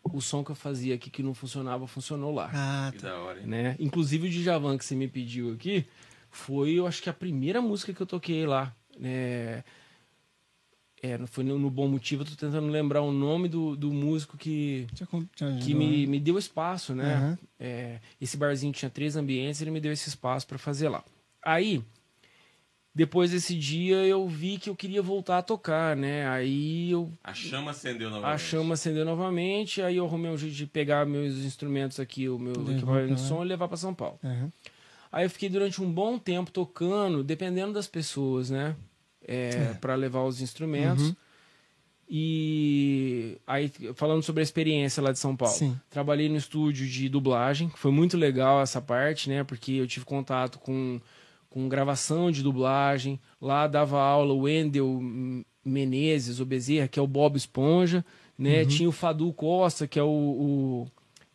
o 0.03 0.22
som 0.22 0.43
que 0.43 0.51
eu 0.51 0.55
fazia 0.55 0.95
aqui 0.95 1.11
que 1.11 1.22
não 1.22 1.35
funcionava, 1.35 1.87
funcionou 1.87 2.33
lá. 2.35 2.51
Ah, 2.51 2.91
Que 2.91 2.97
tá. 2.99 3.09
da 3.11 3.18
hora, 3.18 3.41
hein? 3.41 3.47
Né? 3.47 3.76
Inclusive 3.78 4.28
o 4.28 4.31
Djavan 4.31 4.78
que 4.78 4.85
você 4.87 4.95
me 4.95 5.07
pediu 5.07 5.53
aqui 5.53 5.85
foi, 6.31 6.70
eu 6.72 6.87
acho 6.87 7.03
que 7.03 7.11
a 7.11 7.12
primeira 7.12 7.61
música 7.61 7.93
que 7.93 8.01
eu 8.01 8.07
toquei 8.07 8.47
lá. 8.47 8.74
Né? 8.99 9.62
É, 11.03 11.18
não 11.18 11.26
foi 11.26 11.45
no, 11.45 11.59
no 11.59 11.68
Bom 11.68 11.87
Motivo, 11.87 12.22
eu 12.22 12.26
tô 12.28 12.35
tentando 12.35 12.68
lembrar 12.68 13.03
o 13.03 13.12
nome 13.12 13.51
do, 13.51 13.76
do 13.76 13.93
músico 13.93 14.39
que, 14.39 14.87
Te 14.95 15.05
que 15.62 15.74
me, 15.74 16.07
né? 16.07 16.12
me 16.12 16.18
deu 16.18 16.39
espaço, 16.39 16.95
né? 16.95 17.16
Aham. 17.16 17.39
É, 17.59 18.01
esse 18.18 18.35
barzinho 18.39 18.72
tinha 18.72 18.89
três 18.89 19.14
ambientes, 19.14 19.61
ele 19.61 19.70
me 19.70 19.81
deu 19.81 19.93
esse 19.93 20.09
espaço 20.09 20.47
para 20.47 20.57
fazer 20.57 20.89
lá. 20.89 21.05
Aí, 21.45 21.83
depois 23.01 23.31
desse 23.31 23.55
dia, 23.57 23.97
eu 24.07 24.29
vi 24.29 24.59
que 24.59 24.69
eu 24.69 24.77
queria 24.77 25.01
voltar 25.01 25.39
a 25.39 25.43
tocar, 25.43 25.97
né? 25.97 26.29
Aí 26.29 26.91
eu 26.91 27.11
A 27.25 27.33
chama 27.33 27.71
acendeu 27.71 28.11
novamente. 28.11 28.35
a 28.35 28.37
chama 28.37 28.75
acendeu 28.75 29.07
novamente, 29.07 29.81
aí 29.81 29.97
eu 29.97 30.05
arrumei 30.05 30.31
um 30.31 30.37
jeito 30.37 30.55
de 30.55 30.67
pegar 30.67 31.07
meus 31.07 31.39
instrumentos 31.39 31.99
aqui, 31.99 32.29
o 32.29 32.39
meu 32.39 32.53
equipamento 32.53 33.15
de 33.15 33.21
som 33.23 33.43
e 33.43 33.49
levar 33.49 33.69
para 33.69 33.79
São 33.79 33.95
Paulo. 33.95 34.19
Aham. 34.23 34.53
Aí 35.11 35.25
eu 35.25 35.31
fiquei 35.31 35.49
durante 35.49 35.81
um 35.81 35.91
bom 35.91 36.19
tempo 36.19 36.51
tocando, 36.51 37.25
dependendo 37.25 37.73
das 37.73 37.87
pessoas, 37.87 38.51
né? 38.51 38.77
É, 39.27 39.73
para 39.81 39.95
levar 39.95 40.25
os 40.25 40.43
instrumentos. 40.43 41.09
Uhum. 41.09 41.17
E 42.07 43.39
aí, 43.47 43.73
falando 43.95 44.23
sobre 44.23 44.41
a 44.41 44.43
experiência 44.43 45.03
lá 45.03 45.11
de 45.11 45.19
São 45.19 45.35
Paulo. 45.35 45.55
Sim. 45.55 45.75
Trabalhei 45.89 46.29
no 46.29 46.37
estúdio 46.37 46.87
de 46.87 47.09
dublagem, 47.09 47.71
que 47.71 47.79
foi 47.79 47.93
muito 47.93 48.19
legal 48.19 48.61
essa 48.61 48.79
parte, 48.79 49.31
né? 49.31 49.43
Porque 49.43 49.73
eu 49.73 49.87
tive 49.87 50.05
contato 50.05 50.59
com, 50.59 51.01
com 51.51 51.69
gravação 51.69 52.31
de 52.31 52.43
dublagem. 52.43 53.21
Lá 53.41 53.67
dava 53.67 54.01
aula 54.01 54.33
o 54.33 54.43
Wendel 54.43 54.99
Menezes, 55.65 56.41
o 56.41 56.47
Bezerra, 56.47 56.89
que 56.89 56.99
é 56.99 57.03
o 57.03 57.07
Bob 57.07 57.37
Esponja, 57.37 58.05
né? 58.39 58.65
Tinha 58.65 58.89
o 58.89 58.93
Fadu 58.93 59.31
Costa, 59.33 59.87
que 59.87 59.99
é 59.99 60.03
o, 60.03 60.87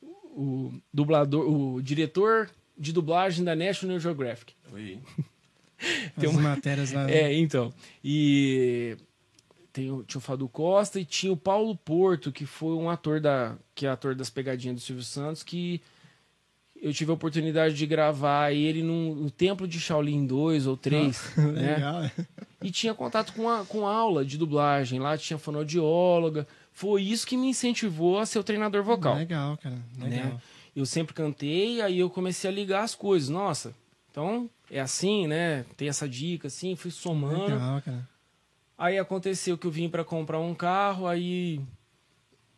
o, 0.01 0.07
o 0.35 0.73
dublador, 0.93 1.47
o 1.47 1.81
diretor 1.81 2.49
de 2.77 2.91
dublagem 2.91 3.43
da 3.45 3.55
National 3.55 3.99
Geographic. 3.99 4.53
Oi. 4.73 4.99
Tem 6.19 6.29
uma- 6.29 6.41
matérias 6.41 6.91
lá. 6.91 7.09
É, 7.11 7.33
então. 7.37 7.71
E 8.03 8.97
tem 9.73 9.91
o, 9.91 10.03
tinha 10.03 10.19
o 10.19 10.21
Fado 10.21 10.47
Costa 10.47 10.99
e 11.01 11.05
tinha 11.05 11.33
o 11.33 11.37
Paulo 11.37 11.75
Porto, 11.75 12.31
que 12.31 12.45
foi 12.45 12.73
um 12.75 12.89
ator 12.89 13.19
da. 13.19 13.57
que 13.75 13.85
é 13.85 13.89
ator 13.89 14.15
das 14.15 14.29
pegadinhas 14.29 14.75
do 14.77 14.81
Silvio 14.81 15.03
Santos, 15.03 15.43
que 15.43 15.81
eu 16.85 16.93
tive 16.93 17.09
a 17.09 17.15
oportunidade 17.15 17.73
de 17.73 17.83
gravar 17.87 18.51
ele 18.51 18.83
num, 18.83 19.15
no 19.15 19.31
Templo 19.31 19.67
de 19.67 19.79
Shaolin 19.79 20.23
2 20.27 20.67
ou 20.67 20.77
3, 20.77 21.33
né? 21.35 21.75
Legal. 21.75 22.11
E 22.61 22.69
tinha 22.69 22.93
contato 22.93 23.33
com, 23.33 23.49
a, 23.49 23.65
com 23.65 23.87
aula 23.87 24.23
de 24.23 24.37
dublagem. 24.37 24.99
Lá 24.99 25.17
tinha 25.17 25.39
fonoaudióloga. 25.39 26.47
Foi 26.71 27.01
isso 27.01 27.25
que 27.25 27.35
me 27.35 27.47
incentivou 27.47 28.19
a 28.19 28.25
ser 28.27 28.37
o 28.37 28.43
treinador 28.43 28.83
vocal 28.83 29.15
Legal, 29.15 29.57
cara. 29.57 29.79
Legal. 29.97 30.25
né? 30.25 30.37
Eu 30.75 30.85
sempre 30.85 31.15
cantei, 31.15 31.81
aí 31.81 31.97
eu 31.97 32.07
comecei 32.07 32.51
a 32.51 32.53
ligar 32.53 32.83
as 32.83 32.93
coisas. 32.93 33.29
Nossa, 33.29 33.73
então 34.11 34.47
é 34.69 34.79
assim, 34.79 35.25
né? 35.25 35.65
Tem 35.75 35.89
essa 35.89 36.07
dica, 36.07 36.49
assim, 36.49 36.75
fui 36.75 36.91
somando. 36.91 37.45
Legal, 37.45 37.81
cara. 37.81 38.07
Aí 38.77 38.99
aconteceu 38.99 39.57
que 39.57 39.65
eu 39.65 39.71
vim 39.71 39.89
para 39.89 40.03
comprar 40.03 40.39
um 40.39 40.53
carro, 40.53 41.07
aí 41.07 41.59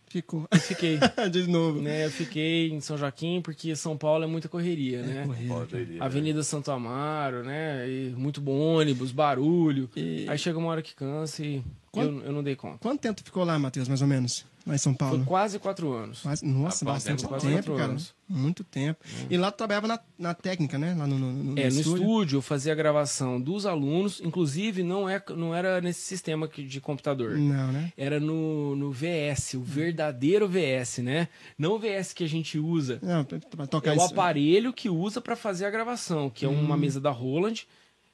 Ficou. 0.09 0.47
eu 0.49 0.59
fiquei, 0.59 0.97
de 1.31 1.47
novo. 1.47 1.81
né? 1.81 2.05
Eu 2.05 2.09
fiquei 2.11 2.69
em 2.71 2.79
São 2.79 2.97
Joaquim, 2.97 3.41
porque 3.41 3.75
São 3.75 3.97
Paulo 3.97 4.23
é 4.23 4.27
muita 4.27 4.47
correria, 4.47 5.01
né? 5.01 5.25
Pô, 5.47 5.55
cara. 5.55 5.65
doideira. 5.65 6.03
Avenida 6.05 6.43
Santo 6.43 6.71
Amaro, 6.71 7.43
né? 7.43 7.87
E 7.89 8.13
muito 8.17 8.39
bom 8.39 8.57
ônibus, 8.57 9.11
barulho. 9.11 9.89
E- 9.95 10.25
Aí 10.29 10.37
chega 10.37 10.57
uma 10.57 10.69
hora 10.69 10.81
que 10.81 10.95
cansa 10.95 11.43
e 11.45 11.61
Quanto- 11.91 12.19
eu, 12.19 12.25
eu 12.27 12.31
não 12.31 12.41
dei 12.41 12.55
conta. 12.55 12.77
Quanto 12.79 13.01
tempo 13.01 13.21
tu 13.21 13.25
ficou 13.25 13.43
lá, 13.43 13.59
Matheus, 13.59 13.87
mais 13.87 14.01
ou 14.01 14.07
menos? 14.07 14.45
Lá 14.67 14.75
em 14.75 14.77
São 14.77 14.91
Foi 14.93 14.97
Paulo? 15.07 15.25
quase 15.25 15.57
quatro 15.59 15.93
anos. 15.93 16.21
Quase, 16.21 16.45
nossa, 16.45 16.83
Rapaz, 16.83 17.03
bastante 17.05 17.19
tempo, 17.21 17.29
quase 17.29 17.47
tempo, 17.47 17.71
cara. 17.77 17.91
anos. 17.91 18.13
Muito 18.27 18.63
tempo. 18.65 18.99
E 19.29 19.37
lá 19.37 19.49
tu 19.49 19.55
trabalhava 19.57 19.87
na, 19.87 19.99
na 20.19 20.33
técnica, 20.33 20.77
né? 20.77 20.93
Lá 20.93 21.07
no, 21.07 21.17
no, 21.17 21.31
no 21.31 21.57
É, 21.59 21.63
no 21.63 21.69
estúdio. 21.79 22.01
estúdio 22.03 22.37
eu 22.37 22.41
fazia 22.41 22.73
a 22.73 22.75
gravação 22.75 23.39
dos 23.39 23.65
alunos, 23.65 24.19
inclusive 24.21 24.83
não, 24.83 25.07
é, 25.07 25.23
não 25.35 25.55
era 25.55 25.79
nesse 25.79 26.01
sistema 26.01 26.47
de 26.49 26.81
computador. 26.81 27.37
Não, 27.37 27.71
né? 27.71 27.93
Era 27.95 28.19
no, 28.19 28.75
no 28.75 28.91
VS, 28.91 29.53
o 29.53 29.61
verdadeiro 29.61 30.47
VS, 30.49 30.97
né? 30.97 31.29
Não 31.57 31.75
o 31.75 31.79
VS 31.79 32.11
que 32.13 32.25
a 32.25 32.27
gente 32.29 32.59
usa. 32.59 32.99
Não, 33.01 33.23
pra, 33.23 33.65
tocar 33.65 33.91
É 33.91 33.93
o 33.93 33.97
isso. 34.03 34.11
aparelho 34.13 34.73
que 34.73 34.89
usa 34.89 35.21
para 35.21 35.37
fazer 35.37 35.65
a 35.65 35.69
gravação, 35.71 36.29
que 36.29 36.43
é 36.43 36.47
uma 36.49 36.75
Hum. 36.75 36.77
mesa 36.79 36.99
da 36.99 37.11
Roland 37.11 37.65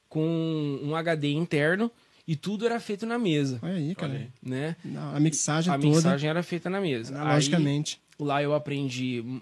com 0.08 0.80
um 0.84 0.96
HD 0.96 1.34
interno 1.34 1.90
e 2.28 2.36
tudo 2.36 2.66
era 2.66 2.80
feito 2.80 3.06
na 3.06 3.18
mesa, 3.20 3.60
Olha 3.62 3.74
aí, 3.76 3.96
cara. 3.96 4.12
Olha 4.14 4.22
aí. 4.22 4.30
né? 4.42 4.76
Não, 4.84 5.16
A 5.16 5.20
mixagem 5.20 5.74
A 5.74 5.78
toda, 5.78 5.88
mensagem 5.96 6.30
era 6.30 6.42
feita 6.44 6.70
na 6.70 6.80
mesa. 6.80 7.16
analogicamente. 7.16 8.00
Aí, 8.20 8.26
lá 8.26 8.42
eu 8.44 8.54
aprendi 8.54 9.22
hum, 9.26 9.42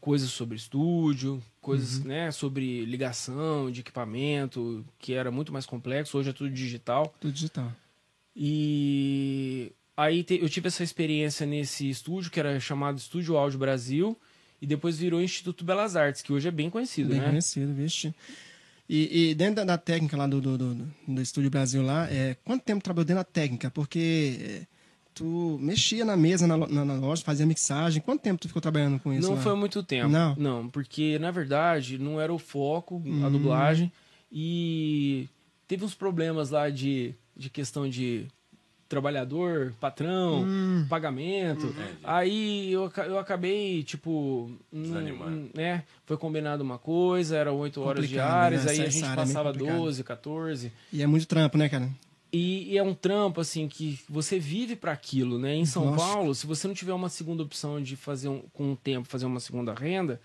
coisas 0.00 0.30
sobre 0.30 0.56
estúdio, 0.56 1.42
coisas, 1.60 1.98
Uhum. 1.98 2.04
né, 2.08 2.30
sobre 2.30 2.84
ligação 2.84 3.70
de 3.70 3.80
equipamento, 3.80 4.84
que 4.98 5.12
era 5.14 5.30
muito 5.30 5.52
mais 5.52 5.66
complexo, 5.66 6.16
hoje 6.18 6.30
é 6.30 6.32
tudo 6.32 6.50
digital. 6.50 7.12
Tudo 7.20 7.32
digital. 7.32 7.72
E 8.62 9.72
aí 9.96 10.22
te- 10.22 10.40
eu 10.40 10.48
tive 10.48 10.68
essa 10.68 10.82
experiência 10.82 11.44
nesse 11.46 11.88
estúdio, 11.90 12.30
que 12.30 12.38
era 12.40 12.58
chamado 12.60 12.98
Estúdio 12.98 13.36
Áudio 13.36 13.58
Brasil, 13.58 14.16
e 14.62 14.66
depois 14.66 14.98
virou 14.98 15.20
Instituto 15.20 15.64
Belas 15.64 15.96
Artes, 15.96 16.22
que 16.22 16.32
hoje 16.32 16.48
é 16.48 16.50
bem 16.50 16.70
conhecido, 16.70 17.10
Bem 17.10 17.20
né? 17.20 17.28
conhecido, 17.28 17.72
vixe. 17.74 18.14
E, 18.92 19.30
e 19.30 19.34
dentro 19.36 19.54
da, 19.56 19.64
da 19.64 19.78
técnica 19.78 20.16
lá 20.16 20.26
do, 20.26 20.40
do, 20.40 20.58
do, 20.58 20.74
do 21.06 21.22
Estúdio 21.22 21.48
Brasil 21.48 21.80
lá, 21.80 22.10
é, 22.10 22.34
quanto 22.44 22.64
tempo 22.64 22.82
trabalhou 22.82 23.04
dentro 23.04 23.20
da 23.20 23.24
técnica? 23.24 23.70
Porque 23.70 24.36
é, 24.42 24.66
tu 25.14 25.56
mexia 25.60 26.04
na 26.04 26.16
mesa, 26.16 26.44
na, 26.44 26.56
na, 26.56 26.84
na 26.84 26.94
loja, 26.94 27.22
fazia 27.22 27.46
mixagem. 27.46 28.02
Quanto 28.02 28.20
tempo 28.20 28.40
tu 28.40 28.48
ficou 28.48 28.60
trabalhando 28.60 28.98
com 28.98 29.12
isso 29.12 29.28
Não 29.28 29.36
lá? 29.36 29.42
foi 29.42 29.54
muito 29.54 29.80
tempo. 29.84 30.08
Não? 30.36 30.68
porque 30.68 31.20
na 31.20 31.30
verdade 31.30 31.98
não 31.98 32.20
era 32.20 32.34
o 32.34 32.38
foco 32.38 32.96
a 33.22 33.28
Hum. 33.28 33.30
dublagem 33.30 33.92
e 34.32 35.28
teve 35.68 35.84
uns 35.84 35.94
problemas 35.94 36.50
lá 36.50 36.68
de, 36.68 37.14
de 37.36 37.48
questão 37.48 37.88
de 37.88 38.26
trabalhador, 38.90 39.72
patrão, 39.80 40.42
Hum. 40.42 40.84
pagamento. 40.90 41.66
Entendi. 41.66 41.98
Aí 42.04 42.72
eu, 42.72 42.92
eu 43.06 43.18
acabei, 43.18 43.82
tipo, 43.84 44.50
num- 44.70 44.82
Desanimando. 44.82 45.50
né? 45.54 45.84
Foi 46.04 46.16
combinado 46.16 46.62
uma 46.62 46.76
coisa, 46.76 47.36
eram 47.36 47.56
oito 47.58 47.80
horas 47.80 48.04
Complicado, 48.04 48.28
diárias, 48.28 48.64
né? 48.64 48.72
aí 48.72 48.80
a 48.82 48.90
gente 48.90 49.04
é 49.04 49.14
passava 49.14 49.52
complicado. 49.52 49.78
12, 49.78 50.04
14. 50.04 50.72
E 50.92 51.02
é 51.02 51.06
muito 51.06 51.26
trampo, 51.26 51.56
né, 51.56 51.68
cara? 51.68 51.88
E, 52.32 52.72
e 52.72 52.78
é 52.78 52.82
um 52.82 52.94
trampo, 52.94 53.40
assim, 53.40 53.66
que 53.68 53.98
você 54.08 54.38
vive 54.38 54.74
para 54.76 54.92
aquilo, 54.92 55.38
né? 55.38 55.54
Em 55.54 55.64
São 55.64 55.84
Lógico. 55.86 56.02
Paulo, 56.08 56.34
se 56.34 56.46
você 56.46 56.66
não 56.68 56.74
tiver 56.74 56.92
uma 56.92 57.08
segunda 57.08 57.42
opção 57.42 57.80
de 57.82 57.94
fazer 57.96 58.28
um, 58.28 58.40
com 58.52 58.72
o 58.72 58.76
tempo, 58.76 59.08
fazer 59.08 59.26
uma 59.26 59.40
segunda 59.40 59.72
renda, 59.72 60.20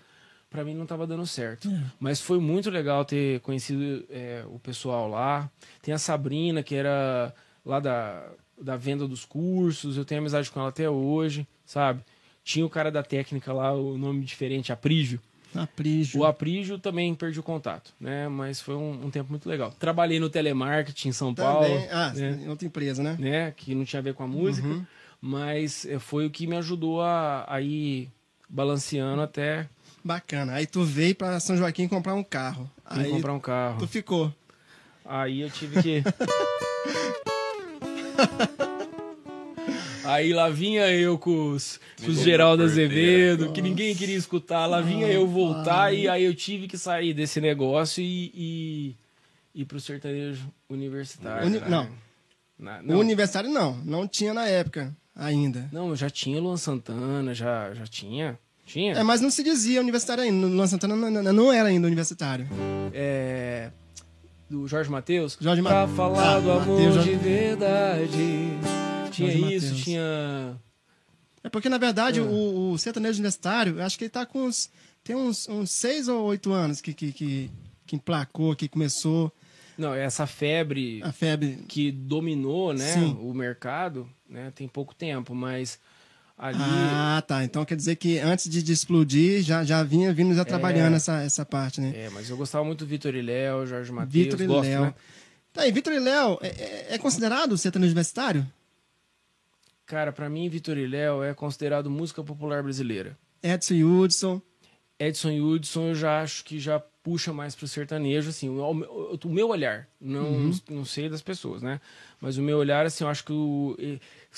para 0.50 0.64
mim 0.64 0.74
não 0.74 0.86
tava 0.86 1.06
dando 1.06 1.26
certo. 1.26 1.68
É. 1.68 1.82
Mas 2.00 2.20
foi 2.20 2.38
muito 2.40 2.68
legal 2.70 3.04
ter 3.04 3.40
conhecido 3.40 4.04
é, 4.10 4.44
o 4.48 4.58
pessoal 4.58 5.08
lá. 5.08 5.48
Tem 5.82 5.92
a 5.94 5.98
Sabrina, 5.98 6.62
que 6.62 6.74
era 6.76 7.32
lá 7.64 7.80
da, 7.80 8.24
da 8.60 8.76
venda 8.76 9.06
dos 9.06 9.24
cursos, 9.24 9.96
eu 9.96 10.04
tenho 10.04 10.20
amizade 10.20 10.50
com 10.50 10.58
ela 10.60 10.68
até 10.70 10.88
hoje, 10.88 11.46
sabe? 11.64 12.02
Tinha 12.44 12.64
o 12.64 12.70
cara 12.70 12.90
da 12.90 13.02
técnica 13.02 13.52
lá, 13.52 13.72
o 13.72 13.98
nome 13.98 14.24
diferente, 14.24 14.72
Aprígio. 14.72 15.20
Aprígio. 15.54 16.20
O 16.20 16.24
Aprígio 16.24 16.78
também 16.78 17.14
perdi 17.14 17.40
o 17.40 17.42
contato, 17.42 17.92
né? 18.00 18.28
Mas 18.28 18.60
foi 18.60 18.74
um, 18.74 19.06
um 19.06 19.10
tempo 19.10 19.30
muito 19.30 19.48
legal. 19.48 19.72
Trabalhei 19.78 20.20
no 20.20 20.28
telemarketing 20.28 21.08
em 21.08 21.12
São 21.12 21.34
Paulo 21.34 21.64
Também. 21.66 21.88
Ah, 21.90 22.12
né? 22.14 22.40
em 22.44 22.48
outra 22.48 22.66
empresa, 22.66 23.02
né? 23.02 23.16
né? 23.18 23.50
Que 23.56 23.74
não 23.74 23.84
tinha 23.84 24.00
a 24.00 24.02
ver 24.02 24.12
com 24.14 24.22
a 24.22 24.26
música, 24.28 24.66
Uhum. 24.68 24.84
mas 25.20 25.84
eh, 25.86 25.98
foi 25.98 26.26
o 26.26 26.30
que 26.30 26.46
me 26.46 26.56
ajudou 26.56 27.00
a, 27.02 27.46
a 27.48 27.60
ir 27.60 28.10
balanceando 28.48 29.22
até 29.22 29.68
Bacana. 30.04 30.52
Aí 30.52 30.66
tu 30.66 30.84
veio 30.84 31.14
pra 31.16 31.40
São 31.40 31.56
Joaquim 31.56 31.88
comprar 31.88 32.14
um 32.14 32.22
carro. 32.22 32.70
ir 32.92 33.00
Aí 33.00 33.10
comprar 33.10 33.32
um 33.32 33.40
carro. 33.40 33.78
tu 33.80 33.88
ficou. 33.88 34.32
Aí 35.04 35.40
eu 35.40 35.50
tive 35.50 35.82
que. 35.82 36.02
Aí 40.04 40.32
lá 40.32 40.48
vinha 40.48 40.86
eu 40.92 41.18
com 41.18 41.50
os, 41.50 41.80
com 42.00 42.10
os 42.10 42.20
Geraldo. 42.20 42.62
Azevedo, 42.62 43.52
que 43.52 43.60
ninguém 43.60 43.94
queria 43.94 44.16
escutar. 44.16 44.66
Lá 44.66 44.80
vinha 44.80 45.08
eu 45.08 45.26
voltar 45.26 45.92
e 45.92 46.08
aí 46.08 46.22
eu 46.24 46.34
tive 46.34 46.68
que 46.68 46.78
sair 46.78 47.12
desse 47.12 47.40
negócio 47.40 48.00
e, 48.02 48.30
e 48.34 48.96
ir 49.60 49.64
pro 49.64 49.80
sertanejo 49.80 50.46
universitário. 50.70 51.46
Uni- 51.48 51.58
né? 51.58 51.66
não. 51.68 51.88
Na- 52.58 52.78
O 52.78 52.82
não, 52.84 52.98
universitário 53.00 53.50
não. 53.50 53.76
Não 53.84 54.06
tinha 54.06 54.32
na 54.32 54.46
época 54.46 54.96
ainda. 55.14 55.68
não, 55.72 55.94
já 55.96 56.08
tinha 56.08 56.40
Luan 56.40 56.56
Santana, 56.56 57.34
já, 57.34 57.74
já 57.74 57.84
tinha. 57.86 58.38
Tinha. 58.64 58.94
É, 58.94 59.02
mas 59.02 59.20
não 59.20 59.30
se 59.30 59.42
dizia 59.42 59.80
universitário 59.80 60.22
ainda. 60.22 60.46
Luan 60.46 60.66
Santana 60.68 60.94
não, 60.96 61.10
não- 61.10 61.32
não 61.32 61.52
era 61.52 61.68
ainda 61.68 61.86
universitário. 61.86 62.48
é, 62.94 63.70
do 64.48 64.66
Jorge 64.68 64.90
Matheus. 64.90 65.36
Jorge 65.40 65.60
Ma- 65.62 65.70
Pra 65.70 65.88
falar 65.88 66.36
Ah, 66.36 66.40
do 66.40 66.50
amor 66.52 66.80
Mateus, 66.80 67.04
de 67.04 67.14
verdade. 67.14 68.48
Tinha 69.10 69.30
Jorge 69.32 69.54
isso, 69.54 69.66
Mateus. 69.66 69.84
tinha. 69.84 70.56
É 71.42 71.48
porque, 71.48 71.68
na 71.68 71.78
verdade, 71.78 72.20
o, 72.20 72.72
o 72.72 72.78
sertanejo 72.78 73.14
universitário, 73.18 73.78
eu 73.78 73.84
acho 73.84 73.96
que 73.98 74.04
ele 74.04 74.10
tá 74.10 74.26
com 74.26 74.44
uns. 74.44 74.70
Tem 75.04 75.14
uns, 75.14 75.48
uns 75.48 75.70
seis 75.70 76.08
ou 76.08 76.24
oito 76.24 76.52
anos 76.52 76.80
que, 76.80 76.92
que, 76.92 77.12
que, 77.12 77.50
que 77.86 77.94
emplacou, 77.96 78.56
que 78.56 78.68
começou 78.68 79.32
Não, 79.78 79.94
essa 79.94 80.26
febre 80.26 81.00
a 81.04 81.12
febre. 81.12 81.58
que 81.68 81.92
dominou 81.92 82.72
né, 82.72 82.92
Sim. 82.94 83.16
o 83.20 83.32
mercado 83.32 84.08
né, 84.28 84.50
tem 84.52 84.66
pouco 84.66 84.92
tempo, 84.92 85.32
mas 85.32 85.78
Ali, 86.38 86.58
Ah, 86.60 87.22
tá. 87.26 87.42
Então 87.44 87.64
quer 87.64 87.76
dizer 87.76 87.96
que 87.96 88.18
antes 88.18 88.48
de, 88.50 88.62
de 88.62 88.72
explodir, 88.72 89.42
já, 89.42 89.64
já 89.64 89.82
vinha 89.82 90.12
vindo 90.12 90.34
já 90.34 90.44
trabalhando 90.44 90.92
É. 90.92 90.96
essa, 90.96 91.22
essa 91.22 91.46
parte, 91.46 91.80
né? 91.80 91.92
é, 91.96 92.10
mas 92.10 92.28
eu 92.28 92.36
gostava 92.36 92.62
muito 92.64 92.80
do 92.84 92.86
Vitor 92.88 93.14
e 93.14 93.22
Léo, 93.22 93.66
Jorge 93.66 93.90
Matheus, 93.90 94.12
Vitor 94.12 94.40
e 94.42 94.46
gosto, 94.46 94.68
Léo. 94.68 94.80
né? 94.82 94.94
Tá 95.52 95.62
aí, 95.62 95.72
Vitor 95.72 95.92
e 95.94 95.98
Léo 95.98 96.38
é, 96.42 96.48
é- 96.48 96.86
é 96.94 96.98
considerado 96.98 97.56
sertanejo 97.56 97.88
universitário? 97.88 98.46
Cara, 99.86 100.12
pra 100.12 100.28
mim, 100.28 100.48
Vitor 100.48 100.76
e 100.76 100.86
Léo 100.86 101.22
é 101.22 101.32
considerado 101.32 101.88
música 101.90 102.22
popular 102.22 102.62
brasileira. 102.62 103.16
Edson 103.42 103.74
e 103.74 103.84
Hudson. 103.84 104.42
Edson 104.98 105.30
e 105.30 105.40
Hudson 105.40 105.88
eu 105.88 105.94
já 105.94 106.20
acho 106.22 106.44
que 106.44 106.58
já 106.58 106.78
puxa 106.80 107.32
mais 107.32 107.54
pro 107.54 107.68
sertanejo, 107.68 108.28
assim, 108.30 108.48
o, 108.48 108.60
o- 108.60 109.18
o 109.24 109.28
meu 109.32 109.48
olhar, 109.48 109.86
não, 110.00 110.26
Uhum. 110.26 110.50
não 110.70 110.84
sei 110.84 111.08
das 111.08 111.22
pessoas, 111.22 111.62
né? 111.62 111.80
Mas 112.20 112.36
o 112.36 112.42
meu 112.42 112.58
olhar, 112.58 112.84
assim, 112.84 113.04
eu 113.04 113.08
acho 113.08 113.24
que 113.24 113.32
o, 113.32 113.76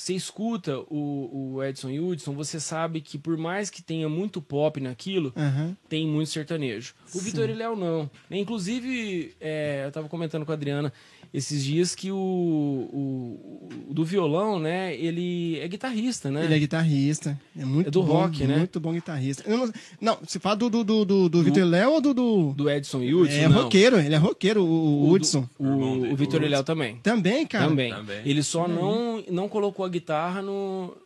você 0.00 0.14
escuta 0.14 0.78
o, 0.88 1.54
o 1.54 1.64
Edson 1.64 1.90
e 1.90 2.00
Hudson, 2.00 2.32
você 2.32 2.60
sabe 2.60 3.00
que 3.00 3.18
por 3.18 3.36
mais 3.36 3.70
que 3.70 3.82
tenha 3.82 4.08
muito 4.08 4.40
pop 4.40 4.80
naquilo, 4.80 5.32
Aham. 5.36 5.76
tem 5.88 6.06
muito 6.06 6.30
sertanejo. 6.30 6.94
O. 7.14 7.18
Vitor 7.18 7.48
e 7.50 7.54
Léo 7.54 7.76
não. 7.76 8.10
Inclusive, 8.30 9.34
é, 9.40 9.84
eu 9.86 9.92
tava 9.92 10.08
comentando 10.08 10.46
com 10.46 10.52
a 10.52 10.54
Adriana 10.54 10.92
esses 11.32 11.64
dias 11.64 11.94
que 11.94 12.10
o, 12.10 12.16
o, 12.16 13.68
o 13.90 13.94
do 13.94 14.04
violão, 14.04 14.58
né, 14.58 14.94
ele 14.94 15.58
é 15.60 15.68
guitarrista, 15.68 16.30
né? 16.30 16.44
Ele 16.44 16.54
é 16.54 16.58
guitarrista. 16.58 17.38
É 17.56 17.64
muito 17.64 17.88
É 17.88 17.90
do 17.90 18.02
bom, 18.02 18.12
rock, 18.12 18.44
né? 18.44 18.56
Muito 18.58 18.80
bom 18.80 18.92
guitarrista. 18.92 19.44
Não, 19.46 19.70
não, 20.00 20.18
você 20.24 20.38
fala 20.38 20.56
do, 20.56 20.70
do, 20.70 20.84
do, 20.84 21.04
do, 21.04 21.28
do 21.28 21.42
Vitor 21.42 21.62
e 21.62 21.64
Léo 21.66 21.90
ou 21.92 22.00
do. 22.00 22.14
do... 22.14 22.52
Do 22.54 22.70
Edson 22.70 23.02
e 23.02 23.14
Hudson, 23.14 23.36
é 23.36 23.48
não. 23.48 23.62
roqueiro, 23.64 23.98
ele 23.98 24.14
é 24.14 24.18
roqueiro, 24.18 24.64
o, 24.64 25.04
o 25.04 25.12
Hudson. 25.12 25.48
O, 25.58 25.66
o 26.12 26.16
Vitor 26.16 26.40
o 26.40 26.44
e 26.44 26.48
Léo 26.48 26.64
também. 26.64 26.96
Também, 27.02 27.46
cara. 27.46 27.68
Também. 27.68 27.92
Também. 27.92 28.20
Ele 28.24 28.42
só 28.42 28.66
não, 28.66 29.22
não 29.30 29.48
colocou 29.48 29.84
a 29.84 29.88
guitarra 29.88 30.40
no, 30.40 30.96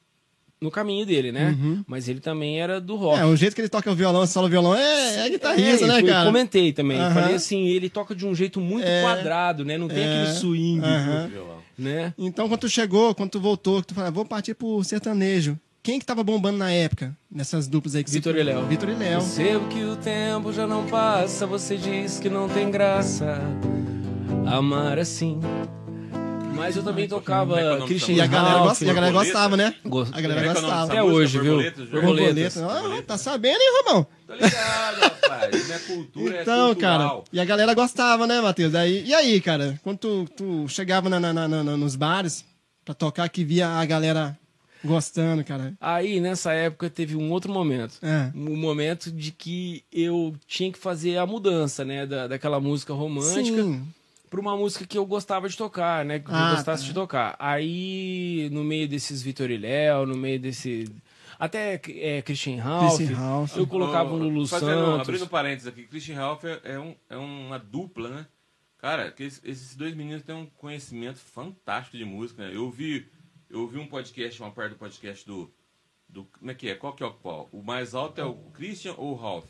no 0.63 0.71
caminho 0.71 1.05
dele, 1.05 1.33
né? 1.33 1.51
Uhum. 1.61 1.85
Mas 1.87 2.09
ele 2.09 2.21
também 2.21 2.61
era 2.61 2.81
do 2.81 2.97
rock. 2.97 3.19
É, 3.21 3.25
o 3.27 3.37
jeito 3.37 3.55
que 3.55 3.61
ele 3.61 3.69
toca 3.69 3.91
o 3.91 3.95
violão, 3.95 4.25
solo 4.27 4.49
violão, 4.49 4.75
é, 4.75 5.27
é 5.27 5.29
guitarrista, 5.29 5.85
É, 5.85 5.89
né, 5.89 6.01
eu 6.01 6.07
cara? 6.07 6.27
comentei 6.27 6.73
também. 6.73 6.99
Aham. 6.99 7.15
Falei 7.15 7.35
assim, 7.35 7.67
ele 7.67 7.91
toca 7.91 8.15
de 8.15 8.25
um 8.27 8.35
jeito 8.35 8.61
muito 8.61 8.87
É. 8.87 9.03
quadrado, 9.03 9.65
né? 9.65 9.77
Não 9.77 9.89
tem 9.89 9.99
É. 10.05 10.23
aquele 10.23 10.39
swing, 10.39 10.81
Aham. 10.85 11.29
Violão. 11.29 11.53
né? 11.79 12.15
Então, 12.17 12.49
quando 12.49 12.61
tu 12.61 12.69
chegou, 12.69 13.15
quando 13.15 13.31
tu 13.31 13.41
voltou, 13.41 13.81
que 13.81 13.89
tu 13.89 13.95
falou, 13.95 14.09
"Ah, 14.09 14.13
vou 14.13 14.25
partir 14.25 14.55
pro 14.55 14.85
sertanejo. 14.85 15.59
Quem 15.83 15.99
que 15.99 16.07
tava 16.07 16.23
bombando 16.23 16.59
na 16.59 16.71
época? 16.71 17.13
Nessas 17.29 17.67
duplas 17.67 17.97
aí 17.97 18.05
que 18.05 18.11
Vitor 18.11 18.37
e 18.37 18.43
Léo. 18.45 18.65
Vitor 18.67 18.89
e 18.89 18.95
Léo. 18.95 19.19
Percebo 19.19 19.67
que 19.67 19.83
o 19.83 19.97
tempo 19.97 20.53
já 20.53 20.65
não 20.65 20.87
passa, 20.87 21.45
você 21.45 21.77
diz 21.77 22.21
que 22.21 22.29
não 22.29 22.49
tem 22.49 22.71
graça 22.71 23.41
amar 24.47 24.99
assim. 24.99 25.41
Mas 26.55 26.77
eu 26.77 26.83
também 26.83 27.03
é 27.05 27.07
é 27.07 27.09
tocava 27.09 27.61
nome 27.61 27.87
Christian 27.87 28.15
E 28.15 28.21
a 28.21 28.27
galera, 28.27 28.55
Ralph. 28.57 28.69
gosta, 28.69 28.85
e 28.85 28.91
a 28.91 28.93
galera 28.95 29.13
gostava, 29.13 29.57
né? 29.57 29.75
Gost- 29.85 30.13
A 30.15 30.21
galera 30.21 30.41
é 30.41 30.45
é 30.45 30.53
gostava. 30.53 30.93
Até 30.93 31.03
hoje, 31.03 31.39
viu? 31.39 31.59
Borboletas. 31.91 32.57
Ah, 32.59 33.03
tá 33.07 33.19
sabendo, 33.19 33.61
hein, 33.61 33.83
Romão? 33.85 34.07
Tô 34.27 34.35
ligado, 34.35 35.01
rapaz. 35.01 35.71
É 35.71 35.79
cultura, 35.81 36.43
Então, 36.43 36.71
é 36.71 36.75
cara, 36.75 37.21
e 37.33 37.41
a 37.41 37.45
galera 37.45 37.75
gostava, 37.75 38.27
né, 38.27 38.41
Matheus? 38.41 38.75
Aí, 38.75 39.05
e 39.05 39.15
aí, 39.15 39.41
cara, 39.41 39.79
quando 39.83 39.99
tu, 39.99 40.29
tu 40.37 40.69
chegava 40.69 41.09
na, 41.09 41.19
na- 41.19 41.33
na- 41.33 41.49
na- 41.49 41.77
nos 41.77 41.97
bares 41.97 42.45
pra 42.85 42.95
tocar, 42.95 43.29
que 43.29 43.45
via 43.45 43.69
a 43.69 43.85
galera 43.85 44.37
gostando, 44.85 45.45
cara. 45.45 45.73
Aí, 45.81 46.21
nessa 46.21 46.53
época, 46.53 46.91
teve 46.91 47.15
um 47.17 47.31
outro 47.31 47.53
momento. 47.53 47.95
É. 48.03 48.31
Um 48.35 48.57
momento 48.57 49.11
de 49.13 49.31
que 49.31 49.85
eu 49.93 50.35
tinha 50.47 50.73
que 50.73 50.79
fazer 50.79 51.17
a 51.19 51.27
mudança, 51.27 51.85
né? 51.85 52.05
Da, 52.07 52.27
daquela 52.27 52.59
música 52.61 52.93
romântica 52.93 53.63
Sim. 53.63 53.83
Pra 54.33 54.41
uma 54.41 54.57
música 54.57 54.87
que 54.87 54.97
eu 54.97 55.05
gostava 55.05 55.47
de 55.47 55.55
tocar, 55.59 56.07
né? 56.07 56.19
Que 56.19 56.31
Ah, 56.33 56.49
eu 56.49 56.57
gostasse 56.57 56.83
tá. 56.85 56.89
de 56.89 56.95
tocar. 56.95 57.37
Aí, 57.39 58.49
no 58.51 58.65
meio 58.65 58.89
desses 58.89 59.23
Vitor 59.23 59.51
e 59.51 59.59
Léo, 59.59 60.07
no 60.07 60.17
meio 60.17 60.41
desse... 60.41 60.91
Até 61.39 61.75
é, 61.75 62.23
Christian 62.23 62.63
Ralph, 62.63 62.97
Christian 62.97 63.17
Ralph. 63.17 63.57
eu 63.57 63.67
colocava 63.67 64.11
Ô, 64.11 64.15
um 64.15 64.19
Lulu 64.23 64.49
fazendo- 64.49 64.87
Santos. 64.87 65.09
Abrindo 65.09 65.29
parênteses 65.29 65.67
aqui, 65.69 65.87
Christian 65.87 66.17
Ralph 66.17 66.45
é, 66.45 66.61
é 66.65 66.79
um, 66.79 66.95
é 67.11 67.17
uma 67.17 67.59
dupla, 67.59 68.09
né? 68.09 68.27
Cara, 68.79 69.11
que 69.11 69.23
esses, 69.23 69.77
dois 69.77 69.95
meninos 69.95 70.23
têm 70.23 70.35
um 70.35 70.47
conhecimento 70.47 71.19
fantástico 71.19 71.97
de 71.99 72.05
música, 72.05 72.43
né? 72.47 72.57
Eu 72.57 72.65
ouvi, 72.65 73.07
eu 73.51 73.61
ouvi 73.61 73.79
um 73.79 73.87
podcast, 73.87 74.41
uma 74.41 74.51
parte 74.51 74.71
do 74.71 74.77
podcast 74.77 75.27
do, 75.27 75.53
do. 76.09 76.25
Como 76.39 76.51
é 76.51 76.55
que 76.55 76.71
é? 76.71 76.75
Qual 76.75 76.93
que 76.95 77.03
é 77.03 77.07
o 77.07 77.13
qual? 77.13 77.49
O 77.53 77.63
mais 77.63 77.95
alto 77.95 78.21
é 78.21 78.25
o 78.25 78.35
Christian 78.55 78.95
ou 78.97 79.13
o 79.13 79.15
Ralph? 79.15 79.45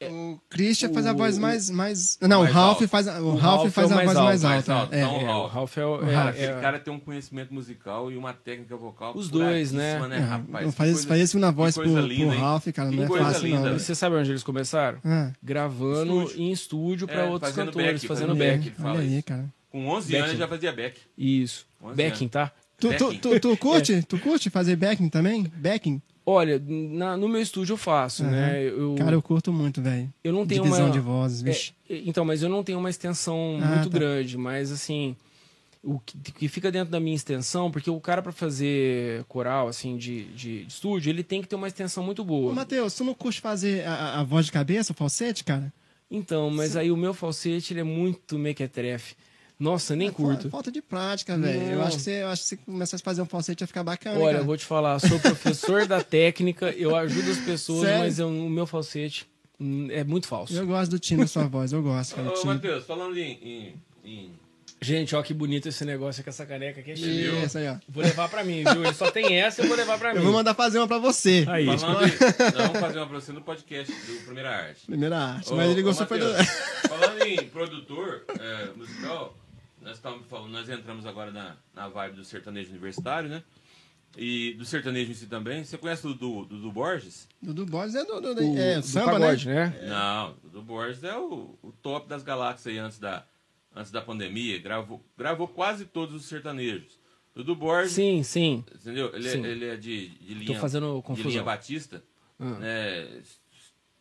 O 0.00 0.38
Christian 0.48 0.92
faz 0.92 1.06
a 1.06 1.12
voz 1.12 1.36
mais. 1.38 1.68
mais... 1.70 2.18
Não, 2.20 2.40
mais 2.42 2.50
o 2.50 2.54
Ralph 2.54 2.68
alto. 2.76 2.88
faz 2.88 3.08
a, 3.08 3.20
o 3.20 3.26
O 3.26 3.36
Ralph 3.36 3.42
Ralph 3.62 3.72
faz 3.72 3.90
é 3.90 3.90
o 3.90 3.92
a 3.92 3.96
mais 4.04 4.06
voz 4.12 4.18
mais 4.24 4.44
alto, 4.44 4.52
mais 4.54 4.68
alta. 4.68 4.80
alto. 4.82 4.94
é. 4.94 5.02
Então, 5.02 5.28
É, 5.28 5.34
o 5.34 5.46
Ralph. 5.46 5.78
É, 5.78 5.84
o- 5.86 5.96
O 5.96 6.08
é- 6.08 6.14
Ralph. 6.14 6.36
É- 6.38 6.60
cara 6.60 6.78
tem 6.78 6.94
um 6.94 7.00
conhecimento 7.00 7.52
musical 7.52 8.12
e 8.12 8.16
uma 8.16 8.32
técnica 8.32 8.76
vocal. 8.76 9.12
Os 9.16 9.28
dois, 9.28 9.72
né? 9.72 9.96
puradíssima, 9.98 10.14
É, 10.24 10.28
rapaz? 10.28 10.66
não 10.66 10.72
faz, 10.72 10.92
coisa- 10.92 11.08
faz 11.08 11.20
isso 11.22 11.38
na 11.40 11.50
voz 11.50 11.74
pro, 11.74 11.82
pro 11.82 12.00
linda, 12.00 12.34
hein? 12.34 12.40
Ralph, 12.40 12.66
cara, 12.68 12.90
não 12.92 13.02
é 13.02 13.06
fácil, 13.08 13.42
linda, 13.48 13.60
não. 13.70 13.76
E 13.76 13.80
você 13.80 13.94
sabe 13.94 14.14
onde 14.16 14.30
eles 14.30 14.42
começaram? 14.44 14.98
Ah, 15.04 15.32
Gravando 15.42 16.22
Estúdio. 16.22 16.42
em 16.42 16.52
estúdio 16.52 17.06
para 17.08 17.22
É, 17.22 17.24
outros 17.24 17.50
fazendo 17.50 17.66
cantores, 17.72 17.92
back, 17.92 18.06
fazendo 18.06 18.34
back. 18.36 18.72
olha 18.84 19.00
aí, 19.00 19.22
cara. 19.22 19.46
Com 19.70 19.86
11 19.88 20.14
anos 20.14 20.26
Backing. 20.28 20.38
já 20.38 20.48
fazia 20.48 20.72
back. 20.72 21.00
Isso. 21.18 21.66
11 21.82 21.96
Backing, 21.96 22.28
tá? 22.28 22.52
Tu, 22.80 22.88
tu, 23.18 23.40
tu 23.40 23.56
curte? 23.58 24.02
Tu 24.04 24.18
curte 24.20 24.48
fazer 24.48 24.76
backing 24.76 25.08
também? 25.08 25.42
Backing? 25.56 26.00
Olha, 26.30 26.62
na- 26.66 27.16
no 27.16 27.26
meu 27.26 27.40
estúdio 27.40 27.72
eu 27.72 27.76
faço, 27.78 28.22
Aham. 28.22 28.30
né? 28.32 28.62
Eu, 28.64 28.94
Cara, 28.98 29.12
eu 29.14 29.22
curto 29.22 29.50
muito, 29.50 29.80
velho. 29.80 30.12
eu 30.22 30.30
não 30.30 30.46
tenho 30.46 30.62
Divisão 30.62 30.86
uma... 30.86 30.92
de 30.92 31.00
vozes, 31.00 31.40
vixe. 31.40 31.72
É, 31.88 32.02
então, 32.04 32.22
mas 32.22 32.42
eu 32.42 32.50
não 32.50 32.62
tenho 32.62 32.78
uma 32.78 32.90
extensão 32.90 33.58
Ah, 33.62 33.66
muito 33.66 33.88
tá. 33.88 33.98
grande, 33.98 34.36
mas 34.36 34.70
assim, 34.70 35.16
o 35.82 35.98
que, 35.98 36.18
que 36.32 36.46
fica 36.48 36.70
dentro 36.70 36.90
da 36.90 37.00
minha 37.00 37.16
extensão, 37.16 37.70
porque 37.70 37.88
o 37.88 37.98
cara 37.98 38.20
pra 38.20 38.30
fazer 38.30 39.24
coral, 39.24 39.68
assim, 39.68 39.96
de, 39.96 40.24
de, 40.34 40.64
de 40.64 40.68
estúdio, 40.68 41.08
ele 41.08 41.22
tem 41.22 41.40
que 41.40 41.48
ter 41.48 41.56
uma 41.56 41.66
extensão 41.66 42.04
muito 42.04 42.20
Ô, 42.20 42.24
boa. 42.26 42.52
Matheus, 42.52 42.92
tu 42.94 43.04
não 43.04 43.14
curte 43.14 43.40
fazer 43.40 43.86
a, 43.86 44.20
a- 44.20 44.22
voz 44.24 44.44
de 44.44 44.52
cabeça, 44.52 44.92
o 44.92 44.94
falsete, 44.94 45.42
cara? 45.44 45.72
Então, 46.10 46.50
mas 46.50 46.76
aí 46.76 46.90
o 46.90 46.96
meu 46.96 47.14
falsete, 47.14 47.72
ele 47.72 47.80
é 47.80 47.84
muito 47.84 48.38
mequetrefe. 48.38 49.14
Nossa, 49.58 49.96
nem 49.96 50.08
É, 50.08 50.10
curto. 50.12 50.44
fa- 50.44 50.50
Falta 50.50 50.70
de 50.70 50.80
prática, 50.80 51.36
velho. 51.36 51.60
Eu 51.62 51.78
Não. 51.78 51.84
acho 51.86 51.96
que 51.96 52.02
você, 52.02 52.22
eu 52.22 52.28
acho 52.28 52.42
que 52.42 52.48
você 52.50 52.56
começasse 52.58 53.02
a 53.02 53.04
fazer 53.04 53.22
um 53.22 53.26
falsete 53.26 53.62
ia 53.64 53.66
ficar 53.66 53.82
bacana. 53.82 54.16
Olha, 54.18 54.26
cara. 54.26 54.38
eu 54.38 54.44
vou 54.44 54.56
te 54.56 54.64
falar, 54.64 54.98
sou 55.00 55.18
professor 55.18 55.84
da 55.86 56.02
técnica, 56.02 56.70
eu 56.70 56.94
ajudo 56.94 57.30
as 57.30 57.38
pessoas, 57.38 57.82
Sério? 57.82 57.98
mas 58.04 58.18
eu- 58.20 58.28
o 58.28 58.48
meu 58.48 58.66
falsete 58.66 59.26
hum, 59.58 59.88
é 59.90 60.04
muito 60.04 60.28
falso. 60.28 60.54
Eu 60.54 60.66
gosto 60.66 60.90
do 60.92 60.98
time 60.98 61.22
da 61.22 61.26
sua 61.26 61.48
voz, 61.48 61.72
eu 61.72 61.82
gosto, 61.82 62.14
cara. 62.14 62.30
Ô, 62.30 62.32
do. 62.34 62.46
Matheus, 62.46 62.84
falando 62.86 63.16
em, 63.18 63.32
em, 63.42 63.74
em- 64.04 64.30
Gente, 64.80 65.16
ó 65.16 65.22
que 65.24 65.34
bonito 65.34 65.68
esse 65.68 65.84
negócio 65.84 66.22
com 66.22 66.30
essa 66.30 66.46
caneca 66.46 66.78
aqui 66.78 66.92
é. 66.92 66.94
Isso 66.94 67.58
aí, 67.58 67.66
ó. 67.66 67.78
Vou 67.88 68.00
levar 68.00 68.28
pra 68.28 68.44
mim, 68.44 68.62
viu? 68.62 68.84
Ele 68.84 68.94
só 68.94 69.10
tem 69.10 69.36
essa, 69.36 69.60
eu 69.62 69.66
vou 69.66 69.76
levar 69.76 69.98
pra 69.98 70.12
mim. 70.12 70.18
Eu 70.18 70.22
vou 70.22 70.32
mandar 70.32 70.54
fazer 70.54 70.78
uma 70.78 70.86
pra 70.86 70.98
você. 70.98 71.44
Aí. 71.48 71.66
Falando 71.76 72.06
em, 72.06 72.10
nós 72.12 72.54
vamos 72.68 72.78
fazer 72.80 72.98
uma 72.98 73.06
pra 73.08 73.20
você 73.20 73.32
no 73.32 73.40
podcast 73.42 73.92
do 73.92 74.24
Primeira 74.24 74.50
Arte. 74.56 74.86
Primeira 74.86 75.18
arte. 75.18 75.52
Ô, 75.52 75.56
Mas 75.56 75.70
ele 75.72 75.80
ô, 75.80 75.84
gostou 75.84 76.06
foi 76.06 76.20
do... 76.20 76.28
Matheus, 76.28 76.48
Falando 76.88 77.22
em 77.24 77.36
produtor 77.48 78.24
é, 78.38 78.68
musical, 78.76 79.36
nós 79.82 79.96
estamos 79.96 80.26
falando, 80.26 80.50
nós 80.52 80.68
entramos 80.68 81.06
agora 81.06 81.30
na, 81.30 81.56
na 81.74 81.88
vibe 81.88 82.16
do 82.16 82.24
sertanejo 82.24 82.70
universitário, 82.70 83.28
né? 83.28 83.42
E 84.16 84.54
do 84.54 84.64
sertanejo 84.64 85.10
em 85.10 85.14
si 85.14 85.26
também. 85.26 85.62
Você 85.64 85.76
conhece 85.76 86.06
o 86.06 86.14
Dudu, 86.14 86.46
Dudu 86.46 86.72
Borges? 86.72 87.28
Dudu 87.42 87.66
Borges 87.66 87.94
é 87.94 88.04
do, 88.04 88.20
do, 88.20 88.34
do- 88.34 88.52
O- 88.52 88.58
é, 88.58 88.76
do 88.80 88.82
samba, 88.86 89.12
pagode, 89.12 89.46
né? 89.48 89.66
né? 89.80 89.86
Não, 89.88 90.30
o 90.30 90.34
Dudu 90.48 90.62
Borges 90.62 91.04
é 91.04 91.16
o, 91.16 91.58
o 91.62 91.72
top 91.82 92.08
das 92.08 92.22
galáxias 92.22 92.66
aí 92.68 92.78
antes 92.78 92.98
da, 92.98 93.24
antes 93.76 93.92
da 93.92 94.00
pandemia. 94.00 94.58
Gravou, 94.58 95.04
gravou 95.16 95.46
quase 95.46 95.84
todos 95.84 96.14
os 96.14 96.24
sertanejos. 96.24 96.98
Dudu 97.34 97.54
Borges, 97.54 97.92
Sim, 97.92 98.22
sim. 98.22 98.64
entendeu? 98.74 99.14
Ele, 99.14 99.28
é- 99.28 99.30
Sim. 99.32 99.44
ele 99.44 99.64
é 99.66 99.76
de, 99.76 100.08
de 100.08 100.34
Tô 100.34 100.40
linha, 100.40 100.60
fazendo 100.60 101.04
de 101.14 101.22
linha 101.22 101.42
batista. 101.42 102.02
Ah. 102.40 102.44
né, 102.58 103.18
es- 103.18 103.40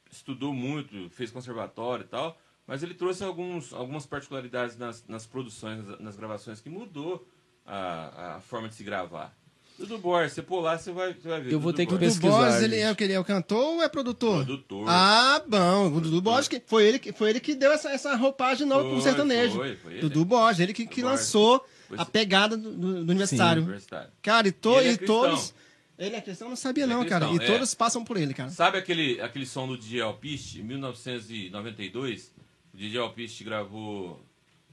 estudou 0.10 0.54
muito, 0.54 1.10
fez 1.10 1.30
conservatório 1.32 2.04
e 2.06 2.08
tal, 2.08 2.40
mas 2.68 2.84
ele 2.84 2.94
trouxe 2.94 3.24
alguns, 3.24 3.74
algumas 3.74 4.06
particularidades 4.06 4.78
nas, 4.78 5.04
nas 5.08 5.26
produções, 5.26 5.86
nas, 5.88 6.00
nas 6.00 6.16
gravações, 6.18 6.60
que 6.60 6.70
mudou 6.70 7.26
a, 7.66 8.36
a 8.36 8.42
forma 8.42 8.68
de 8.70 8.76
se 8.76 8.84
gravar. 8.84 9.36
Dudu 9.80 10.00
Borges, 10.00 10.34
você 10.34 10.42
pôr 10.42 10.60
lá, 10.62 10.76
você 10.76 10.92
vai, 10.92 11.14
você 11.14 11.28
vai 11.28 11.40
ver. 11.40 11.54
Eu 11.54 11.60
vou 11.60 11.72
Dudu 11.72 11.78
ter 11.78 11.86
que 11.86 11.92
Borges. 11.94 12.16
Dudu 12.16 12.28
pesquisar, 12.28 12.50
Borges, 12.50 12.64
ele 12.64 12.80
é 12.80 12.92
o 12.92 12.96
que? 12.96 13.04
Ele 13.04 13.14
é 13.14 13.20
o 13.20 13.24
cantor 13.24 13.76
ou 13.76 13.84
é 13.84 13.88
produtor? 13.88 14.44
Produtor. 14.44 14.86
Ah, 14.90 15.40
bom. 15.48 15.94
O 15.94 16.02
Dudu 16.02 16.20
Borges, 16.20 16.48
que 16.48 16.60
foi 16.66 16.86
ele 16.88 16.98
que, 16.98 17.14
foi 17.14 17.30
ele 17.30 17.40
que 17.40 17.54
deu 17.54 17.72
essa, 17.72 17.92
essa 17.92 18.16
roupagem 18.16 18.66
nova 18.66 18.84
pro 18.84 18.94
Foi, 18.94 19.02
sertanejo. 19.02 19.56
foi, 19.56 19.76
foi 19.76 19.94
ele. 19.94 20.02
Dudu 20.02 20.26
Borges, 20.26 20.60
ele 20.62 20.74
que, 20.74 20.88
que 20.88 21.02
Borges. 21.04 21.20
lançou 21.20 21.64
a 21.96 22.04
sim. 22.06 22.12
pegada 22.12 22.58
do, 22.58 22.72
do- 22.72 23.06
do 23.06 23.12
universitário. 23.12 23.62
Universitário. 23.62 24.10
Cara, 24.24 24.48
e, 24.48 24.52
to, 24.52 24.72
E 24.72 24.78
ele 24.78 24.88
é 24.90 24.92
e 24.94 24.98
todos... 24.98 25.54
Ele 26.00 26.16
é 26.16 26.22
cristão? 26.22 26.48
Eu 26.48 26.50
não 26.50 26.56
sabia 26.56 26.84
Ele 26.84 26.94
é 26.94 26.96
não, 26.96 27.06
cara. 27.06 27.28
E 27.32 27.36
é. 27.38 27.40
todos 27.40 27.74
passam 27.74 28.04
por 28.04 28.18
ele, 28.18 28.34
cara. 28.34 28.50
Sabe 28.50 28.78
aquele, 28.80 29.20
aquele 29.22 29.46
som 29.48 29.68
do 29.68 29.78
DJ 29.78 30.02
Alpiste, 30.02 30.60
em 30.60 30.64
1992? 30.64 32.32
O 32.78 32.80
DJ 32.80 33.00
Alpiste 33.00 33.44
gravou 33.44 34.24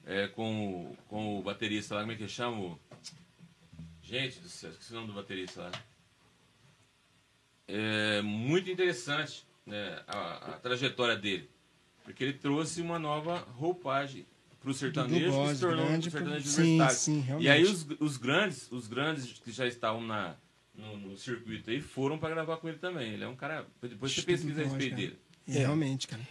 é, 0.05 0.29
com, 0.29 0.91
o- 0.91 0.97
com 1.09 1.39
o 1.39 1.43
baterista 1.43 1.95
lá, 1.95 2.03
como 2.03 2.13
é 2.13 2.17
que 2.17 2.29
chama? 2.29 2.79
Gente 4.03 4.41
do 4.41 4.49
céu, 4.51 4.69
esqueci 4.73 4.93
o 4.93 4.97
nome 4.97 5.07
do 5.07 5.15
baterista 5.15 5.63
lá. 5.63 5.73
É 7.67 8.21
muito 8.21 8.71
interessante 8.71 9.47
né, 9.65 10.03
a, 10.07 10.51
a 10.51 10.53
trajetória 10.59 11.17
dele. 11.17 11.49
Porque 12.05 12.23
ele 12.25 12.35
trouxe 12.35 12.83
uma 12.83 12.99
nova 12.99 13.39
roupagem 13.57 14.27
para 14.61 14.71
o 14.71 14.75
sertanejo 14.75 15.31
que 15.49 15.55
se 15.55 15.61
tornou 15.61 15.85
um 15.85 15.89
grande, 15.89 16.11
sertanejo 16.11 16.47
sim, 16.47 16.61
universitário. 16.61 16.97
sim, 16.99 17.25
e 17.41 17.49
aí 17.49 17.63
os, 17.63 17.87
os 17.99 18.19
grandes, 18.19 18.71
os 18.71 18.87
grandes 18.87 19.33
que 19.39 19.51
já 19.51 19.67
estavam 19.67 20.03
na, 20.03 20.37
no, 20.75 20.99
no 20.99 21.17
circuito 21.17 21.71
aí 21.71 21.81
foram 21.81 22.19
pra 22.19 22.29
gravar 22.29 22.59
com 22.59 22.69
ele 22.69 22.77
também. 22.77 23.15
Ele 23.15 23.25
é 23.25 23.29
um 23.29 23.35
cara. 23.37 23.67
Depois 23.81 24.13
você 24.13 24.21
pesquisa 24.21 24.61
a 24.61 24.65
respeito 24.65 24.95
dele. 24.97 25.19
É, 25.49 25.53
Realmente, 25.61 26.07
cara. 26.07 26.23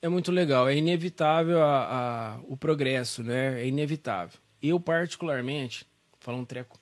É 0.00 0.08
muito 0.08 0.30
legal, 0.30 0.68
é 0.68 0.76
inevitável 0.76 1.62
a, 1.62 2.36
a- 2.36 2.40
o 2.44 2.56
progresso, 2.56 3.22
né? 3.22 3.60
É 3.60 3.66
inevitável. 3.66 4.38
Eu, 4.62 4.78
particularmente, 4.78 5.86
falar 6.20 6.38
um 6.38 6.44
treco, 6.44 6.78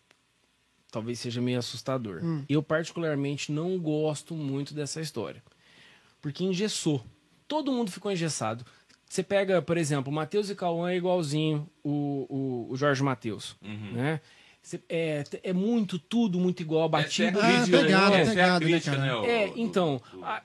talvez 0.91 1.19
seja 1.19 1.41
meio 1.41 1.59
assustador. 1.59 2.21
Eu, 2.49 2.62
particularmente, 2.62 3.51
não 3.53 3.79
gosto 3.79 4.35
muito 4.35 4.75
dessa 4.75 5.01
história. 5.01 5.43
Porque 6.21 6.45
engessou. 6.45 7.05
Todo 7.49 7.73
mundo 7.73 7.91
ficou 7.91 8.11
engessado. 8.12 8.64
Você 9.09 9.23
pega, 9.23 9.62
por 9.62 9.77
exemplo, 9.79 10.11
o 10.11 10.14
Matheus 10.14 10.51
e 10.51 10.55
Cauã 10.55 10.91
é 10.91 10.97
igualzinho 10.97 11.69
o, 11.83 12.27
o, 12.69 12.73
o 12.73 12.77
Jorge 12.77 13.03
Matheus, 13.03 13.57
né? 13.93 14.21
É, 14.89 15.23
é 15.45 15.53
muito, 15.53 15.99
tudo 15.99 16.41
muito 16.41 16.61
igual, 16.61 16.89
batido. 16.89 17.39
Essa 17.39 17.47
é 17.47 17.51
a 17.51 17.57
Ah, 17.57 17.57
crítica, 17.61 17.79
pegado, 17.85 18.11
né? 18.11 18.21
Essa 18.21 18.31
é 18.31 18.33
a 18.33 18.35
pegado, 18.35 18.64
né, 18.64 18.71
crítica, 18.73 18.97
cara? 18.97 19.21
né? 19.23 19.29
É, 19.45 19.47
do- 19.49 19.59
então, 19.61 20.03
do- 20.12 20.25
a- 20.25 20.43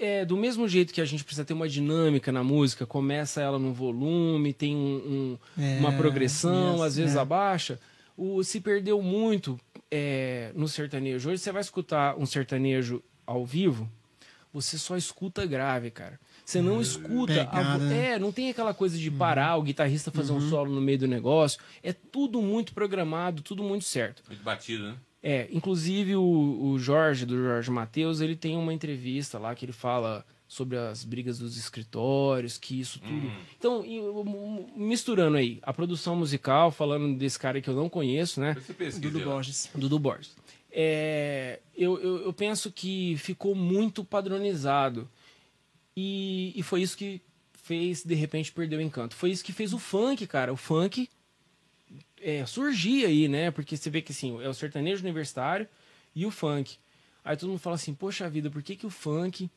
é, 0.00 0.24
do 0.24 0.36
mesmo 0.36 0.66
jeito 0.68 0.92
que 0.92 1.00
a 1.00 1.04
gente 1.04 1.22
precisa 1.22 1.44
ter 1.44 1.52
uma 1.52 1.68
dinâmica 1.68 2.32
na 2.32 2.42
música, 2.42 2.84
começa 2.86 3.40
ela 3.40 3.58
no 3.58 3.72
volume, 3.72 4.52
tem 4.52 4.74
um- 4.74 5.38
um- 5.58 5.62
É, 5.62 5.78
uma 5.78 5.92
progressão, 5.92 6.74
isso, 6.74 6.82
às 6.82 6.96
vezes 6.96 7.14
é. 7.16 7.18
abaixa. 7.20 7.78
O, 8.16 8.42
se 8.42 8.60
perdeu 8.60 9.00
muito 9.00 9.58
é, 9.94 10.50
no 10.54 10.66
sertanejo. 10.68 11.30
Hoje 11.30 11.42
você 11.42 11.52
vai 11.52 11.60
escutar 11.60 12.16
um 12.18 12.24
sertanejo 12.26 13.02
ao 13.26 13.44
vivo, 13.46 13.88
você 14.52 14.76
só 14.78 14.96
escuta 14.96 15.44
grave, 15.46 15.90
cara. 15.90 16.18
Você 16.52 16.60
não 16.60 16.82
escuta. 16.82 17.48
a 17.50 17.94
é, 17.94 18.18
não 18.18 18.30
tem 18.30 18.50
aquela 18.50 18.74
coisa 18.74 18.98
de 18.98 19.10
parar 19.10 19.56
o 19.56 19.62
guitarrista 19.62 20.10
fazer 20.10 20.32
um 20.32 20.50
solo 20.50 20.70
no 20.70 20.82
meio 20.82 20.98
do 20.98 21.08
negócio. 21.08 21.58
É 21.82 21.94
tudo 21.94 22.42
muito 22.42 22.74
programado, 22.74 23.40
tudo 23.40 23.62
muito 23.62 23.86
certo. 23.86 24.22
Muito 24.28 24.42
batido, 24.42 24.84
né? 24.84 24.96
É, 25.22 25.48
inclusive 25.50 26.14
o, 26.16 26.72
o 26.72 26.78
Jorge, 26.78 27.24
do 27.24 27.36
Jorge 27.36 27.70
Matheus, 27.70 28.20
ele 28.20 28.36
tem 28.36 28.56
uma 28.56 28.74
entrevista 28.74 29.38
lá 29.38 29.54
que 29.54 29.64
ele 29.64 29.72
fala 29.72 30.26
sobre 30.46 30.76
as 30.76 31.04
brigas 31.04 31.38
dos 31.38 31.56
escritórios, 31.56 32.58
que 32.58 32.78
isso 32.78 33.00
tudo. 33.00 33.32
Então, 33.58 33.82
e, 33.86 33.98
um, 33.98 34.20
um, 34.20 34.72
misturando 34.76 35.38
aí 35.38 35.58
a 35.62 35.72
produção 35.72 36.14
musical, 36.14 36.70
falando 36.70 37.16
desse 37.16 37.38
cara 37.38 37.62
que 37.62 37.70
eu 37.70 37.74
não 37.74 37.88
conheço, 37.88 38.40
né? 38.40 38.54
Dudu. 39.00 39.20
Borges. 39.20 39.70
Dudu 39.74 39.98
Borges. 39.98 40.36
É, 40.70 41.60
eu, 41.74 41.98
eu, 41.98 42.24
eu 42.24 42.32
penso 42.34 42.70
que 42.70 43.16
ficou 43.16 43.54
muito 43.54 44.04
padronizado. 44.04 45.08
E, 45.96 46.52
e 46.56 46.62
foi 46.62 46.82
isso 46.82 46.96
que 46.96 47.20
fez, 47.52 48.02
de 48.04 48.14
repente, 48.14 48.50
perder 48.52 48.76
o 48.76 48.80
encanto. 48.80 49.14
Foi 49.14 49.30
isso 49.30 49.44
que 49.44 49.52
fez 49.52 49.72
o 49.72 49.78
funk, 49.78 50.26
cara. 50.26 50.52
O 50.52 50.56
funk 50.56 51.08
é, 52.20 52.44
surgir 52.46 53.04
aí, 53.06 53.28
né? 53.28 53.50
Porque 53.50 53.76
você 53.76 53.90
vê 53.90 54.00
que 54.02 54.12
assim, 54.12 54.40
é 54.42 54.48
o 54.48 54.54
sertanejo 54.54 55.02
universitário 55.02 55.68
e 56.14 56.24
o 56.26 56.30
funk. 56.30 56.76
Aí 57.24 57.36
todo 57.36 57.50
mundo 57.50 57.58
fala 57.60 57.76
assim, 57.76 57.94
poxa 57.94 58.28
vida, 58.28 58.50
por 58.50 58.62
que, 58.62 58.74
que 58.76 58.86
o 58.86 58.90
funk 58.90 59.50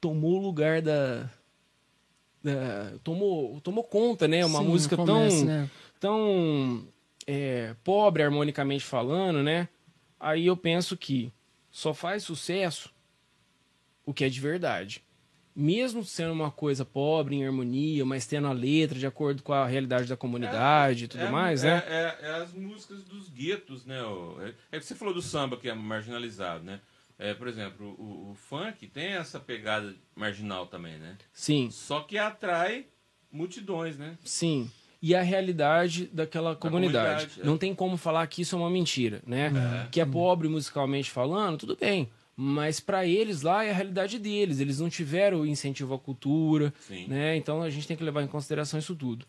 tomou 0.00 0.38
o 0.38 0.42
lugar 0.42 0.80
da. 0.80 1.28
da- 2.42 2.98
tomou, 3.02 3.60
tomou 3.60 3.84
conta, 3.84 4.28
né? 4.28 4.44
Uma 4.44 4.60
Sim, 4.60 4.66
música 4.66 4.96
no 4.96 5.04
tão 5.04 5.14
começo, 5.16 5.44
né? 5.46 5.70
tão 5.98 6.86
é, 7.26 7.74
pobre 7.82 8.22
harmonicamente 8.22 8.84
falando, 8.84 9.42
né? 9.42 9.68
Aí 10.18 10.46
eu 10.46 10.56
penso 10.56 10.96
que 10.96 11.32
só 11.70 11.94
faz 11.94 12.22
sucesso 12.24 12.92
o 14.04 14.12
que 14.12 14.24
é 14.24 14.28
de 14.28 14.40
verdade. 14.40 15.02
Mesmo 15.54 16.04
sendo 16.04 16.32
uma 16.32 16.50
coisa 16.50 16.84
pobre 16.84 17.34
em 17.34 17.44
harmonia, 17.44 18.04
mas 18.04 18.26
tendo 18.26 18.46
a 18.46 18.52
letra 18.52 18.98
de 18.98 19.06
acordo 19.06 19.42
com 19.42 19.52
a 19.52 19.66
realidade 19.66 20.06
da 20.08 20.16
comunidade 20.16 21.04
e 21.04 21.08
tudo 21.08 21.24
É- 21.24 21.30
mais, 21.30 21.64
é, 21.64 21.74
né? 21.74 21.82
É, 21.86 22.18
é 22.22 22.30
as 22.36 22.52
músicas 22.52 23.02
dos 23.04 23.28
guetos, 23.28 23.84
né? 23.84 23.98
É, 24.70 24.76
é 24.76 24.78
que 24.78 24.86
você 24.86 24.94
falou 24.94 25.12
do 25.12 25.20
samba, 25.20 25.56
que 25.56 25.68
é 25.68 25.74
marginalizado, 25.74 26.64
né? 26.64 26.80
É, 27.18 27.34
por 27.34 27.48
exemplo, 27.48 27.86
o, 27.98 28.30
o 28.30 28.34
funk 28.34 28.86
tem 28.86 29.08
essa 29.08 29.38
pegada 29.38 29.94
marginal 30.16 30.66
também, 30.66 30.96
né? 30.98 31.18
Sim, 31.32 31.68
Só 31.70 32.00
que 32.00 32.16
atrai 32.16 32.86
multidões, 33.30 33.98
né? 33.98 34.16
sim. 34.24 34.70
E 35.02 35.14
a 35.14 35.22
realidade 35.22 36.10
daquela 36.12 36.54
comunidade. 36.54 37.24
comunidade, 37.24 37.40
é. 37.40 37.44
Não 37.44 37.56
tem 37.56 37.74
como 37.74 37.96
falar 37.96 38.26
que 38.26 38.42
isso 38.42 38.54
é 38.54 38.58
uma 38.58 38.68
mentira, 38.68 39.22
né? 39.26 39.88
Que 39.90 39.98
é 39.98 40.04
pobre 40.04 40.46
musicalmente 40.46 41.10
falando, 41.10 41.56
tudo 41.56 41.74
bem. 41.74 42.10
Mas 42.42 42.80
para 42.80 43.04
eles 43.04 43.42
lá 43.42 43.64
é 43.64 43.70
a 43.70 43.74
realidade 43.74 44.18
deles. 44.18 44.60
Eles 44.60 44.80
não 44.80 44.88
tiveram 44.88 45.44
incentivo 45.44 45.92
à 45.92 45.98
cultura, 45.98 46.72
Sim. 46.88 47.06
né? 47.06 47.36
Então 47.36 47.60
a 47.60 47.68
gente 47.68 47.86
tem 47.86 47.94
que 47.94 48.02
levar 48.02 48.22
em 48.22 48.26
consideração 48.26 48.80
isso 48.80 48.96
tudo, 48.96 49.26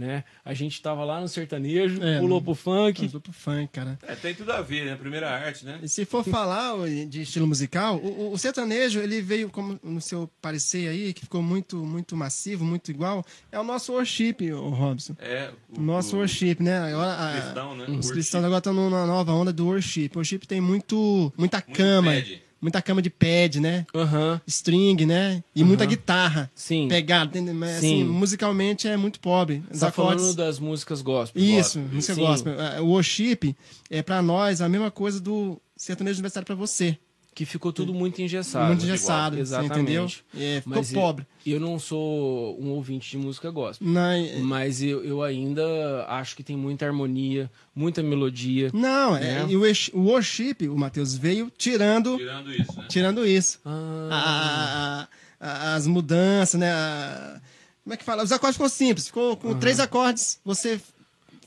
né? 0.00 0.24
A 0.44 0.52
gente 0.54 0.80
tava 0.82 1.04
lá 1.04 1.20
no 1.20 1.28
sertanejo, 1.28 2.02
É, 2.02 2.18
pulou 2.18 2.38
no- 2.40 2.44
pro 2.44 2.54
funk. 2.54 3.06
Vou 3.08 3.20
pro 3.20 3.32
funk, 3.32 3.68
cara. 3.72 3.98
É, 4.02 4.14
tem 4.14 4.34
tudo 4.34 4.50
a 4.52 4.60
ver, 4.62 4.86
né? 4.86 4.96
Primeira 4.96 5.30
arte, 5.30 5.64
né? 5.64 5.78
E 5.82 5.88
se 5.88 6.04
for 6.04 6.24
falar 6.24 6.74
de 7.08 7.22
estilo 7.22 7.46
musical, 7.46 7.96
o, 7.98 8.28
o- 8.28 8.32
o 8.32 8.38
sertanejo, 8.38 8.98
ele 9.00 9.20
veio, 9.20 9.48
como 9.50 9.78
no 9.82 10.00
seu 10.00 10.28
parecer 10.40 10.88
aí, 10.88 11.12
que 11.12 11.20
ficou 11.22 11.42
muito, 11.42 11.76
muito 11.76 12.16
massivo, 12.16 12.64
muito 12.64 12.90
igual, 12.90 13.24
é 13.52 13.58
o 13.60 13.64
nosso 13.64 13.92
worship, 13.92 14.36
o 14.52 14.70
Robson. 14.70 15.14
É. 15.20 15.50
O 15.76 15.80
nosso 15.80 16.16
worship, 16.16 16.56
né? 16.60 16.78
Agora, 16.78 17.12
a- 17.14 17.40
cristão, 17.42 17.76
né? 17.76 17.84
Os 17.98 18.10
cristãos 18.10 18.44
agora 18.44 18.58
estão 18.58 18.72
numa 18.72 19.06
nova 19.06 19.32
onda 19.32 19.52
do 19.52 19.66
worship. 19.66 20.10
O 20.14 20.18
worship 20.18 20.40
tem 20.46 20.60
muito, 20.60 21.32
muita 21.36 21.60
cama, 21.60 22.12
pad. 22.12 22.42
Muita 22.60 22.82
cama 22.82 23.00
de 23.00 23.08
pad, 23.10 23.60
né? 23.60 23.86
Aham, 23.94 24.40
String, 24.46 25.06
né? 25.06 25.42
E 25.54 25.64
muita 25.64 25.84
guitarra. 25.86 26.50
sim. 26.54 26.88
Pegada? 26.88 27.40
Mas, 27.54 27.70
Sim. 27.80 28.02
assim, 28.02 28.04
musicalmente 28.04 28.86
é 28.88 28.96
muito 28.96 29.18
pobre. 29.20 29.62
Os 29.70 29.78
Você 29.78 29.80
tá 29.80 29.88
acordes- 29.88 30.22
falando 30.22 30.36
das 30.36 30.58
músicas 30.58 31.00
gospel. 31.02 31.42
Isso, 31.42 31.78
gospel, 31.78 31.94
música 31.94 32.14
sim. 32.14 32.20
gospel. 32.20 32.54
Ah, 32.60 32.82
O 32.82 32.86
worship 32.88 33.54
é 33.88 34.02
pra 34.02 34.20
nós 34.22 34.60
a 34.60 34.68
mesma 34.68 34.90
coisa 34.90 35.20
do 35.20 35.60
sertanejo 35.76 36.16
universitário 36.18 36.46
pra 36.46 36.54
você. 36.54 36.98
Que 37.40 37.46
ficou 37.46 37.72
tudo 37.72 37.94
muito 37.94 38.20
engessado. 38.20 38.66
muito 38.66 38.84
engessado, 38.84 39.34
você 39.36 39.40
Exatamente. 39.40 39.72
entendeu? 39.80 40.04
É, 40.36 40.56
ficou 40.60 40.76
Mas 40.76 40.92
eu- 40.92 41.00
pobre. 41.00 41.26
Eu 41.46 41.58
não 41.58 41.78
sou 41.78 42.60
um 42.60 42.68
ouvinte 42.72 43.10
de 43.12 43.16
música 43.16 43.50
gospel. 43.50 43.88
Na- 43.88 44.10
Mas 44.42 44.82
eu, 44.82 45.02
eu 45.02 45.22
ainda 45.22 46.04
acho 46.06 46.36
que 46.36 46.42
tem 46.42 46.54
muita 46.54 46.84
harmonia, 46.84 47.50
muita 47.74 48.02
melodia. 48.02 48.70
Não, 48.74 49.16
é, 49.16 49.20
Né? 49.20 49.46
e 49.48 49.56
o 49.56 49.60
worsh- 49.60 49.90
o 49.94 50.00
worship, 50.02 50.68
o 50.68 50.76
Matheus 50.76 51.14
veio 51.16 51.50
tirando, 51.56 52.18
Tirando 52.18 52.52
isso, 52.52 52.76
né? 52.78 52.86
tirando 52.90 53.26
isso. 53.26 53.58
Ah, 53.64 55.08
A- 55.40 55.46
a- 55.46 55.48
a- 55.70 55.74
as 55.76 55.86
mudanças, 55.86 56.60
né? 56.60 56.70
a- 56.70 57.40
como 57.82 57.94
é 57.94 57.96
que 57.96 58.04
fala? 58.04 58.22
Os 58.22 58.32
acordes 58.32 58.56
ficou 58.56 58.68
simples. 58.68 59.06
Ficou 59.06 59.34
com 59.34 59.58
três 59.58 59.80
acordes, 59.80 60.38
você 60.44 60.78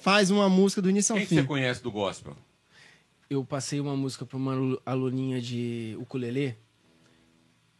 faz 0.01 0.31
uma 0.31 0.49
música 0.49 0.81
do 0.81 0.89
início 0.89 1.13
ao 1.13 1.17
Quem 1.19 1.27
que 1.27 1.35
fim. 1.35 1.41
você 1.41 1.47
conhece 1.47 1.83
do 1.83 1.91
gospel? 1.91 2.35
Eu 3.33 3.43
passei 3.45 3.79
uma 3.79 3.95
música 3.95 4.25
para 4.25 4.37
uma 4.37 4.53
alu- 4.53 4.81
aluninha 4.85 5.39
de 5.41 5.95
ukulele. 5.99 6.55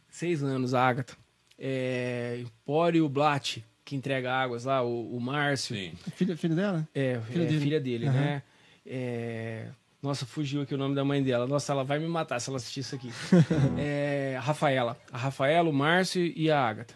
Seis 0.08 0.42
anos, 0.42 0.74
a 0.74 0.86
Agatha. 0.86 1.16
É, 1.58 2.38
Empório 2.40 3.08
Blatt, 3.08 3.64
que 3.84 3.96
entrega 3.96 4.32
águas 4.32 4.64
lá, 4.64 4.82
o, 4.82 5.16
o 5.16 5.20
Márcio. 5.20 5.74
Sim. 5.76 5.92
Filho, 6.16 6.36
filho 6.36 6.54
dela? 6.54 6.86
É, 6.94 7.20
Filha 7.30 7.42
é, 7.42 7.46
dele. 7.46 7.60
filha 7.60 7.80
dele, 7.80 8.06
Aham. 8.08 8.14
né? 8.20 8.42
É, 8.86 9.68
Nossa, 10.02 10.26
fugiu 10.26 10.62
aqui 10.62 10.74
o 10.74 10.78
nome 10.78 10.94
da 10.94 11.04
mãe 11.04 11.22
dela. 11.22 11.46
Nossa, 11.46 11.72
ela 11.72 11.84
vai 11.84 11.98
me 11.98 12.06
matar 12.06 12.38
se 12.40 12.48
ela 12.50 12.56
assistir 12.56 12.80
isso 12.80 12.94
aqui. 12.94 13.10
é, 13.78 14.34
a 14.36 14.40
Rafaela. 14.40 14.96
A 15.12 15.18
Rafaela, 15.18 15.68
o 15.68 15.72
Márcio 15.72 16.22
e 16.24 16.50
a 16.50 16.60
Agatha. 16.60 16.94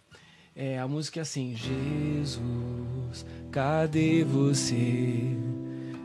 É, 0.55 0.79
a 0.79 0.87
música 0.89 1.21
é 1.21 1.23
assim: 1.23 1.55
Jesus, 1.57 3.25
cadê 3.51 4.25
você? 4.25 5.37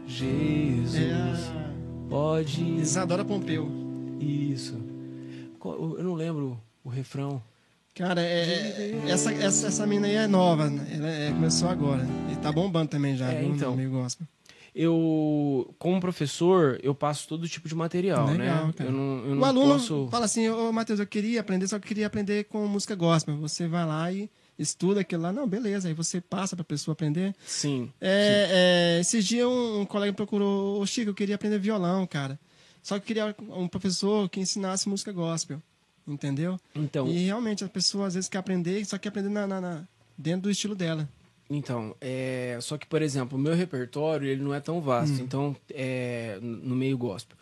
Jesus, 0.07 0.95
É 0.95 1.62
pode. 2.17 2.61
Isadora 2.79 3.25
Pompeu. 3.25 3.67
Isso. 4.19 4.79
Eu 5.65 6.03
não 6.03 6.13
lembro 6.13 6.59
o 6.83 6.89
refrão. 6.89 7.41
Cara, 7.95 8.21
é, 8.21 9.01
é- 9.05 9.09
essa, 9.09 9.31
essa, 9.33 9.67
essa 9.67 9.87
mina 9.87 10.05
aí 10.07 10.15
é 10.15 10.27
nova, 10.27 10.69
né? 10.69 10.87
ela 10.93 11.09
é- 11.09 11.31
começou 11.31 11.69
agora. 11.69 12.05
E 12.31 12.35
tá 12.35 12.51
bombando 12.51 12.89
também 12.89 13.15
já, 13.17 13.31
É, 13.31 13.41
viu? 13.41 13.55
então. 13.55 13.75
Meio 13.75 13.89
gospel. 13.89 14.27
Eu, 14.75 15.73
como 15.79 15.99
professor, 16.01 16.79
eu 16.83 16.93
passo 16.95 17.27
todo 17.27 17.47
tipo 17.47 17.67
de 17.67 17.75
material, 17.75 18.27
Legal, 18.27 18.67
né? 18.67 18.73
cara. 18.75 18.89
Eu 18.89 18.93
não, 18.93 19.25
eu 19.25 19.31
o 19.31 19.35
não 19.35 19.45
aluno 19.45 19.73
posso. 19.73 20.07
fala 20.09 20.25
assim, 20.25 20.49
ô 20.49 20.71
Matheus, 20.71 20.99
eu 20.99 21.05
queria 21.07 21.41
aprender, 21.41 21.67
só 21.67 21.77
que 21.79 21.85
eu 21.85 21.87
queria 21.87 22.07
aprender 22.07 22.45
com 22.45 22.65
música 22.67 22.95
gospel. 22.95 23.37
Você 23.37 23.67
vai 23.67 23.85
lá 23.85 24.11
e 24.11 24.29
estuda 24.63 25.01
aquilo 25.01 25.21
lá. 25.23 25.31
Não, 25.31 25.47
beleza, 25.47 25.87
aí 25.87 25.93
você 25.93 26.19
passa 26.21 26.55
pra 26.55 26.63
pessoa 26.65 26.93
aprender. 26.93 27.35
Sim. 27.45 27.91
É, 28.01 28.95
é, 28.97 28.99
esses 29.01 29.25
dias 29.25 29.47
um, 29.47 29.81
um 29.81 29.85
colega 29.85 30.13
procurou, 30.13 30.81
ô 30.81 30.85
Chico, 30.85 31.09
eu 31.11 31.13
queria 31.15 31.35
aprender 31.35 31.59
violão, 31.59 32.07
cara. 32.07 32.39
Só 32.81 32.95
que 32.99 33.03
eu 33.03 33.07
queria 33.07 33.35
um 33.55 33.67
professor 33.67 34.27
que 34.29 34.39
ensinasse 34.39 34.89
música 34.89 35.11
gospel. 35.11 35.61
Entendeu? 36.05 36.59
Então, 36.75 37.07
E 37.07 37.25
realmente 37.25 37.63
a 37.63 37.69
pessoa 37.69 38.07
às 38.07 38.13
vezes 38.13 38.29
quer 38.29 38.39
aprender, 38.39 38.83
só 38.85 38.97
quer 38.97 39.07
aprender 39.09 39.29
na, 39.29 39.47
na- 39.47 39.61
na- 39.61 39.83
dentro 40.17 40.41
do 40.41 40.51
estilo 40.51 40.75
dela. 40.75 41.07
Então, 41.49 41.95
é, 42.01 42.57
só 42.61 42.77
que, 42.77 42.85
por 42.85 43.01
exemplo, 43.01 43.37
o 43.37 43.41
meu 43.41 43.53
repertório 43.55 44.27
ele 44.27 44.41
não 44.41 44.53
é 44.53 44.59
tão 44.59 44.81
vasto, 44.81 45.21
então, 45.21 45.55
é, 45.69 46.37
no 46.41 46.75
meio 46.75 46.97
gospel. 46.97 47.37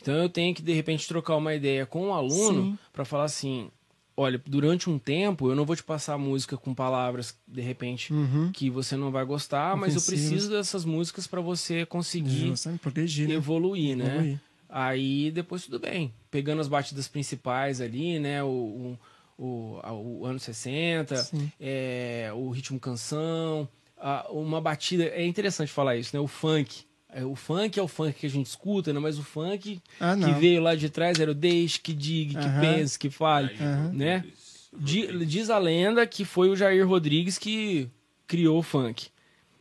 Então, 0.00 0.14
eu 0.14 0.28
tenho 0.28 0.54
que, 0.54 0.62
de 0.62 0.72
repente, 0.72 1.08
trocar 1.08 1.34
uma 1.36 1.54
ideia 1.54 1.86
com 1.86 2.08
o 2.08 2.12
aluno 2.12 2.62
Sim. 2.62 2.78
para 2.92 3.04
falar 3.04 3.24
assim: 3.24 3.68
olha, 4.16 4.40
durante 4.46 4.88
um 4.88 4.98
tempo 4.98 5.48
eu 5.50 5.54
não 5.56 5.64
vou 5.64 5.74
te 5.76 5.82
passar 5.82 6.16
música 6.18 6.56
com 6.56 6.74
palavras, 6.74 7.36
de 7.46 7.60
repente, 7.60 8.12
Uhum. 8.12 8.50
que 8.52 8.70
você 8.70 8.96
não 8.96 9.10
vai 9.10 9.24
gostar, 9.24 9.76
mas 9.76 9.94
eu 9.94 9.98
Ofensivas. 10.00 10.06
preciso 10.30 10.50
dessas 10.50 10.84
músicas 10.84 11.26
para 11.26 11.40
você 11.40 11.84
conseguir 11.86 12.48
Justamente, 12.48 12.80
proteger, 12.80 13.28
né? 13.28 13.34
evoluir, 13.34 13.96
né? 13.96 14.06
Evoluir. 14.06 14.40
Aí 14.68 15.30
depois 15.30 15.64
tudo 15.64 15.78
bem. 15.78 16.12
Pegando 16.30 16.60
as 16.60 16.68
batidas 16.68 17.06
principais 17.06 17.80
ali, 17.80 18.18
né? 18.18 18.42
O, 18.42 18.96
o, 19.38 19.42
o, 19.44 19.80
o 20.20 20.26
ano 20.26 20.38
60, 20.38 21.16
Sim. 21.16 21.50
é, 21.60 22.30
o 22.34 22.50
ritmo 22.50 22.80
canção, 22.80 23.68
a- 23.96 24.26
uma 24.30 24.60
batida. 24.60 25.04
É 25.04 25.24
interessante 25.24 25.70
falar 25.72 25.96
isso, 25.96 26.16
né? 26.16 26.20
O 26.20 26.26
funk. 26.26 26.84
É, 27.16 27.24
O 27.24 27.36
funk 27.36 27.78
é 27.78 27.82
o 27.82 27.86
funk 27.86 28.12
que 28.18 28.26
a 28.26 28.30
gente 28.30 28.46
escuta, 28.46 28.92
né? 28.92 28.98
Mas 28.98 29.18
o 29.18 29.22
funk 29.22 29.80
Ah, 30.00 30.16
que 30.16 30.32
veio 30.40 30.60
lá 30.60 30.74
de 30.74 30.88
trás 30.90 31.20
era 31.20 31.30
o 31.30 31.34
deixe, 31.34 31.78
que 31.78 31.92
diga, 31.94 32.40
que 32.40 32.46
Aham. 32.46 32.60
pense, 32.60 32.98
que 32.98 33.08
fale. 33.08 33.50
Aí, 33.58 33.96
né? 33.96 34.16
Rodrigues- 34.16 34.70
Di- 34.76 35.00
Rodrigues. 35.02 35.28
diz 35.30 35.50
a 35.50 35.58
lenda 35.58 36.04
que 36.06 36.24
foi 36.24 36.48
o 36.50 36.56
Jair 36.56 36.86
Rodrigues 36.86 37.38
que 37.38 37.88
criou 38.26 38.58
o 38.58 38.62
funk. 38.62 39.08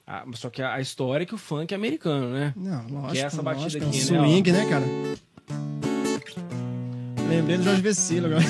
Ah, 0.08 0.26
só 0.34 0.50
que 0.50 0.62
a, 0.62 0.74
a 0.74 0.82
história 0.82 1.24
é 1.24 1.26
que 1.28 1.36
o 1.36 1.38
funk 1.38 1.72
é 1.72 1.76
americano, 1.76 2.30
né? 2.34 2.54
Não, 2.58 2.88
lógico. 2.90 3.12
Que 3.14 3.20
é 3.20 3.22
essa 3.22 3.42
batida 3.44 3.64
lógico, 3.64 3.86
aqui, 3.86 4.00
é 4.00 4.04
um 4.04 4.12
né, 4.14 4.20
ó. 4.20 4.24
Swing, 4.26 4.52
né, 4.52 4.70
cara? 4.70 4.86
Lembrei 7.30 7.58
do 7.58 7.64
Jorge 7.64 7.82
Vecilo 7.82 8.28
agora. 8.28 8.44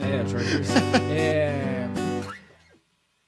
É, 0.00 0.22
o 0.22 0.28
Jorge 0.28 0.54
Luiz. 0.56 0.68
é, 1.10 1.88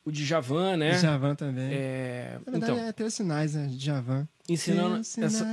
o 0.05 0.11
Djavan, 0.11 0.77
né? 0.77 0.93
Djavan 0.99 1.35
também. 1.35 1.69
É, 1.73 2.39
Na 2.47 2.53
verdade, 2.53 2.73
então, 2.73 2.87
é 2.89 2.93
ter 2.93 3.11
sinais, 3.11 3.55
né? 3.55 3.67
Djavan. 3.71 4.27
Ensinando 4.49 4.97
essa... 4.97 5.47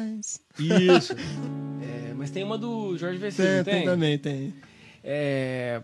Isso. 0.59 1.13
É, 1.81 2.13
mas 2.15 2.31
tem 2.31 2.43
uma 2.43 2.57
do 2.57 2.97
Jorge 2.97 3.17
Vecino, 3.19 3.47
Tem, 3.47 3.63
tem 3.63 3.73
tem? 3.75 3.85
também, 3.85 4.17
tem. 4.17 4.53
É, 5.03 5.81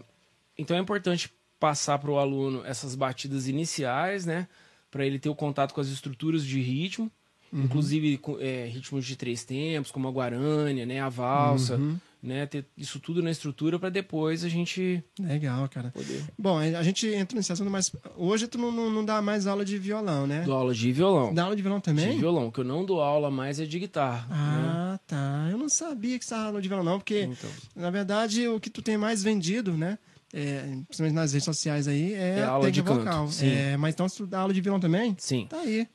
então 0.57 0.75
é 0.75 0.79
importante 0.79 1.31
passar 1.59 1.99
para 1.99 2.09
o 2.09 2.17
aluno 2.17 2.63
essas 2.65 2.95
batidas 2.95 3.47
iniciais, 3.47 4.25
né? 4.25 4.47
Para 4.89 5.05
ele 5.05 5.19
ter 5.19 5.29
o 5.29 5.35
contato 5.35 5.73
com 5.73 5.81
as 5.81 5.89
estruturas 5.89 6.43
de 6.45 6.59
ritmo, 6.59 7.11
Uhum. 7.53 7.63
inclusive 7.65 8.17
com, 8.17 8.37
é, 8.39 8.65
ritmos 8.65 9.05
de 9.05 9.15
três 9.17 9.43
tempos, 9.43 9.91
como 9.91 10.07
a 10.07 10.11
guarânia, 10.11 10.85
né? 10.85 11.01
A 11.01 11.09
valsa, 11.09 11.75
Uhum. 11.75 11.99
Né? 12.21 12.45
Ter 12.45 12.65
isso 12.77 12.99
tudo 12.99 13.21
na 13.21 13.31
estrutura 13.31 13.79
para 13.79 13.89
depois 13.89 14.43
a 14.43 14.49
gente 14.49 15.03
Legal, 15.19 15.67
cara. 15.69 15.89
poder 15.91 16.23
Bom, 16.37 16.57
a 16.57 16.83
gente 16.83 17.07
entra 17.07 17.35
nesse 17.35 17.51
assunto, 17.51 17.69
mas 17.71 17.91
hoje 18.15 18.47
tu 18.47 18.57
não, 18.57 18.71
não, 18.71 18.89
não 18.89 19.03
dá 19.05 19.21
mais 19.21 19.47
aula 19.47 19.65
de 19.65 19.77
violão, 19.77 20.27
né? 20.27 20.43
dar 20.45 20.53
aula 20.53 20.73
de 20.73 20.91
violão. 20.91 21.33
Dá 21.33 21.43
aula 21.43 21.55
de 21.55 21.61
violão 21.61 21.79
De 21.79 21.85
também? 21.85 22.17
violão, 22.19 22.47
o 22.47 22.51
que 22.51 22.59
eu 22.59 22.63
não 22.63 22.85
dou 22.85 23.01
aula 23.01 23.31
mais 23.31 23.59
é 23.59 23.65
de 23.65 23.79
guitarra. 23.79 24.27
né? 24.27 24.35
Ah, 24.35 24.99
tá. 25.07 25.47
Eu 25.51 25.57
não 25.57 25.69
sabia 25.69 26.17
que 26.19 26.25
você 26.25 26.31
dava 26.35 26.47
aula 26.47 26.61
de 26.61 26.67
violão, 26.67 26.85
não, 26.85 26.99
porque, 26.99 27.21
Então, 27.31 27.49
na 27.75 27.89
verdade, 27.89 28.47
o 28.47 28.59
que 28.59 28.69
tu 28.69 28.81
tem 28.81 28.97
mais 28.97 29.23
vendido, 29.23 29.73
né? 29.75 29.97
É, 30.33 30.61
principalmente 30.87 31.15
nas 31.15 31.33
redes 31.33 31.43
sociais 31.45 31.87
aí, 31.87 32.13
é, 32.13 32.39
É 32.39 32.43
aula 32.43 32.71
de 32.71 32.81
técnica 32.81 33.03
canto, 33.03 33.11
vocal. 33.11 33.27
sim. 33.31 33.49
É, 33.49 33.75
mas 33.77 33.93
então, 33.93 34.07
se 34.07 34.15
tu 34.17 34.25
dá 34.27 34.39
aula 34.39 34.53
de 34.53 34.61
violão 34.61 34.79
também, 34.79 35.15
sim. 35.19 35.45
tá 35.49 35.59
aí. 35.59 35.87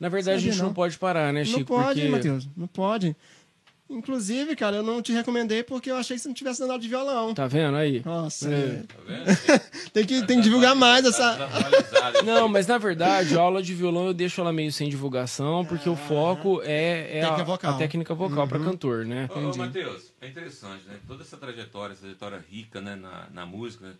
Na 0.00 0.08
verdade, 0.08 0.36
a 0.36 0.40
gente 0.40 0.58
não 0.58 0.66
não. 0.66 0.74
pode 0.74 0.98
parar, 0.98 1.32
né, 1.32 1.44
Chico? 1.44 1.58
não 1.60 1.64
pode, 1.64 2.00
porque... 2.00 2.08
Matheus. 2.10 2.48
Não 2.56 2.66
pode. 2.66 3.16
Inclusive, 3.94 4.56
cara, 4.56 4.76
eu 4.76 4.82
não 4.82 5.00
te 5.00 5.12
recomendei 5.12 5.62
porque 5.62 5.90
eu 5.90 5.96
achei 5.96 6.16
que 6.16 6.22
você 6.22 6.28
não 6.28 6.34
tivesse 6.34 6.60
dando 6.60 6.70
aula 6.70 6.82
de 6.82 6.88
violão. 6.88 7.34
Tá 7.34 7.46
vendo 7.46 7.76
aí? 7.76 8.02
Nossa, 8.04 8.52
É. 8.52 8.82
Tá 8.82 8.94
vendo? 9.06 9.24
tem, 9.92 10.04
que, 10.06 10.26
tem 10.26 10.36
que 10.38 10.42
divulgar 10.44 10.74
mais 10.74 11.02
Tá 11.02 11.08
essa. 11.08 12.22
Não, 12.24 12.48
mas 12.48 12.66
na 12.66 12.78
verdade, 12.78 13.36
a 13.36 13.40
aula 13.40 13.62
de 13.62 13.74
violão 13.74 14.06
eu 14.06 14.14
deixo 14.14 14.40
ela 14.40 14.52
meio 14.52 14.72
sem 14.72 14.88
divulgação, 14.88 15.64
porque 15.64 15.88
o 15.88 15.96
foco 15.96 16.60
é, 16.62 17.18
é 17.18 17.20
Técnica 17.20 17.42
a, 17.42 17.44
vocal. 17.44 17.74
a 17.74 17.78
técnica 17.78 18.14
vocal 18.14 18.48
para 18.48 18.58
cantor, 18.58 19.04
né? 19.06 19.28
Ô, 19.34 19.50
ô 19.50 19.56
Matheus, 19.56 20.12
é 20.20 20.28
interessante, 20.28 20.84
né? 20.86 20.98
Toda 21.06 21.22
essa 21.22 21.36
trajetória, 21.36 21.92
essa 21.92 22.02
trajetória 22.02 22.44
rica 22.50 22.80
né? 22.80 22.94
na, 22.96 23.28
na 23.32 23.46
música, 23.46 23.86
né? 23.86 23.94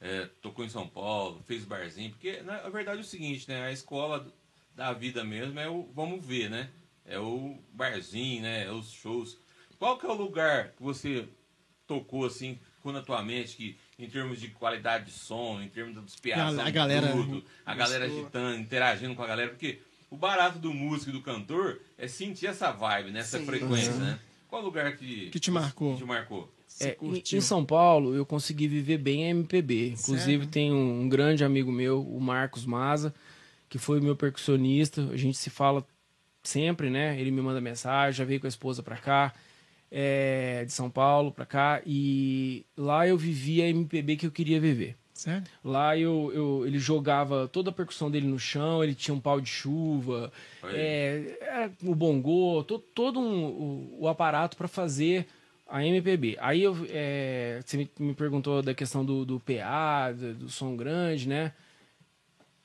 É, 0.00 0.28
tocou 0.40 0.64
em 0.64 0.68
São 0.70 0.86
Paulo, 0.88 1.42
fez 1.46 1.62
barzinho, 1.64 2.10
porque 2.10 2.40
na 2.40 2.56
verdade 2.70 2.98
é 2.98 3.00
o 3.02 3.04
seguinte, 3.04 3.46
né? 3.48 3.66
A 3.66 3.72
escola 3.72 4.26
da 4.74 4.92
vida 4.94 5.22
mesmo 5.22 5.60
é 5.60 5.68
o 5.68 5.86
vamos 5.94 6.24
ver, 6.24 6.48
né? 6.48 6.70
É 7.04 7.18
o 7.18 7.56
barzinho, 7.72 8.42
né? 8.42 8.64
É 8.64 8.72
os 8.72 8.90
shows. 8.90 9.36
Qual 9.80 9.96
que 9.98 10.04
é 10.04 10.10
o 10.10 10.14
lugar 10.14 10.72
que 10.76 10.82
você 10.82 11.26
tocou 11.86 12.26
assim, 12.26 12.58
ficou 12.76 12.92
na 12.92 13.00
tua 13.00 13.22
mente 13.22 13.56
que 13.56 13.76
em 13.98 14.08
termos 14.08 14.38
de 14.38 14.48
qualidade 14.48 15.06
de 15.06 15.12
som, 15.12 15.58
em 15.60 15.68
termos 15.68 15.94
da 15.94 16.02
despiação, 16.02 16.60
A 16.60 16.70
galera 16.70 17.10
tudo, 17.10 17.42
a 17.64 17.74
galera 17.74 18.04
agitando, 18.04 18.60
interagindo 18.60 19.14
com 19.14 19.22
a 19.22 19.26
galera, 19.26 19.48
porque 19.48 19.80
o 20.10 20.16
barato 20.16 20.58
do 20.58 20.74
músico 20.74 21.08
e 21.08 21.12
do 21.14 21.22
cantor 21.22 21.80
é 21.96 22.06
sentir 22.06 22.46
essa 22.46 22.70
vibe, 22.70 23.10
né? 23.10 23.20
essa 23.20 23.38
Sim. 23.38 23.46
frequência, 23.46 23.94
né? 23.94 24.20
Qual 24.48 24.60
lugar 24.60 24.94
que, 24.96 25.30
Que 25.30 25.40
te 25.40 25.50
marcou? 25.50 25.94
que 25.94 26.00
te 26.00 26.04
marcou? 26.04 26.52
É, 26.78 26.96
em, 27.00 27.40
São 27.40 27.64
Paulo, 27.64 28.14
eu 28.14 28.26
consegui 28.26 28.68
viver 28.68 28.98
bem 28.98 29.24
a 29.24 29.28
MPB. 29.30 29.92
Inclusive, 29.92 30.44
Sério? 30.44 30.46
tem 30.46 30.72
um, 30.72 31.02
um 31.02 31.08
grande 31.08 31.42
amigo 31.42 31.72
meu, 31.72 32.02
o 32.02 32.20
Marcos 32.20 32.66
Maza, 32.66 33.14
que 33.68 33.78
foi 33.78 33.98
o 33.98 34.02
meu 34.02 34.14
percussionista. 34.14 35.08
A 35.10 35.16
gente 35.16 35.38
se 35.38 35.48
fala 35.48 35.86
sempre, 36.42 36.90
né? 36.90 37.18
Ele 37.18 37.30
me 37.30 37.40
manda 37.40 37.60
mensagem, 37.60 38.18
já 38.18 38.24
veio 38.24 38.40
com 38.40 38.46
a 38.46 38.48
esposa 38.48 38.82
pra 38.82 38.96
cá, 38.96 39.32
é, 39.90 40.64
de 40.64 40.72
São 40.72 40.88
Paulo 40.90 41.32
pra 41.32 41.44
cá. 41.46 41.82
E 41.86 42.64
lá 42.76 43.06
eu 43.06 43.16
vivi 43.16 43.60
a 43.62 43.68
MPB 43.68 44.16
que 44.16 44.26
eu 44.26 44.30
queria 44.30 44.60
viver. 44.60 44.96
Sério? 45.12 45.44
Lá 45.62 45.98
eu, 45.98 46.32
eu- 46.34 46.66
ele 46.66 46.78
jogava 46.78 47.46
toda 47.46 47.68
a 47.68 47.72
percussão 47.72 48.10
dele 48.10 48.26
no 48.26 48.38
chão, 48.38 48.82
ele 48.82 48.94
tinha 48.94 49.14
um 49.14 49.20
pau 49.20 49.38
de 49.40 49.50
chuva, 49.50 50.32
é, 50.64 51.38
é, 51.42 51.70
o 51.84 51.94
bongô, 51.94 52.64
to- 52.66 52.78
todo 52.78 53.20
um- 53.20 53.44
o, 53.44 53.96
o 54.00 54.08
aparato 54.08 54.56
para 54.56 54.66
fazer 54.66 55.26
a 55.68 55.84
MPB. 55.84 56.38
Aí 56.40 56.62
eu, 56.62 56.74
é, 56.88 57.60
você 57.62 57.76
me, 57.76 57.90
me 57.98 58.14
perguntou 58.14 58.62
da 58.62 58.72
questão 58.72 59.04
do, 59.04 59.26
do 59.26 59.38
PA, 59.38 60.10
do, 60.12 60.34
do 60.34 60.48
som 60.48 60.74
grande, 60.74 61.28
né? 61.28 61.52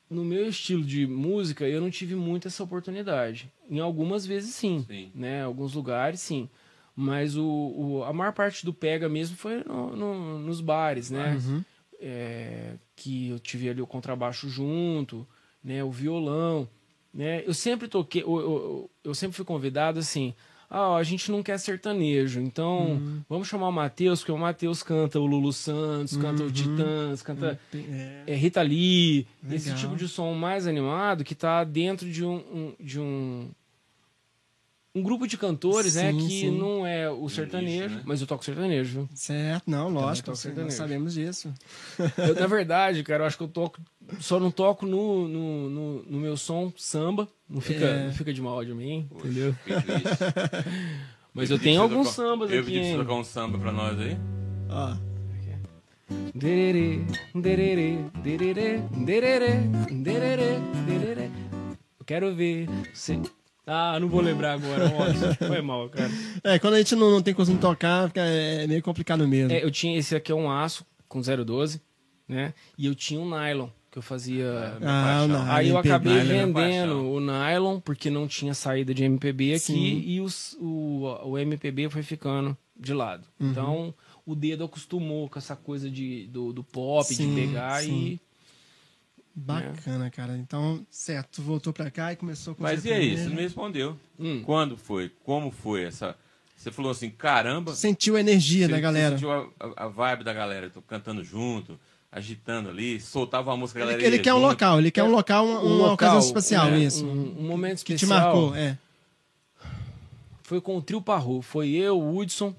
No 0.08 0.24
meu 0.24 0.48
estilo 0.48 0.82
de 0.84 1.06
música, 1.06 1.68
eu 1.68 1.80
não 1.80 1.90
tive 1.90 2.14
muito 2.14 2.46
essa 2.48 2.62
oportunidade. 2.62 3.50
Em 3.68 3.80
algumas 3.80 4.24
vezes, 4.24 4.54
sim. 4.54 4.84
Sim. 4.86 5.10
Né? 5.14 5.42
Alguns 5.42 5.74
lugares, 5.74 6.20
sim. 6.20 6.48
Mas 6.98 7.36
o, 7.36 7.44
o- 7.44 8.04
a 8.04 8.12
maior 8.12 8.32
parte 8.32 8.64
do 8.64 8.72
pega 8.72 9.06
mesmo 9.08 9.36
foi 9.36 9.62
no- 9.64 9.94
no- 9.94 10.38
nos 10.38 10.60
bares, 10.62 11.10
né? 11.10 11.36
É, 12.00 12.74
que 12.94 13.28
eu 13.28 13.38
tive 13.38 13.68
ali 13.68 13.80
o 13.80 13.86
contrabaixo 13.86 14.48
junto, 14.48 15.26
né? 15.62 15.82
O 15.84 15.90
violão, 15.90 16.68
né? 17.12 17.42
Eu 17.46 17.54
sempre 17.54 17.86
toquei, 17.88 18.22
eu, 18.22 18.38
eu, 18.40 18.90
eu 19.04 19.14
sempre 19.14 19.36
fui 19.36 19.44
convidado 19.44 19.98
assim, 19.98 20.34
ah, 20.68 20.96
a 20.96 21.02
gente 21.02 21.30
não 21.30 21.42
quer 21.42 21.58
sertanejo, 21.58 22.40
então 22.40 23.22
vamos 23.28 23.46
chamar 23.48 23.68
o 23.68 23.72
Matheus, 23.72 24.20
porque 24.20 24.32
o 24.32 24.38
Matheus 24.38 24.82
canta 24.82 25.18
o 25.20 25.24
Lulu 25.26 25.52
Santos, 25.52 26.16
canta 26.16 26.42
o 26.42 26.50
Titãs, 26.50 27.22
canta 27.22 27.58
É. 27.74 28.24
é, 28.26 28.34
Rita 28.34 28.62
Lee, 28.62 29.26
esse 29.50 29.68
Legal. 29.68 29.82
tipo 29.84 29.96
de 29.96 30.08
som 30.08 30.32
mais 30.34 30.66
animado 30.66 31.24
que 31.24 31.34
tá 31.34 31.62
dentro 31.64 32.10
de 32.10 32.24
um, 32.24 32.36
um- 32.36 32.74
de 32.80 32.98
um 33.00 33.48
um 34.98 35.02
grupo 35.02 35.26
de 35.26 35.36
cantores, 35.36 35.94
né, 35.96 36.10
Sim, 36.10 36.18
que 36.18 36.40
sim. 36.40 36.50
não 36.58 36.86
é 36.86 37.08
o 37.10 37.28
sertanejo, 37.28 37.96
né? 37.96 38.02
mas 38.06 38.20
eu 38.20 38.26
toco 38.26 38.42
sertanejo, 38.44 38.92
viu? 39.00 39.08
Certo, 39.14 39.70
não, 39.70 39.88
lógico, 39.90 40.26
sim, 40.26 40.30
nós 40.30 40.38
sertanejo. 40.40 40.76
sabemos 40.76 41.14
disso. 41.14 41.52
Eu, 42.16 42.34
na 42.34 42.46
verdade, 42.46 43.02
cara, 43.02 43.22
eu 43.22 43.26
acho 43.26 43.36
que 43.36 43.42
eu 43.44 43.48
toco. 43.48 43.78
Só 44.20 44.40
não 44.40 44.50
toco 44.50 44.86
no, 44.86 45.28
no, 45.28 45.68
no, 45.70 46.02
no 46.04 46.18
meu 46.18 46.36
som 46.36 46.72
samba. 46.76 47.28
Não 47.48 47.60
fica, 47.60 47.84
É. 47.84 48.04
não 48.06 48.12
fica 48.12 48.32
de 48.32 48.40
mal 48.40 48.64
de 48.64 48.72
mim, 48.72 49.06
Poxa, 49.10 49.26
entendeu? 49.28 49.54
Mas 51.34 51.50
eu 51.50 51.58
tenho 51.58 51.76
você 51.80 51.82
alguns 51.82 52.08
tocar- 52.14 52.28
sambas 52.28 52.50
Eu 52.50 52.60
aqui, 52.60 52.70
pedi 52.70 52.80
pra 52.80 52.88
você 52.90 52.96
tocar 52.96 53.14
um 53.14 53.24
samba 53.24 53.58
pra 53.58 53.72
nós 53.72 53.98
aí. 54.00 54.16
Ó, 54.70 54.96
Dererê, 56.34 57.00
dererê, 57.34 57.98
dererê, 58.22 58.78
dererê, 58.92 59.58
dererê, 59.90 60.58
dererê. 60.86 61.30
Eu 61.98 62.04
quero 62.06 62.34
ver. 62.34 62.68
Se... 62.94 63.20
Ah, 63.66 63.98
não 64.00 64.08
vou 64.08 64.20
lembrar 64.20 64.52
agora. 64.54 64.88
Nossa, 64.88 65.34
foi 65.34 65.60
mal, 65.60 65.88
cara. 65.88 66.10
É, 66.44 66.58
quando 66.58 66.74
a 66.74 66.78
gente 66.78 66.94
não, 66.94 67.10
não 67.10 67.20
tem 67.22 67.34
costume 67.34 67.58
de 67.58 67.62
tocar, 67.62 68.06
fica, 68.08 68.20
é 68.20 68.66
meio 68.66 68.80
complicado 68.82 69.26
mesmo. 69.26 69.52
É, 69.52 69.64
eu 69.64 69.70
tinha 69.70 69.98
esse 69.98 70.14
aqui 70.14 70.30
é 70.30 70.34
um 70.34 70.50
aço 70.50 70.86
com 71.08 71.20
012, 71.20 71.80
né? 72.28 72.54
E 72.78 72.86
eu 72.86 72.94
tinha 72.94 73.18
um 73.20 73.28
nylon 73.28 73.68
que 73.90 73.98
eu 73.98 74.02
fazia. 74.02 74.76
Minha 74.78 74.90
Ah, 74.90 75.04
paixão. 75.04 75.28
não. 75.28 75.52
Aí 75.52 75.68
eu 75.68 75.74
MPB, 75.76 75.88
acabei 75.88 76.14
né, 76.22 76.46
vendendo 76.46 77.10
o 77.10 77.18
nylon 77.20 77.80
porque 77.80 78.08
não 78.08 78.28
tinha 78.28 78.54
saída 78.54 78.94
de 78.94 79.02
MPB 79.04 79.54
aqui 79.54 79.58
Sim. 79.60 80.02
e 80.06 80.20
os- 80.20 80.56
o, 80.60 81.02
o 81.24 81.36
MPB 81.38 81.88
foi 81.90 82.02
ficando 82.04 82.56
de 82.78 82.92
lado. 82.94 83.26
Uhum. 83.40 83.50
Então 83.50 83.94
o 84.24 84.34
dedo 84.34 84.64
acostumou 84.64 85.28
com 85.28 85.38
essa 85.38 85.56
coisa 85.56 85.90
de, 85.90 86.26
do, 86.28 86.52
do 86.52 86.62
pop, 86.62 87.04
Sim, 87.06 87.34
de 87.34 87.40
pegar 87.46 87.82
sim. 87.82 87.92
e. 88.20 88.25
Bacana, 89.38 90.10
cara. 90.10 90.36
Então, 90.38 90.84
certo, 90.90 91.42
voltou 91.42 91.70
pra 91.72 91.90
cá 91.90 92.10
e 92.12 92.16
começou 92.16 92.54
com 92.54 92.62
Mas 92.62 92.86
e 92.86 92.92
aí, 92.92 93.16
você 93.18 93.24
não 93.28 93.36
me 93.36 93.42
respondeu. 93.42 93.94
Hum. 94.18 94.42
Quando 94.44 94.76
foi? 94.78 95.10
Como 95.24 95.50
foi 95.50 95.84
essa... 95.84 96.16
Você 96.56 96.72
falou 96.72 96.90
assim, 96.90 97.10
caramba... 97.10 97.74
Sentiu 97.74 98.16
a 98.16 98.20
energia 98.20 98.66
você- 98.66 98.72
da 98.72 98.80
galera. 98.80 99.10
Sentiu 99.10 99.30
a, 99.30 99.46
a- 99.60 99.84
a 99.84 99.88
vibe 99.88 100.24
da 100.24 100.32
galera, 100.32 100.70
tô 100.70 100.80
cantando 100.80 101.22
junto, 101.22 101.78
agitando 102.10 102.70
ali, 102.70 102.98
soltava 102.98 103.50
uma 103.50 103.58
música, 103.58 103.78
a 103.78 103.82
Ele, 103.82 103.90
galera 103.92 104.06
ele 104.08 104.16
ia 104.16 104.22
quer 104.22 104.32
um 104.32 104.38
junto. 104.38 104.48
local, 104.48 104.78
ele 104.78 104.90
quer 104.90 105.02
um 105.04 105.10
local, 105.10 105.46
uma, 105.46 105.60
uma 105.60 105.92
ocasião 105.92 106.18
especial, 106.18 106.70
né? 106.70 106.78
isso. 106.78 107.04
Um, 107.04 107.36
um 107.40 107.46
momento 107.46 107.84
que 107.84 107.92
especial. 107.92 108.18
te 108.20 108.24
marcou, 108.24 108.56
é. 108.56 108.78
foi 110.42 110.60
com 110.62 110.78
o 110.78 110.82
Trio 110.82 111.02
Parru. 111.02 111.42
Foi 111.42 111.68
eu, 111.68 112.00
o 112.00 112.16
Hudson. 112.16 112.54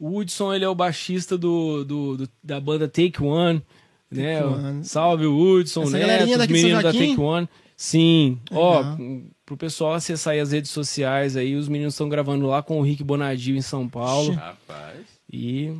O 0.00 0.16
Hudson, 0.18 0.52
ele 0.52 0.64
é 0.64 0.68
o 0.68 0.74
baixista 0.74 1.38
do, 1.38 1.84
do, 1.84 2.16
do- 2.16 2.28
da 2.42 2.60
banda 2.60 2.88
Take 2.88 3.22
One. 3.22 3.62
Né? 4.10 4.44
One. 4.44 4.84
Salve 4.84 5.26
o 5.26 5.38
Hudson, 5.38 5.82
Essa 5.82 5.90
né? 5.92 6.00
galerinha 6.00 6.38
Os 6.38 6.46
meninos 6.46 6.82
da? 6.82 6.92
Take 6.92 7.20
One. 7.20 7.48
Sim, 7.76 8.38
ó, 8.50 8.78
Legal. 8.80 8.98
pro 9.46 9.56
pessoal 9.56 9.94
acessar 9.94 10.32
aí 10.32 10.40
as 10.40 10.50
redes 10.50 10.70
sociais 10.72 11.36
aí, 11.36 11.54
os 11.54 11.68
meninos 11.68 11.94
estão 11.94 12.08
gravando 12.08 12.46
lá 12.46 12.60
com 12.60 12.80
o 12.80 12.82
Rick 12.82 13.04
Bonadio 13.04 13.56
em 13.56 13.62
São 13.62 13.88
Paulo. 13.88 14.32
Rapaz. 14.32 15.06
E, 15.32 15.72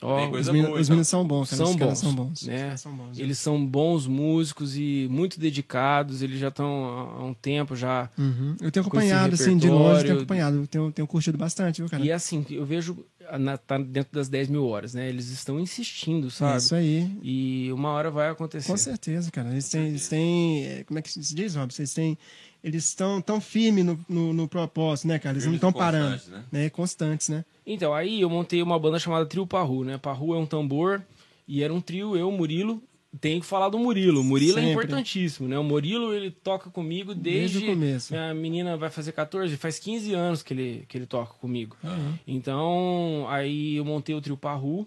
Tem 0.00 0.30
Os 0.40 0.48
meninos, 0.48 0.88
então. 0.88 1.04
são 1.04 1.26
bons, 1.26 1.50
cara. 1.50 1.56
São 1.62 1.70
Os 1.72 1.76
caras 1.76 1.92
bons, 1.92 1.98
são 2.00 2.14
bons. 2.14 2.42
né? 2.46 2.76
São 2.78 2.96
bons. 2.96 3.18
eles 3.18 3.38
são 3.38 3.66
bons 3.66 4.06
músicos 4.06 4.74
e 4.74 5.06
muito 5.10 5.38
dedicados, 5.38 6.22
eles 6.22 6.38
já 6.40 6.48
estão 6.48 6.84
há 7.18 7.22
um 7.24 7.34
tempo 7.34 7.76
já. 7.76 8.08
Uhum. 8.16 8.56
Eu 8.62 8.70
tenho 8.72 8.86
acompanhado, 8.86 9.34
assim, 9.34 9.58
de 9.58 9.68
longe, 9.68 10.00
eu 10.00 10.04
tenho 10.04 10.16
acompanhado. 10.16 10.56
Eu 10.56 10.66
tenho, 10.66 10.90
tenho 10.92 11.06
curtido 11.06 11.36
bastante, 11.36 11.82
viu, 11.82 11.90
cara? 11.90 12.02
E 12.02 12.10
assim, 12.10 12.46
eu 12.50 12.64
vejo, 12.64 13.04
na, 13.38 13.58
tá 13.58 13.76
dentro 13.76 14.12
das 14.12 14.28
10 14.28 14.48
mil 14.48 14.66
horas, 14.66 14.94
né? 14.94 15.06
Eles 15.06 15.28
estão 15.28 15.60
insistindo, 15.60 16.28
É 16.28 16.30
sabe? 16.30 16.56
isso 16.58 16.74
aí. 16.74 17.10
E 17.22 17.70
uma 17.72 17.90
hora 17.90 18.10
vai 18.10 18.30
acontecer. 18.30 18.70
Com 18.70 18.78
certeza, 18.78 19.30
cara. 19.30 19.50
Eles 19.50 19.68
têm, 19.68 19.86
eles 19.88 20.08
têm 20.08 20.64
é, 20.64 20.84
como 20.84 20.98
é 20.98 21.02
que 21.02 21.10
se 21.10 21.34
diz, 21.34 21.54
Rob? 21.56 21.72
Vocês 21.74 21.92
têm, 21.92 22.16
eles 22.62 22.84
estão 22.84 23.20
tão 23.20 23.40
firmes 23.40 23.84
no, 23.84 23.98
no, 24.08 24.32
no 24.32 24.48
propósito, 24.48 25.08
né, 25.08 25.18
cara? 25.18 25.34
Eles 25.34 25.46
não 25.46 25.54
estão 25.54 25.72
parando, 25.72 26.12
constantes, 26.12 26.28
né? 26.28 26.44
né? 26.52 26.70
Constantes, 26.70 27.28
né? 27.28 27.44
Então, 27.66 27.94
aí 27.94 28.20
eu 28.20 28.28
montei 28.28 28.62
uma 28.62 28.78
banda 28.78 28.98
chamada 28.98 29.26
Trio 29.26 29.46
Parru, 29.46 29.84
né? 29.84 29.98
Parru 29.98 30.34
é 30.34 30.38
um 30.38 30.46
tambor 30.46 31.02
e 31.48 31.62
era 31.62 31.72
um 31.72 31.80
trio, 31.80 32.16
eu, 32.16 32.30
Murilo. 32.30 32.82
Tenho 33.20 33.40
que 33.40 33.46
falar 33.46 33.68
do 33.68 33.78
Murilo. 33.78 34.20
O 34.20 34.24
Murilo 34.24 34.58
é 34.58 34.62
Sempre. 34.62 34.70
importantíssimo, 34.70 35.48
né? 35.48 35.58
O 35.58 35.64
Murilo, 35.64 36.14
ele 36.14 36.30
toca 36.30 36.70
comigo 36.70 37.12
desde... 37.12 37.58
Desde 37.58 37.70
o 37.70 37.74
começo. 37.74 38.12
Minha 38.12 38.32
menina 38.32 38.76
vai 38.76 38.88
fazer 38.88 39.10
14, 39.10 39.56
faz 39.56 39.80
15 39.80 40.14
anos 40.14 40.42
que 40.44 40.54
ele, 40.54 40.84
que 40.88 40.96
ele 40.96 41.06
toca 41.06 41.34
comigo. 41.34 41.76
Uhum. 41.82 42.14
Então, 42.24 43.26
aí 43.28 43.74
eu 43.74 43.84
montei 43.84 44.14
o 44.14 44.20
trio 44.20 44.36
Parru 44.36 44.86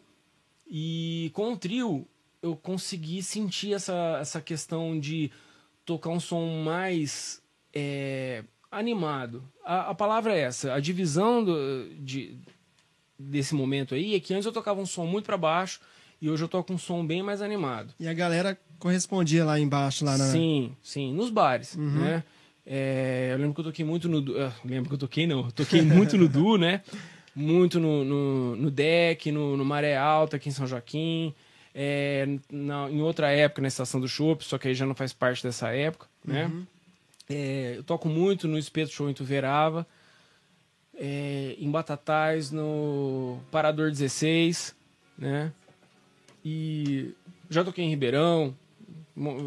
e 0.66 1.32
com 1.34 1.52
o 1.52 1.58
trio 1.58 2.08
eu 2.42 2.56
consegui 2.56 3.22
sentir 3.22 3.74
essa, 3.74 4.18
essa 4.22 4.40
questão 4.40 4.98
de 4.98 5.30
tocar 5.86 6.10
um 6.10 6.20
som 6.20 6.64
mais 6.64 7.43
é, 7.74 8.44
animado. 8.72 9.44
A, 9.66 9.90
a 9.92 9.96
palavra 9.96 10.34
é 10.36 10.40
essa. 10.42 10.74
A 10.74 10.80
divisão 10.80 11.44
do- 11.44 11.90
de, 12.00 12.38
desse 13.18 13.54
momento 13.56 13.96
aí 13.96 14.16
é 14.16 14.20
que 14.20 14.34
antes 14.34 14.46
eu 14.46 14.52
tocava 14.52 14.80
um 14.82 14.86
som 14.86 15.06
muito 15.06 15.26
para 15.26 15.38
baixo 15.38 15.80
e 16.22 16.30
hoje 16.30 16.44
eu 16.44 16.48
toco 16.48 16.74
um 16.74 16.78
som 16.78 17.06
bem 17.06 17.22
mais 17.24 17.42
animado. 17.42 17.94
E 18.00 18.08
a 18.08 18.14
galera 18.14 18.58
correspondia 18.80 19.44
lá 19.46 19.60
embaixo, 19.60 20.04
lá 20.06 20.18
na. 20.18 20.26
Sim, 20.26 20.76
sim, 20.82 21.14
nos 21.14 21.30
bares, 21.30 21.76
né? 21.78 22.24
É, 22.66 23.32
eu 23.34 23.38
lembro 23.40 23.54
que 23.56 23.60
eu 23.60 23.66
toquei 23.66 23.84
muito 23.84 24.08
no... 24.08 24.20
Ah, 24.42 24.54
lembro 24.64 24.88
que 24.90 24.96
eu 24.96 25.00
toquei, 25.00 25.28
não. 25.28 25.46
Eu 25.46 25.52
toquei 25.52 25.82
muito 25.82 26.18
no 26.18 26.30
Du, 26.30 26.58
né? 26.58 26.82
Muito 27.36 27.78
no, 27.80 28.06
no, 28.06 28.56
no 28.56 28.72
Deck, 28.72 29.32
no, 29.32 29.58
no 29.58 29.66
Maré 29.66 29.98
Alta, 29.98 30.38
aqui 30.38 30.48
em 30.48 30.52
São 30.54 30.66
Joaquim. 30.68 31.34
É, 31.76 32.26
na- 32.52 32.90
em 32.90 33.02
outra 33.02 33.32
época, 33.32 33.62
na 33.62 33.68
Estação 33.68 34.00
do 34.00 34.08
Chopp, 34.08 34.46
só 34.46 34.58
que 34.58 34.68
aí 34.70 34.76
já 34.76 34.86
não 34.86 34.96
faz 34.96 35.12
parte 35.12 35.44
dessa 35.44 35.70
época, 35.72 36.08
né? 36.26 36.50
É, 37.30 37.76
eu 37.78 37.84
toco 37.84 38.08
muito 38.10 38.48
no 38.48 38.58
Espeto 38.58 38.92
Show 38.92 39.10
em 39.10 39.14
Tuverava. 39.14 39.88
é, 40.96 41.56
em 41.58 41.70
Batatais, 41.72 42.52
no 42.52 43.40
Parador 43.52 43.90
16, 43.90 44.76
né? 45.18 45.52
E 46.46 47.14
já 47.50 47.64
toquei 47.64 47.84
em 47.86 47.90
Ribeirão, 47.90 48.54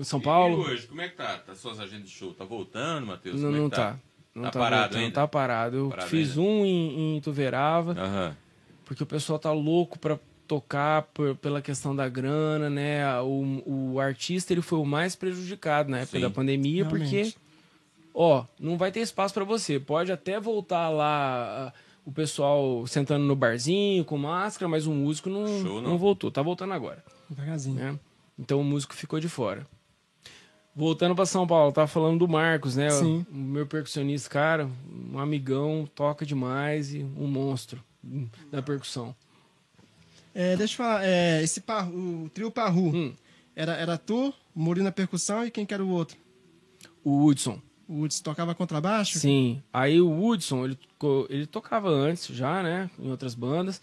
São 0.04 0.20
Paulo. 0.20 0.62
E 0.62 0.72
hoje, 0.72 0.86
como 0.86 1.00
é 1.02 1.08
que 1.08 1.16
tá? 1.16 1.38
Tá 1.38 1.54
suas 1.54 1.78
agendas 1.78 2.08
de 2.08 2.14
show? 2.14 2.32
Tá 2.34 2.44
voltando, 2.44 3.06
Matheus? 3.06 3.40
Não, 3.40 3.50
é 3.54 3.58
não 3.58 3.70
que 3.70 3.76
tá. 3.76 3.98
Não 4.34 4.42
Tá 4.44 4.50
tá, 4.50 4.58
parado 4.60 4.82
voltando, 4.82 5.02
ainda? 5.04 5.14
Tá 5.14 5.28
parado. 5.28 5.76
Eu 5.76 5.88
Parado 5.90 6.08
fiz 6.10 6.30
ainda? 6.30 6.40
um 6.40 6.64
em, 6.66 7.16
em 7.16 7.20
Tuverava, 7.20 7.92
Aham. 7.92 8.36
porque 8.84 9.02
o 9.02 9.06
pessoal 9.06 9.38
tá 9.38 9.52
louco 9.52 9.98
pra 9.98 10.18
tocar 10.48 11.02
por- 11.02 11.34
pela 11.36 11.60
questão 11.62 11.94
da 11.96 12.08
grana, 12.08 12.68
né? 12.70 13.20
O, 13.20 13.62
o 13.94 14.00
artista 14.00 14.52
ele 14.52 14.62
foi 14.62 14.78
o 14.78 14.84
mais 14.84 15.16
prejudicado 15.16 15.90
na 15.90 15.98
época 16.00 16.18
Sim. 16.18 16.22
da 16.22 16.30
pandemia, 16.30 16.84
Realmente. 16.84 17.32
porque, 17.32 17.45
ó, 18.18 18.44
não 18.58 18.78
vai 18.78 18.90
ter 18.90 19.00
espaço 19.00 19.34
pra 19.34 19.44
você. 19.44 19.78
Pode 19.78 20.10
até 20.10 20.40
voltar 20.40 20.88
lá 20.88 21.68
ah, 21.68 21.72
o 22.04 22.10
pessoal 22.10 22.86
sentando 22.86 23.24
no 23.26 23.36
barzinho 23.36 24.04
com 24.04 24.16
máscara, 24.16 24.68
mas 24.68 24.86
o 24.86 24.92
músico 24.92 25.28
não, 25.28 25.46
Show, 25.46 25.82
não. 25.82 25.90
não 25.90 25.98
voltou. 25.98 26.30
Tá 26.30 26.40
voltando 26.40 26.72
agora 26.72 27.04
Devagarzinho. 27.28 27.74
né? 27.76 27.98
Então 28.38 28.60
o 28.60 28.64
músico 28.64 28.94
ficou 28.94 29.20
de 29.20 29.28
fora. 29.28 29.66
Voltando 30.74 31.14
para 31.14 31.24
São 31.24 31.46
Paulo, 31.46 31.72
tava 31.72 31.86
falando 31.86 32.18
do 32.18 32.28
Marcos, 32.28 32.76
né? 32.76 32.90
Sim. 32.90 33.24
O 33.32 33.34
meu 33.36 33.66
percussionista, 33.66 34.28
cara, 34.28 34.68
um 35.10 35.18
amigão, 35.18 35.88
toca 35.94 36.26
demais 36.26 36.92
e 36.92 37.02
um 37.02 37.26
monstro 37.26 37.82
da 38.52 38.60
percussão. 38.62 39.14
É, 40.34 40.54
deixa 40.54 40.74
eu 40.74 40.76
falar, 40.76 41.02
é, 41.02 41.42
esse 41.42 41.62
parru, 41.62 42.24
o 42.24 42.28
trio 42.28 42.50
Parru, 42.50 42.94
Hum. 42.94 43.14
era, 43.54 43.72
era 43.74 43.96
tu, 43.96 44.34
Murilo 44.54 44.84
na 44.84 44.92
percussão 44.92 45.46
e 45.46 45.50
quem 45.50 45.64
que 45.64 45.72
era 45.72 45.82
o 45.82 45.88
outro? 45.88 46.18
O 47.02 47.24
Hudson, 47.24 47.58
O 47.88 48.02
Hudson 48.02 48.22
tocava 48.22 48.54
contrabaixo? 48.54 49.18
sim. 49.18 49.62
Aí 49.72 50.00
o 50.00 50.24
Hudson, 50.24 50.64
ele, 50.64 50.78
ele 51.28 51.46
tocava 51.46 51.88
antes 51.88 52.26
já, 52.34 52.62
né? 52.62 52.90
Em 52.98 53.10
outras 53.10 53.34
bandas. 53.34 53.80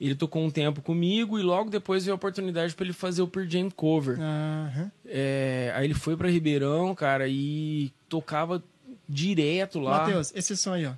Ele 0.00 0.14
tocou 0.14 0.44
um 0.44 0.50
tempo 0.50 0.80
comigo 0.80 1.38
e 1.38 1.42
logo 1.42 1.70
depois 1.70 2.04
veio 2.04 2.12
a 2.12 2.16
oportunidade 2.16 2.74
para 2.74 2.84
ele 2.84 2.92
fazer 2.92 3.20
o 3.20 3.26
Pearl 3.26 3.48
Jam 3.48 3.68
cover. 3.70 4.18
Aham. 4.20 4.92
É, 5.04 5.72
aí 5.74 5.86
ele 5.86 5.94
foi 5.94 6.16
para 6.16 6.28
Ribeirão, 6.28 6.94
cara, 6.94 7.26
e 7.26 7.90
tocava 8.08 8.62
direto 9.08 9.80
lá. 9.80 10.00
Matheus, 10.00 10.32
esse 10.36 10.56
som 10.56 10.74
aí, 10.74 10.86
ó. 10.86 10.92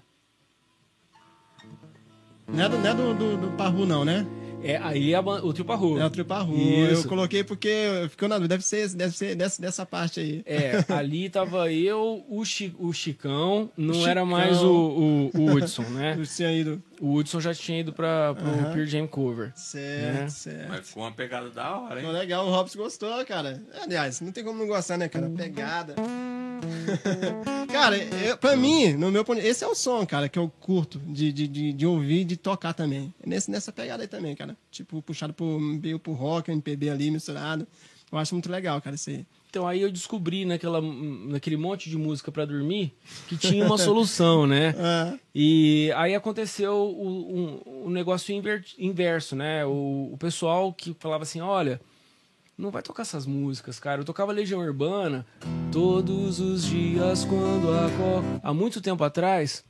Não 2.46 2.64
é 2.64 2.68
do, 2.68 2.78
não 2.78 2.90
é 2.90 2.94
do, 2.94 3.14
do, 3.14 3.36
do 3.36 3.56
Parru, 3.56 3.86
não, 3.86 4.04
né? 4.04 4.26
É, 4.62 4.76
aí 4.76 5.14
a 5.14 5.22
ban- 5.22 5.40
o 5.42 5.52
Trio 5.52 5.64
Parru. 5.64 5.98
É 5.98 6.04
o 6.04 6.10
trio 6.10 6.24
Parru. 6.24 6.56
Isso. 6.56 7.04
Eu 7.04 7.08
coloquei 7.08 7.42
porque 7.44 8.06
ficou 8.10 8.28
na 8.28 8.36
dúvida. 8.36 8.54
Deve 8.54 8.64
ser, 8.64 8.88
deve 8.90 9.16
ser 9.16 9.34
dessa, 9.34 9.60
dessa 9.62 9.86
parte 9.86 10.20
aí. 10.20 10.42
É, 10.46 10.84
ali 10.92 11.28
tava 11.30 11.70
eu, 11.72 12.24
o, 12.28 12.44
Chi- 12.44 12.74
o 12.78 12.92
Chicão, 12.92 13.70
não 13.76 13.94
O 13.94 14.06
era 14.06 14.20
Chicão. 14.22 14.26
mais 14.26 14.62
o, 14.62 15.30
o, 15.34 15.38
o 15.40 15.52
Hudson, 15.52 15.82
né? 15.84 16.16
Eu 16.18 16.26
tinha 16.26 16.52
ido. 16.52 16.82
O 17.00 17.14
Hudson 17.14 17.40
já 17.40 17.54
tinha 17.54 17.80
ido 17.80 17.92
pra, 17.94 18.34
pro 18.34 18.46
Aham. 18.46 18.72
Pearl 18.74 18.84
Jam 18.86 19.06
Cover. 19.06 19.52
Certo, 19.56 20.20
Né? 20.20 20.28
certo. 20.28 20.68
Mas 20.68 20.88
ficou 20.88 21.02
uma 21.04 21.12
pegada 21.12 21.48
da 21.48 21.78
hora, 21.78 21.96
Ficou 21.96 22.12
hein? 22.12 22.18
legal, 22.20 22.46
o 22.46 22.50
Robson 22.50 22.78
gostou, 22.78 23.24
cara. 23.24 23.62
Aliás, 23.82 24.20
não 24.20 24.30
tem 24.32 24.44
como 24.44 24.58
não 24.58 24.66
gostar, 24.66 24.98
né, 24.98 25.08
cara? 25.08 25.30
Pegada. 25.30 25.94
Cara, 27.72 27.96
eu, 27.96 28.36
pra 28.36 28.56
mim, 28.56 28.92
no 28.94 29.10
meu 29.10 29.24
ponto, 29.24 29.40
esse 29.40 29.64
é 29.64 29.66
o 29.66 29.74
som, 29.74 30.04
cara, 30.06 30.28
que 30.28 30.38
eu 30.38 30.50
curto 30.60 30.98
de, 31.06 31.32
de, 31.32 31.46
de, 31.48 31.72
de 31.72 31.86
ouvir 31.86 32.20
e 32.20 32.24
de 32.24 32.36
tocar 32.36 32.72
também. 32.74 33.12
É 33.22 33.28
Nesse, 33.28 33.50
nessa 33.50 33.72
pegada 33.72 34.02
aí 34.02 34.08
também, 34.08 34.34
cara. 34.34 34.56
Tipo, 34.70 35.00
puxado 35.02 35.32
pro, 35.32 35.58
meio 35.60 35.98
pro 35.98 36.12
rock, 36.12 36.50
MPB 36.50 36.90
ali, 36.90 37.10
misturado. 37.10 37.66
Eu 38.10 38.18
acho 38.18 38.34
muito 38.34 38.50
legal, 38.50 38.80
cara, 38.80 38.96
isso 38.96 39.10
aí. 39.10 39.24
Então 39.48 39.66
aí 39.66 39.80
eu 39.82 39.90
descobri 39.90 40.44
naquela, 40.44 40.80
naquele 40.80 41.56
monte 41.56 41.90
de 41.90 41.96
música 41.96 42.30
pra 42.30 42.44
dormir 42.44 42.92
que 43.28 43.36
tinha 43.36 43.64
uma 43.64 43.76
solução, 43.78 44.46
né? 44.46 44.74
Ah, 44.78 45.14
E 45.34 45.92
aí 45.96 46.14
aconteceu 46.14 46.74
o, 46.74 47.60
um, 47.66 47.86
um 47.86 47.90
negócio 47.90 48.32
inver- 48.34 48.64
inverso, 48.78 49.34
né? 49.36 49.64
O, 49.64 50.10
o 50.12 50.16
pessoal 50.18 50.72
que 50.72 50.94
falava 50.98 51.22
assim, 51.24 51.40
olha, 51.40 51.80
não 52.60 52.70
vai 52.70 52.82
tocar 52.82 53.02
essas 53.02 53.26
músicas, 53.26 53.80
cara. 53.80 54.02
Eu 54.02 54.04
tocava 54.04 54.32
Legião 54.32 54.60
Urbana 54.60 55.26
todos 55.72 56.38
os 56.38 56.64
dias 56.64 57.24
quando 57.24 57.70
a 57.72 58.48
Há 58.48 58.52
muito 58.52 58.80
tempo 58.80 59.02
atrás, 59.02 59.64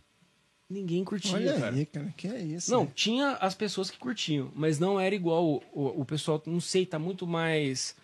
ninguém 0.68 1.04
curtia, 1.04 1.36
olha 1.36 1.54
cara. 1.54 1.74
aí, 1.74 1.86
cara, 1.86 2.14
que 2.16 2.26
é 2.26 2.40
isso. 2.40 2.70
Não, 2.70 2.84
né? 2.84 2.92
tinha 2.94 3.30
as 3.40 3.54
pessoas 3.54 3.90
que 3.90 3.98
curtiam, 3.98 4.50
mas 4.54 4.78
não 4.78 4.98
era 4.98 5.14
igual 5.14 5.46
o, 5.46 5.62
o, 5.72 6.00
o 6.00 6.04
pessoal, 6.04 6.42
não 6.46 6.60
sei, 6.60 6.84
tá 6.84 6.98
muito 6.98 7.26
mais 7.26 7.94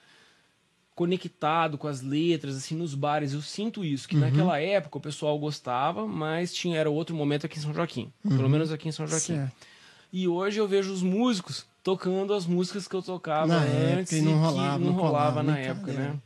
conectado 0.94 1.76
com 1.76 1.88
as 1.88 2.00
letras, 2.00 2.56
assim, 2.56 2.74
nos 2.74 2.94
bares. 2.94 3.34
Eu 3.34 3.42
sinto 3.42 3.84
isso, 3.84 4.08
que 4.08 4.16
naquela 4.16 4.58
época 4.58 4.96
o 4.96 5.00
pessoal 5.00 5.38
gostava, 5.38 6.06
mas 6.06 6.54
tinha 6.54 6.78
era 6.78 6.88
outro 6.88 7.14
momento 7.14 7.44
aqui 7.44 7.58
em 7.58 7.62
São 7.62 7.74
Joaquim. 7.74 8.10
Pelo 8.22 8.48
menos 8.48 8.72
aqui 8.72 8.88
em 8.88 8.92
São 8.92 9.06
Joaquim. 9.06 9.34
Certo. 9.34 9.66
E 10.12 10.26
hoje 10.26 10.58
eu 10.58 10.66
vejo 10.66 10.92
os 10.92 11.02
músicos 11.02 11.66
tocando 11.86 12.34
as 12.34 12.46
músicas 12.46 12.88
que 12.88 12.96
eu 12.96 13.00
tocava 13.02 13.46
Na 13.46 13.60
antes 13.60 14.12
época 14.12 14.16
e 14.16 14.22
não 14.22 14.32
que 14.32 14.38
rolava, 14.44 14.78
não 14.80 14.86
não 14.86 14.92
rolava 14.94 15.42
na 15.44 15.56
época, 15.56 15.92
né? 15.92 16.18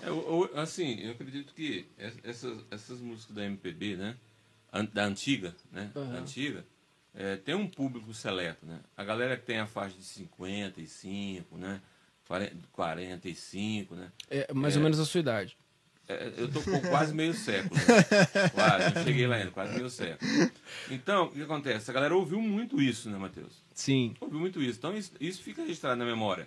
É, 0.00 0.10
o- 0.12 0.42
o- 0.54 0.60
assim, 0.60 1.00
eu 1.00 1.10
acredito 1.10 1.52
que 1.52 1.88
es- 1.98 2.18
essas, 2.22 2.58
essas 2.70 3.00
músicas 3.00 3.34
da 3.34 3.44
MPB, 3.44 3.96
né? 3.96 4.16
Da 4.92 5.04
antiga, 5.04 5.56
né? 5.72 5.90
Da 5.92 6.00
Aham. 6.02 6.18
antiga, 6.18 6.64
é, 7.12 7.34
tem 7.34 7.56
um 7.56 7.66
público 7.66 8.14
seleto, 8.14 8.64
né? 8.64 8.78
A 8.96 9.02
galera 9.02 9.36
que 9.36 9.44
tem 9.44 9.58
a 9.58 9.66
faixa 9.66 9.96
de 9.96 10.04
55, 10.04 11.56
né? 11.58 11.80
40, 12.28 12.54
45, 12.70 13.96
né? 13.96 14.12
É 14.30 14.52
mais 14.54 14.76
ou 14.76 14.82
menos 14.82 15.00
a 15.00 15.04
sua 15.04 15.18
idade. 15.18 15.56
É, 16.08 16.32
eu 16.36 16.48
tô 16.50 16.60
com 16.62 16.80
quase 16.82 17.12
meio 17.12 17.34
século. 17.34 17.74
Né? 17.74 17.84
Quase, 18.54 18.94
não 18.94 19.02
cheguei 19.04 19.26
lá 19.26 19.36
ainda, 19.36 19.50
quase 19.50 19.74
meio 19.74 19.90
século. 19.90 20.50
Então, 20.88 21.24
o 21.24 21.30
que 21.30 21.42
acontece? 21.42 21.90
A 21.90 21.94
galera 21.94 22.14
ouviu 22.16 22.40
muito 22.40 22.80
isso, 22.80 23.10
né, 23.10 23.18
Matheus? 23.18 23.52
Sim. 23.74 24.14
Ouviu 24.20 24.38
muito 24.38 24.62
isso. 24.62 24.78
Então, 24.78 24.96
isso, 24.96 25.10
isso 25.20 25.42
fica 25.42 25.62
registrado 25.62 25.96
na 25.96 26.04
memória. 26.04 26.46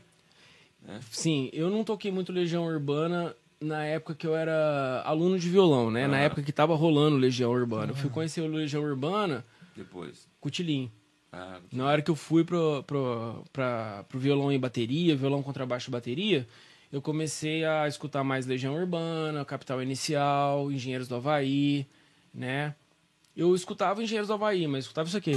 Sim, 1.12 1.50
eu 1.52 1.70
não 1.70 1.84
toquei 1.84 2.10
muito 2.12 2.32
Legião 2.32 2.66
Urbana 2.66 3.36
na 3.60 3.84
época 3.84 4.16
que 4.16 4.26
eu 4.26 4.34
era 4.36 5.02
aluno 5.06 5.38
de 5.38 5.50
violão, 5.50 5.92
né? 5.92 6.08
Na 6.08 6.18
Ah. 6.18 6.22
época 6.22 6.42
que 6.42 6.54
tava 6.54 6.74
rolando 6.76 7.18
Legião 7.18 7.52
Urbana. 7.52 7.92
Eu 7.92 7.96
fui 7.96 8.10
conhecer 8.10 8.40
o 8.42 8.48
Legião 8.48 8.82
Urbana 8.82 9.46
Depois. 9.76 10.26
com 10.40 10.48
o 10.48 10.52
Tilim. 10.52 10.90
Ah, 11.34 11.60
Na 11.72 11.86
hora 11.86 12.02
que 12.02 12.10
eu 12.10 12.16
fui 12.16 12.44
pro, 12.46 12.82
pro, 12.88 13.44
pra, 13.52 14.06
pro 14.08 14.18
violão 14.18 14.52
e 14.54 14.58
bateria, 14.58 15.16
violão, 15.18 15.44
contrabaixo 15.44 15.90
e 15.90 15.92
bateria, 15.92 16.48
eu 16.92 17.02
comecei 17.02 17.64
a 17.64 17.88
escutar 17.88 18.24
mais 18.24 18.46
Legião 18.46 18.76
Urbana, 18.76 19.46
Capital 19.46 19.82
Inicial, 19.82 20.72
Engenheiros 20.72 21.08
do 21.08 21.16
Havaí, 21.16 21.88
né? 22.34 22.76
Eu 23.38 23.54
escutava 23.56 24.02
Engenheiros 24.02 24.28
do 24.28 24.34
Havaí, 24.34 24.68
mas 24.68 24.86
escutava 24.86 25.08
isso 25.08 25.18
aqui. 25.18 25.34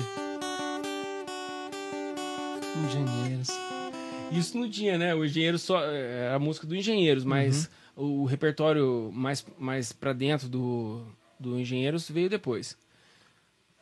Engenheiros. 2.86 3.48
Isso 4.32 4.56
não 4.58 4.68
tinha, 4.68 4.96
né? 4.96 5.14
O 5.14 5.24
Engenheiro 5.24 5.58
só. 5.58 5.84
Era 5.84 6.36
a 6.36 6.38
música 6.38 6.66
do 6.66 6.74
Engenheiros, 6.74 7.22
mas 7.22 7.68
o 7.94 8.24
repertório 8.24 9.10
mais, 9.12 9.44
mais 9.58 9.92
pra 9.92 10.12
dentro 10.12 10.48
do, 10.48 11.04
do 11.38 11.60
Engenheiros 11.60 12.08
veio 12.08 12.30
depois. 12.30 12.76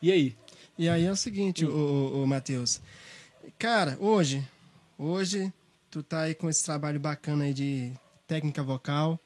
E 0.01 0.11
aí? 0.11 0.35
E 0.77 0.89
aí 0.89 1.05
é 1.05 1.11
o 1.11 1.15
seguinte, 1.15 1.65
o, 1.65 1.71
o, 1.71 2.23
o 2.23 2.27
Matheus. 2.27 2.81
Cara, 3.57 3.97
hoje, 3.99 4.43
hoje, 4.97 5.53
tu 5.91 6.01
tá 6.01 6.21
aí 6.21 6.33
com 6.33 6.49
esse 6.49 6.63
trabalho 6.63 6.99
bacana 6.99 7.43
aí 7.43 7.53
de 7.53 7.91
técnica 8.27 8.63
vocal. 8.63 9.19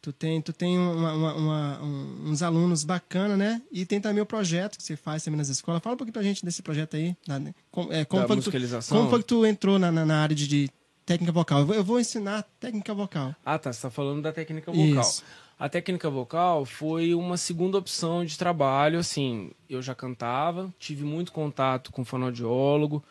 Tu 0.00 0.12
tem, 0.12 0.40
tu 0.42 0.52
tem 0.52 0.76
uma- 0.78 1.12
uma- 1.12 1.34
uma- 1.34 1.82
um- 1.82 2.30
uns 2.30 2.42
alunos 2.42 2.82
bacana, 2.82 3.36
né? 3.36 3.62
E 3.70 3.84
tem 3.86 4.00
também 4.00 4.20
o 4.22 4.26
projeto 4.26 4.76
que 4.76 4.82
você 4.82 4.96
faz 4.96 5.22
também 5.22 5.38
nas 5.38 5.48
escolas. 5.48 5.80
Fala 5.82 5.94
um 5.94 5.96
pouquinho 5.96 6.12
pra 6.12 6.22
gente 6.22 6.44
desse 6.44 6.62
projeto 6.62 6.96
aí. 6.96 7.16
da- 7.26 7.40
como, 7.70 7.92
é, 7.92 8.04
como 8.04 8.22
Da 8.22 8.26
foi 8.28 8.36
que 8.38 8.42
tu- 8.42 8.50
como 8.88 9.10
foi 9.10 9.18
que 9.20 9.26
tu 9.28 9.46
entrou 9.46 9.78
na, 9.78 9.92
na, 9.92 10.04
na 10.04 10.20
área 10.22 10.34
de, 10.34 10.48
de 10.48 10.70
técnica 11.06 11.32
vocal? 11.32 11.60
Eu 11.60 11.66
vou, 11.66 11.76
eu 11.76 11.84
vou 11.84 12.00
ensinar 12.00 12.42
técnica 12.58 12.92
vocal. 12.94 13.34
Ah, 13.44 13.58
tá. 13.58 13.72
Você 13.72 13.82
tá 13.82 13.90
falando 13.90 14.22
da 14.22 14.32
técnica 14.32 14.72
vocal. 14.72 15.00
Isso. 15.02 15.22
A 15.56 15.68
técnica 15.68 16.10
vocal 16.10 16.64
foi 16.64 17.14
uma 17.14 17.36
segunda 17.36 17.78
opção 17.78 18.24
de 18.24 18.36
trabalho, 18.36 18.98
assim, 18.98 19.52
eu 19.70 19.80
já 19.80 19.94
cantava, 19.94 20.74
tive 20.80 21.04
muito 21.04 21.30
contato 21.30 21.92
com 21.92 22.04
fonoaudiólogo, 22.04 23.04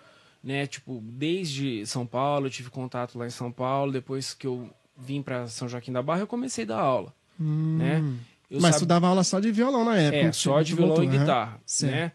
né, 0.43 0.65
tipo, 0.67 1.01
desde 1.03 1.85
São 1.85 2.05
Paulo, 2.05 2.47
eu 2.47 2.49
tive 2.51 2.69
contato 2.69 3.17
lá 3.17 3.25
em 3.27 3.29
São 3.31 3.51
Paulo, 3.51 3.91
depois 3.91 4.33
que 4.33 4.47
eu 4.47 4.69
vim 4.97 5.21
para 5.21 5.47
São 5.47 5.67
Joaquim 5.69 5.91
da 5.91 6.01
Barra, 6.01 6.21
eu 6.21 6.27
comecei 6.27 6.63
a 6.63 6.67
dar 6.67 6.79
aula, 6.79 7.13
né? 7.39 8.03
Eu 8.49 8.59
Mas 8.59 8.75
sab- 8.75 8.83
tu 8.83 8.85
dava 8.87 9.07
aula 9.07 9.23
só 9.23 9.39
de 9.39 9.51
violão 9.51 9.85
na 9.85 9.97
época. 9.97 10.17
é, 10.27 10.31
só 10.31 10.61
de 10.61 10.75
violão 10.75 10.95
voltou, 10.97 11.13
e 11.13 11.17
guitarra, 11.17 11.59
Certo. 11.65 11.93
né? 11.93 12.11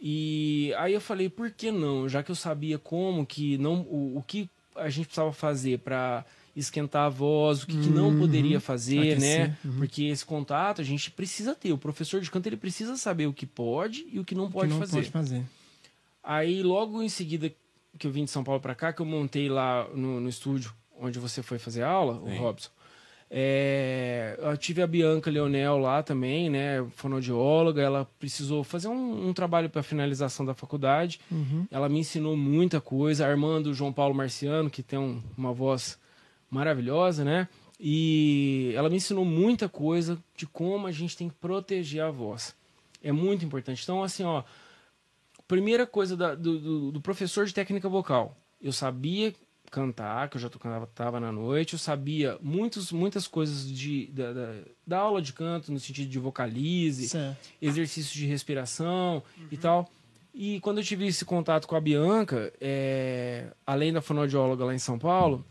E 0.00 0.72
aí 0.78 0.92
eu 0.92 1.00
falei, 1.00 1.28
por 1.28 1.50
que 1.50 1.70
não? 1.72 2.08
Já 2.08 2.22
que 2.22 2.30
eu 2.30 2.34
sabia 2.34 2.78
como 2.78 3.24
que 3.26 3.58
não 3.58 3.80
o, 3.82 4.18
o 4.18 4.22
que 4.22 4.48
a 4.76 4.88
gente 4.90 5.06
precisava 5.06 5.32
fazer 5.32 5.78
para 5.80 6.24
esquentar 6.54 7.06
a 7.06 7.08
voz, 7.08 7.62
o 7.62 7.66
que, 7.66 7.80
que 7.80 7.88
não 7.88 8.16
poderia 8.18 8.60
fazer, 8.60 9.12
Aquecer, 9.12 9.48
né? 9.48 9.56
Porque 9.76 10.04
esse 10.04 10.24
contato 10.24 10.80
a 10.80 10.84
gente 10.84 11.10
precisa 11.10 11.54
ter. 11.54 11.72
O 11.72 11.78
professor 11.78 12.20
de 12.20 12.30
canto 12.30 12.46
ele 12.46 12.56
precisa 12.56 12.96
saber 12.96 13.26
o 13.26 13.32
que 13.32 13.46
pode 13.46 14.06
e 14.12 14.18
o 14.20 14.24
que 14.24 14.34
não 14.34 14.46
Que 14.46 14.52
pode 14.52 14.70
não 14.70 14.78
fazer. 14.78 14.96
pode 14.98 15.10
fazer. 15.10 15.42
Aí 16.22 16.62
logo 16.62 17.02
em 17.02 17.08
seguida 17.08 17.50
que 17.96 18.06
eu 18.06 18.10
vim 18.10 18.24
de 18.24 18.30
São 18.30 18.42
Paulo 18.42 18.60
para 18.60 18.74
cá, 18.74 18.92
que 18.92 19.00
eu 19.02 19.06
montei 19.06 19.48
lá 19.48 19.86
no, 19.94 20.18
no 20.20 20.28
estúdio 20.28 20.72
onde 21.00 21.18
você 21.20 21.42
foi 21.42 21.58
fazer 21.58 21.82
aula, 21.84 22.14
o 22.20 22.28
Sim. 22.28 22.38
Robson. 22.38 22.70
é, 23.30 24.36
eu 24.42 24.56
tive 24.56 24.82
a 24.82 24.86
Bianca 24.86 25.30
Leonel 25.30 25.78
lá 25.78 26.02
também, 26.02 26.48
né, 26.50 26.84
fonoaudióloga. 26.96 27.80
Ela 27.82 28.08
precisou 28.18 28.64
fazer 28.64 28.88
um, 28.88 29.28
um 29.28 29.32
trabalho 29.32 29.68
para 29.70 29.82
finalização 29.82 30.44
da 30.44 30.54
faculdade. 30.54 31.20
Ela 31.70 31.88
me 31.88 31.98
ensinou 32.00 32.36
muita 32.36 32.80
coisa. 32.80 33.26
Armando 33.26 33.72
João 33.74 33.92
Paulo 33.92 34.14
Marciano, 34.14 34.70
que 34.70 34.82
tem 34.82 34.98
um- 34.98 35.22
uma 35.36 35.52
voz 35.52 35.98
maravilhosa, 36.50 37.24
né? 37.24 37.48
E 37.78 38.72
ela 38.74 38.88
me 38.90 38.96
ensinou 38.96 39.24
muita 39.24 39.68
coisa 39.68 40.18
de 40.36 40.46
como 40.46 40.86
a 40.86 40.92
gente 40.92 41.16
tem 41.16 41.28
que 41.28 41.34
proteger 41.36 42.02
a 42.02 42.10
voz. 42.10 42.54
É 43.02 43.12
muito 43.12 43.44
importante. 43.44 43.82
Então, 43.84 44.02
assim, 44.02 44.24
ó, 44.24 44.42
primeira 45.48 45.86
coisa 45.86 46.16
da- 46.16 46.34
do, 46.36 46.58
do- 46.60 46.92
do 46.92 47.00
professor 47.00 47.44
de 47.46 47.52
técnica 47.54 47.88
vocal. 47.88 48.36
Eu 48.60 48.72
sabia 48.72 49.34
cantar, 49.70 50.28
que 50.30 50.36
eu 50.36 50.40
já 50.40 50.48
tocava 50.48 50.86
tava 50.86 51.18
na 51.20 51.30
noite, 51.32 51.72
eu 51.74 51.78
sabia 51.78 52.38
muitos, 52.40 52.90
muitas 52.92 53.26
coisas 53.26 53.68
de, 53.70 54.06
da, 54.08 54.32
da, 54.32 54.54
da 54.86 54.98
aula 54.98 55.20
de 55.20 55.32
canto, 55.32 55.70
no 55.72 55.78
sentido 55.80 56.08
de 56.08 56.18
vocalize, 56.18 57.08
Certo. 57.08 57.36
exercícios 57.60 58.12
de 58.14 58.26
respiração 58.26 59.22
e 59.50 59.56
tal. 59.56 59.90
E 60.32 60.60
quando 60.60 60.78
eu 60.78 60.84
tive 60.84 61.06
esse 61.06 61.24
contato 61.24 61.66
com 61.66 61.74
a 61.76 61.80
Bianca, 61.80 62.52
é, 62.60 63.48
além 63.66 63.92
da 63.92 64.00
fonoaudióloga 64.00 64.64
lá 64.64 64.74
em 64.74 64.78
São 64.78 64.98
Paulo, 64.98 65.44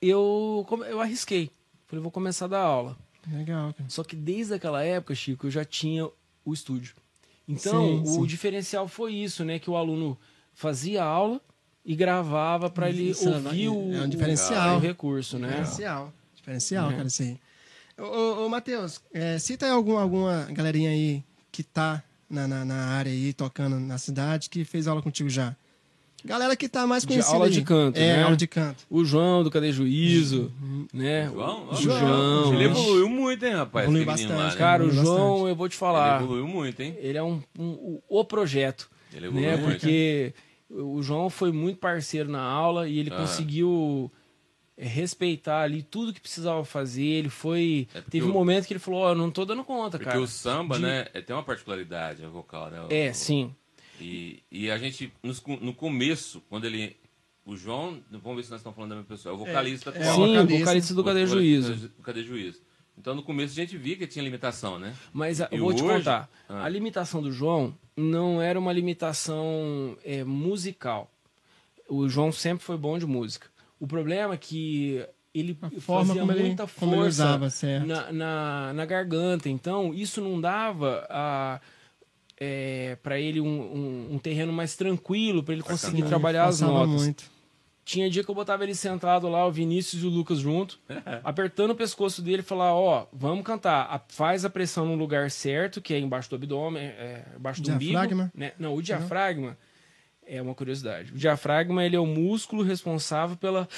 eu, 0.00 0.66
eu 0.88 1.00
arrisquei. 1.00 1.50
Falei, 1.86 2.02
vou 2.02 2.10
começar 2.10 2.46
a 2.46 2.48
dar 2.48 2.60
aula. 2.60 2.96
Legal, 3.30 3.72
cara. 3.72 3.88
Só 3.88 4.02
que 4.04 4.14
desde 4.16 4.54
aquela 4.54 4.82
época, 4.82 5.14
Chico, 5.14 5.46
eu 5.46 5.50
já 5.50 5.64
tinha 5.64 6.06
o 6.44 6.52
estúdio. 6.52 6.94
Então, 7.46 7.82
Sim, 7.86 8.02
o 8.02 8.06
sim. 8.06 8.24
diferencial 8.26 8.88
foi 8.88 9.12
isso, 9.14 9.44
né? 9.44 9.58
Que 9.58 9.68
o 9.70 9.76
aluno 9.76 10.18
fazia 10.54 11.02
aula 11.04 11.40
e 11.84 11.94
gravava 11.94 12.70
para 12.70 12.88
ele 12.88 13.10
Isso 13.10 13.28
é- 13.28 13.32
ouvir 13.36 13.68
o, 13.68 13.72
é 13.94 14.00
um 14.00 14.04
o- 14.04 14.08
diferencial. 14.08 14.76
o 14.76 14.80
recurso, 14.80 15.38
né? 15.38 15.48
Diferencial. 15.48 16.12
Diferencial, 16.34 16.90
É. 16.90 16.96
cara, 16.96 17.08
aí. 17.20 17.38
Ô, 17.98 18.44
ô, 18.44 18.48
Matheus, 18.48 19.00
é, 19.12 19.38
cita 19.38 19.70
algum, 19.70 19.98
alguma 19.98 20.46
galerinha 20.50 20.90
aí 20.90 21.22
que 21.52 21.62
tá 21.62 22.02
na, 22.28 22.48
na, 22.48 22.64
na 22.64 22.86
área 22.88 23.12
aí, 23.12 23.32
tocando 23.32 23.78
na 23.78 23.98
cidade, 23.98 24.48
que 24.50 24.64
fez 24.64 24.88
aula 24.88 25.00
contigo 25.02 25.28
já. 25.28 25.54
Galera 26.24 26.56
que 26.56 26.68
tá 26.68 26.86
mais 26.86 27.02
De 27.02 27.08
conhecida 27.08 27.34
aula 27.34 27.46
aí. 27.46 27.52
de 27.52 27.62
canto, 27.62 27.98
É, 27.98 28.16
né? 28.16 28.22
aula 28.22 28.36
de 28.36 28.46
canto. 28.46 28.84
O 28.88 29.04
João 29.04 29.42
do 29.44 29.50
Cadê 29.50 29.70
Juízo, 29.70 30.50
né? 30.92 31.26
João? 31.26 31.68
O 31.70 31.74
João. 31.76 31.98
João. 32.00 32.54
Ele 32.54 32.64
evoluiu 32.64 33.08
muito, 33.10 33.44
hein, 33.44 33.52
rapaz? 33.54 33.84
Evoluiu 33.84 34.06
bastante, 34.06 34.32
lá, 34.32 34.48
né? 34.50 34.56
Cara, 34.56 34.84
o 34.84 34.90
João, 34.90 35.30
bastante. 35.32 35.48
eu 35.50 35.56
vou 35.56 35.68
te 35.68 35.72
Ele 35.72 35.78
falar, 35.78 36.22
evoluiu 36.22 36.48
muito, 36.48 36.80
hein? 36.80 36.96
ele 36.98 37.18
é 37.18 37.22
um, 37.22 37.42
um- 37.58 38.00
o, 38.08 38.20
o 38.20 38.24
projeto, 38.24 38.90
Ele 39.12 39.26
evoluiu 39.26 39.50
né? 39.50 39.56
muito. 39.58 39.70
Porque 39.80 40.32
o 40.70 41.02
João 41.02 41.28
foi 41.28 41.52
muito 41.52 41.78
parceiro 41.78 42.30
na 42.30 42.40
aula 42.42 42.88
e 42.88 42.98
ele 42.98 43.10
Ah. 43.12 43.16
conseguiu 43.18 44.10
é, 44.78 44.86
respeitar 44.88 45.60
ali 45.60 45.82
tudo 45.82 46.12
que 46.12 46.20
precisava 46.20 46.64
fazer. 46.64 47.04
Ele 47.04 47.28
foi. 47.28 47.86
É 47.94 47.98
porque 48.00 48.10
teve 48.10 48.26
um 48.26 48.32
momento 48.32 48.66
que 48.66 48.72
ele 48.72 48.80
falou: 48.80 49.00
Ó, 49.02 49.10
eu 49.10 49.14
não 49.14 49.30
tô 49.30 49.44
dando 49.44 49.62
conta, 49.62 49.98
Porque 49.98 50.04
cara. 50.10 50.20
o 50.20 50.26
samba, 50.26 50.76
de- 50.76 50.82
né, 50.82 51.06
é- 51.14 51.20
tem 51.20 51.36
uma 51.36 51.44
particularidade, 51.44 52.24
a 52.24 52.28
vocal, 52.28 52.70
né? 52.70 52.78
É, 52.90 53.10
O- 53.10 53.14
sim. 53.14 53.54
E, 54.00 54.42
e 54.50 54.70
a 54.70 54.76
gente, 54.78 55.12
nos 55.22 55.42
no 55.60 55.72
começo, 55.74 56.42
quando 56.48 56.64
ele. 56.66 56.96
O 57.46 57.56
João, 57.56 58.00
vamos 58.10 58.36
ver 58.36 58.42
se 58.44 58.50
nós 58.50 58.60
estamos 58.60 58.74
falando 58.74 58.90
da 58.90 58.96
mesma 58.96 59.08
pessoa, 59.08 59.32
é 59.32 59.34
o 59.34 59.38
vocalista 59.38 59.90
É, 59.90 59.98
atual. 60.08 60.12
o 60.20 60.26
sim, 60.26 60.32
vocalista. 60.32 60.58
vocalista 60.64 60.94
do 60.94 61.04
Cadê 61.04 61.26
Juízo. 61.26 61.74
do 61.74 62.02
Cadê 62.02 62.22
Juízo? 62.22 62.62
Então 62.96 63.14
no 63.14 63.22
começo 63.22 63.52
a 63.52 63.56
gente 63.56 63.76
via 63.76 63.96
que 63.96 64.06
tinha 64.06 64.24
limitação, 64.24 64.78
né? 64.78 64.94
Mas 65.12 65.40
eu 65.40 65.58
vou 65.58 65.74
te 65.74 65.82
hoje- 65.82 65.98
contar. 65.98 66.30
Ah. 66.48 66.64
A 66.64 66.68
limitação 66.70 67.20
do 67.20 67.30
João 67.30 67.76
não 67.94 68.40
era 68.40 68.58
uma 68.58 68.72
limitação 68.72 69.96
é, 70.04 70.24
musical. 70.24 71.10
O 71.88 72.08
João 72.08 72.32
sempre 72.32 72.64
foi 72.64 72.78
bom 72.78 72.98
de 72.98 73.04
música. 73.06 73.48
O 73.78 73.86
problema 73.86 74.34
é 74.34 74.36
que 74.38 75.04
ele 75.34 75.58
A 75.60 75.68
forma 75.80 76.06
fazia 76.06 76.20
como 76.22 76.32
ele, 76.32 76.42
muita 76.44 76.66
como 76.66 76.92
ele 76.94 77.02
força 77.02 77.24
usava, 77.24 77.50
certo. 77.50 77.86
na, 77.86 78.10
na, 78.12 78.72
na 78.72 78.86
garganta. 78.86 79.48
Então, 79.50 79.92
isso 79.92 80.20
não 80.22 80.40
dava 80.40 81.06
a, 81.10 81.60
é, 82.46 82.96
para 83.02 83.18
ele 83.18 83.40
um, 83.40 83.46
um, 83.46 84.14
um 84.14 84.18
terreno 84.18 84.52
mais 84.52 84.76
tranquilo, 84.76 85.42
para 85.42 85.54
ele 85.54 85.62
conseguir 85.62 86.02
trabalhar 86.04 86.44
as 86.46 86.60
notas. 86.60 87.02
muito. 87.02 87.34
Tinha 87.86 88.08
dia 88.08 88.24
que 88.24 88.30
eu 88.30 88.34
botava 88.34 88.64
ele 88.64 88.74
sentado 88.74 89.28
lá, 89.28 89.46
o 89.46 89.52
Vinícius 89.52 90.02
e 90.02 90.06
o 90.06 90.08
Lucas 90.08 90.38
junto, 90.38 90.78
apertando 91.22 91.72
o 91.72 91.74
pescoço 91.74 92.22
dele 92.22 92.40
e 92.40 92.42
falar, 92.42 92.74
ó, 92.74 93.06
vamos 93.12 93.44
cantar. 93.44 93.82
A- 93.90 94.00
faz 94.08 94.44
a 94.44 94.50
pressão 94.50 94.86
no 94.86 94.94
lugar 94.94 95.30
certo, 95.30 95.82
que 95.82 95.92
é 95.92 95.98
embaixo 95.98 96.30
do 96.30 96.36
abdômen, 96.36 96.82
é, 96.82 97.24
embaixo 97.38 97.60
do 97.60 97.64
Diafragma? 97.76 98.22
umbigo. 98.24 98.30
Né? 98.34 98.52
Não, 98.58 98.74
o 98.74 98.80
diafragma 98.82 99.56
é 100.26 100.40
uma 100.40 100.54
curiosidade. 100.54 101.12
O 101.12 101.16
diafragma, 101.16 101.84
ele 101.84 101.94
é 101.96 102.00
o 102.00 102.06
músculo 102.06 102.62
responsável 102.62 103.36
pela 103.36 103.68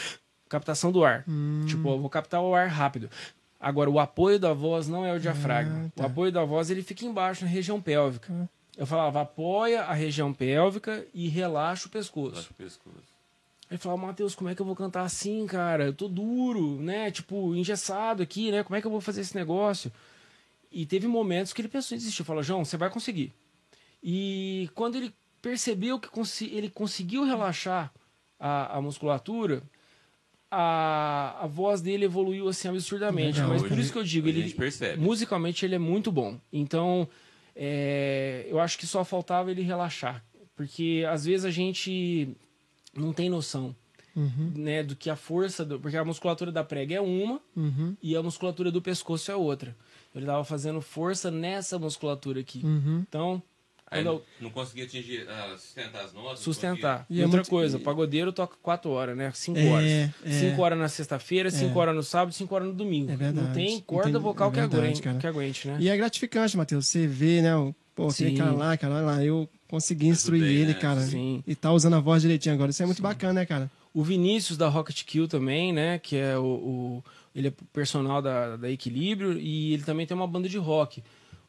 captação 0.48 0.93
do 0.93 1.05
ar. 1.05 1.24
Hum. 1.26 1.64
Tipo, 1.66 1.88
eu 1.90 1.98
vou 1.98 2.09
captar 2.09 2.40
o 2.40 2.55
ar 2.55 2.68
rápido. 2.68 3.10
Agora, 3.59 3.90
o 3.90 3.98
apoio 3.98 4.38
da 4.38 4.52
voz 4.52 4.86
não 4.86 5.05
é 5.05 5.12
o 5.12 5.18
diafragma. 5.18 5.86
Ah, 5.86 5.90
tá. 5.97 6.02
O 6.05 6.06
apoio 6.06 6.30
da 6.30 6.44
voz, 6.44 6.70
ele 6.70 6.82
fica 6.82 7.05
embaixo, 7.05 7.44
na 7.44 7.51
região 7.51 7.80
pélvica. 7.80 8.32
Ah. 8.32 8.47
Eu 8.77 8.86
falava, 8.86 9.23
apoia 9.23 9.82
a 9.85 9.94
região 9.94 10.32
pélvica 10.32 11.07
e 11.15 11.28
relaxa 11.28 11.89
o 11.89 11.90
pescoço. 11.90 12.39
Acho 12.39 12.48
que 12.48 12.55
pescoço. 12.55 13.16
Ele 13.70 13.78
falava, 13.78 14.07
Matheus, 14.07 14.35
como 14.35 14.51
é 14.51 14.55
que 14.55 14.61
eu 14.62 14.66
vou 14.66 14.77
cantar 14.77 15.03
assim, 15.03 15.47
cara? 15.47 15.86
Eu 15.86 15.93
tô 15.94 16.07
duro, 16.09 16.78
né? 16.81 17.11
Tipo, 17.11 17.55
engessado 17.55 18.23
aqui, 18.23 18.51
né? 18.53 18.62
Como 18.62 18.77
é 18.77 18.81
que 18.81 18.86
eu 18.86 18.90
vou 18.90 19.01
fazer 19.01 19.23
esse 19.23 19.35
negócio? 19.35 19.90
E 20.70 20.85
teve 20.86 21.07
momentos 21.09 21.53
que 21.53 21.61
ele 21.61 21.69
pensou 21.69 21.94
em 21.94 21.98
desistir. 21.98 22.23
Falou, 22.23 22.43
João, 22.43 22.65
você 22.65 22.77
vai 22.77 22.90
conseguir. 22.90 23.32
E 24.03 24.70
quando 24.74 24.97
ele 24.97 25.12
percebeu 25.40 25.98
que 25.98 26.09
ele 26.53 26.69
conseguiu 26.69 27.24
relaxar 27.24 27.90
a, 28.39 28.77
a 28.77 28.81
musculatura, 28.81 29.62
a, 30.51 31.36
a 31.43 31.47
voz 31.47 31.81
dele 31.81 32.05
evoluiu 32.05 32.48
assim 32.48 32.69
absurdamente. 32.69 33.39
Legal, 33.40 33.48
Mas 33.48 33.62
por 33.62 33.73
hoje- 33.73 33.81
isso 33.81 33.93
que 33.93 33.98
eu 33.98 34.05
digo, 34.05 34.28
ele 34.28 34.55
musicalmente 34.98 35.65
ele 35.65 35.74
é 35.74 35.78
muito 35.78 36.12
bom. 36.12 36.39
Então, 36.53 37.09
é, 37.56 38.46
eu 38.48 38.60
acho 38.60 38.78
que 38.78 38.86
só 38.86 39.04
faltava 39.04 39.50
ele 39.50 39.62
relaxar. 39.62 40.22
Porque 40.54 41.04
às 41.08 41.24
vezes 41.24 41.44
a 41.44 41.50
gente 41.50 42.36
não 42.94 43.12
tem 43.12 43.28
noção 43.28 43.74
Uhum, 44.16 44.50
né, 44.56 44.82
do 44.82 44.96
que 44.96 45.10
a 45.10 45.16
força. 45.16 45.62
Do, 45.62 45.78
porque 45.78 45.94
a 45.94 46.02
musculatura 46.02 46.50
da 46.50 46.64
prega 46.64 46.94
é 46.94 47.00
uma 47.02 47.38
uhum, 47.54 47.94
e 48.02 48.16
a 48.16 48.22
musculatura 48.22 48.72
do 48.72 48.80
pescoço 48.80 49.30
é 49.30 49.36
outra. 49.36 49.76
Ele 50.14 50.24
estava 50.24 50.42
fazendo 50.42 50.80
força 50.80 51.30
nessa 51.30 51.78
musculatura 51.78 52.40
aqui. 52.40 52.64
uhum. 52.64 53.04
Então, 53.06 53.42
Aí 53.88 54.02
não, 54.02 54.20
não 54.40 54.50
conseguia 54.50 54.84
atingir, 54.84 55.26
ah, 55.28 55.54
sustentar 55.56 56.04
as 56.04 56.12
notas. 56.12 56.40
Sustentar. 56.40 57.06
E 57.08 57.18
E, 57.18 57.20
é 57.20 57.24
outra 57.24 57.38
muito- 57.38 57.50
coisa, 57.50 57.76
e- 57.76 57.80
pagodeiro 57.80 58.32
toca 58.32 58.56
4 58.60 58.90
horas, 58.90 59.16
né? 59.16 59.30
5 59.32 59.58
É, 59.58 59.68
horas. 59.70 59.86
é. 59.88 60.10
5 60.40 60.60
horas 60.62 60.78
na 60.78 60.88
sexta-feira, 60.88 61.50
5 61.50 61.78
horas 61.78 61.94
no 61.94 62.02
sábado, 62.02 62.34
5 62.34 62.52
horas 62.54 62.66
no 62.66 62.74
domingo. 62.74 63.12
É 63.12 63.16
verdade. 63.16 63.46
Não 63.46 63.54
tem 63.54 63.74
Não 63.74 63.80
corda 63.82 64.10
tem- 64.10 64.20
vocal 64.20 64.48
é 64.48 64.50
que, 64.52 64.60
verdade, 64.60 64.82
aguente, 64.84 65.02
cara. 65.02 65.18
que 65.18 65.26
aguente, 65.26 65.68
né? 65.68 65.76
E 65.80 65.88
é 65.88 65.96
gratificante, 65.96 66.56
Matheus. 66.56 66.86
Você 66.88 67.06
vê, 67.06 67.40
né? 67.42 67.54
O, 67.56 67.72
pô, 67.94 68.08
aquele 68.08 68.30
Sim. 68.30 68.36
cara 68.36 68.52
lá, 68.52 68.76
cara, 68.76 68.94
olha 68.94 69.06
lá, 69.06 69.24
eu 69.24 69.48
consegui 69.68 70.08
instruir 70.08 70.42
Ajudei, 70.42 70.62
ele, 70.62 70.72
né? 70.74 70.78
cara. 70.80 71.00
Sim. 71.02 71.42
E 71.46 71.54
tá 71.54 71.70
usando 71.72 71.94
a 71.94 72.00
voz 72.00 72.22
direitinho 72.22 72.54
agora. 72.56 72.70
Isso 72.70 72.82
é 72.82 72.86
muito 72.86 73.00
bacana, 73.02 73.34
né, 73.34 73.46
cara? 73.46 73.70
O 73.94 74.02
Vinícius 74.02 74.58
da 74.58 74.68
Rocket 74.68 75.04
Kill 75.04 75.28
também, 75.28 75.72
né? 75.72 75.98
Que 76.00 76.16
é 76.16 76.36
o. 76.36 76.42
o- 76.44 77.04
ele 77.34 77.48
é 77.48 77.52
personal 77.72 78.20
da, 78.20 78.56
da 78.56 78.70
Equilíbrio 78.70 79.38
e 79.38 79.74
ele 79.74 79.82
também 79.84 80.06
tem 80.06 80.16
uma 80.16 80.26
banda 80.26 80.48
de 80.48 80.56
rock. 80.58 81.04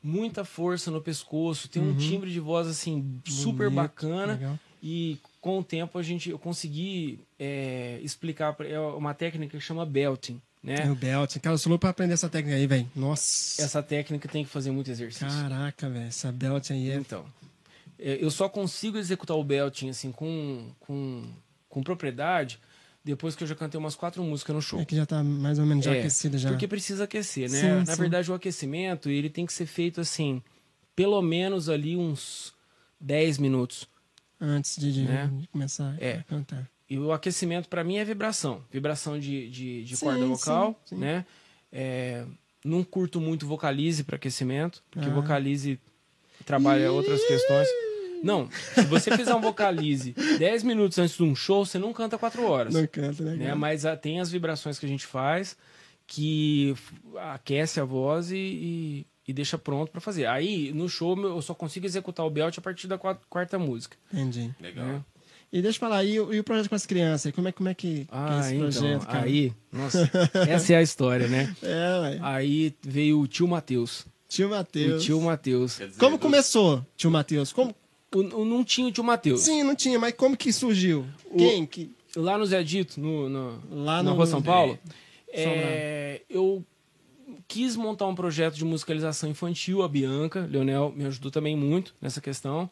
Muita 0.08 0.46
força 0.46 0.90
no 0.90 1.02
pescoço, 1.02 1.68
tem 1.68 1.82
um 1.82 1.94
timbre 1.98 2.32
de 2.32 2.40
voz 2.40 2.66
assim 2.68 3.20
super 3.26 3.68
Uhum. 3.68 3.74
Bonito, 3.74 3.76
bacana. 3.76 4.34
legal. 4.34 4.60
E 4.82 5.18
com 5.42 5.60
o 5.60 5.64
tempo 5.64 5.98
a 6.00 6.04
gente 6.04 6.30
eu 6.30 6.40
consegui 6.40 7.20
é, 7.38 8.00
explicar 8.02 8.56
é 8.62 8.80
uma 8.80 9.14
técnica 9.14 9.58
que 9.58 9.64
chama 9.64 9.86
belting, 9.86 10.42
É 10.66 10.86
né? 10.86 10.92
o 10.92 10.96
belt. 10.96 11.38
Cara, 11.40 11.56
eu 11.56 11.58
sou 11.58 11.70
louco 11.72 11.82
pra 11.82 11.90
aprender 11.90 12.14
essa 12.14 12.30
técnica 12.30 12.56
aí, 12.56 12.66
velho. 12.68 12.90
Nossa. 12.96 13.62
Essa 13.62 13.84
técnica 13.84 14.30
tem 14.30 14.46
que 14.46 14.50
fazer 14.50 14.72
muito 14.72 14.90
exercício. 14.90 15.28
Caraca, 15.28 15.90
velho. 15.90 16.08
Essa 16.08 16.32
belt 16.32 16.72
aí 16.72 16.90
é. 16.92 16.96
Então, 16.96 17.26
é, 18.00 18.18
eu 18.24 18.32
só 18.32 18.48
consigo 18.48 18.98
executar 18.98 19.36
o 19.36 19.44
belting 19.44 19.90
assim 19.90 20.12
com, 20.12 20.70
com, 20.80 21.24
com 21.68 21.84
propriedade 21.84 22.60
depois 23.08 23.36
que 23.36 23.44
eu 23.44 23.48
já 23.48 23.56
cantei 23.56 23.80
umas 23.80 23.96
quatro 23.96 24.22
músicas 24.22 24.56
no 24.56 24.62
show. 24.62 24.80
É 24.80 24.86
que 24.86 24.96
já 24.96 25.06
tá 25.06 25.24
mais 25.24 25.58
ou 25.60 25.66
menos 25.66 25.84
já 25.86 25.96
É, 25.96 26.00
aquecido 26.00 26.38
já. 26.38 26.50
Porque 26.50 26.68
precisa 26.68 27.06
aquecer, 27.06 27.50
né? 27.50 27.60
Sim, 27.62 27.86
Na 27.88 27.96
sim. 27.96 28.02
verdade, 28.02 28.30
o 28.32 28.34
aquecimento 28.36 29.10
ele 29.10 29.30
tem 29.30 29.46
que 29.46 29.54
ser 29.54 29.66
feito 29.66 30.02
assim, 30.02 30.42
pelo 30.96 31.22
menos 31.22 31.70
ali 31.70 31.96
uns 31.96 32.54
10 33.00 33.38
minutos. 33.38 33.88
Antes 34.40 34.76
de, 34.78 35.02
Né? 35.04 35.32
de 35.34 35.48
começar 35.48 35.96
É. 36.00 36.18
a 36.20 36.24
cantar. 36.24 36.70
E 36.90 36.98
o 37.00 37.12
aquecimento 37.12 37.68
para 37.68 37.84
mim 37.84 37.98
é 37.98 38.06
vibração, 38.06 38.64
vibração 38.72 39.20
de, 39.20 39.50
de, 39.50 39.84
de 39.84 39.98
Sim, 39.98 40.06
corda 40.06 40.26
vocal, 40.26 40.84
né? 40.92 41.26
É, 41.72 42.24
não 42.64 42.84
curto 42.84 43.20
muito 43.20 43.46
vocalize 43.48 44.04
para 44.04 44.16
aquecimento, 44.16 44.84
porque 44.92 45.10
Ah. 45.10 45.14
vocalize 45.14 45.80
trabalha 46.46 46.92
outras 46.92 47.22
questões. 47.26 47.68
Não, 48.24 48.50
se 48.76 48.82
você 48.86 49.16
fizer 49.16 49.34
um 49.36 49.42
vocalize 49.42 50.14
10 50.40 50.64
minutos 50.64 50.98
antes 51.00 51.16
de 51.18 51.24
um 51.24 51.36
show, 51.36 51.66
você 51.66 51.78
não 51.80 51.94
canta 51.94 52.18
4 52.18 52.44
horas. 52.44 52.74
Não 52.74 52.86
canta, 52.88 53.24
né? 53.24 53.36
né? 53.36 53.56
Mas 53.56 53.86
ah, 53.86 53.96
tem 53.96 54.20
as 54.20 54.32
vibrações 54.32 54.78
que 54.80 54.86
a 54.86 54.90
gente 54.90 55.06
faz 55.06 55.56
que 56.06 56.74
aquece 57.34 57.80
a 57.80 57.84
voz 57.86 58.32
e, 58.32 58.36
e, 58.38 59.06
e 59.28 59.34
deixa 59.34 59.58
pronto 59.58 59.92
pra 59.92 60.00
fazer. 60.02 60.26
Aí, 60.26 60.72
no 60.74 60.88
show, 60.88 61.18
eu 61.22 61.42
só 61.42 61.54
consigo 61.54 61.86
executar 61.86 62.26
o 62.26 62.30
belt 62.30 62.58
a 62.58 62.62
partir 62.62 62.88
da 62.88 62.98
qua- 62.98 63.20
quarta 63.30 63.60
música. 63.60 63.98
Entendi. 64.14 64.54
Legal. 64.60 64.86
né? 64.86 65.04
E 65.52 65.62
deixa 65.62 65.78
eu 65.78 65.80
falar, 65.80 66.04
e, 66.04 66.20
o- 66.20 66.34
e 66.34 66.40
o 66.40 66.44
projeto 66.44 66.70
com 66.70 66.76
as 66.76 66.86
crianças? 66.86 67.34
Como 67.34 67.48
é, 67.48 67.52
como 67.52 67.70
é 67.70 67.74
que, 67.74 68.06
que 68.06 68.12
é 68.12 68.18
Ah, 68.18 68.40
esse 68.42 68.56
então, 68.56 68.70
projeto, 68.70 69.06
cara? 69.08 69.26
aí, 69.26 69.54
nossa, 69.72 70.10
essa 70.50 70.74
é 70.74 70.76
a 70.78 70.82
história, 70.82 71.28
né? 71.28 71.56
É, 71.62 72.00
ué. 72.02 72.20
Aí 72.22 72.74
veio 72.82 73.20
o 73.20 73.28
tio 73.28 73.48
Matheus. 73.48 74.06
Tio 74.30 74.48
O 74.48 74.52
Matheus. 74.52 75.04
tio 75.06 75.22
Matheus. 75.22 75.78
Dizer, 75.78 75.98
Como 76.00 76.18
do- 76.18 76.22
começou, 76.22 76.86
tio 76.98 77.10
Matheus? 77.12 77.54
Como... 77.54 77.74
O, 78.14 78.20
o- 78.42 78.46
não 78.46 78.64
tinha 78.64 78.88
o 78.88 78.92
tio 78.92 79.04
Matheus. 79.04 79.42
Sim, 79.42 79.64
não 79.64 79.76
tinha, 79.76 80.00
mas 80.00 80.14
como 80.14 80.36
que 80.38 80.52
surgiu? 80.54 81.06
Quem 81.38 81.66
que... 81.66 81.92
Lá 82.16 82.38
no 82.38 82.46
Zé 82.46 82.64
Dito, 82.64 83.00
no, 83.00 83.30
no, 83.30 83.62
Lá 83.84 84.02
na 84.02 84.10
no- 84.12 84.16
Rua 84.16 84.26
São 84.26 84.42
Paulo, 84.42 84.80
É. 85.30 85.44
é, 85.44 86.22
eu 86.30 86.64
quis 87.48 87.76
montar 87.76 88.08
um 88.08 88.16
projeto 88.16 88.56
de 88.56 88.66
musicalização 88.66 89.30
infantil, 89.30 89.84
a 89.84 89.88
Bianca, 89.88 90.48
Leonel 90.50 90.92
me 90.96 91.06
ajudou 91.06 91.30
também 91.30 91.56
muito 91.56 91.94
nessa 92.02 92.20
questão. 92.22 92.70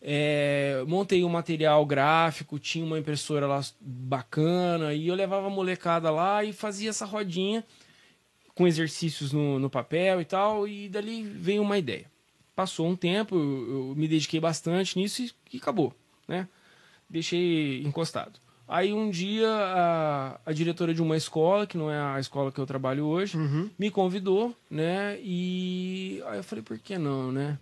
É, 0.00 0.82
montei 0.86 1.24
um 1.24 1.28
material 1.28 1.84
gráfico, 1.84 2.58
tinha 2.58 2.84
uma 2.84 2.98
impressora 2.98 3.46
lá 3.48 3.60
bacana, 3.80 4.94
e 4.94 5.08
eu 5.08 5.14
levava 5.14 5.48
a 5.48 5.50
molecada 5.50 6.08
lá 6.10 6.44
e 6.44 6.52
fazia 6.52 6.90
essa 6.90 7.04
rodinha 7.04 7.64
com 8.54 8.66
exercícios 8.66 9.32
no, 9.32 9.58
no 9.58 9.68
papel 9.68 10.20
e 10.20 10.24
tal, 10.24 10.66
e 10.68 10.88
dali 10.88 11.22
veio 11.24 11.62
uma 11.62 11.76
ideia. 11.78 12.06
Passou 12.58 12.88
um 12.88 12.96
tempo, 12.96 13.36
eu, 13.36 13.88
eu 13.90 13.94
me 13.96 14.08
dediquei 14.08 14.40
bastante 14.40 14.98
nisso 14.98 15.22
e, 15.22 15.30
e 15.52 15.58
acabou, 15.58 15.94
né? 16.26 16.48
Deixei 17.08 17.84
encostado. 17.84 18.40
Aí 18.66 18.92
um 18.92 19.10
dia 19.10 19.48
a, 19.48 20.40
a 20.44 20.52
diretora 20.52 20.92
de 20.92 21.00
uma 21.00 21.16
escola, 21.16 21.68
que 21.68 21.78
não 21.78 21.88
é 21.88 21.96
a 22.00 22.18
escola 22.18 22.50
que 22.50 22.58
eu 22.58 22.66
trabalho 22.66 23.06
hoje, 23.06 23.38
Uhum. 23.38 23.70
me 23.78 23.92
convidou, 23.92 24.56
né? 24.68 25.20
E 25.22 26.20
aí 26.26 26.38
eu 26.38 26.42
falei, 26.42 26.64
por 26.64 26.76
que 26.80 26.98
não, 26.98 27.30
né? 27.30 27.56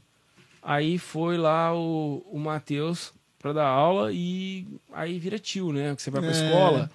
Aí 0.63 0.97
foi 0.97 1.37
lá 1.37 1.75
o, 1.77 2.25
o 2.33 2.39
Matheus 2.39 3.13
pra 3.39 3.53
dar 3.53 3.69
aula 3.69 4.11
e 4.15 4.67
aí 4.95 5.19
vira 5.19 5.39
tio, 5.39 5.75
né? 5.75 5.95
Que 5.95 6.01
você 6.01 6.11
vai 6.11 6.23
pra 6.23 6.31
É. 6.31 6.35
escola, 6.35 6.91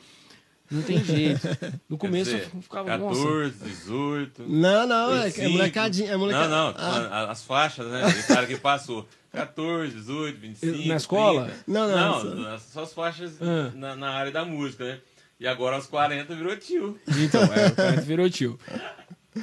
não 0.71 0.81
tem 0.81 1.03
jeito. 1.03 1.41
No 1.89 1.97
começo 1.99 2.31
dizer, 2.31 2.49
eu 2.55 2.61
ficava, 2.61 2.97
nossa, 2.97 3.19
14, 3.21 3.55
18. 3.63 4.43
Não, 4.47 4.87
não, 4.87 5.13
é, 5.15 5.19
é 5.19 5.23
25. 5.25 5.49
molecadinha. 5.51 6.11
É 6.11 6.17
moleca... 6.17 6.47
Não, 6.47 6.49
não, 6.71 6.75
Ah, 6.77 7.31
as 7.31 7.43
faixas, 7.43 7.85
né? 7.87 8.07
O 8.07 8.27
cara 8.27 8.47
que 8.47 8.57
passou. 8.57 9.07
14, 9.33 9.93
18, 9.95 10.39
25. 10.39 10.87
Na 10.87 10.95
escola? 10.95 11.43
30. 11.45 11.63
Não, 11.67 11.87
não, 11.87 11.95
Não, 11.97 12.43
só- 12.43 12.49
as- 12.55 12.61
só 12.63 12.83
as 12.83 12.93
faixas 12.93 13.41
Ah. 13.41 13.71
na, 13.75 13.95
na 13.95 14.09
área 14.11 14.31
da 14.31 14.43
música, 14.43 14.83
né? 14.85 14.99
E 15.39 15.47
agora 15.47 15.75
aos 15.75 15.87
40 15.87 16.35
virou 16.35 16.55
tio. 16.57 16.99
Então, 17.07 17.41
é, 17.53 17.67
o 17.67 17.75
cara 17.75 18.01
virou 18.01 18.29
tio. 18.29 18.59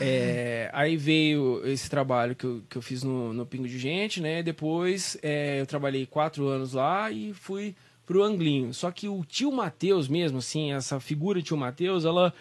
É, 0.01 0.69
aí 0.75 0.97
veio 0.97 1.63
esse 1.65 1.89
trabalho 1.89 2.35
que 2.37 2.45
eu, 2.45 2.63
que 2.69 2.77
eu 2.77 2.83
fiz 2.83 3.03
no, 3.03 3.33
no 3.33 3.47
Pingo 3.47 3.67
de 3.67 3.79
Gente, 3.79 4.21
né? 4.21 4.43
Depois 4.43 5.17
é, 5.23 5.61
eu 5.61 5.67
trabalhei 5.67 6.05
quatro 6.07 6.47
anos 6.47 6.75
lá 6.75 7.11
e 7.11 7.33
fui 7.33 7.75
pro 8.09 8.23
Anglinho. 8.25 8.73
Só 8.73 8.91
que 8.91 9.07
o 9.07 9.23
tio 9.25 9.53
Matheus 9.53 10.09
mesmo, 10.09 10.39
assim, 10.39 10.73
essa 10.73 10.99
figura 10.99 11.43
tio 11.43 11.57
Matheus, 11.59 12.07
ela 12.07 12.33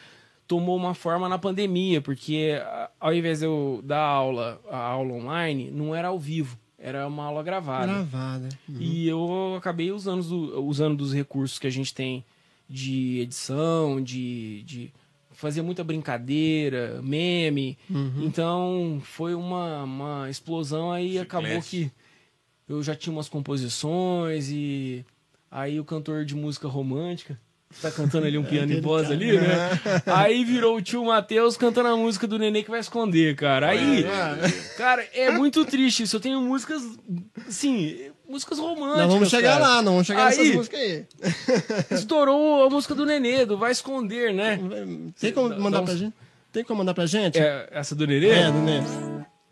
tomou 0.48 0.78
uma 0.78 0.94
forma 0.94 1.28
na 1.28 1.38
pandemia, 1.38 2.02
porque 2.02 2.54
ao 3.02 3.14
invés 3.14 3.40
de 3.40 3.46
eu 3.46 3.82
dar 3.84 4.00
aula, 4.02 4.62
a 4.72 4.78
aula 4.78 5.14
online, 5.14 5.70
não 5.70 5.94
era 5.94 6.08
ao 6.08 6.18
vivo, 6.18 6.58
era 6.80 7.06
uma 7.06 7.26
aula 7.26 7.44
gravada. 7.44 7.86
Gravada. 7.88 8.48
E 8.70 9.06
eu 9.10 9.56
acabei 9.58 9.92
usando, 9.92 10.24
do- 10.24 10.64
usando 10.66 10.96
dos 10.96 11.14
recursos 11.14 11.60
que 11.60 11.68
a 11.68 11.70
gente 11.70 11.94
tem 11.94 12.24
de 12.70 13.20
edição, 13.20 14.02
de, 14.02 14.64
de 14.64 14.94
fazer 15.34 15.62
muita 15.62 15.84
brincadeira, 15.84 17.02
meme. 17.04 17.78
Uhum. 17.90 18.24
Então 18.24 19.02
foi 19.04 19.36
uma, 19.36 19.84
uma 19.84 20.30
explosão 20.30 20.94
aí 20.94 21.18
Chiclete. 21.18 21.28
acabou 21.28 21.62
que 21.62 21.92
eu 22.70 22.82
já 22.82 22.96
tinha 22.96 23.12
umas 23.14 23.28
composições 23.30 24.50
e 24.50 25.06
aí 25.58 25.80
o 25.80 25.86
cantor 25.86 26.24
de 26.26 26.36
música 26.36 26.68
romântica 26.68 27.40
tá 27.82 27.92
cantando 27.92 28.26
ali 28.28 28.38
um 28.38 28.44
piano 28.46 28.72
e 28.72 28.80
voz 28.80 29.10
ali, 29.12 29.34
né? 29.38 29.70
Aí 30.08 30.46
virou 30.46 30.78
o 30.78 30.82
tio 30.82 31.04
Matheus 31.06 31.58
cantando 31.58 31.90
a 31.90 31.98
música 31.98 32.26
do 32.28 32.40
Nenê 32.40 32.64
que 32.64 32.70
vai 32.70 32.80
esconder, 32.80 33.36
cara. 33.36 33.70
Aí, 33.70 34.06
cara, 34.78 35.06
é 35.14 35.32
muito 35.32 35.66
triste 35.66 36.04
isso. 36.04 36.16
Eu 36.16 36.20
tenho 36.22 36.40
músicas, 36.42 36.82
assim, 37.48 38.10
músicas 38.28 38.58
românticas. 38.60 38.98
Nós 39.04 39.14
vamos 39.14 39.30
chegar 39.30 39.60
cara. 39.60 39.68
lá, 39.76 39.82
não 39.82 39.94
vamos 39.94 40.08
chegar 40.08 40.28
Aí- 40.28 40.38
nessas 40.38 40.56
músicas 40.56 40.80
aí. 40.80 41.06
Estourou 41.92 42.64
a 42.66 42.70
música 42.70 42.96
do 42.96 43.06
Nenê, 43.06 43.46
do 43.46 43.58
Vai 43.58 43.72
Esconder, 43.72 44.34
né? 44.34 44.60
Tem 45.20 45.34
como 45.34 45.50
mandar 45.60 45.82
pra 45.82 45.96
gente? 45.96 46.14
Tem 46.54 46.64
como 46.64 46.78
mandar 46.80 46.94
pra 46.94 47.06
gente? 47.06 47.38
É, 47.38 47.68
essa 47.72 47.94
do 47.94 48.08
Nenê? 48.08 48.30
É, 48.30 48.52
do 48.52 48.60
Nenê. 48.60 48.84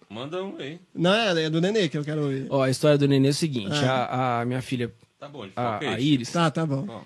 Manda 0.09 0.41
um 0.41 0.55
aí. 0.57 0.79
Não, 0.93 1.13
é, 1.13 1.43
é 1.43 1.49
do 1.49 1.59
Nenê 1.59 1.89
que 1.89 1.97
eu 1.97 2.03
quero 2.05 2.21
ouvir. 2.23 2.47
Ó, 2.49 2.61
a 2.61 2.69
história 2.69 2.97
do 2.97 3.07
Nenê 3.07 3.27
é 3.27 3.31
o 3.31 3.33
seguinte: 3.33 3.75
Ah. 3.83 4.05
a, 4.05 4.41
a 4.41 4.45
minha 4.45 4.61
filha, 4.61 4.89
Tá 5.25 5.29
bom, 5.29 5.47
de 5.47 5.53
a, 5.55 5.79
a. 5.79 5.99
Iris, 5.99 6.31
Tá, 6.31 6.51
tá 6.51 6.63
bom. 6.63 6.83
Bom, 6.83 7.03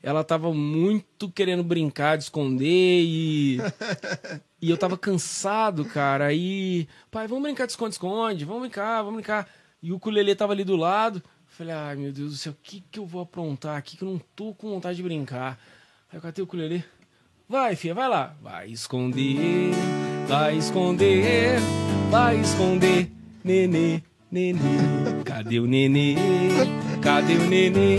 ela 0.00 0.22
tava 0.22 0.54
muito 0.54 1.28
querendo 1.28 1.64
brincar 1.64 2.16
de 2.16 2.22
esconder 2.22 3.02
e. 3.02 3.58
e 4.62 4.70
eu 4.70 4.78
tava 4.78 4.96
cansado, 4.96 5.84
cara. 5.84 6.26
Aí, 6.26 6.86
pai, 7.10 7.26
vamos 7.26 7.42
brincar 7.42 7.66
de 7.66 7.72
esconde-esconde, 7.72 8.44
vamos 8.44 8.62
brincar, 8.62 8.98
vamos 9.02 9.14
brincar. 9.14 9.48
E 9.82 9.90
o 9.90 9.96
ukulele 9.96 10.32
tava 10.36 10.52
ali 10.52 10.62
do 10.62 10.76
lado. 10.76 11.20
Falei, 11.44 11.74
ai 11.74 11.96
meu 11.96 12.12
Deus 12.12 12.30
do 12.30 12.36
céu, 12.36 12.52
o 12.52 12.56
que, 12.62 12.84
que 12.88 13.00
eu 13.00 13.06
vou 13.06 13.22
aprontar 13.22 13.76
aqui 13.76 13.96
que 13.96 14.04
eu 14.04 14.10
não 14.10 14.20
tô 14.36 14.54
com 14.54 14.70
vontade 14.70 14.96
de 14.96 15.02
brincar? 15.02 15.58
Aí 16.08 16.18
eu 16.18 16.22
catei 16.22 16.42
o 16.42 16.44
ukulele. 16.44 16.84
Vai, 17.48 17.74
filha, 17.74 17.94
vai 17.94 18.08
lá. 18.08 18.36
Vai 18.40 18.68
esconder, 18.68 19.72
vai 20.28 20.56
esconder, 20.56 21.58
vai 22.10 22.38
esconder, 22.38 23.10
nenê, 23.42 24.02
nenê. 24.36 24.58
Cadê 25.24 25.58
o 25.58 25.66
nenê? 25.66 26.14
Cadê 27.02 27.36
o 27.36 27.48
nenê? 27.48 27.96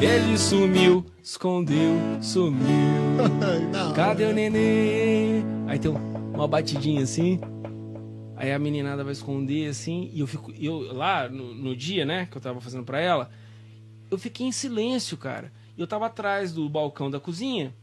Ele 0.00 0.38
sumiu, 0.38 1.04
escondeu, 1.20 1.96
sumiu. 2.22 3.18
Cadê 3.96 4.26
o 4.26 4.32
nenê? 4.32 5.42
Aí 5.66 5.76
tem 5.76 5.90
uma 5.90 6.46
batidinha 6.46 7.02
assim. 7.02 7.40
Aí 8.36 8.52
a 8.52 8.58
meninada 8.60 9.02
vai 9.02 9.12
esconder 9.12 9.68
assim. 9.68 10.08
E 10.14 10.20
eu 10.20 10.26
fico. 10.28 10.52
Eu, 10.52 10.94
lá 10.94 11.28
no, 11.28 11.52
no 11.52 11.74
dia, 11.74 12.04
né, 12.04 12.28
que 12.30 12.36
eu 12.36 12.40
tava 12.40 12.60
fazendo 12.60 12.84
pra 12.84 13.00
ela, 13.00 13.28
eu 14.08 14.16
fiquei 14.16 14.46
em 14.46 14.52
silêncio, 14.52 15.16
cara. 15.16 15.52
Eu 15.76 15.86
tava 15.86 16.06
atrás 16.06 16.52
do 16.52 16.68
balcão 16.68 17.10
da 17.10 17.18
cozinha 17.18 17.74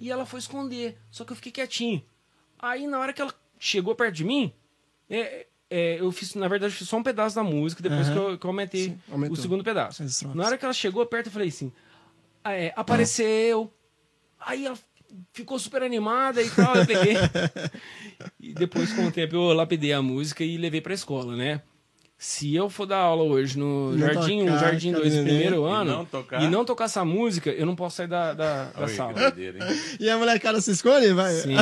e 0.00 0.10
ela 0.10 0.24
foi 0.24 0.40
esconder. 0.40 0.96
Só 1.10 1.22
que 1.22 1.32
eu 1.32 1.36
fiquei 1.36 1.52
quietinho. 1.52 2.02
Aí 2.58 2.86
na 2.86 2.98
hora 2.98 3.12
que 3.12 3.20
ela 3.20 3.34
chegou 3.58 3.94
perto 3.94 4.14
de 4.14 4.24
mim, 4.24 4.52
é, 5.10 5.46
é, 5.76 6.00
eu 6.00 6.12
fiz, 6.12 6.34
na 6.36 6.46
verdade, 6.46 6.72
eu 6.72 6.78
fiz 6.78 6.88
só 6.88 6.96
um 6.96 7.02
pedaço 7.02 7.34
da 7.34 7.42
música, 7.42 7.82
depois 7.82 8.06
Aham. 8.08 8.12
que, 8.12 8.18
eu, 8.32 8.38
que 8.38 8.46
eu 8.46 8.50
aumentei 8.50 8.84
Sim, 8.84 8.98
o 9.28 9.34
segundo 9.34 9.64
pedaço. 9.64 10.04
Na 10.34 10.46
hora 10.46 10.56
que 10.56 10.64
ela 10.64 10.72
chegou 10.72 11.04
perto, 11.04 11.26
eu 11.26 11.32
falei 11.32 11.48
assim: 11.48 11.72
ah, 12.44 12.52
é, 12.52 12.72
apareceu. 12.76 13.72
Aí 14.38 14.66
ela 14.66 14.78
ficou 15.32 15.58
super 15.58 15.82
animada 15.82 16.40
e 16.40 16.48
tal, 16.50 16.76
eu 16.76 16.86
peguei. 16.86 17.16
e 18.38 18.54
depois, 18.54 18.92
com 18.92 19.06
o 19.06 19.10
tempo, 19.10 19.34
eu 19.34 19.52
lapidei 19.52 19.92
a 19.92 20.00
música 20.00 20.44
e 20.44 20.56
levei 20.56 20.80
pra 20.80 20.94
escola, 20.94 21.34
né? 21.34 21.60
Se 22.16 22.54
eu 22.54 22.70
for 22.70 22.86
dar 22.86 22.98
aula 22.98 23.24
hoje 23.24 23.58
no 23.58 23.90
Não 23.92 23.98
Jardim 23.98 24.42
1, 24.42 24.46
tocar, 24.46 24.58
Jardim 24.58 24.92
2, 24.92 25.02
cadê, 25.04 25.16
né? 25.16 25.22
primeiro 25.24 25.66
E 25.68 25.72
ano, 25.72 25.90
não 25.90 26.04
tocar. 26.04 26.42
e 26.42 26.48
não 26.48 26.64
tocar 26.64 26.84
essa 26.84 27.04
música, 27.04 27.50
eu 27.50 27.66
não 27.66 27.74
posso 27.74 27.96
sair 27.96 28.06
da, 28.06 28.32
da, 28.32 28.64
da 28.66 28.84
que 28.86 28.92
sala. 28.92 29.12
doideira? 29.12 29.58
E 29.98 30.08
a 30.08 30.16
molecada 30.16 30.60
se 30.60 30.70
escolhe? 30.70 31.12
Vai. 31.12 31.34
Sim. 31.34 31.56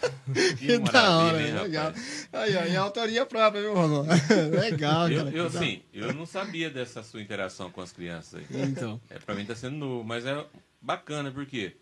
Que 0.58 0.78
da 0.78 1.18
hora, 1.18 1.40
hein, 1.42 1.54
legal. 1.54 1.86
rapaz? 1.86 2.28
Aí, 2.32 2.56
ó, 2.56 2.64
e 2.64 2.76
a 2.76 2.80
autoria 2.80 3.24
própria, 3.24 3.62
viu, 3.62 3.74
Romão? 3.74 4.04
legal, 4.60 5.10
Eu, 5.10 5.24
cara. 5.24 5.36
eu, 5.36 5.46
assim, 5.46 5.82
eu 5.92 6.12
não 6.12 6.26
sabia 6.26 6.68
dessa 6.68 7.02
sua 7.02 7.22
interação 7.22 7.70
com 7.70 7.80
as 7.80 7.92
crianças 7.92 8.40
aí. 8.40 8.62
Então. 8.62 9.00
É, 9.08 9.18
pra 9.18 9.34
mim 9.34 9.44
tá 9.44 9.54
sendo 9.54 9.76
novo, 9.76 10.04
mas 10.04 10.26
é 10.26 10.44
bacana, 10.82 11.30
porque 11.30 11.76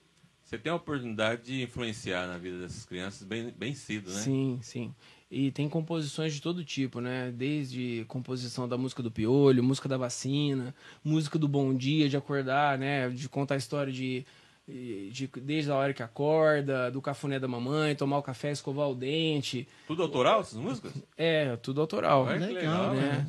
você 0.45 0.59
tem 0.59 0.70
a 0.70 0.74
oportunidade 0.77 1.43
de 1.43 1.62
influenciar 1.62 2.27
na 2.27 2.36
vida 2.39 2.59
dessas 2.59 2.85
crianças 2.85 3.23
bem, 3.27 3.53
bem 3.57 3.74
cedo, 3.74 4.11
né? 4.12 4.20
Sim, 4.20 4.59
sim. 4.62 4.95
E 5.31 5.51
tem 5.51 5.69
composições 5.69 6.32
de 6.35 6.41
todo 6.41 6.62
tipo, 6.65 7.01
né? 7.01 7.32
Desde 7.35 8.05
composição 8.07 8.69
da 8.69 8.77
música 8.78 9.03
do 9.03 9.11
piolho, 9.11 9.65
música 9.65 9.89
da 9.89 9.97
vacina, 9.97 10.74
música 11.03 11.39
do 11.39 11.49
bom 11.49 11.74
dia, 11.74 12.09
de 12.09 12.16
acordar, 12.16 12.78
né? 12.78 13.09
De 13.09 13.28
contar 13.28 13.55
a 13.55 13.59
história 13.59 13.93
de, 13.93 14.24
de 14.66 15.28
desde 15.43 15.70
a 15.70 15.74
hora 15.77 15.93
que 15.93 16.03
acorda, 16.03 16.91
do 16.91 17.01
cafuné 17.03 17.39
da 17.39 17.47
mamãe, 17.47 17.95
tomar 17.95 18.19
o 18.19 18.23
café, 18.23 18.51
escovar 18.51 18.89
o 18.89 18.95
dente. 18.95 19.69
Tudo 19.86 20.03
autoral, 20.03 20.41
essas 20.41 20.59
músicas? 20.59 20.93
É, 21.16 21.55
tudo 21.57 21.81
autoral. 21.81 22.27
Que 22.27 22.32
Legal, 22.39 22.53
legal, 22.55 22.95
né? 22.95 23.01
né? 23.01 23.27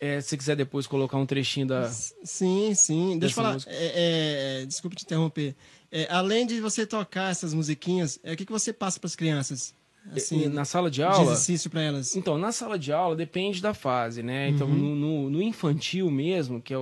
É, 0.00 0.20
se 0.20 0.30
você 0.30 0.36
quiser 0.36 0.56
depois 0.56 0.86
colocar 0.88 1.16
um 1.16 1.26
trechinho 1.26 1.66
da. 1.66 1.88
Sim, 1.88 2.74
sim. 2.74 3.18
Deixa 3.18 3.32
eu 3.40 3.44
falar. 3.44 3.56
é, 3.68 4.62
é, 4.62 4.66
desculpe 4.66 4.96
te 4.96 5.04
interromper. 5.04 5.54
É, 5.92 6.08
além 6.10 6.44
de 6.46 6.60
você 6.60 6.84
tocar 6.84 7.30
essas 7.30 7.54
musiquinhas, 7.54 8.18
é, 8.24 8.32
o 8.32 8.36
que, 8.36 8.44
que 8.44 8.50
você 8.52 8.72
passa 8.72 8.98
para 8.98 9.06
as 9.06 9.14
crianças? 9.14 9.72
Assim, 10.12 10.48
na 10.48 10.64
sala 10.64 10.90
de 10.90 10.96
de 10.96 11.02
aula. 11.04 11.22
exercício 11.22 11.70
para 11.70 11.80
elas. 11.82 12.16
Então, 12.16 12.36
na 12.36 12.50
sala 12.50 12.76
de 12.76 12.92
aula 12.92 13.14
depende 13.14 13.62
da 13.62 13.72
fase, 13.72 14.20
né? 14.20 14.48
Então, 14.48 14.66
Uhum. 14.66 14.74
no, 14.76 14.96
no- 14.96 15.30
no 15.30 15.40
infantil 15.42 16.10
mesmo, 16.10 16.60
que 16.60 16.74
é 16.74 16.78
o, 16.78 16.80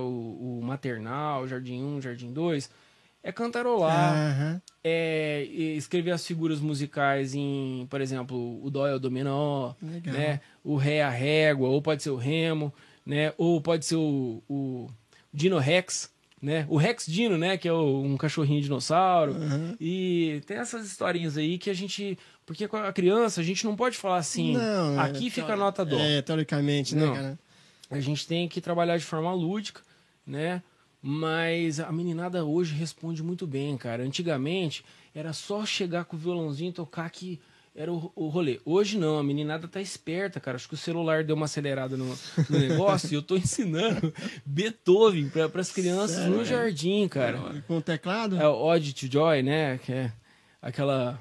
o 0.59 0.61
maternal, 0.63 1.47
jardim 1.47 1.83
1, 1.83 2.01
jardim 2.01 2.33
2, 2.33 2.67
é 3.23 3.31
cantarolar, 3.31 4.61
é 4.83 5.43
escrever 5.75 6.11
as 6.11 6.25
figuras 6.25 6.59
musicais 6.59 7.35
em, 7.35 7.85
por 7.89 8.01
exemplo, 8.01 8.63
o 8.63 8.69
dó 8.69 8.87
é 8.87 8.95
o 8.95 9.11
menor, 9.11 9.75
Legal. 9.81 10.13
né? 10.13 10.39
O 10.63 10.75
ré 10.75 10.95
é 10.95 11.03
a 11.03 11.09
régua, 11.09 11.69
ou 11.69 11.81
pode 11.81 12.01
ser 12.03 12.09
o 12.09 12.15
remo, 12.15 12.73
né? 13.05 13.33
Ou 13.37 13.61
pode 13.61 13.85
ser 13.85 13.95
o, 13.95 14.41
o 14.49 14.87
Dino 15.33 15.57
Rex, 15.59 16.11
né? 16.41 16.65
O 16.67 16.77
Rex 16.77 17.05
Dino, 17.05 17.37
né? 17.37 17.57
Que 17.57 17.67
é 17.67 17.73
o- 17.73 18.01
um 18.01 18.17
cachorrinho 18.17 18.61
dinossauro. 18.61 19.33
Uhum. 19.33 19.75
E 19.79 20.41
tem 20.47 20.57
essas 20.57 20.85
historinhas 20.85 21.37
aí 21.37 21.57
que 21.57 21.69
a 21.69 21.73
gente... 21.73 22.17
Porque 22.45 22.67
com 22.67 22.77
a 22.77 22.91
criança, 22.91 23.39
a 23.39 23.43
gente 23.43 23.63
não 23.65 23.75
pode 23.75 23.97
falar 23.97 24.17
assim, 24.17 24.53
Não, 24.53 24.99
é, 24.99 25.05
aqui 25.05 25.29
fica 25.29 25.53
a 25.53 25.55
nota 25.55 25.85
dó. 25.85 25.97
É, 25.99 26.21
teoricamente, 26.23 26.95
né, 26.95 27.05
Não. 27.05 27.13
cara? 27.13 27.39
A 27.89 27.99
gente 27.99 28.25
tem 28.27 28.47
que 28.47 28.59
trabalhar 28.59 28.97
de 28.97 29.03
forma 29.05 29.31
lúdica, 29.33 29.81
né? 30.25 30.61
Mas 31.01 31.79
a 31.79 31.91
meninada 31.91 32.45
hoje 32.45 32.75
responde 32.75 33.23
muito 33.23 33.47
bem, 33.47 33.75
cara. 33.75 34.03
Antigamente 34.03 34.85
era 35.15 35.33
só 35.33 35.65
chegar 35.65 36.05
com 36.05 36.15
o 36.15 36.19
violãozinho 36.19 36.69
e 36.69 36.73
tocar 36.73 37.09
que 37.09 37.39
era 37.75 37.91
o, 37.91 38.11
o 38.15 38.27
rolê. 38.27 38.59
Hoje 38.65 38.99
não, 38.99 39.17
a 39.17 39.23
meninada 39.23 39.67
tá 39.67 39.81
esperta, 39.81 40.39
cara. 40.39 40.57
Acho 40.57 40.67
que 40.67 40.75
o 40.75 40.77
celular 40.77 41.23
deu 41.23 41.35
uma 41.35 41.45
acelerada 41.45 41.97
no, 41.97 42.05
no 42.49 42.59
negócio 42.59 43.11
e 43.11 43.15
eu 43.15 43.21
tô 43.21 43.35
ensinando 43.35 44.13
Beethoven 44.45 45.29
para 45.29 45.61
as 45.61 45.71
crianças 45.71 46.17
Sério, 46.17 46.37
no 46.37 46.45
jardim, 46.45 47.07
cara. 47.07 47.39
E 47.55 47.61
com 47.61 47.77
o 47.77 47.81
teclado? 47.81 48.35
É 48.35 48.47
o 48.47 48.53
Ode 48.53 48.93
to 48.93 49.11
Joy, 49.11 49.41
né? 49.41 49.79
Que 49.79 49.93
é 49.93 50.13
aquela 50.61 51.19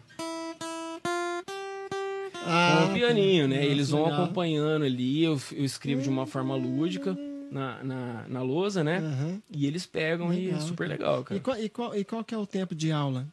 Ah, 2.44 2.82
com 2.82 2.90
o 2.90 2.94
pianinho, 2.94 3.48
né? 3.48 3.65
Eles 3.65 3.89
vão 3.90 4.05
acompanhando 4.05 4.85
ali, 4.85 5.24
eu, 5.24 5.40
eu 5.52 5.65
escrevo 5.65 6.02
de 6.02 6.09
uma 6.09 6.27
forma 6.27 6.55
lúdica 6.55 7.16
na, 7.51 7.82
na, 7.82 8.28
na 8.28 8.43
lousa, 8.43 8.82
né? 8.85 8.98
Aham. 8.98 9.43
E 9.51 9.66
eles 9.66 9.85
pegam 9.86 10.32
e 10.32 10.47
é 10.48 10.52
Legal, 10.52 10.60
super 10.60 10.89
cara. 10.89 10.98
legal, 10.98 11.20
E 11.20 11.24
cara. 11.24 11.40
qual, 11.40 11.59
e, 11.59 11.68
qual, 11.68 11.97
e 11.97 12.05
qual 12.05 12.24
que 12.24 12.35
é 12.35 12.39
o 12.39 12.47
tempo 12.47 12.74
de 12.74 12.93
aula? 12.93 13.27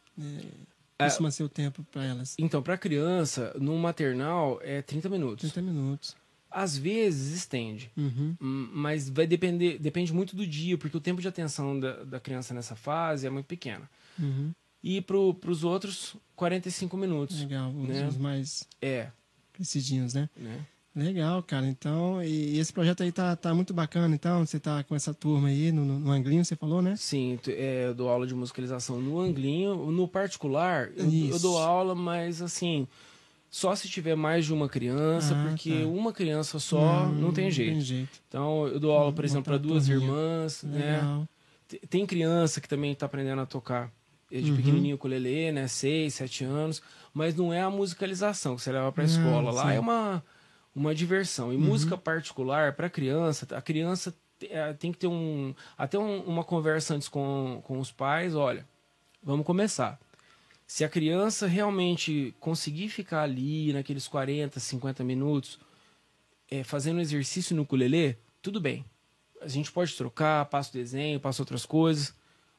É, 0.99 1.05
costuma 1.05 1.29
ser 1.31 1.43
o 1.43 1.49
tempo 1.49 1.83
para 1.91 2.03
elas? 2.03 2.35
Então, 2.39 2.61
pra 2.63 2.77
criança, 2.77 3.53
no 3.59 3.77
maternal 3.77 4.59
é 4.63 4.81
30 4.81 5.07
minutos. 5.09 5.51
30 5.51 5.61
minutos. 5.71 6.15
Às 6.49 6.77
vezes 6.77 7.35
estende, 7.37 7.91
Uhum. 7.95 8.35
hum, 8.41 8.69
mas 8.73 9.09
vai 9.09 9.27
depender, 9.27 9.77
depende 9.77 10.13
muito 10.13 10.35
do 10.35 10.47
dia, 10.47 10.77
porque 10.77 10.95
o 10.97 11.01
tempo 11.01 11.21
de 11.21 11.27
atenção 11.27 11.79
da, 11.79 12.03
da 12.03 12.19
criança 12.19 12.53
nessa 12.53 12.75
fase 12.75 13.27
é 13.27 13.29
muito 13.29 13.45
pequeno. 13.45 13.87
Uhum. 14.17 14.51
E 14.81 15.01
pro, 15.01 15.33
pros 15.33 15.63
outros, 15.63 16.15
45 16.35 16.95
minutos. 16.97 17.41
Legal. 17.41 17.69
Os, 17.71 17.87
Né? 17.87 18.07
os 18.07 18.17
mais 18.17 18.67
É, 18.81 19.09
crescidinhos, 19.53 20.13
né? 20.13 20.29
né? 20.35 20.65
Legal, 20.97 21.43
cara. 21.43 21.67
Então, 21.67 22.23
e, 22.23 22.57
esse 22.57 22.73
projeto 22.73 23.03
aí 23.03 23.11
tá, 23.11 23.35
tá 23.35 23.53
muito 23.53 23.73
bacana. 23.73 24.15
Então, 24.15 24.43
você 24.45 24.59
tá 24.59 24.83
com 24.83 24.95
essa 24.95 25.13
turma 25.13 25.49
aí 25.49 25.71
no, 25.71 25.85
no, 25.85 25.99
no 25.99 26.11
Anglinho, 26.11 26.43
você 26.43 26.55
falou, 26.55 26.81
né? 26.81 26.95
Sim, 26.97 27.37
é, 27.47 27.85
eu 27.87 27.93
dou 27.93 28.09
aula 28.09 28.25
de 28.25 28.33
musicalização 28.33 28.99
no 28.99 29.19
Anglinho. 29.19 29.91
No 29.91 30.07
particular, 30.07 30.89
eu, 30.95 31.11
eu 31.31 31.39
dou 31.39 31.59
aula, 31.59 31.93
mas 31.93 32.41
assim, 32.41 32.87
só 33.49 33.75
se 33.75 33.87
tiver 33.87 34.15
mais 34.15 34.45
de 34.45 34.53
uma 34.53 34.67
criança, 34.67 35.35
Ah, 35.35 35.47
porque 35.47 35.81
tá. 35.81 35.87
uma 35.87 36.11
criança 36.11 36.57
só 36.57 37.05
não, 37.07 37.31
tem 37.31 37.51
jeito. 37.51 37.73
Tem 37.73 37.81
jeito. 37.81 38.19
Então, 38.27 38.67
eu 38.67 38.79
dou 38.79 38.91
aula, 38.91 39.13
por 39.13 39.23
exemplo, 39.23 39.43
para 39.43 39.53
Montar 39.53 39.67
duas 39.67 39.87
irmãs, 39.87 40.63
né? 40.63 40.95
Legal. 40.97 41.27
T- 41.67 41.81
Tem 41.89 42.05
criança 42.07 42.59
que 42.59 42.67
também 42.67 42.91
está 42.93 43.05
aprendendo 43.05 43.41
a 43.41 43.45
tocar 43.45 43.91
é 44.31 44.41
de 44.41 44.49
Uhum. 44.51 44.57
pequenininho 44.57 44.95
ukulele, 44.95 45.51
né? 45.51 45.67
Seis, 45.67 46.15
sete 46.15 46.43
anos. 46.43 46.81
Mas 47.13 47.35
não 47.35 47.53
é 47.53 47.61
a 47.61 47.69
musicalização 47.69 48.55
que 48.55 48.61
você 48.61 48.71
leva 48.71 48.91
para 48.91 49.03
a 49.03 49.05
escola. 49.05 49.51
Lá 49.51 49.61
sim. 49.63 49.67
Uhum. 49.69 49.73
é 49.75 49.79
uma, 49.79 50.23
uma 50.77 50.93
diversão. 50.93 51.51
E 51.51 51.57
música 51.57 51.97
particular 51.97 52.73
para 52.73 52.89
criança, 52.89 53.47
a 53.55 53.61
criança 53.61 54.13
eh, 54.41 54.73
tem 54.73 54.91
que 54.91 54.97
ter 54.99 55.07
um 55.07 55.53
até 55.77 55.97
um- 55.97 56.21
uma 56.21 56.43
conversa 56.43 56.93
antes 56.93 57.07
com, 57.07 57.61
com 57.65 57.79
os 57.79 57.91
pais. 57.91 58.35
Olha, 58.35 58.65
vamos 59.23 59.45
começar. 59.45 59.99
Se 60.67 60.83
a 60.83 60.89
criança 60.89 61.47
realmente 61.47 62.35
conseguir 62.39 62.89
ficar 62.89 63.23
ali 63.23 63.73
naqueles 63.73 64.07
40, 64.07 64.59
50 64.59 65.03
minutos 65.03 65.59
é, 66.51 66.63
fazendo 66.63 66.99
exercício 67.01 67.55
no 67.55 67.63
ukulele, 67.63 68.17
tudo 68.41 68.59
bem. 68.61 68.85
A 69.41 69.47
gente 69.47 69.71
pode 69.71 69.95
trocar, 69.95 70.45
passa 70.45 70.69
o 70.69 70.73
desenho, 70.73 71.19
passa 71.19 71.41
outras 71.41 71.65
coisas. 71.65 72.13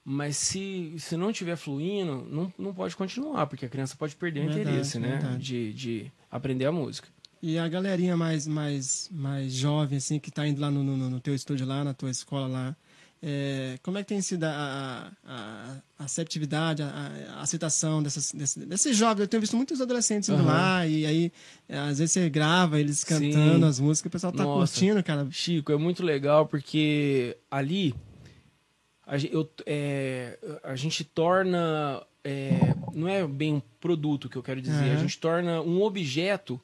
Mas 0.04 0.36
se, 0.38 0.94
se 0.98 1.16
não 1.18 1.30
estiver 1.30 1.54
fluindo, 1.56 2.26
não, 2.30 2.52
não 2.58 2.72
pode 2.72 2.96
continuar, 2.96 3.46
porque 3.46 3.66
a 3.66 3.68
criança 3.68 3.94
pode 3.94 4.16
perder 4.16 4.40
o 4.40 4.44
Verdade, 4.44 4.68
interesse, 4.70 4.98
né? 4.98 5.08
verdade. 5.18 5.36
De, 5.44 5.74
de 5.74 6.12
aprender 6.30 6.64
a 6.64 6.72
música. 6.72 7.08
E 7.40 7.56
a 7.58 7.68
galerinha 7.68 8.16
mais, 8.16 8.46
mais, 8.46 9.08
mais 9.12 9.52
jovem, 9.52 9.98
assim, 9.98 10.18
que 10.18 10.30
tá 10.30 10.46
indo 10.46 10.60
lá 10.60 10.70
no, 10.70 10.82
no, 10.82 10.96
no 11.10 11.20
teu 11.20 11.34
estúdio 11.34 11.66
lá, 11.66 11.84
na 11.84 11.94
tua 11.94 12.10
escola 12.10 12.48
lá, 12.48 12.76
é, 13.22 13.78
como 13.82 13.96
é 13.98 14.02
que 14.02 14.08
tem 14.08 14.20
sido 14.20 14.44
a, 14.44 15.12
a, 15.24 15.76
a 15.98 16.04
aceptividade, 16.04 16.82
a, 16.82 16.88
a 17.36 17.40
aceitação 17.42 18.02
dessas, 18.02 18.32
desse- 18.32 18.60
desses 18.66 18.96
jovens? 18.96 19.22
Eu 19.22 19.28
tenho 19.28 19.40
visto 19.40 19.56
muitos 19.56 19.80
adolescentes 19.80 20.28
indo 20.28 20.36
Aham. 20.42 20.46
lá, 20.46 20.86
e 20.86 21.06
aí, 21.06 21.32
às 21.68 21.98
vezes 21.98 22.12
você 22.12 22.28
grava 22.28 22.78
eles 22.80 23.00
Sim. 23.00 23.30
cantando 23.30 23.66
as 23.66 23.78
músicas, 23.80 24.08
o 24.08 24.12
pessoal 24.12 24.32
tá 24.32 24.44
Nossa. 24.44 24.72
curtindo, 24.74 25.02
cara. 25.02 25.26
Chico, 25.30 25.70
é 25.72 25.76
muito 25.76 26.02
legal 26.02 26.46
porque 26.46 27.36
ali 27.50 27.94
a, 29.06 29.16
eu, 29.16 29.48
é, 29.66 30.38
a 30.64 30.74
gente 30.76 31.02
torna. 31.04 32.02
é, 32.24 32.74
não 32.92 33.08
é 33.08 33.26
bem 33.26 33.54
um 33.54 33.62
produto 33.80 34.28
que 34.28 34.36
eu 34.36 34.42
quero 34.42 34.60
dizer, 34.60 34.86
a 34.86 34.94
Aham. 34.94 34.96
gente 34.98 35.18
torna 35.18 35.60
um 35.62 35.82
objeto 35.82 36.60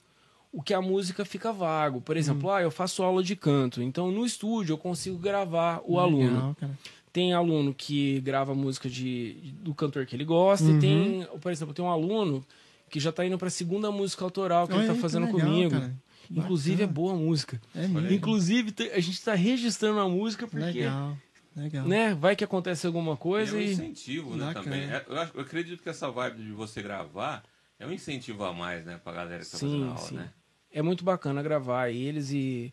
o 0.56 0.62
que 0.62 0.72
a 0.72 0.81
música 0.81 1.24
fica 1.24 1.52
vago. 1.52 2.01
Por 2.01 2.16
exemplo, 2.16 2.51
ah, 2.51 2.62
eu 2.62 2.70
faço 2.70 3.02
aula 3.02 3.22
de 3.22 3.35
canto, 3.35 3.82
então 3.82 4.10
no 4.10 4.24
estúdio 4.24 4.74
eu 4.74 4.78
consigo 4.78 5.18
gravar 5.18 5.81
o 5.85 5.98
aluno. 5.98 6.35
Legal, 6.35 6.56
cara. 6.60 6.78
Tem 7.12 7.32
aluno 7.32 7.72
que 7.74 8.20
grava 8.20 8.55
música 8.55 8.89
de, 8.89 9.35
do 9.62 9.72
cantor 9.74 10.05
que 10.06 10.16
ele 10.16 10.24
gosta, 10.24 10.64
Uhum. 10.66 10.76
e 10.76 10.81
tem, 10.81 11.26
por 11.40 11.51
exemplo, 11.52 11.72
tem 11.74 11.85
um 11.85 11.90
aluno 11.90 12.44
que 12.90 12.98
já 13.01 13.10
tá 13.12 13.24
indo 13.26 13.36
pra 13.39 13.51
segunda 13.51 13.90
música 13.90 14.24
autoral 14.24 14.66
que 14.66 14.72
Olha 14.74 14.82
ele 14.82 14.90
aí, 14.90 14.94
tá 14.97 15.01
fazendo 15.01 15.26
legal, 15.26 15.40
comigo. 15.40 15.70
cara. 15.72 15.94
Inclusive 16.31 16.82
é 16.82 16.86
Bacana. 16.86 16.93
boa 16.93 17.12
a 17.12 17.16
música. 17.16 17.60
É. 17.74 17.85
Inclusive, 18.14 18.72
a 18.94 19.01
gente 19.01 19.22
tá 19.22 19.35
registrando 19.35 20.01
a 20.01 20.09
música 20.09 20.47
porque, 20.48 20.64
Legal, 20.64 21.16
legal. 21.55 21.86
né, 21.86 22.14
vai 22.14 22.35
que 22.35 22.43
acontece 22.43 22.86
alguma 22.86 23.12
E 23.12 23.14
é 23.14 23.16
coisa 23.16 23.56
um 23.56 23.60
e... 23.60 23.72
incentivo, 23.72 24.35
né, 24.36 24.47
Bacana. 24.47 24.64
também. 24.64 24.81
É, 24.90 25.05
eu, 25.06 25.18
acho- 25.20 25.32
eu 25.35 25.40
acredito 25.43 25.82
que 25.82 25.89
essa 25.89 26.10
vibe 26.10 26.43
de 26.43 26.52
você 26.52 26.81
gravar 26.82 27.43
é 27.78 27.86
um 27.86 27.93
incentivo 27.93 28.43
a 28.44 28.52
mais, 28.52 28.85
né, 28.86 28.98
pra 29.05 29.12
galera 29.12 29.44
que 29.44 29.51
tá 29.51 29.59
Sim, 29.59 29.66
fazendo 29.66 29.85
aula, 29.90 29.98
sim. 29.98 30.14
né? 30.16 30.31
É 30.74 30.82
muito 30.82 31.05
bacana 31.05 31.40
gravar 31.42 31.88
eles 31.90 32.30
e, 32.32 32.70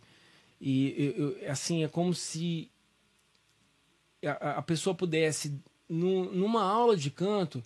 e 0.60 1.14
eu- 1.18 1.28
eu- 1.38 1.52
assim, 1.52 1.84
é 1.84 1.88
como 1.88 2.14
se 2.14 2.68
a, 4.26 4.57
a 4.57 4.61
pessoa 4.61 4.94
pudesse, 4.95 5.53
nu- 5.88 6.32
numa 6.34 6.64
aula 6.64 6.98
de 6.98 7.10
canto, 7.11 7.64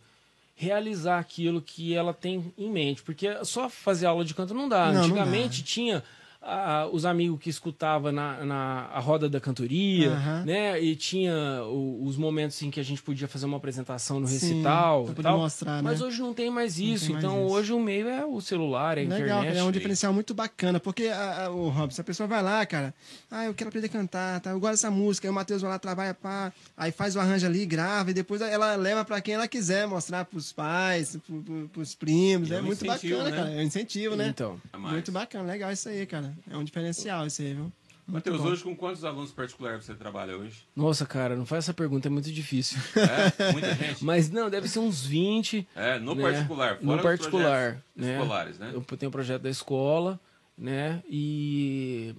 realizar 0.53 1.19
aquilo 1.19 1.61
que 1.61 1.93
ela 1.93 2.13
tem 2.13 2.53
em 2.57 2.69
mente. 2.69 3.01
Porque 3.01 3.27
só 3.45 3.69
fazer 3.69 4.05
aula 4.05 4.23
de 4.25 4.33
canto 4.35 4.53
não 4.53 4.67
dá. 4.69 4.87
Não, 4.87 4.93
não 4.93 5.01
Antigamente 5.05 5.61
dá. 5.61 5.67
tinha 5.67 6.03
a- 6.45 6.87
os 6.91 7.05
amigos 7.05 7.39
que 7.39 7.49
escutava 7.49 8.11
na, 8.11 8.45
na 8.45 8.85
a 8.93 8.99
roda 8.99 9.27
da 9.27 9.39
cantoria, 9.39 10.11
Aham. 10.11 10.43
né? 10.45 10.79
E 10.81 10.95
tinha 10.95 11.33
o- 11.63 12.05
os 12.05 12.15
momentos 12.17 12.61
em 12.61 12.69
que 12.69 12.79
a 12.79 12.83
gente 12.83 13.01
podia 13.01 13.27
fazer 13.27 13.45
uma 13.47 13.57
apresentação 13.57 14.19
no 14.19 14.27
Sim, 14.27 14.33
recital 14.33 15.03
pra 15.03 15.11
e 15.11 15.15
poder 15.15 15.27
tal. 15.29 15.37
mostrar, 15.39 15.81
Mas 15.83 15.99
né? 15.99 16.05
hoje 16.05 16.21
não 16.21 16.33
tem 16.33 16.49
mais 16.49 16.77
isso. 16.79 17.05
tem 17.05 17.13
mais 17.13 17.25
então 17.25 17.45
isso. 17.45 17.53
hoje 17.55 17.73
o 17.73 17.79
meio 17.79 18.07
é 18.07 18.23
o 18.25 18.39
celular, 18.39 18.97
é 18.97 19.01
a 19.01 19.03
Legal, 19.03 19.17
internet. 19.19 19.45
cara, 19.47 19.59
é 19.59 19.63
um 19.63 19.71
diferencial 19.71 20.13
muito 20.13 20.33
bacana, 20.33 20.79
porque 20.79 21.07
a, 21.07 21.45
a- 21.45 21.49
o 21.49 21.69
Robson, 21.69 22.01
a 22.01 22.05
pessoa 22.05 22.27
vai 22.27 22.43
lá, 22.43 22.65
cara, 22.65 22.93
ah, 23.31 23.45
eu 23.45 23.53
quero 23.53 23.69
aprender 23.69 23.87
a 23.87 23.89
cantar, 23.89 24.39
tá? 24.39 24.51
Eu 24.51 24.59
gosto 24.59 24.73
dessa 24.73 24.91
música, 24.91 25.27
aí 25.27 25.31
o 25.31 25.33
Matheus 25.33 25.61
vai 25.61 25.71
lá, 25.71 25.79
trabalha, 25.79 26.13
pá, 26.13 26.53
aí 26.77 26.91
faz 26.91 27.15
o 27.15 27.19
arranjo 27.19 27.45
ali, 27.45 27.65
grava, 27.65 28.11
e 28.11 28.13
depois 28.13 28.41
ela 28.41 28.75
leva 28.75 29.03
pra 29.03 29.19
quem 29.19 29.33
ela 29.33 29.47
quiser, 29.47 29.87
mostrar 29.87 30.25
pros 30.25 30.51
pais, 30.53 31.17
pro, 31.25 31.41
pro, 31.41 31.69
pros 31.69 31.95
primos, 31.95 32.51
é 32.51 32.55
é 32.57 32.61
um 32.61 32.65
muito 32.65 32.85
bacana, 32.85 33.23
né? 33.29 33.31
cara, 33.35 33.49
é 33.51 33.57
um 33.57 33.63
incentivo, 33.63 34.15
né? 34.15 34.27
Então. 34.27 34.59
Muito 34.77 35.11
bacana, 35.11 35.43
legal 35.51 35.71
isso 35.71 35.89
aí, 35.89 36.05
cara, 36.05 36.34
é 36.49 36.57
um 36.57 36.63
diferencial 36.63 37.25
isso 37.27 37.41
aí, 37.41 37.53
viu? 37.53 37.71
Matheus, 38.07 38.39
hoje 38.41 38.63
com 38.63 38.75
quantos 38.75 39.03
alunos 39.03 39.31
particulares 39.31 39.83
você 39.83 39.95
trabalha 39.95 40.37
hoje? 40.37 40.57
Nossa, 40.75 41.07
cara, 41.07 41.35
não 41.35 41.43
faz 41.45 41.65
essa 41.65 41.73
pergunta, 41.73 42.07
é 42.07 42.11
muito 42.11 42.31
difícil. 42.31 42.77
É, 42.95 43.51
muita 43.51 43.73
gente. 43.75 44.05
Mas 44.05 44.29
não, 44.29 44.47
deve 44.47 44.67
ser 44.67 44.77
uns 44.77 45.03
20. 45.03 45.67
É, 45.75 45.97
no 45.97 46.13
né? 46.13 46.21
particular, 46.21 46.77
fora 46.77 46.95
No 46.97 47.01
particular, 47.01 47.83
né? 47.95 48.13
escolares, 48.19 48.59
né? 48.59 48.71
Eu 48.73 48.81
tenho 48.81 49.09
o 49.09 49.11
projeto 49.11 49.41
da 49.41 49.49
escola, 49.49 50.19
né? 50.55 51.01
E 51.09 52.13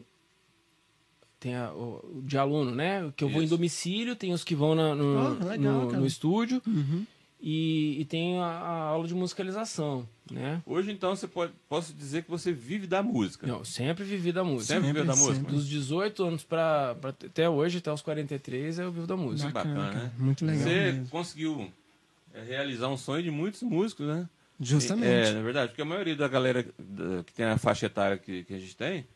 tem 1.39 1.55
a- 1.55 1.73
o, 1.73 2.21
de 2.25 2.37
aluno, 2.37 2.75
né? 2.75 3.13
Que 3.17 3.23
eu 3.23 3.29
vou 3.29 3.41
em 3.41 3.45
Isso. 3.45 3.55
domicílio, 3.55 4.17
tem 4.17 4.33
os 4.33 4.43
que 4.43 4.57
vão 4.57 4.75
na- 4.75 4.93
no, 4.95 5.19
Ah, 5.41 5.45
legal, 5.51 5.73
no, 5.85 5.93
no 5.93 6.07
estúdio 6.07 6.61
Uhum. 6.67 7.07
E, 7.49 8.01
e 8.01 8.05
tem 8.05 8.41
a, 8.41 8.45
a 8.45 8.79
aula 8.89 9.07
de 9.07 9.15
musicalização, 9.15 10.05
né? 10.29 10.61
Hoje, 10.67 10.91
então, 10.91 11.15
você 11.15 11.29
pode, 11.29 11.53
posso 11.69 11.95
dizer 11.95 12.25
que 12.25 12.29
você 12.29 12.51
vive 12.53 12.89
da 12.89 13.05
música. 13.05 13.47
Não, 13.47 13.65
sempre 13.65 14.03
vivi 14.03 14.33
da 14.33 14.43
música. 14.43 14.75
Sempre 14.75 14.89
viveu 14.89 15.05
da 15.05 15.15
Sempre, 15.15 15.29
música? 15.31 15.53
Dos 15.53 15.69
18 15.69 16.25
anos 16.25 16.43
pra, 16.43 16.97
pra 16.97 17.11
até 17.11 17.49
hoje, 17.49 17.79
até 17.79 17.93
os 17.93 18.03
43, 18.03 18.81
eu 18.81 18.91
vivo 18.91 19.07
da 19.07 19.17
música. 19.17 19.49
Bacana, 19.53 19.75
Bacana, 19.77 20.03
né? 20.03 20.13
muito 20.19 20.45
legal 20.45 20.61
Você 20.65 20.75
mesmo. 20.75 21.07
conseguiu 21.09 21.73
é, 22.35 22.43
realizar 22.43 22.89
um 22.89 22.97
sonho 22.97 23.23
de 23.23 23.31
muitos 23.31 23.63
músicos, 23.63 24.09
né? 24.09 24.29
Justamente. 24.59 25.07
É, 25.29 25.33
na 25.33 25.43
verdade, 25.43 25.69
porque 25.69 25.83
a 25.83 25.85
maioria 25.85 26.17
da 26.17 26.27
galera 26.27 26.65
que 26.65 27.33
tem 27.33 27.47
a 27.47 27.59
faixa 27.59 27.87
etária 27.87 28.19
que, 28.19 28.43
que 28.43 28.55
a 28.55 28.59
gente 28.59 28.77
tem, 28.77 29.07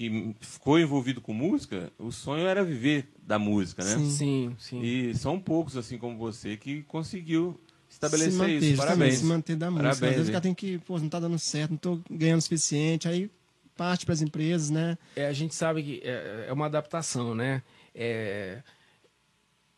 que 0.00 0.34
ficou 0.40 0.80
envolvido 0.80 1.20
com 1.20 1.34
música, 1.34 1.92
o 1.98 2.10
sonho 2.10 2.46
era 2.46 2.64
viver 2.64 3.12
da 3.22 3.38
música, 3.38 3.84
né? 3.84 3.98
Sim. 3.98 4.10
Sim, 4.10 4.56
sim. 4.58 4.82
E 4.82 5.14
são 5.14 5.38
poucos, 5.38 5.76
assim 5.76 5.98
como 5.98 6.16
você, 6.16 6.56
que 6.56 6.82
conseguiu 6.84 7.60
estabelecer 7.86 8.32
se 8.32 8.38
manter, 8.38 8.62
isso. 8.62 8.76
Parabéns. 8.78 9.14
se 9.18 9.24
manter 9.26 9.56
da 9.56 9.70
música. 9.70 9.90
Parabéns, 9.90 10.10
Às 10.12 10.16
vezes 10.16 10.28
o 10.30 10.32
cara 10.32 10.40
tem 10.40 10.54
que, 10.54 10.78
pô, 10.78 10.98
não 10.98 11.10
tá 11.10 11.20
dando 11.20 11.38
certo, 11.38 11.72
não 11.72 11.76
tô 11.76 12.00
ganhando 12.10 12.38
o 12.38 12.42
suficiente, 12.42 13.08
aí 13.08 13.30
parte 13.76 14.06
pras 14.06 14.22
empresas, 14.22 14.70
né? 14.70 14.96
É, 15.14 15.26
a 15.26 15.34
gente 15.34 15.54
sabe 15.54 15.82
que 15.82 16.00
é, 16.02 16.46
é 16.48 16.52
uma 16.54 16.64
adaptação, 16.64 17.34
né? 17.34 17.62
É, 17.94 18.62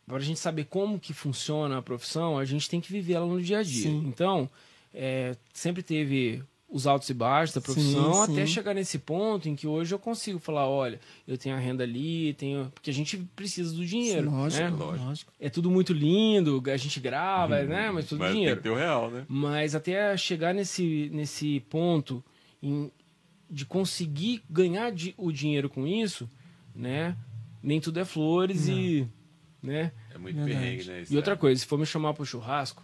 para 0.07 0.15
a 0.15 0.21
gente 0.21 0.39
saber 0.39 0.67
como 0.69 1.01
que 1.01 1.11
funciona 1.13 1.79
a 1.79 1.81
profissão, 1.81 2.37
a 2.37 2.45
gente 2.45 2.69
tem 2.69 2.79
que 2.79 2.89
viver 2.89 3.15
ela 3.15 3.25
no 3.25 3.41
dia 3.41 3.59
a 3.59 3.63
dia. 3.63 3.89
Sim. 3.89 4.05
Então, 4.07 4.49
é, 4.93 5.35
sempre 5.51 5.83
teve 5.83 6.41
os 6.75 6.87
altos 6.87 7.07
e 7.07 7.13
baixos 7.13 7.53
da 7.53 7.61
profissão, 7.61 8.13
Sim, 8.25 8.31
até 8.33 8.45
sim. 8.47 8.51
chegar 8.51 8.73
nesse 8.73 8.97
ponto 8.97 9.47
em 9.47 9.55
que 9.55 9.67
hoje 9.67 9.93
eu 9.93 9.99
consigo 9.99 10.39
falar, 10.39 10.67
olha, 10.67 10.99
eu 11.27 11.37
tenho 11.37 11.55
a 11.55 11.59
renda 11.59 11.83
ali, 11.83 12.33
tenho... 12.33 12.71
porque 12.73 12.89
a 12.89 12.93
gente 12.93 13.15
precisa 13.35 13.75
do 13.75 13.85
dinheiro, 13.85 14.31
lógico, 14.31 14.63
né? 14.63 14.69
lógico. 14.71 15.31
É 15.39 15.49
tudo 15.51 15.69
muito 15.69 15.93
lindo, 15.93 16.63
a 16.65 16.75
gente 16.77 16.99
grava, 16.99 17.61
né? 17.61 17.91
Mas 17.91 18.07
tudo 18.07 18.17
Mas 18.19 18.29
tem 18.29 18.37
dinheiro. 18.37 18.57
que 18.57 18.63
ter 18.63 18.69
o 18.71 18.75
real, 18.75 19.11
né? 19.11 19.23
Mas 19.29 19.75
até 19.75 20.17
chegar 20.17 20.51
nesse, 20.51 21.11
nesse 21.13 21.59
ponto 21.69 22.23
em- 22.61 22.89
de 23.47 23.65
conseguir 23.67 24.41
ganhar 24.49 24.91
di- 24.91 25.13
o 25.15 25.31
dinheiro 25.31 25.69
com 25.69 25.85
isso, 25.85 26.27
né? 26.75 27.15
Nem 27.61 27.79
tudo 27.79 27.99
é 27.99 28.05
flores 28.05 28.67
e. 28.67 29.07
Né? 29.61 29.91
É 30.13 30.17
muito 30.17 30.35
Verdade. 30.37 30.57
perrengue, 30.59 30.83
né? 30.85 31.03
E 31.07 31.15
outra 31.15 31.37
coisa, 31.37 31.61
se 31.61 31.67
for 31.67 31.77
me 31.77 31.85
chamar 31.85 32.13
pro 32.15 32.25
churrasco, 32.25 32.83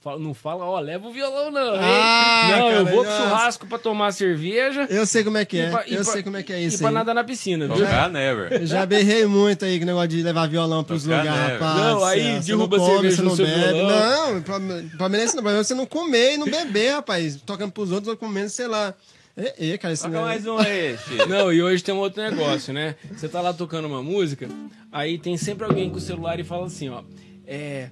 fala- 0.00 0.18
não 0.18 0.32
fala, 0.34 0.64
ó, 0.64 0.80
leva 0.80 1.06
o 1.08 1.12
violão, 1.12 1.50
não. 1.50 1.74
Ah, 1.78 2.48
não, 2.50 2.70
eu 2.70 2.84
cara, 2.84 2.94
vou 2.96 3.04
pro 3.04 3.12
churrasco 3.16 3.66
pra 3.66 3.78
tomar 3.78 4.12
cerveja 4.12 4.86
Eu 4.90 5.04
sei 5.06 5.22
como 5.22 5.36
é 5.38 5.44
que 5.44 5.56
E 5.56 5.60
é, 5.60 5.70
pra- 5.70 5.84
e 5.86 5.94
eu 5.94 6.02
pra- 6.02 6.12
sei 6.12 6.22
como 6.22 6.36
é 6.36 6.42
que 6.42 6.52
é 6.52 6.60
e 6.62 6.66
isso 6.66 6.78
pra 6.78 6.88
aí. 6.88 6.94
nadar 6.94 7.14
na 7.14 7.22
piscina, 7.24 7.66
viu? 7.66 7.76
Tocar 7.76 8.08
never. 8.10 8.52
Eu 8.52 8.66
já 8.66 8.84
berrei 8.86 9.26
muito 9.26 9.64
aí 9.64 9.78
com 9.78 9.84
o 9.84 9.86
negócio 9.86 10.08
de 10.08 10.22
levar 10.22 10.48
violão 10.48 10.82
pros 10.82 11.04
Tocar 11.04 11.18
lugares, 11.24 11.52
rapaz. 11.60 11.76
Não, 11.80 12.04
aí 12.04 12.42
Você 12.42 12.46
derruba 12.46 12.76
não 12.78 12.84
come, 12.86 12.94
cerveja 12.96 13.16
você 13.16 13.22
no 13.22 13.28
não 13.28 13.36
seu 13.36 13.46
bebe. 13.46 13.72
violão. 13.74 14.34
Não, 14.34 14.42
problema 14.42 15.16
é 15.22 15.24
esse 15.24 15.34
não, 15.36 15.42
problema 15.42 15.60
é 15.60 15.64
você 15.64 15.74
não 15.74 15.86
comer 15.86 16.34
e 16.34 16.36
não 16.38 16.46
beber, 16.50 16.92
rapaz. 16.94 17.36
Tocando 17.44 17.70
pros 17.72 17.90
outros 17.92 18.08
ou 18.08 18.16
comendo, 18.16 18.48
sei 18.50 18.66
lá. 18.66 18.94
É, 19.36 19.70
é 19.70 19.78
cara, 19.78 19.94
esse 19.94 20.02
Toca 20.02 20.20
mais 20.20 20.44
um 20.46 20.58
aí, 20.58 20.98
Chico. 21.08 21.26
Não, 21.28 21.52
e 21.52 21.62
hoje 21.62 21.82
tem 21.84 21.94
um 21.94 21.98
outro 21.98 22.20
negócio, 22.22 22.74
né? 22.74 22.96
Você 23.16 23.28
tá 23.28 23.40
lá 23.40 23.52
tocando 23.54 23.86
uma 23.86 24.02
música, 24.02 24.48
aí 24.90 25.18
tem 25.18 25.36
sempre 25.36 25.64
alguém 25.64 25.88
com 25.88 25.96
o 25.96 26.00
celular 26.00 26.38
e 26.40 26.44
fala 26.44 26.66
assim, 26.66 26.88
ó. 26.88 27.02
É. 27.46 27.90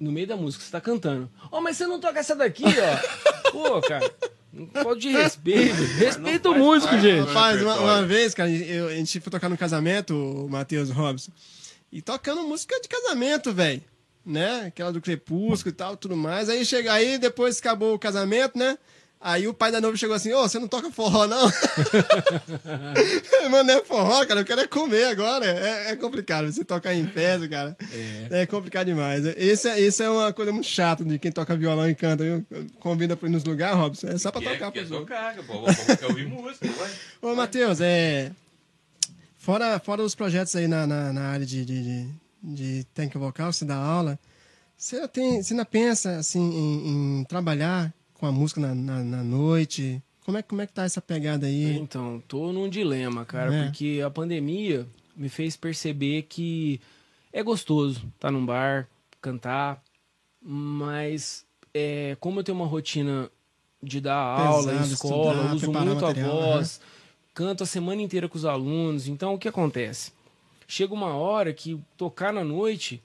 No 0.00 0.12
meio 0.12 0.26
da 0.26 0.36
música, 0.36 0.62
você 0.64 0.70
tá 0.70 0.80
cantando. 0.80 1.28
Ó, 1.50 1.60
mas 1.60 1.76
você 1.76 1.86
não 1.86 1.98
toca 1.98 2.20
essa 2.20 2.36
daqui, 2.36 2.64
ó. 2.64 3.50
Pô, 3.50 3.80
cara. 3.80 4.08
Pode 4.82 5.00
de 5.00 5.08
respeito. 5.10 5.74
Respeita 5.98 6.50
o 6.50 6.54
músico, 6.54 6.90
parte, 6.92 7.02
gente. 7.02 7.26
Rapaz, 7.26 7.60
uma, 7.62 7.74
uma 7.80 8.02
vez, 8.02 8.34
cara, 8.34 8.50
eu- 8.50 8.88
a 8.88 8.94
gente 8.94 9.20
foi 9.20 9.30
tocar 9.30 9.48
no 9.48 9.58
casamento, 9.58 10.14
o 10.14 10.48
Matheus 10.48 10.90
Robson, 10.90 11.30
e 11.92 12.00
tocando 12.00 12.42
música 12.42 12.80
de 12.80 12.88
casamento, 12.88 13.52
velho. 13.52 13.82
Né? 14.24 14.64
Aquela 14.66 14.92
do 14.92 15.00
Crepúsculo 15.00 15.70
e 15.70 15.76
tal, 15.76 15.96
tudo 15.96 16.16
mais. 16.16 16.48
Aí 16.48 16.64
chega 16.64 16.92
aí, 16.92 17.18
depois 17.18 17.58
acabou 17.58 17.94
o 17.94 17.98
casamento, 17.98 18.58
né? 18.58 18.76
Aí 19.20 19.48
o 19.48 19.54
pai 19.54 19.72
da 19.72 19.80
noiva 19.80 19.96
chegou 19.96 20.14
assim, 20.14 20.32
ô, 20.32 20.42
você 20.42 20.60
não 20.60 20.68
toca 20.68 20.92
forró, 20.92 21.26
não? 21.26 21.50
Mano, 23.50 23.64
não 23.64 23.74
é 23.74 23.84
forró, 23.84 24.24
cara, 24.24 24.40
eu 24.40 24.44
quero 24.44 24.60
é 24.60 24.66
comer 24.68 25.06
agora. 25.06 25.44
É, 25.44 25.90
é 25.90 25.96
complicado, 25.96 26.50
você 26.50 26.64
tocar 26.64 26.94
em 26.94 27.04
festa, 27.08 27.48
cara. 27.48 27.76
É. 28.30 28.46
complicado 28.46 28.86
demais. 28.86 29.24
Isso 29.36 29.66
é, 29.66 29.80
isso 29.80 30.04
é 30.04 30.08
uma 30.08 30.32
coisa 30.32 30.52
muito 30.52 30.68
chata 30.68 31.04
de 31.04 31.18
quem 31.18 31.32
toca 31.32 31.56
violão 31.56 31.90
e 31.90 31.96
canta, 31.96 32.22
viu? 32.22 32.46
Convida 32.78 33.16
pra 33.16 33.28
ir 33.28 33.32
nos 33.32 33.42
lugares, 33.42 33.76
Robson, 33.76 34.06
é 34.06 34.18
só 34.18 34.30
pra 34.30 34.40
tocar 34.40 34.70
pros 34.70 34.90
outros. 34.92 35.08
tocar, 35.08 35.34
que 35.34 35.42
povo 35.42 35.68
o 35.68 35.74
povo 35.74 35.96
quer 35.96 36.06
ouvir 36.06 36.28
música, 36.28 36.66
ué. 36.66 36.90
Ô, 37.20 37.34
Matheus, 37.34 37.80
é. 37.80 38.30
Fora, 39.36 39.80
fora 39.80 40.02
os 40.02 40.14
projetos 40.14 40.54
aí 40.54 40.68
na, 40.68 40.86
na, 40.86 41.12
na 41.12 41.22
área 41.22 41.44
de, 41.44 41.64
de, 41.64 41.82
de, 41.82 42.08
de 42.42 42.84
técnica 42.94 43.18
vocal, 43.18 43.52
você 43.52 43.64
dá 43.64 43.76
aula, 43.76 44.16
você, 44.76 45.08
tem, 45.08 45.42
você 45.42 45.54
ainda 45.54 45.64
pensa 45.64 46.18
assim, 46.18 46.40
em, 46.40 47.20
em 47.20 47.24
trabalhar 47.24 47.92
com 48.18 48.26
a 48.26 48.32
música 48.32 48.60
na, 48.60 48.74
na, 48.74 49.02
na 49.02 49.22
noite? 49.22 50.02
Como 50.24 50.36
é, 50.36 50.42
como 50.42 50.60
é 50.60 50.66
que 50.66 50.72
tá 50.72 50.84
essa 50.84 51.00
pegada 51.00 51.46
aí? 51.46 51.78
Então, 51.78 52.22
tô 52.28 52.52
num 52.52 52.68
dilema, 52.68 53.24
cara, 53.24 53.54
É. 53.54 53.64
porque 53.64 54.02
a 54.04 54.10
pandemia 54.10 54.86
me 55.16 55.28
fez 55.28 55.56
perceber 55.56 56.22
que 56.22 56.80
é 57.32 57.42
gostoso 57.42 58.06
estar 58.14 58.30
num 58.30 58.44
bar, 58.44 58.86
cantar, 59.22 59.82
mas 60.42 61.46
é, 61.72 62.16
como 62.20 62.40
eu 62.40 62.44
tenho 62.44 62.56
uma 62.58 62.66
rotina 62.66 63.30
de 63.82 64.00
dar 64.00 64.16
aula, 64.16 64.72
Pesado, 64.72 64.92
escola, 64.92 65.32
estudar, 65.34 65.54
uso 65.54 65.72
muito 65.72 65.94
material, 66.04 66.30
a 66.30 66.56
voz, 66.56 66.80
canto 67.32 67.62
a 67.62 67.66
semana 67.66 68.02
inteira 68.02 68.28
com 68.28 68.36
os 68.36 68.44
alunos, 68.44 69.06
então 69.08 69.34
o 69.34 69.38
que 69.38 69.48
acontece? 69.48 70.12
Chega 70.66 70.92
uma 70.92 71.14
hora 71.14 71.52
que 71.54 71.80
tocar 71.96 72.32
na 72.32 72.44
noite 72.44 73.02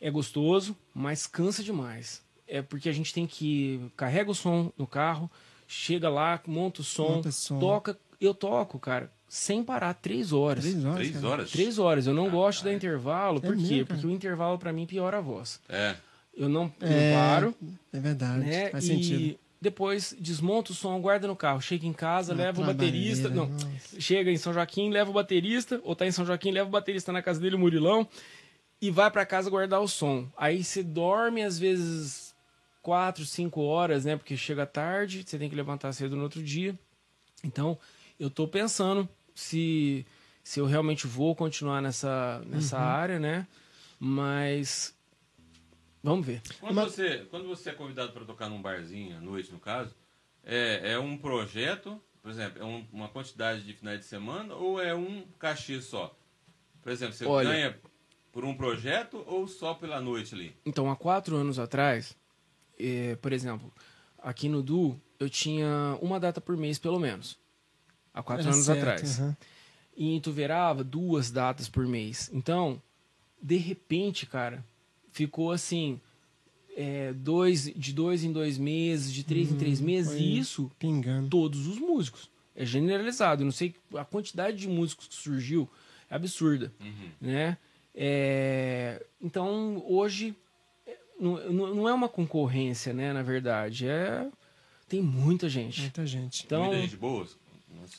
é 0.00 0.10
gostoso, 0.10 0.76
mas 0.94 1.26
cansa 1.26 1.62
demais. 1.62 2.20
É 2.48 2.62
porque 2.62 2.88
a 2.88 2.92
gente 2.92 3.12
tem 3.12 3.26
que 3.26 3.80
carrega 3.96 4.30
o 4.30 4.34
som 4.34 4.72
no 4.78 4.86
carro, 4.86 5.30
chega 5.66 6.08
lá, 6.08 6.40
monta 6.46 6.80
o 6.80 6.84
som, 6.84 7.16
Monta 7.16 7.30
som. 7.30 7.58
toca. 7.58 7.98
Eu 8.20 8.32
toco, 8.34 8.78
cara, 8.78 9.12
sem 9.28 9.62
parar, 9.62 9.94
três 9.94 10.32
horas. 10.32 10.64
Três 10.64 10.84
horas. 10.84 10.96
Três 10.98 11.12
cara. 11.14 11.28
horas? 11.28 11.50
Três 11.50 11.78
horas. 11.78 12.06
Eu 12.06 12.14
não 12.14 12.30
gosto 12.30 12.64
da 12.64 12.72
intervalo. 12.72 13.40
Por 13.40 13.52
É 13.54 13.56
quê? 13.56 13.62
mesmo, 13.62 13.76
cara? 13.86 13.86
Porque 14.00 14.06
o 14.06 14.10
intervalo 14.10 14.58
pra 14.58 14.72
mim 14.72 14.86
piora 14.86 15.18
a 15.18 15.20
voz. 15.20 15.60
É. 15.68 15.94
Eu 16.36 16.48
não, 16.48 16.72
eu 16.80 16.88
É, 16.88 17.14
paro, 17.14 17.54
É 17.92 17.98
verdade, 18.00 18.40
né? 18.44 18.70
faz 18.70 18.84
e 18.84 18.86
sentido. 18.86 19.38
depois 19.60 20.14
desmonta 20.18 20.70
o 20.72 20.74
som, 20.74 21.00
guarda 21.00 21.26
no 21.28 21.36
carro. 21.36 21.60
Chega 21.60 21.84
em 21.86 21.92
casa, 21.92 22.32
Uma 22.32 22.44
leva 22.44 22.62
o 22.62 22.64
baterista. 22.64 23.28
Não, 23.28 23.46
nossa. 23.48 24.00
chega 24.00 24.30
em 24.30 24.36
São 24.38 24.52
Joaquim, 24.54 24.88
leva 24.90 25.10
o 25.10 25.12
baterista, 25.12 25.80
ou 25.84 25.94
tá 25.94 26.06
em 26.06 26.12
São 26.12 26.24
Joaquim, 26.24 26.50
leva 26.52 26.68
o 26.68 26.72
baterista 26.72 27.12
na 27.12 27.20
casa 27.22 27.38
dele, 27.40 27.56
o 27.56 27.58
Murilão, 27.58 28.06
e 28.80 28.90
vai 28.90 29.10
pra 29.10 29.26
casa 29.26 29.50
guardar 29.50 29.80
o 29.80 29.88
som. 29.88 30.26
Aí 30.36 30.62
você 30.64 30.82
dorme 30.82 31.42
às 31.42 31.58
vezes 31.58 32.27
quatro, 32.88 33.22
cinco 33.26 33.60
horas, 33.60 34.06
né? 34.06 34.16
Porque 34.16 34.34
chega 34.34 34.64
tarde, 34.64 35.22
você 35.26 35.38
tem 35.38 35.50
que 35.50 35.54
levantar 35.54 35.92
cedo 35.92 36.16
no 36.16 36.22
outro 36.22 36.42
dia. 36.42 36.74
Então, 37.44 37.78
eu 38.18 38.30
tô 38.30 38.48
pensando 38.48 39.06
se, 39.34 40.06
se 40.42 40.58
eu 40.58 40.64
realmente 40.64 41.06
vou 41.06 41.36
continuar 41.36 41.82
nessa, 41.82 42.40
nessa 42.46 42.78
Uhum. 42.78 42.82
área, 42.82 43.18
né? 43.20 43.46
Mas 44.00 44.96
vamos 46.02 46.24
ver. 46.26 46.40
Quando, 46.60 46.74
Mas- 46.76 46.92
você, 46.92 47.26
quando 47.30 47.46
você 47.46 47.68
é 47.68 47.74
convidado 47.74 48.10
para 48.12 48.24
tocar 48.24 48.48
num 48.48 48.62
barzinho, 48.62 49.18
à 49.18 49.20
noite 49.20 49.52
no 49.52 49.58
caso, 49.60 49.94
é, 50.42 50.92
é 50.92 50.98
um 50.98 51.18
projeto, 51.18 52.00
por 52.22 52.30
exemplo, 52.30 52.62
é 52.62 52.64
um- 52.64 52.86
uma 52.90 53.08
quantidade 53.08 53.62
de 53.64 53.74
finais 53.74 54.00
de 54.00 54.06
semana 54.06 54.54
ou 54.54 54.80
é 54.80 54.94
um 54.94 55.26
cachê 55.38 55.82
só? 55.82 56.16
Por 56.80 56.90
exemplo, 56.90 57.12
você 57.14 57.26
Olha- 57.26 57.50
ganha 57.50 57.78
por 58.32 58.46
um 58.46 58.54
projeto 58.54 59.22
ou 59.26 59.46
só 59.46 59.74
pela 59.74 60.00
noite 60.00 60.34
ali? 60.34 60.56
Então, 60.64 60.90
há 60.90 60.96
quatro 60.96 61.36
anos 61.36 61.58
atrás, 61.58 62.16
eh, 62.78 63.16
por 63.20 63.32
exemplo, 63.32 63.72
aqui 64.22 64.48
no 64.48 64.62
Du, 64.62 64.98
eu 65.18 65.28
tinha 65.28 65.98
uma 66.00 66.18
data 66.20 66.40
por 66.40 66.56
mês, 66.56 66.78
pelo 66.78 66.98
menos. 66.98 67.36
há 68.14 68.22
quatro 68.22 68.46
Era 68.46 68.54
anos 68.54 68.66
certo, 68.66 68.78
atrás. 68.80 69.18
aham. 69.20 69.36
E 69.96 70.06
em 70.10 70.16
Ituverava, 70.16 70.84
duas 70.84 71.30
datas 71.30 71.68
por 71.68 71.86
mês. 71.86 72.30
Então, 72.32 72.80
de 73.42 73.56
repente, 73.56 74.26
cara, 74.26 74.64
ficou 75.10 75.50
assim, 75.50 76.00
é, 76.76 77.12
dois, 77.12 77.64
de 77.74 77.92
dois 77.92 78.22
em 78.22 78.32
dois 78.32 78.56
meses, 78.58 79.12
de 79.12 79.24
três 79.24 79.50
em 79.50 79.56
três 79.56 79.80
meses, 79.80 80.12
Uhum, 80.12 80.18
e 80.20 80.38
isso 80.38 80.70
Pingando. 80.78 81.28
todos 81.28 81.66
os 81.66 81.78
músicos. 81.78 82.30
É 82.54 82.64
generalizado. 82.64 83.42
Eu 83.42 83.46
não 83.46 83.52
sei 83.52 83.74
a 83.94 84.04
quantidade 84.04 84.56
de 84.56 84.68
músicos 84.68 85.06
que 85.08 85.14
surgiu 85.16 85.68
é 86.10 86.14
absurda, 86.14 86.72
Uhum. 86.80 87.10
né? 87.20 87.56
É, 87.94 89.04
então 89.20 89.82
hoje 89.86 90.28
é, 90.28 90.34
não, 91.20 91.74
não 91.74 91.88
é 91.88 91.92
uma 91.92 92.08
concorrência, 92.08 92.92
né? 92.92 93.12
Na 93.12 93.22
verdade, 93.22 93.86
é 93.88 94.26
tem 94.88 95.02
muita 95.02 95.48
gente. 95.48 95.80
Muita 95.82 96.06
gente. 96.06 96.44
Então 96.46 96.64
Muita 96.64 96.80
gente 96.80 96.96
boa, 96.96 97.26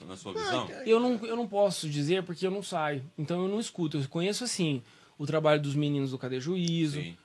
na 0.08 0.16
sua- 0.16 0.18
sua 0.18 0.34
visão. 0.34 0.68
eu 0.86 1.00
não, 1.00 1.24
eu 1.26 1.36
não 1.36 1.48
posso 1.48 1.88
dizer 1.90 2.24
porque 2.24 2.46
eu 2.48 2.52
não 2.52 2.64
saio. 2.64 3.04
Então 3.18 3.44
eu 3.44 3.48
não 3.48 3.60
escuto. 3.60 3.98
Eu 3.98 4.08
conheço 4.10 4.44
assim 4.44 4.82
o 5.18 5.26
trabalho 5.26 5.62
dos 5.62 5.76
meninos 5.76 6.12
do 6.12 6.18
Cadê 6.18 6.40
Juízo. 6.40 7.00
Sim. 7.02 7.16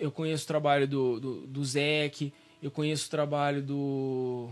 Eu, 0.00 0.10
conheço 0.12 0.44
o 0.44 0.46
trabalho 0.46 0.86
do, 0.86 1.18
do, 1.20 1.46
do 1.46 1.64
Zeke. 1.64 2.32
Eu 2.62 2.70
conheço 2.70 3.06
o 3.08 3.10
trabalho 3.10 3.62
do. 3.62 4.50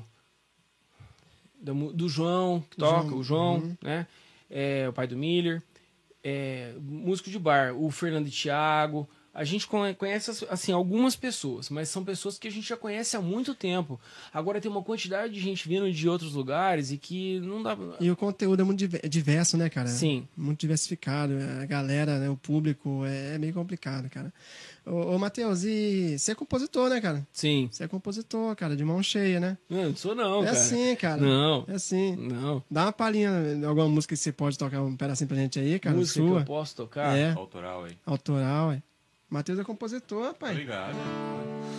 mu- 1.67 1.93
do 1.93 2.09
João, 2.09 2.61
que 2.71 2.77
toca, 2.77 3.09
João, 3.09 3.19
o 3.19 3.23
João, 3.23 3.55
uhum. 3.59 3.77
né? 3.83 4.07
É, 4.51 4.89
o 4.89 4.93
pai 4.93 5.07
do 5.07 5.17
Miller. 5.17 5.63
É, 6.25 6.75
músico 6.81 7.31
de 7.31 7.39
bar, 7.39 7.75
o 7.77 7.91
Fernando 7.91 8.31
Thiago. 8.31 9.09
A 9.35 9.45
gente 9.45 9.67
conhe- 9.67 9.95
conhece 9.95 10.45
assim 10.51 10.73
algumas 10.73 11.17
pessoas, 11.17 11.71
mas 11.71 11.89
são 11.89 12.05
pessoas 12.05 12.39
que 12.39 12.47
a 12.47 12.51
gente 12.51 12.69
já 12.69 12.77
conhece 12.77 13.17
há 13.17 13.21
muito 13.21 13.55
tempo. 13.55 13.99
Agora 14.31 14.61
tem 14.61 14.71
uma 14.71 14.83
quantidade 14.83 15.33
de 15.33 15.41
gente 15.41 15.67
vindo 15.67 15.91
de 15.91 16.07
outros 16.07 16.35
lugares 16.35 16.91
e 16.91 16.99
que 16.99 17.41
não 17.41 17.63
dá. 17.63 17.75
E 17.99 18.11
o 18.11 18.17
conteúdo 18.17 18.61
é 18.61 18.65
muito 18.65 18.79
diver- 18.79 19.09
diverso, 19.09 19.57
né, 19.57 19.71
cara? 19.71 19.89
Sim. 19.89 20.29
Muito 20.37 20.61
diversificado. 20.61 21.33
A 21.63 21.65
galera, 21.65 22.19
né, 22.19 22.29
o 22.29 22.37
público, 22.37 23.05
é, 23.07 23.37
é 23.37 23.39
meio 23.39 23.55
complicado, 23.55 24.11
cara. 24.11 24.31
Ô, 24.85 25.15
ô 25.15 25.19
Matheus, 25.19 25.65
e 25.65 26.19
você 26.19 26.33
é 26.33 26.35
compositor, 26.35 26.91
né, 26.91 27.01
cara? 27.01 27.27
Sim. 27.33 27.69
Você 27.73 27.85
é 27.85 27.89
compositor, 27.89 28.55
cara, 28.55 28.77
de 28.77 28.85
mão 28.85 29.03
cheia, 29.03 29.41
né? 29.41 29.57
Não, 29.71 29.85
não 29.85 29.97
sou 29.97 30.15
não, 30.15 30.43
é 30.43 30.47
cara. 30.47 30.59
assim, 30.59 30.97
cara. 30.97 31.23
Não. 31.23 31.65
É 31.69 31.75
assim. 31.75 32.17
Não. 32.17 32.63
Dá 32.71 32.83
uma 32.85 32.93
palhinha 32.93 33.31
alguma 33.67 33.89
música 33.89 34.15
que 34.15 34.21
você 34.21 34.31
pode 34.33 34.59
tocar 34.59 34.83
um 34.83 34.95
pedacinho 34.95 35.29
pra 35.29 35.37
gente 35.39 35.59
aí, 35.59 35.79
cara. 35.79 35.97
Música 35.97 36.21
que 36.21 36.29
sua. 36.29 36.41
eu 36.41 36.45
posso 36.45 36.77
tocar. 36.77 37.17
É, 37.17 37.33
Autoral 37.33 37.85
aí. 37.85 37.97
autoral, 38.05 38.73
é. 38.73 38.83
Matheus 39.33 39.59
é 39.59 39.65
compositor, 39.65 40.35
pai. 40.35 40.51
Obrigado. 40.53 40.95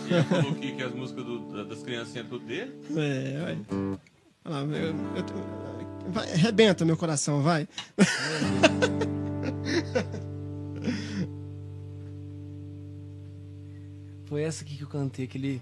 E 0.08 0.12
ele 0.12 0.22
falou 0.24 0.50
aqui 0.50 0.72
que 0.72 0.82
as 0.82 0.92
músicas 0.92 1.24
do- 1.24 1.38
da- 1.52 1.62
das 1.62 1.82
criancinhas 1.84 2.26
é 2.26 2.28
tudo 2.28 2.44
dele. 2.44 2.74
É, 2.96 3.38
vai. 3.40 3.58
Olha 4.44 4.46
lá, 4.46 4.60
eu, 4.76 4.86
eu- 4.88 6.10
vai, 6.10 6.32
arrebenta 6.32 6.84
meu 6.84 6.96
coração, 6.96 7.42
vai. 7.42 7.68
Foi 14.26 14.42
essa 14.42 14.64
aqui 14.64 14.76
que 14.76 14.82
eu 14.82 14.88
cantei, 14.88 15.24
aquele. 15.26 15.60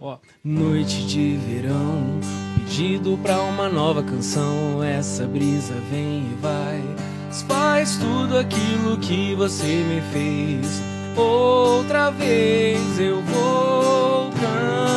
Ó. 0.00 0.18
Noite 0.44 1.06
de 1.06 1.36
verão, 1.36 2.20
pedido 2.56 3.18
pra 3.22 3.40
uma 3.42 3.68
nova 3.68 4.02
canção. 4.02 4.82
Essa 4.82 5.26
brisa 5.26 5.74
vem 5.90 6.22
e 6.30 6.34
vai. 6.40 6.82
Faz 7.46 7.96
tudo 7.96 8.38
aquilo 8.38 8.98
que 8.98 9.34
você 9.34 9.66
me 9.84 10.00
fez. 10.12 10.80
Outra 11.18 12.10
vez 12.10 13.00
eu 13.00 13.20
vou 13.22 14.30
cantar. 14.30 14.87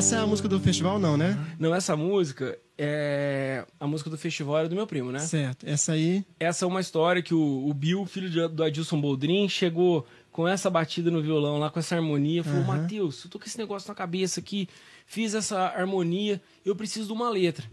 Essa 0.00 0.16
é 0.16 0.18
a 0.20 0.26
música 0.26 0.48
do 0.48 0.58
festival, 0.58 0.98
não, 0.98 1.14
né? 1.14 1.38
Não, 1.58 1.74
essa 1.74 1.94
música 1.94 2.58
é. 2.78 3.66
A 3.78 3.86
música 3.86 4.08
do 4.08 4.16
festival 4.16 4.60
era 4.60 4.66
do 4.66 4.74
meu 4.74 4.86
primo, 4.86 5.12
né? 5.12 5.18
Certo. 5.18 5.68
Essa 5.68 5.92
aí. 5.92 6.24
Essa 6.40 6.64
é 6.64 6.68
uma 6.68 6.80
história 6.80 7.20
que 7.20 7.34
o, 7.34 7.68
o 7.68 7.74
Bill, 7.74 8.06
filho 8.06 8.48
do 8.48 8.64
Adilson 8.64 8.98
Boldrin, 8.98 9.46
chegou 9.46 10.06
com 10.32 10.48
essa 10.48 10.70
batida 10.70 11.10
no 11.10 11.20
violão 11.20 11.58
lá, 11.58 11.68
com 11.68 11.78
essa 11.78 11.96
harmonia. 11.96 12.42
Falou: 12.42 12.60
Aham. 12.60 12.78
Matheus, 12.78 13.24
eu 13.24 13.30
tô 13.30 13.38
com 13.38 13.44
esse 13.44 13.58
negócio 13.58 13.88
na 13.88 13.94
cabeça 13.94 14.40
aqui, 14.40 14.70
fiz 15.04 15.34
essa 15.34 15.66
harmonia, 15.66 16.40
eu 16.64 16.74
preciso 16.74 17.08
de 17.08 17.12
uma 17.12 17.28
letra. 17.28 17.66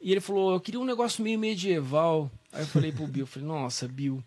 E 0.00 0.10
ele 0.10 0.20
falou: 0.20 0.52
Eu 0.52 0.60
queria 0.60 0.80
um 0.80 0.84
negócio 0.84 1.22
meio 1.22 1.38
medieval. 1.38 2.28
Aí 2.52 2.62
eu 2.62 2.66
falei 2.66 2.90
pro 2.90 3.06
Bill: 3.06 3.24
falei, 3.24 3.46
Nossa, 3.46 3.86
Bill, 3.86 4.20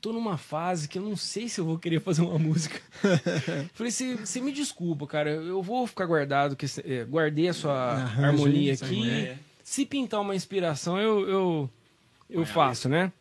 tô 0.00 0.12
numa 0.12 0.38
fase 0.38 0.88
que 0.88 0.98
eu 0.98 1.02
não 1.02 1.16
sei 1.16 1.48
se 1.48 1.60
eu 1.60 1.64
vou 1.64 1.78
querer 1.78 2.00
fazer 2.00 2.22
uma 2.22 2.38
música. 2.40 2.80
falei: 3.74 3.92
Você 3.92 4.40
me 4.40 4.52
desculpa, 4.52 5.06
cara, 5.06 5.30
eu 5.30 5.62
vou 5.62 5.86
ficar 5.86 6.06
guardado, 6.06 6.56
que, 6.56 6.66
é, 6.84 7.04
guardei 7.04 7.48
a 7.48 7.52
sua 7.52 7.94
harmonia 8.18 8.72
essa 8.72 8.84
aqui. 8.84 9.02
ideia. 9.02 9.38
Se 9.62 9.86
pintar 9.86 10.20
uma 10.20 10.34
inspiração, 10.34 10.98
eu, 10.98 11.28
eu, 11.28 11.70
eu 12.28 12.44
faço, 12.44 12.88
né? 12.88 13.12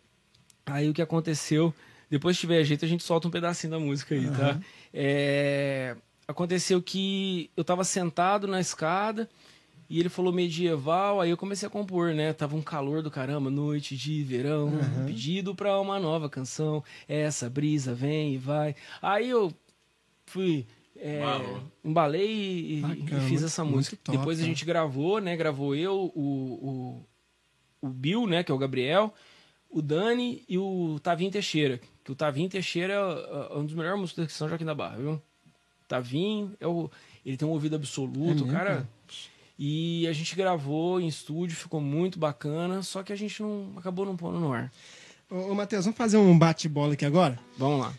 Aí 0.66 0.90
o 0.90 0.94
que 0.94 1.02
aconteceu, 1.02 1.74
depois 2.10 2.38
se 2.38 2.42
tiver 2.42 2.64
jeito, 2.64 2.86
a 2.86 2.88
gente 2.88 3.04
solta 3.04 3.28
um 3.28 3.32
pedacinho 3.32 3.72
da 3.72 3.80
música 3.80 4.16
aí, 4.16 4.28
tá? 4.32 4.60
É, 4.92 5.96
aconteceu 6.28 6.82
que 6.82 7.52
eu 7.56 7.64
tava 7.64 7.84
sentado 7.84 8.48
na 8.48 8.60
escada 8.60 9.30
e 9.90 10.00
ele 10.00 10.10
falou 10.10 10.32
medieval, 10.32 11.20
aí 11.20 11.30
eu 11.32 11.38
comecei 11.38 11.68
a 11.68 11.70
compor, 11.72 12.14
né? 12.14 12.32
Tava 12.34 12.56
um 12.56 12.62
calor 12.62 13.02
do 13.02 13.10
caramba, 13.10 13.50
noite 13.50 13.98
de 13.98 14.24
verão, 14.24 14.72
pedido 15.08 15.56
pra 15.56 15.80
uma 15.80 16.00
nova 16.00 16.30
canção, 16.30 16.84
essa 17.08 17.50
brisa 17.50 17.94
vem 17.94 18.34
e 18.36 18.38
vai. 18.38 18.76
Aí 19.02 19.30
eu 19.30 19.52
fui. 20.26 20.66
é, 20.96 21.20
Embalou. 21.22 21.62
embalei 21.84 22.30
e, 22.30 22.78
e 22.78 22.82
Bacana, 22.82 23.22
fiz 23.22 23.30
muito- 23.32 23.46
essa 23.46 23.64
muito 23.64 23.76
música. 23.78 23.98
top, 24.04 24.18
Depois 24.18 24.38
a 24.38 24.42
cara. 24.42 24.54
gente 24.54 24.66
gravou, 24.66 25.20
né? 25.20 25.36
Gravou 25.36 25.76
eu, 25.76 26.12
o, 26.16 27.02
o, 27.82 27.88
o 27.88 27.90
Bill, 27.90 28.28
né? 28.28 28.44
Que 28.44 28.52
é 28.52 28.56
o 28.56 28.58
Gabriel, 28.60 29.14
o 29.72 29.82
Dani 29.82 30.44
e 30.48 30.58
o 30.58 31.00
Tavinho 31.02 31.32
Teixeira. 31.32 31.80
Que 32.04 32.12
o 32.12 32.16
Tavinho 32.16 32.50
Teixeira 32.50 32.94
é, 32.94 33.54
é 33.54 33.58
um 33.58 33.66
dos 33.66 33.74
melhores 33.76 34.00
músicos 34.00 34.28
de 34.28 34.34
São 34.34 34.48
Joaquim 34.50 34.66
da 34.66 34.76
Barra, 34.76 34.98
viu? 34.98 35.22
Tavinho, 35.88 36.54
é 36.60 36.68
o, 36.68 36.90
ele 37.26 37.38
tem 37.38 37.48
um 37.48 37.52
ouvido 37.52 37.76
absoluto, 37.76 38.20
É 38.30 38.34
mesmo, 38.34 38.48
cara. 38.52 38.70
cara? 38.76 38.90
E 39.62 40.08
a 40.08 40.14
gente 40.14 40.38
gravou 40.38 41.02
em 41.02 41.08
estúdio, 41.08 41.58
ficou 41.58 41.82
muito 41.82 42.18
bacana, 42.18 42.82
só 42.82 43.04
que 43.04 43.12
a 43.12 43.16
gente 43.16 43.42
não 43.42 43.74
acabou 43.76 44.06
não 44.06 44.16
pondo 44.16 44.40
no 44.40 44.54
ar. 44.54 44.72
Ô, 45.30 45.52
ô 45.52 45.54
Matheus, 45.56 45.84
vamos 45.84 45.98
fazer 45.98 46.16
um 46.16 46.40
bate-bola 46.40 46.94
aqui 46.94 47.06
agora? 47.06 47.38
Vamos 47.58 47.82
lá. 47.82 47.94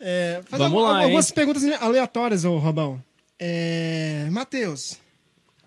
É, 0.00 0.40
Vamos 0.48 0.72
al- 0.82 0.82
lá, 0.92 1.02
algumas 1.02 1.28
hein? 1.28 1.34
perguntas 1.34 1.62
aleatórias, 1.82 2.44
ô 2.46 2.56
Robão. 2.56 3.02
É, 3.38 4.28
Matheus. 4.32 4.98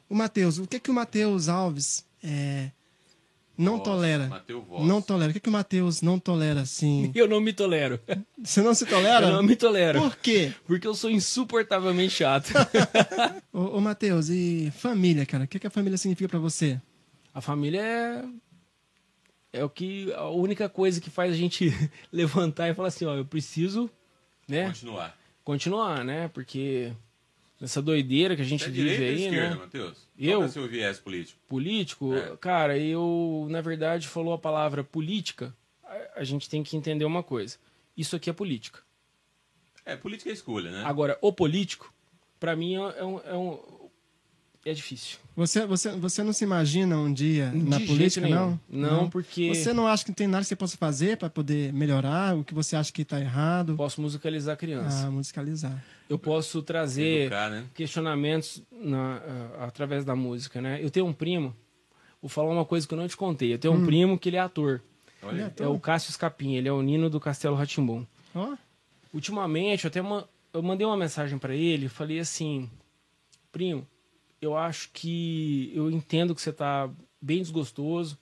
O 0.09 0.15
Matheus, 0.15 0.57
o 0.57 0.65
que 0.65 0.79
que 0.79 0.89
o 0.89 0.93
Matheus 0.93 1.47
Alves 1.47 2.03
é, 2.23 2.71
não 3.57 3.73
Voz, 3.73 3.83
tolera? 3.83 4.27
Mateu 4.27 4.61
Voz. 4.61 4.85
Não 4.85 5.01
tolera. 5.01 5.31
O 5.31 5.33
que 5.33 5.39
que 5.39 5.49
o 5.49 5.51
Matheus 5.51 6.01
não 6.01 6.17
tolera, 6.17 6.61
assim? 6.61 7.11
Eu 7.15 7.27
não 7.27 7.39
me 7.39 7.53
tolero. 7.53 7.99
Você 8.41 8.61
não 8.61 8.73
se 8.73 8.85
tolera? 8.85 9.27
Eu 9.27 9.33
não 9.33 9.43
me 9.43 9.55
tolero. 9.55 10.01
Por 10.01 10.15
quê? 10.17 10.53
Porque 10.65 10.87
eu 10.87 10.95
sou 10.95 11.09
insuportavelmente 11.09 12.13
chato. 12.13 12.51
Ô, 13.53 13.77
ô 13.77 13.81
Matheus, 13.81 14.29
e 14.29 14.71
família, 14.77 15.25
cara? 15.25 15.43
O 15.43 15.47
que 15.47 15.59
que 15.59 15.67
a 15.67 15.71
família 15.71 15.97
significa 15.97 16.29
pra 16.29 16.39
você? 16.39 16.81
A 17.33 17.41
família 17.41 17.81
é. 17.81 18.23
É 19.53 19.63
o 19.63 19.69
que. 19.69 20.11
A 20.13 20.29
única 20.29 20.67
coisa 20.69 20.99
que 20.99 21.09
faz 21.09 21.31
a 21.33 21.37
gente 21.37 21.71
levantar 22.11 22.69
e 22.69 22.73
falar 22.73 22.87
assim, 22.87 23.05
ó, 23.05 23.15
eu 23.15 23.25
preciso, 23.25 23.89
né? 24.47 24.67
Continuar. 24.67 25.17
Continuar, 25.43 26.03
né? 26.03 26.27
Porque 26.29 26.93
nessa 27.61 27.81
doideira 27.81 28.35
que 28.35 28.41
a 28.41 28.45
gente 28.45 28.63
é 28.63 28.67
vive 28.67 28.81
direita 28.89 29.03
ou 29.03 29.09
aí, 29.09 29.23
esquerda, 29.25 29.49
né? 29.55 29.61
Matheus? 29.61 30.07
Eu? 30.17 30.31
Qual 30.39 30.43
é 30.43 30.45
o 30.47 30.51
seu 30.51 30.67
viés 30.67 30.99
político? 30.99 31.39
Político, 31.47 32.13
É. 32.15 32.35
cara, 32.37 32.77
eu, 32.77 33.47
na 33.49 33.61
verdade, 33.61 34.07
falou 34.07 34.33
a 34.33 34.37
palavra 34.37 34.83
política, 34.83 35.55
a, 35.83 36.21
a 36.21 36.23
gente 36.23 36.49
tem 36.49 36.63
que 36.63 36.75
entender 36.75 37.05
uma 37.05 37.21
coisa. 37.23 37.57
Isso 37.95 38.15
aqui 38.15 38.29
é 38.29 38.33
política. 38.33 38.79
É, 39.85 39.95
política 39.95 40.29
é 40.29 40.33
escolha, 40.33 40.71
né? 40.71 40.83
Agora, 40.85 41.17
o 41.21 41.31
político, 41.31 41.93
pra 42.39 42.55
mim, 42.55 42.75
é, 42.75 42.99
é 42.99 43.03
um, 43.05 43.19
é 43.19 43.35
um- 43.37 43.59
é 44.65 44.73
difícil. 44.73 45.17
Você, 45.35 45.65
você, 45.65 45.91
você 45.91 46.23
não 46.23 46.33
se 46.33 46.43
imagina 46.43 46.97
um 46.97 47.11
dia 47.11 47.51
na 47.53 47.77
De 47.79 47.85
política, 47.87 48.27
jeito 48.27 48.35
não? 48.35 48.59
nenhum. 48.69 48.91
Não, 48.91 49.09
porque 49.09 49.53
Você 49.55 49.73
não 49.73 49.87
acha 49.87 50.05
que 50.05 50.11
tem 50.13 50.27
nada 50.27 50.43
que 50.43 50.47
você 50.49 50.55
possa 50.55 50.77
fazer 50.77 51.17
pra 51.17 51.29
poder 51.29 51.71
melhorar 51.73 52.35
o 52.37 52.43
que 52.43 52.53
você 52.53 52.75
acha 52.75 52.91
que 52.91 53.03
tá 53.05 53.19
errado? 53.19 53.75
posso 53.75 54.01
musicalizar 54.01 54.53
a 54.53 54.57
criança. 54.57 55.07
Ah, 55.07 55.11
musicalizar. 55.11 55.83
Eu 56.09 56.19
posso 56.19 56.61
trazer 56.61 57.21
Educar, 57.23 57.49
né? 57.49 57.65
questionamentos 57.73 58.61
na- 58.71 59.21
ah, 59.59 59.65
através 59.65 60.03
da 60.05 60.15
música, 60.15 60.61
né? 60.61 60.83
Eu 60.83 60.91
tenho 60.91 61.05
um 61.07 61.13
primo, 61.13 61.55
vou 62.21 62.29
falar 62.29 62.51
uma 62.51 62.65
coisa 62.65 62.87
que 62.87 62.93
eu 62.93 62.97
não 62.97 63.07
te 63.07 63.15
contei. 63.17 63.53
Eu 63.53 63.57
tenho 63.57 63.73
um 63.73 63.85
primo 63.85 64.19
que 64.19 64.29
ele 64.29 64.35
é 64.37 64.41
ator. 64.41 64.81
Olha, 65.23 65.45
aí. 65.47 65.53
É 65.65 65.67
o 65.67 65.79
Cássio 65.79 66.11
Scapim, 66.11 66.55
ele 66.55 66.67
é 66.67 66.71
o 66.71 66.81
Nino 66.81 67.09
do 67.09 67.19
Castelo 67.19 67.55
Ratimbum. 67.55 68.05
Ó, 68.35 68.55
Ultimamente, 69.13 69.83
eu 69.85 69.89
até 69.89 70.01
uma, 70.01 70.27
eu 70.53 70.61
mandei 70.63 70.85
uma 70.85 70.95
mensagem 70.97 71.37
pra 71.37 71.53
ele, 71.55 71.87
falei 71.89 72.19
assim: 72.19 72.69
"Primo, 73.51 73.85
eu 74.41 74.57
acho 74.57 74.89
que 74.91 75.71
eu 75.75 75.89
entendo 75.91 76.33
que 76.33 76.41
você 76.41 76.49
está 76.49 76.89
bem 77.21 77.41
desgostoso, 77.41 78.17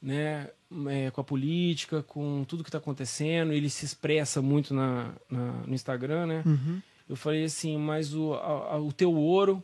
né, 0.00 0.48
é, 0.88 1.10
com 1.10 1.20
a 1.20 1.24
política, 1.24 2.02
com 2.02 2.44
tudo 2.44 2.62
que 2.62 2.68
está 2.68 2.78
acontecendo. 2.78 3.52
Ele 3.52 3.68
se 3.68 3.84
expressa 3.84 4.40
muito 4.40 4.72
na, 4.72 5.12
na 5.28 5.52
no 5.66 5.74
Instagram, 5.74 6.26
né? 6.26 6.42
Uhum. 6.46 6.80
Eu 7.08 7.16
falei 7.16 7.44
assim, 7.44 7.76
mas 7.76 8.14
o, 8.14 8.34
a, 8.34 8.78
o 8.78 8.92
teu 8.92 9.12
ouro 9.12 9.62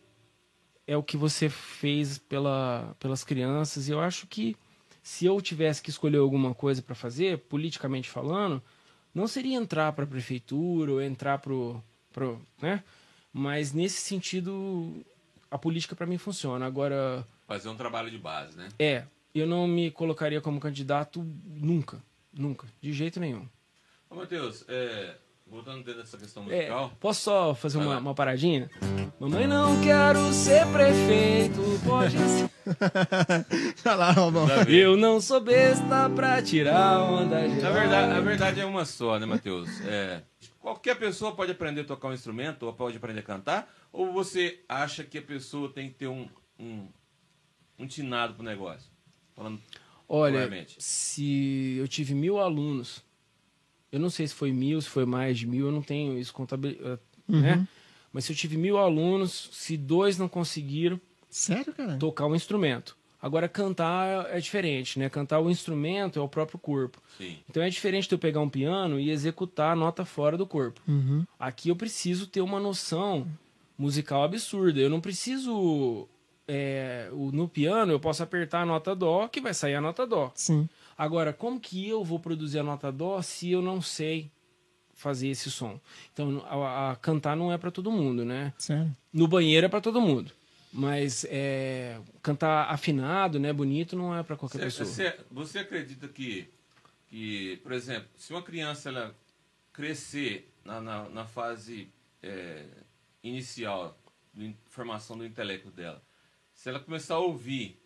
é 0.87 0.97
o 0.97 1.03
que 1.03 1.17
você 1.17 1.49
fez 1.49 2.19
pela, 2.19 2.95
pelas 2.99 3.25
crianças. 3.25 3.89
E 3.89 3.93
eu 3.93 4.01
acho 4.01 4.27
que 4.27 4.57
se 5.03 5.27
eu 5.27 5.41
tivesse 5.41 5.83
que 5.83 5.91
escolher 5.91 6.19
alguma 6.19 6.55
coisa 6.55 6.83
para 6.83 6.95
fazer, 6.95 7.39
politicamente 7.39 8.09
falando, 8.09 8.63
não 9.15 9.27
seria 9.27 9.57
entrar 9.57 9.93
para 9.93 10.05
a 10.05 10.09
prefeitura 10.09 10.93
ou 10.93 11.03
entrar 11.03 11.39
pro, 11.39 11.83
pro, 12.13 12.41
né? 12.61 12.83
Mas 13.33 13.73
nesse 13.73 14.01
sentido, 14.01 15.05
a 15.53 15.59
política 15.59 15.95
para 15.95 16.07
mim 16.07 16.17
funciona. 16.17 16.65
Agora 16.65 17.27
fazer 17.47 17.69
um 17.69 17.77
trabalho 17.77 18.11
de 18.11 18.19
base, 18.19 18.57
né? 18.57 18.69
É, 18.79 19.05
eu 19.35 19.47
não 19.47 19.69
me 19.69 19.91
colocaria 19.91 20.41
como 20.41 20.59
candidato 20.59 21.23
nunca, 21.45 22.03
nunca, 22.33 22.67
de 22.81 22.93
jeito 22.93 23.21
nenhum. 23.21 23.47
Ô, 24.09 24.15
Matheus, 24.15 24.65
é, 24.69 25.15
voltando 25.47 25.85
dentro 25.85 26.01
dessa 26.01 26.17
questão 26.17 26.43
musical. 26.43 26.87
É, 26.87 26.97
posso 26.99 27.21
só 27.21 27.55
fazer 27.55 27.77
uma, 27.77 27.99
uma, 27.99 28.15
paradinha? 28.15 28.71
Mamãe, 29.21 29.47
não 29.47 29.79
quero 29.83 30.33
ser 30.33 30.67
prefeito, 30.69 31.61
pode 31.87 32.17
ser. 32.17 32.51
Olha 33.85 33.95
lá, 33.95 34.11
Romão. 34.13 34.49
Eu 34.67 34.97
não 34.97 35.21
sou 35.21 35.41
besta 35.41 36.09
pra 36.17 36.41
tirar 36.43 37.01
onda 37.03 37.47
geral. 37.49 37.71
A 37.71 37.75
verdade, 37.75 38.13
a 38.13 38.21
verdade 38.21 38.61
é 38.61 38.65
uma 38.65 38.87
só, 38.87 39.19
né, 39.19 39.27
Matheus? 39.27 39.69
É, 39.83 40.23
qualquer 40.63 40.99
pessoa 40.99 41.35
pode 41.37 41.53
aprender 41.53 41.83
a 41.83 41.85
tocar 41.85 42.09
um 42.09 42.15
instrumento 42.15 42.63
ou 42.63 42.73
pode 42.73 42.97
aprender 42.97 43.21
a 43.21 43.25
cantar? 43.25 43.75
Ou 43.93 44.13
você 44.13 44.65
acha 44.69 45.05
que 45.05 45.19
a 45.19 45.23
pessoa 45.23 45.71
tem 45.71 45.91
que 45.91 45.97
ter 45.97 46.07
um, 46.07 46.29
um, 46.59 46.89
um 47.79 47.87
tinado 47.87 48.35
pro 48.35 48.43
negócio? 48.43 48.91
Falando 49.35 49.61
Olha, 50.09 50.67
se 50.79 51.77
eu 51.79 51.89
tive 51.89 52.15
mil 52.15 52.39
alunos 52.39 53.03
eu 53.93 54.01
não 54.01 54.09
sei 54.09 54.27
se 54.27 54.35
foi 54.35 54.51
mil, 54.51 54.81
se 54.81 54.89
foi 54.89 55.05
mais 55.05 55.39
de 55.39 55.47
mil, 55.47 55.67
eu 55.67 55.73
não 55.73 55.83
tenho 55.83 56.19
isso 56.19 56.33
contabilizado, 56.33 56.99
uhum. 57.29 57.41
né? 57.41 57.69
Mas 58.11 58.25
se 58.25 58.33
eu 58.33 58.37
tive 58.37 58.57
mil 58.57 58.79
alunos, 58.79 59.51
se 59.53 59.77
dois 59.77 60.17
não 60.17 60.29
conseguiram 60.29 60.99
Sério, 61.29 61.73
cara? 61.75 61.99
tocar 61.99 62.27
um 62.27 62.35
instrumento. 62.35 62.97
Agora, 63.23 63.49
cantar 63.49 64.27
é 64.31 64.41
diferente, 64.41 64.99
né? 64.99 65.09
Cantar 65.09 65.39
o 65.39 65.49
instrumento 65.49 66.19
é 66.19 66.23
o 66.23 66.29
próprio 66.29 66.59
corpo. 66.59 67.01
Sim. 67.17 67.39
Então 67.49 67.63
é 67.63 67.71
diferente 67.71 68.09
de 68.09 68.15
eu 68.17 68.19
pegar 68.19 68.41
um 68.41 68.49
piano 68.49 68.99
e 68.99 69.11
executar 69.11 69.73
a 69.73 69.77
nota 69.77 70.05
fora 70.05 70.37
do 70.37 70.45
corpo. 70.45 70.81
Uhum. 70.89 71.25
Aqui 71.39 71.69
eu 71.69 71.77
preciso 71.77 72.27
ter 72.27 72.41
uma 72.41 72.59
noção 72.59 73.29
musical 73.79 74.25
absurda. 74.25 74.81
Eu 74.81 74.91
não 74.91 75.01
preciso. 75.01 76.09
É, 76.49 77.09
no 77.33 77.49
piano 77.49 77.93
eu 77.93 78.01
posso 78.01 78.21
apertar 78.25 78.63
a 78.63 78.67
nota 78.67 78.93
dó 78.97 79.29
que 79.29 79.41
vai 79.41 79.55
sair 79.55 79.77
a 79.77 79.81
nota 79.81 80.05
dó. 80.05 80.33
Sim. 80.35 80.69
Agora, 80.99 81.33
como 81.33 81.61
que 81.61 81.89
eu 81.89 82.03
vou 82.03 82.19
produzir 82.19 82.59
a 82.59 82.65
nota 82.65 82.91
dó 82.91 83.23
se 83.23 83.53
eu 83.53 83.63
não 83.63 83.81
sei 83.81 84.33
fazer 84.95 85.29
esse 85.29 85.49
som? 85.49 85.79
Então, 86.13 86.45
a, 86.45 86.91
a 86.91 86.97
cantar 86.97 87.37
não 87.37 87.53
é 87.53 87.57
para 87.57 87.71
todo 87.71 87.93
mundo, 87.93 88.25
né? 88.25 88.53
Sério? 88.59 88.95
No 89.13 89.29
banheiro 89.29 89.67
é 89.67 89.69
para 89.69 89.81
todo 89.81 90.01
mundo. 90.01 90.33
Mas 90.73 91.27
é, 91.29 92.01
cantar 92.23 92.71
afinado, 92.71 93.39
né, 93.39 93.53
bonito, 93.53 93.95
não 93.95 94.17
é 94.17 94.23
para 94.23 94.37
qualquer 94.37 94.59
você, 94.59 94.65
pessoa. 94.65 94.87
Você, 94.87 95.21
você 95.31 95.59
acredita 95.59 96.09
que, 96.09 96.49
que, 97.09 97.59
por 97.63 97.73
exemplo, 97.73 98.09
se 98.17 98.33
uma 98.33 98.43
criança 98.43 98.89
ela 98.89 99.15
crescer 99.71 100.51
na, 100.65 100.81
na, 100.81 101.09
na 101.11 101.27
fase 101.27 101.91
é, 102.23 102.65
inicial 103.23 103.99
de 104.33 104.57
formação 104.71 105.19
do 105.19 105.27
intelecto 105.27 105.71
dela, 105.71 106.03
se 106.55 106.71
ela 106.71 106.81
começar 106.81 107.17
a 107.17 107.19
ouvir 107.19 107.79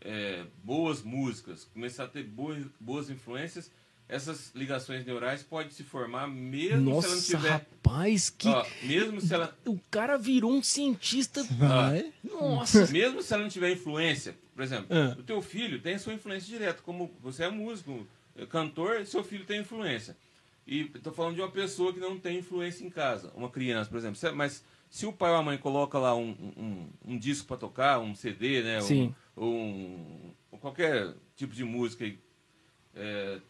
é, 0.00 0.46
boas 0.64 1.02
músicas, 1.02 1.64
começar 1.64 2.04
a 2.04 2.08
ter 2.08 2.24
boas, 2.24 2.66
boas 2.80 3.08
influências, 3.08 3.70
essas 4.10 4.50
ligações 4.54 5.04
neurais 5.06 5.42
podem 5.42 5.70
se 5.70 5.82
formar 5.84 6.26
mesmo 6.26 6.90
Nossa, 6.90 7.08
se 7.16 7.34
ela 7.34 7.42
não 7.42 7.50
tiver. 7.58 7.66
Rapaz, 7.82 8.30
que. 8.30 8.48
Ó, 8.48 8.66
mesmo 8.82 9.20
se 9.20 9.32
ela. 9.34 9.56
O 9.66 9.78
cara 9.90 10.16
virou 10.18 10.52
um 10.52 10.62
cientista. 10.62 11.42
Vai. 11.52 12.12
Nossa. 12.24 12.86
Mesmo 12.90 13.22
se 13.22 13.32
ela 13.32 13.42
não 13.42 13.50
tiver 13.50 13.72
influência, 13.72 14.36
por 14.54 14.62
exemplo, 14.62 14.86
Ah. 14.90 15.16
o 15.18 15.22
teu 15.22 15.40
filho 15.40 15.80
tem 15.80 15.94
a 15.94 15.98
sua 15.98 16.12
influência 16.14 16.48
direta. 16.48 16.82
Como 16.82 17.10
você 17.20 17.44
é 17.44 17.48
músico, 17.50 18.06
é 18.36 18.44
cantor, 18.46 19.04
seu 19.06 19.22
filho 19.24 19.44
tem 19.44 19.60
influência. 19.60 20.16
E 20.66 20.82
estou 20.94 21.12
falando 21.12 21.34
de 21.36 21.40
uma 21.40 21.50
pessoa 21.50 21.92
que 21.92 21.98
não 21.98 22.18
tem 22.18 22.38
influência 22.38 22.84
em 22.84 22.90
casa, 22.90 23.32
uma 23.34 23.48
criança, 23.48 23.90
por 23.90 23.96
exemplo. 23.98 24.16
Se- 24.16 24.30
Mas 24.30 24.62
se 24.88 25.04
o 25.06 25.12
pai 25.12 25.30
ou 25.30 25.36
a 25.36 25.42
mãe 25.42 25.56
coloca 25.58 25.98
lá 25.98 26.14
um, 26.14 26.30
um, 26.56 26.88
um 27.14 27.18
disco 27.18 27.48
para 27.48 27.56
tocar, 27.56 27.98
um 27.98 28.14
CD, 28.14 28.62
né? 28.62 28.78
um- 28.78 28.82
Sim. 28.82 29.14
Ou 29.34 29.52
um, 29.52 30.32
ou 30.50 30.58
qualquer 30.58 31.12
tipo 31.34 31.54
de 31.54 31.64
música, 31.64 32.04
é, 32.94 33.40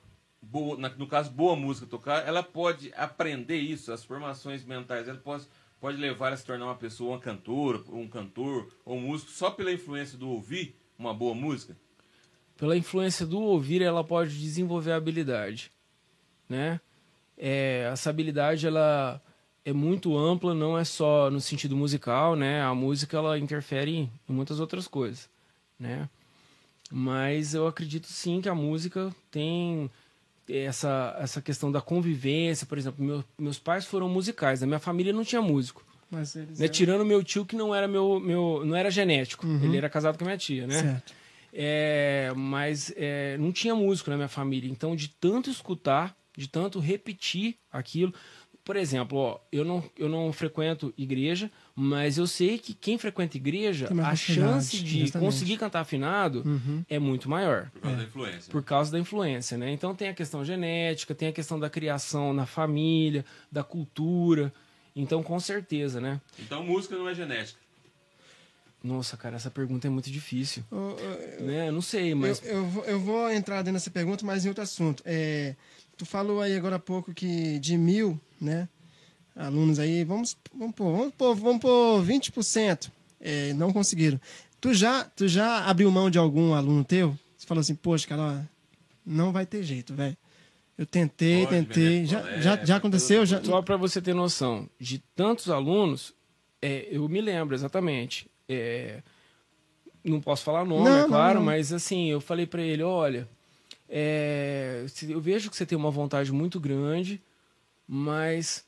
boa, 0.40 0.76
no 0.76 1.06
caso, 1.06 1.30
boa 1.30 1.54
música 1.54 1.86
tocar, 1.86 2.26
ela 2.26 2.42
pode 2.42 2.92
aprender 2.96 3.58
isso, 3.58 3.92
as 3.92 4.04
formações 4.04 4.64
mentais, 4.64 5.08
ela 5.08 5.18
pode, 5.18 5.46
pode 5.80 5.96
levar 5.96 6.32
a 6.32 6.36
se 6.36 6.44
tornar 6.44 6.66
uma 6.66 6.74
pessoa, 6.74 7.12
uma 7.12 7.20
cantora, 7.20 7.82
um 7.88 8.08
cantor 8.08 8.68
ou 8.84 8.96
um 8.96 9.00
músico, 9.00 9.30
só 9.30 9.50
pela 9.50 9.72
influência 9.72 10.16
do 10.16 10.28
ouvir 10.28 10.76
uma 10.98 11.12
boa 11.12 11.34
música? 11.34 11.76
Pela 12.56 12.76
influência 12.76 13.24
do 13.24 13.40
ouvir, 13.40 13.82
ela 13.82 14.04
pode 14.04 14.38
desenvolver 14.38 14.92
a 14.92 14.96
habilidade, 14.96 15.70
né? 16.48 16.80
É, 17.36 17.88
essa 17.90 18.10
habilidade, 18.10 18.66
ela 18.66 19.22
é 19.64 19.72
muito 19.72 20.16
ampla, 20.16 20.54
não 20.54 20.76
é 20.76 20.84
só 20.84 21.30
no 21.30 21.40
sentido 21.40 21.74
musical, 21.74 22.36
né? 22.36 22.62
A 22.62 22.74
música, 22.74 23.16
ela 23.16 23.38
interfere 23.38 24.10
em 24.28 24.32
muitas 24.32 24.60
outras 24.60 24.86
coisas, 24.86 25.28
né? 25.78 26.08
Mas 26.90 27.54
eu 27.54 27.66
acredito 27.66 28.08
sim 28.08 28.40
que 28.40 28.48
a 28.48 28.54
música 28.54 29.14
tem 29.30 29.90
essa, 30.56 31.16
essa 31.18 31.40
questão 31.42 31.70
da 31.72 31.80
convivência, 31.80 32.66
por 32.66 32.76
exemplo, 32.78 33.04
meu, 33.04 33.24
meus 33.38 33.58
pais 33.58 33.84
foram 33.84 34.08
musicais, 34.08 34.60
na 34.60 34.66
minha 34.66 34.78
família 34.80 35.12
não 35.12 35.24
tinha 35.24 35.40
músico. 35.42 35.84
Mas 36.10 36.34
eles 36.34 36.58
Né? 36.58 36.64
eram- 36.64 36.72
Tirando 36.74 37.04
meu 37.04 37.22
tio 37.22 37.46
que 37.46 37.54
não 37.56 37.74
era 37.74 37.86
meu, 37.86 38.18
meu 38.18 38.62
não 38.64 38.74
era 38.74 38.90
genético, 38.90 39.46
Uhum. 39.46 39.64
ele 39.64 39.76
era 39.76 39.88
casado 39.88 40.18
com 40.18 40.24
a 40.24 40.26
minha 40.26 40.38
tia, 40.38 40.66
né? 40.66 40.74
Certo. 40.82 41.12
É, 41.52 42.32
mas 42.36 42.92
é, 42.96 43.36
não 43.38 43.50
tinha 43.52 43.74
músico 43.74 44.10
na 44.10 44.16
minha 44.16 44.28
família, 44.28 44.70
então 44.70 44.94
de 44.94 45.08
tanto 45.08 45.50
escutar, 45.50 46.16
de 46.36 46.48
tanto 46.48 46.78
repetir 46.78 47.56
aquilo, 47.72 48.14
por 48.64 48.76
exemplo, 48.76 49.18
ó, 49.18 49.40
eu 49.50 49.64
não 49.64 49.82
eu 49.98 50.08
não 50.08 50.32
frequento 50.32 50.94
igreja, 50.96 51.50
mas 51.82 52.18
eu 52.18 52.26
sei 52.26 52.58
que 52.58 52.74
quem 52.74 52.98
frequenta 52.98 53.36
igreja, 53.38 53.86
Tem 53.88 53.96
mais 53.96 54.08
a 54.08 54.14
chance 54.16 54.78
de 54.78 55.00
justamente. 55.00 55.24
conseguir 55.32 55.56
cantar 55.56 55.80
afinado 55.80 56.42
Uhum. 56.44 56.84
é 56.88 56.98
muito 56.98 57.28
maior 57.28 57.70
Por 57.70 57.80
causa 57.80 57.96
da 57.96 58.02
influência. 58.04 58.50
por 58.52 58.62
causa 58.62 58.92
da 58.92 58.98
influência, 58.98 59.56
né? 59.56 59.72
Então 59.72 59.94
tem 59.94 60.08
a 60.10 60.14
questão 60.14 60.44
genética, 60.44 61.14
tem 61.14 61.28
a 61.28 61.32
questão 61.32 61.58
da 61.58 61.70
criação 61.70 62.32
na 62.34 62.44
família, 62.46 63.24
da 63.50 63.64
cultura. 63.64 64.52
Então, 64.94 65.22
com 65.22 65.38
certeza, 65.40 66.00
né? 66.00 66.20
Então, 66.38 66.62
música 66.64 66.96
não 66.98 67.08
é 67.08 67.14
genética. 67.14 67.58
Nossa, 68.82 69.16
cara, 69.16 69.36
essa 69.36 69.50
pergunta 69.50 69.86
é 69.86 69.90
muito 69.90 70.10
difícil. 70.10 70.64
Ô, 70.70 70.96
Né? 71.42 71.68
Eu 71.68 71.72
não 71.72 71.82
sei, 71.82 72.14
mas. 72.14 72.42
Eu, 72.44 72.52
eu, 72.56 72.66
vou- 72.66 72.84
eu 72.84 73.00
vou 73.00 73.30
entrar 73.30 73.56
dentro 73.62 73.74
dessa 73.74 73.90
pergunta, 73.90 74.24
mas 74.24 74.44
em 74.44 74.48
outro 74.48 74.62
assunto. 74.64 75.02
É, 75.06 75.54
tu 75.96 76.04
falou 76.06 76.40
aí 76.40 76.56
agora 76.56 76.76
há 76.76 76.78
pouco 76.78 77.12
que 77.14 77.58
de 77.58 77.76
mil, 77.76 78.18
né? 78.40 78.68
Alunos 79.36 79.78
aí, 79.78 80.04
vamos, 80.04 80.36
vamos 80.54 80.74
pôr, 80.74 80.90
vamos 80.96 81.14
pôr, 81.14 81.34
vamos 81.36 81.60
pôr 81.60 82.02
20%. 82.04 82.90
É, 83.20 83.52
não 83.54 83.72
conseguiram. 83.72 84.20
Tu 84.60 84.74
já, 84.74 85.04
tu 85.04 85.26
já 85.28 85.64
abriu 85.64 85.90
mão 85.90 86.10
de 86.10 86.18
algum 86.18 86.52
aluno 86.54 86.84
teu? 86.84 87.16
Você 87.36 87.46
falou 87.46 87.60
assim, 87.60 87.74
poxa, 87.74 88.06
cara, 88.06 88.22
ó, 88.22 88.38
não 89.06 89.32
vai 89.32 89.46
ter 89.46 89.62
jeito, 89.62 89.94
velho. 89.94 90.16
Eu 90.76 90.86
tentei, 90.86 91.44
Pode, 91.46 91.56
tentei. 91.66 91.84
Beneco, 92.06 92.06
Já, 92.10 92.30
é, 92.30 92.42
já, 92.42 92.64
já 92.64 92.76
aconteceu? 92.76 93.24
Já... 93.26 93.42
Só 93.42 93.60
para 93.62 93.76
você 93.76 94.00
ter 94.00 94.14
noção, 94.14 94.68
de 94.78 94.98
tantos 95.14 95.48
alunos, 95.50 96.14
é, 96.60 96.88
eu 96.90 97.06
me 97.08 97.20
lembro 97.20 97.54
exatamente. 97.54 98.26
é, 98.48 99.02
não 100.02 100.20
posso 100.20 100.42
falar 100.42 100.64
nome, 100.64 100.84
Não, 100.84 100.96
é 100.96 101.00
não, 101.02 101.08
claro, 101.08 101.38
não. 101.40 101.44
mas 101.46 101.72
assim, 101.74 102.10
eu 102.10 102.20
falei 102.22 102.46
para 102.46 102.62
ele: 102.62 102.82
olha, 102.82 103.28
é, 103.88 104.84
se- 104.88 105.10
eu 105.10 105.20
vejo 105.20 105.50
que 105.50 105.56
você 105.56 105.66
tem 105.66 105.76
uma 105.76 105.90
vontade 105.90 106.32
muito 106.32 106.58
grande, 106.58 107.20
mas 107.86 108.64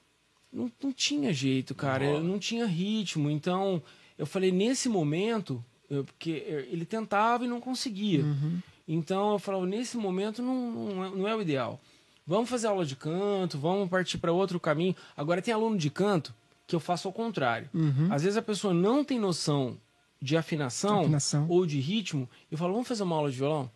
não, 0.52 0.70
não 0.82 0.92
tinha 0.92 1.32
jeito, 1.32 1.74
cara, 1.74 2.04
Não 2.04 2.14
eu 2.14 2.22
não 2.22 2.38
tinha 2.38 2.66
ritmo. 2.66 3.30
Então, 3.30 3.82
eu 4.18 4.26
falei: 4.26 4.52
nesse 4.52 4.88
momento, 4.88 5.64
eu- 5.88 6.04
porque 6.04 6.30
ele 6.70 6.84
tentava 6.84 7.44
e 7.44 7.48
não 7.48 7.60
conseguia. 7.60 8.22
Uhum. 8.24 8.58
Então 8.86 9.32
eu 9.32 9.38
falava, 9.38 9.64
nesse 9.66 9.96
momento 9.96 10.42
não, 10.42 10.70
não, 10.72 11.04
é, 11.04 11.10
não 11.10 11.28
é 11.28 11.36
o 11.36 11.40
ideal. 11.40 11.80
Vamos 12.26 12.50
fazer 12.50 12.66
aula 12.66 12.84
de 12.84 12.96
canto, 12.96 13.56
vamos 13.58 13.88
partir 13.88 14.18
para 14.18 14.32
outro 14.32 14.58
caminho. 14.60 14.94
Agora 15.16 15.40
tem 15.40 15.54
aluno 15.54 15.76
de 15.78 15.88
canto 15.88 16.34
que 16.66 16.74
eu 16.74 16.80
faço 16.80 17.06
ao 17.08 17.12
contrário. 17.14 17.68
Uhum. 17.72 18.08
Às 18.12 18.22
vezes 18.22 18.36
a 18.36 18.42
pessoa 18.42 18.74
não 18.74 19.04
tem 19.04 19.18
noção 19.18 19.76
de 20.20 20.36
afinação, 20.36 21.00
Afinação. 21.00 21.46
ou 21.48 21.64
de 21.66 21.80
ritmo, 21.80 22.28
eu 22.50 22.56
falo, 22.58 22.72
vamos 22.72 22.86
fazer 22.88 23.02
uma 23.02 23.16
aula 23.16 23.30
de 23.30 23.36
violão? 23.38 23.70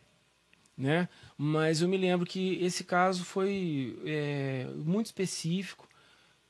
Né? 0.77 1.09
Mas 1.39 1.81
eu 1.81 1.89
me 1.89 1.97
lembro 1.97 2.27
que 2.27 2.55
esse 2.63 2.85
caso 2.85 3.25
foi 3.25 3.99
é, 4.05 4.69
muito 4.77 5.07
específico 5.07 5.89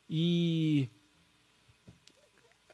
e 0.09 0.89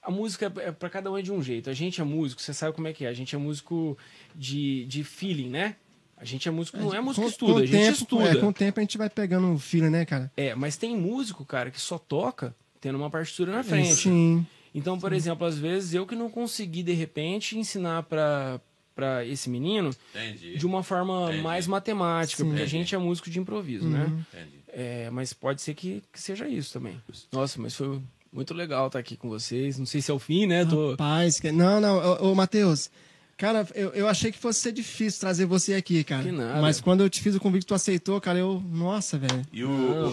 a 0.02 0.10
música 0.10 0.52
é 0.56 0.72
para 0.72 0.90
cada 0.90 1.10
um 1.10 1.16
é 1.16 1.22
de 1.22 1.32
um 1.32 1.42
jeito. 1.42 1.70
A 1.70 1.72
gente 1.72 2.00
é 2.00 2.04
músico, 2.04 2.42
você 2.42 2.52
sabe 2.52 2.74
como 2.74 2.88
é 2.88 2.92
que 2.92 3.04
é. 3.04 3.08
A 3.08 3.12
gente 3.12 3.34
é 3.34 3.38
músico 3.38 3.96
de, 4.34 4.84
de 4.86 5.04
feeling, 5.04 5.48
né? 5.48 5.76
A 6.16 6.24
gente 6.24 6.48
é 6.48 6.50
músico, 6.52 6.76
não 6.78 6.94
é 6.94 7.00
músico 7.00 7.26
que 7.26 7.32
estuda, 7.32 7.62
a 7.62 7.66
gente 7.66 7.70
tempo, 7.72 7.98
estuda. 7.98 8.28
É, 8.28 8.36
com 8.36 8.48
o 8.48 8.52
tempo 8.52 8.78
a 8.78 8.82
gente 8.82 8.96
vai 8.96 9.10
pegando 9.10 9.52
o 9.54 9.58
feeling, 9.58 9.90
né, 9.90 10.04
cara? 10.04 10.30
É, 10.36 10.54
mas 10.54 10.76
tem 10.76 10.96
músico, 10.96 11.44
cara, 11.44 11.70
que 11.70 11.80
só 11.80 11.98
toca 11.98 12.54
tendo 12.80 12.96
uma 12.96 13.10
partitura 13.10 13.50
na 13.50 13.62
frente. 13.64 13.94
Sim. 13.94 14.46
Então, 14.74 14.98
por 14.98 15.12
exemplo, 15.12 15.46
às 15.46 15.58
vezes 15.58 15.94
eu 15.94 16.06
que 16.06 16.14
não 16.14 16.30
consegui 16.30 16.82
de 16.82 16.92
repente 16.92 17.58
ensinar 17.58 18.04
para 18.04 18.60
para 18.94 19.24
esse 19.24 19.48
menino 19.48 19.90
Entendi. 20.14 20.58
de 20.58 20.66
uma 20.66 20.82
forma 20.82 21.24
Entendi. 21.28 21.42
mais 21.42 21.66
matemática, 21.66 22.42
Sim. 22.42 22.50
porque 22.50 22.60
a 22.60 22.66
Entendi. 22.66 22.78
gente 22.78 22.94
é 22.94 22.98
músico 22.98 23.30
de 23.30 23.38
improviso, 23.38 23.88
né? 23.88 24.04
Entendi. 24.04 24.61
É, 24.72 25.10
mas 25.10 25.32
pode 25.34 25.60
ser 25.60 25.74
que, 25.74 26.02
que 26.12 26.20
seja 26.20 26.48
isso 26.48 26.72
também. 26.72 26.98
Nossa, 27.30 27.60
mas 27.60 27.74
foi 27.74 28.00
muito 28.32 28.54
legal 28.54 28.86
estar 28.86 28.98
aqui 28.98 29.16
com 29.16 29.28
vocês. 29.28 29.78
Não 29.78 29.84
sei 29.86 30.00
se 30.00 30.10
é 30.10 30.14
o 30.14 30.18
fim, 30.18 30.46
né? 30.46 30.64
Tô... 30.64 30.92
Rapaz, 30.92 31.38
que... 31.38 31.52
não, 31.52 31.80
não, 31.80 31.98
ô, 31.98 32.30
ô 32.30 32.34
Matheus. 32.34 32.90
Cara, 33.36 33.66
eu, 33.74 33.88
eu 33.90 34.06
achei 34.08 34.30
que 34.30 34.38
fosse 34.38 34.60
ser 34.60 34.72
difícil 34.72 35.18
trazer 35.18 35.46
você 35.46 35.74
aqui, 35.74 36.04
cara. 36.04 36.22
Que 36.22 36.30
nada. 36.30 36.60
Mas 36.60 36.80
quando 36.80 37.02
eu 37.02 37.10
te 37.10 37.20
fiz 37.20 37.34
o 37.34 37.40
convite, 37.40 37.66
tu 37.66 37.74
aceitou, 37.74 38.20
cara, 38.20 38.38
eu. 38.38 38.62
Nossa, 38.70 39.18
velho. 39.18 39.42
E 39.52 39.64
o, 39.64 39.70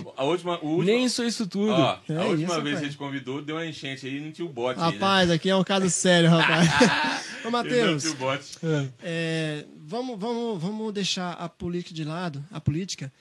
o- 0.07 0.14
a 0.18 0.23
última. 0.23 0.57
O 0.64 0.68
último, 0.77 0.84
Nem 0.84 1.07
sou 1.07 1.23
isso 1.26 1.45
tudo. 1.45 1.72
ó, 1.72 1.99
É 2.10 2.15
a 2.18 2.23
última 2.26 2.34
isso, 2.34 2.36
vez 2.36 2.48
que 2.48 2.56
rapaz. 2.57 2.77
a 2.77 2.84
gente 2.86 2.98
convidou, 2.98 3.41
deu 3.41 3.56
uma 3.57 3.65
enchente 3.65 4.06
aí 4.07 4.18
e 4.18 4.19
não 4.22 4.31
tinha 4.31 4.45
o 4.48 4.49
bote. 4.52 4.80
aí, 4.80 4.86
né? 4.88 4.94
Rapaz, 4.94 5.30
aqui 5.30 5.49
é 5.49 5.56
um 5.56 5.64
caso 5.64 5.90
sério, 5.91 6.30
rapaz. 6.30 6.68
Ô, 7.40 7.41
E 7.41 7.44
não 7.44 7.52
Matheus, 7.52 8.02
tinha 8.03 8.14
o 8.14 8.18
bote. 8.18 8.57
é, 9.03 9.65
vamos, 9.86 10.19
vamos, 10.19 10.61
vamos 10.61 10.91
deixar 10.94 11.34
a 11.34 11.48
política 11.48 11.94
de 11.94 12.03
lado, 12.03 12.44
a 12.52 12.60
política. 12.60 13.11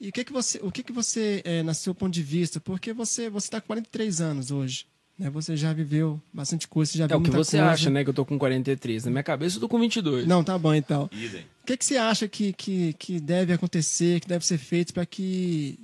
E 0.00 0.08
o 0.08 0.12
que 0.12 0.24
que 0.24 0.32
você, 0.32 0.58
o 0.62 0.70
que 0.72 0.82
que 0.82 0.92
você, 0.92 1.42
é, 1.44 1.62
no 1.62 1.74
seu 1.74 1.94
ponto 1.94 2.12
de 2.14 2.22
vista, 2.22 2.58
porque 2.58 2.92
você 2.92 3.28
você 3.28 3.46
está 3.48 3.60
com 3.60 3.66
43 3.66 4.20
anos 4.22 4.50
hoje, 4.50 4.86
né? 5.18 5.28
Você 5.30 5.54
já 5.56 5.72
viveu 5.74 6.20
bastante 6.32 6.66
coisa, 6.66 6.90
você 6.92 6.98
já 6.98 7.04
É 7.04 7.08
viu 7.08 7.18
o 7.18 7.20
que 7.22 7.28
muita 7.30 7.44
você 7.44 7.58
coisa. 7.58 7.70
acha, 7.72 7.90
né? 7.90 8.02
Que 8.02 8.08
eu 8.10 8.14
tô 8.14 8.24
com 8.24 8.38
43. 8.38 9.04
Na 9.04 9.10
minha 9.10 9.22
cabeça 9.22 9.56
eu 9.56 9.60
tô 9.60 9.68
com 9.68 9.78
22. 9.78 10.26
Não, 10.26 10.42
tá 10.42 10.56
bom 10.58 10.74
então. 10.74 11.10
Idem. 11.12 11.42
O 11.62 11.66
que, 11.66 11.76
que 11.76 11.84
você 11.84 11.96
acha 11.98 12.26
que, 12.26 12.52
que, 12.54 12.94
que 12.94 13.20
deve 13.20 13.52
acontecer, 13.52 14.20
que 14.20 14.26
deve 14.28 14.44
ser 14.46 14.56
feito 14.56 14.94
para 14.94 15.04
que, 15.04 15.78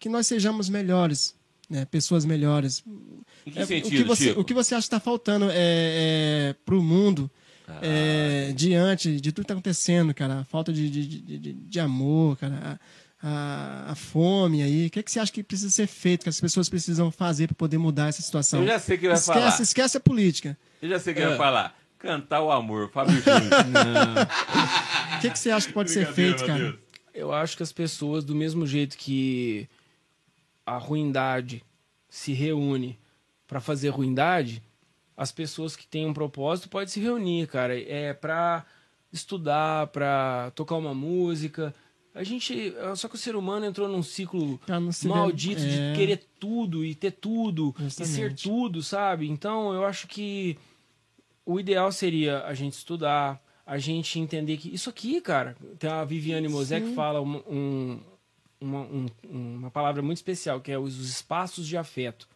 que 0.00 0.08
nós 0.08 0.26
sejamos 0.26 0.68
melhores, 0.68 1.32
né? 1.70 1.84
pessoas 1.84 2.24
melhores? 2.24 2.82
Em 3.46 3.52
que 3.52 3.58
É, 3.60 3.62
o, 3.62 3.66
sentido, 3.66 3.90
que 3.96 4.02
você, 4.02 4.24
Chico? 4.30 4.40
o 4.40 4.44
que 4.44 4.52
você 4.54 4.74
acha 4.74 4.82
que 4.82 4.86
está 4.88 4.98
faltando 5.00 5.46
é, 5.50 5.54
é, 5.54 6.54
para 6.64 6.74
o 6.74 6.82
mundo 6.82 7.30
é, 7.80 8.52
diante 8.56 9.20
de 9.20 9.30
tudo 9.32 9.36
que 9.36 9.40
está 9.44 9.54
acontecendo, 9.54 10.12
cara? 10.12 10.40
A 10.40 10.44
falta 10.44 10.72
de, 10.72 10.90
de, 10.90 11.06
de, 11.06 11.38
de- 11.38 11.52
de 11.52 11.80
amor, 11.80 12.36
cara, 12.36 12.56
a, 12.74 12.78
a, 13.22 13.86
a 13.92 13.94
fome 13.94 14.62
aí. 14.62 14.86
O 14.86 14.90
que, 14.90 15.02
que 15.02 15.10
você 15.10 15.18
acha 15.20 15.32
que 15.32 15.42
precisa 15.42 15.70
ser 15.70 15.86
feito, 15.86 16.22
que 16.22 16.28
as 16.28 16.40
pessoas 16.40 16.68
precisam 16.68 17.10
fazer 17.10 17.46
para 17.48 17.56
poder 17.56 17.78
mudar 17.78 18.08
essa 18.08 18.22
situação? 18.22 18.60
Eu 18.60 18.66
já 18.66 18.78
sei 18.78 18.96
o 18.96 18.98
que 19.00 19.06
vai 19.08 19.16
esquece, 19.16 19.40
falar. 19.40 19.62
esquece 19.62 19.96
a 19.96 20.00
política. 20.00 20.58
Eu 20.82 20.88
já 20.90 20.98
sei 20.98 21.12
o 21.12 21.16
que 21.16 21.22
É. 21.22 21.28
vai 21.28 21.36
falar. 21.36 21.76
Cantar 21.98 22.42
o 22.42 22.50
amor, 22.52 22.90
Fábio 22.90 23.14
Júnior. 23.20 23.50
O 25.16 25.20
que, 25.20 25.30
que 25.30 25.38
você 25.38 25.50
acha 25.50 25.66
que 25.66 25.72
pode 25.72 25.90
ser 25.90 26.06
feito, 26.12 26.44
cara? 26.44 26.62
Matheus. 26.64 26.78
Eu 27.14 27.32
acho 27.32 27.56
que 27.56 27.62
as 27.62 27.72
pessoas, 27.72 28.22
do 28.22 28.34
mesmo 28.34 28.66
jeito 28.66 28.96
que 28.98 29.66
a 30.66 30.76
ruindade 30.76 31.64
se 32.08 32.34
reúne 32.34 32.98
para 33.46 33.58
fazer 33.60 33.88
ruindade, 33.88 34.62
as 35.16 35.32
pessoas 35.32 35.74
que 35.74 35.86
têm 35.86 36.04
um 36.06 36.12
propósito 36.12 36.68
podem 36.68 36.88
se 36.88 37.00
reunir, 37.00 37.46
cara. 37.46 37.80
É 37.80 38.12
para 38.12 38.66
estudar, 39.10 39.86
para 39.86 40.50
tocar 40.54 40.74
uma 40.74 40.92
música. 40.94 41.74
A 42.16 42.24
gente, 42.24 42.72
só 42.96 43.08
que 43.08 43.14
o 43.14 43.18
ser 43.18 43.36
humano 43.36 43.66
entrou 43.66 43.86
num 43.88 44.02
ciclo 44.02 44.58
se 44.90 45.06
maldito 45.06 45.60
de 45.60 45.78
é. 45.78 45.92
querer 45.94 46.24
tudo 46.40 46.82
e 46.84 46.94
ter 46.94 47.10
tudo 47.12 47.74
e 47.78 47.90
ser 47.90 48.04
Justamente. 48.06 48.42
tudo, 48.44 48.82
sabe? 48.82 49.28
Então 49.28 49.72
eu 49.74 49.84
acho 49.84 50.06
que 50.08 50.56
o 51.44 51.60
ideal 51.60 51.92
seria 51.92 52.42
a 52.44 52.54
gente 52.54 52.72
estudar, 52.72 53.40
a 53.66 53.76
gente 53.78 54.18
entender 54.18 54.56
que 54.56 54.72
isso 54.74 54.88
aqui, 54.88 55.20
cara, 55.20 55.56
tem 55.78 55.90
a 55.90 56.04
Viviane 56.04 56.48
Mosé 56.48 56.80
que 56.80 56.94
fala 56.94 57.20
um- 57.20 57.42
um- 57.48 58.00
uma, 58.60 58.80
um- 58.80 59.06
uma 59.28 59.70
palavra 59.70 60.00
muito 60.02 60.16
especial, 60.16 60.60
que 60.60 60.72
é 60.72 60.78
os 60.78 60.98
espaços 60.98 61.66
de 61.66 61.76
afeto. 61.76 62.26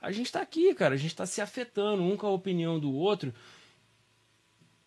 A 0.00 0.12
gente 0.12 0.30
tá 0.30 0.40
aqui, 0.42 0.72
cara, 0.74 0.94
a 0.94 0.98
gente 0.98 1.16
tá 1.16 1.26
se 1.26 1.40
afetando 1.40 2.02
um 2.02 2.16
com 2.16 2.26
a 2.26 2.30
opinião 2.30 2.78
do 2.78 2.92
outro. 2.94 3.34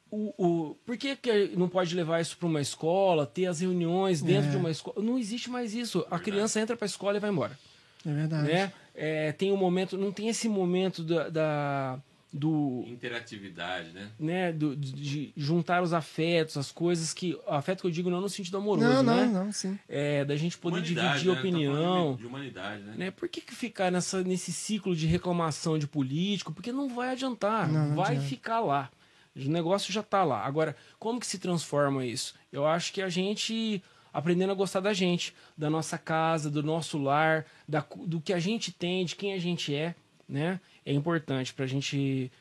O, 0.10 0.34
o, 0.38 0.76
por 0.86 0.96
que, 0.98 1.16
que 1.18 1.52
não 1.58 1.68
pode 1.68 1.94
levar 1.96 2.22
isso 2.22 2.38
para 2.38 2.48
uma 2.48 2.62
escola, 2.62 3.26
ter 3.26 3.46
as 3.48 3.60
reuniões 3.60 4.22
dentro 4.22 4.48
É. 4.48 4.52
de 4.52 4.58
uma 4.58 4.72
escola? 4.72 5.02
Não 5.06 5.18
existe 5.20 5.50
mais 5.50 5.74
isso. 5.74 6.06
A 6.10 6.18
criança 6.18 6.60
entra 6.62 6.78
para 6.78 6.86
a 6.86 6.88
escola 6.88 7.18
e 7.18 7.20
vai 7.20 7.30
embora 7.30 7.58
É 8.06 8.14
verdade. 8.14 8.48
né? 8.48 8.72
É, 8.96 9.32
tem 9.34 9.52
um 9.52 9.58
momento, 9.58 9.98
não 9.98 10.12
tem 10.12 10.28
esse 10.30 10.48
momento 10.50 11.04
da, 11.04 11.30
da- 11.30 12.00
do, 12.34 12.84
Interatividade, 12.88 13.92
né? 13.94 14.10
né, 14.20 14.52
do, 14.54 14.76
de 14.76 15.32
juntar 15.36 15.82
os 15.82 15.94
afetos, 15.94 16.58
as 16.58 16.72
coisas 16.72 17.14
que, 17.14 17.38
afeto 17.48 17.82
que 17.82 17.88
eu 17.88 17.92
digo 17.92 18.10
não 18.10 18.20
no 18.22 18.30
sentido 18.30 18.58
amoroso, 18.58 18.86
Não, 18.88 19.02
não, 19.04 19.16
né? 19.16 19.26
não, 19.26 19.52
sim. 19.52 19.78
É, 19.88 20.24
da 20.26 20.36
gente 20.36 20.58
poder 20.58 20.78
Humanidade, 20.80 21.20
dividir 21.20 21.34
né? 21.34 21.40
Opinião, 21.40 22.12
De, 22.14 22.22
de 22.22 22.28
humanidade, 22.28 22.84
né? 22.84 22.94
né? 22.98 23.12
Por 23.12 23.28
que, 23.30 23.42
que 23.42 23.56
ficar 23.56 23.92
nessa, 23.92 24.24
nesse 24.24 24.52
ciclo 24.52 24.96
de 24.96 25.08
reclamação 25.08 25.78
de 25.80 25.88
político? 25.88 26.52
Porque 26.54 26.72
não 26.72 26.90
vai 26.90 27.10
adiantar, 27.12 27.68
Não, 27.72 27.90
não 27.90 27.96
vai 27.96 28.12
adianta. 28.14 28.28
ficar 28.28 28.60
lá. 28.60 28.90
O 29.38 29.50
negócio 29.50 29.94
já 29.94 30.02
tá 30.02 30.24
lá. 30.24 30.46
Agora, 30.46 30.76
como 30.98 31.20
que 31.20 31.28
se 31.28 31.40
transforma 31.40 32.06
isso? 32.06 32.34
Eu 32.52 32.66
acho 32.66 32.92
que 32.92 33.02
a 33.02 33.10
gente 33.10 33.84
aprendendo 34.12 34.52
a 34.52 34.56
gostar 34.56 34.80
da 34.80 34.94
gente, 34.94 35.36
da 35.56 35.70
nossa 35.70 35.98
casa, 35.98 36.50
do 36.50 36.64
nosso 36.64 36.98
lar, 36.98 37.46
da, 37.68 37.86
do 38.06 38.20
que 38.20 38.34
a 38.34 38.40
gente 38.40 38.72
tem, 38.72 39.06
de 39.06 39.16
quem 39.16 39.34
a 39.34 39.38
gente 39.38 39.76
é, 39.76 39.94
né? 40.28 40.60
É 40.86 40.92
importante 40.92 41.54
pra 41.54 41.68
gente 41.68 42.32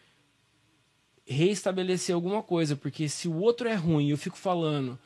reestabelecer 1.26 2.14
alguma 2.14 2.42
coisa, 2.42 2.76
porque 2.76 3.08
se 3.08 3.28
o 3.28 3.36
outro 3.36 3.68
é 3.68 3.74
ruim 3.74 4.10
eu 4.10 4.16
fico 4.16 4.38
falando 4.38 4.98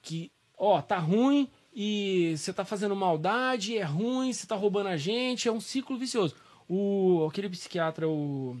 que, 0.00 0.30
ó, 0.56 0.80
tá 0.80 0.96
ruim 0.96 1.50
e 1.74 2.34
você 2.36 2.52
tá 2.52 2.64
fazendo 2.64 2.96
maldade, 2.96 3.76
é 3.76 3.82
ruim, 3.82 4.32
você 4.32 4.46
tá 4.46 4.54
roubando 4.54 4.88
a 4.88 4.96
gente, 4.96 5.48
é 5.48 5.52
um 5.52 5.60
ciclo 5.60 5.98
vicioso. 5.98 6.34
O, 6.68 7.26
aquele 7.28 7.50
psiquiatra, 7.50 8.08
o. 8.08 8.56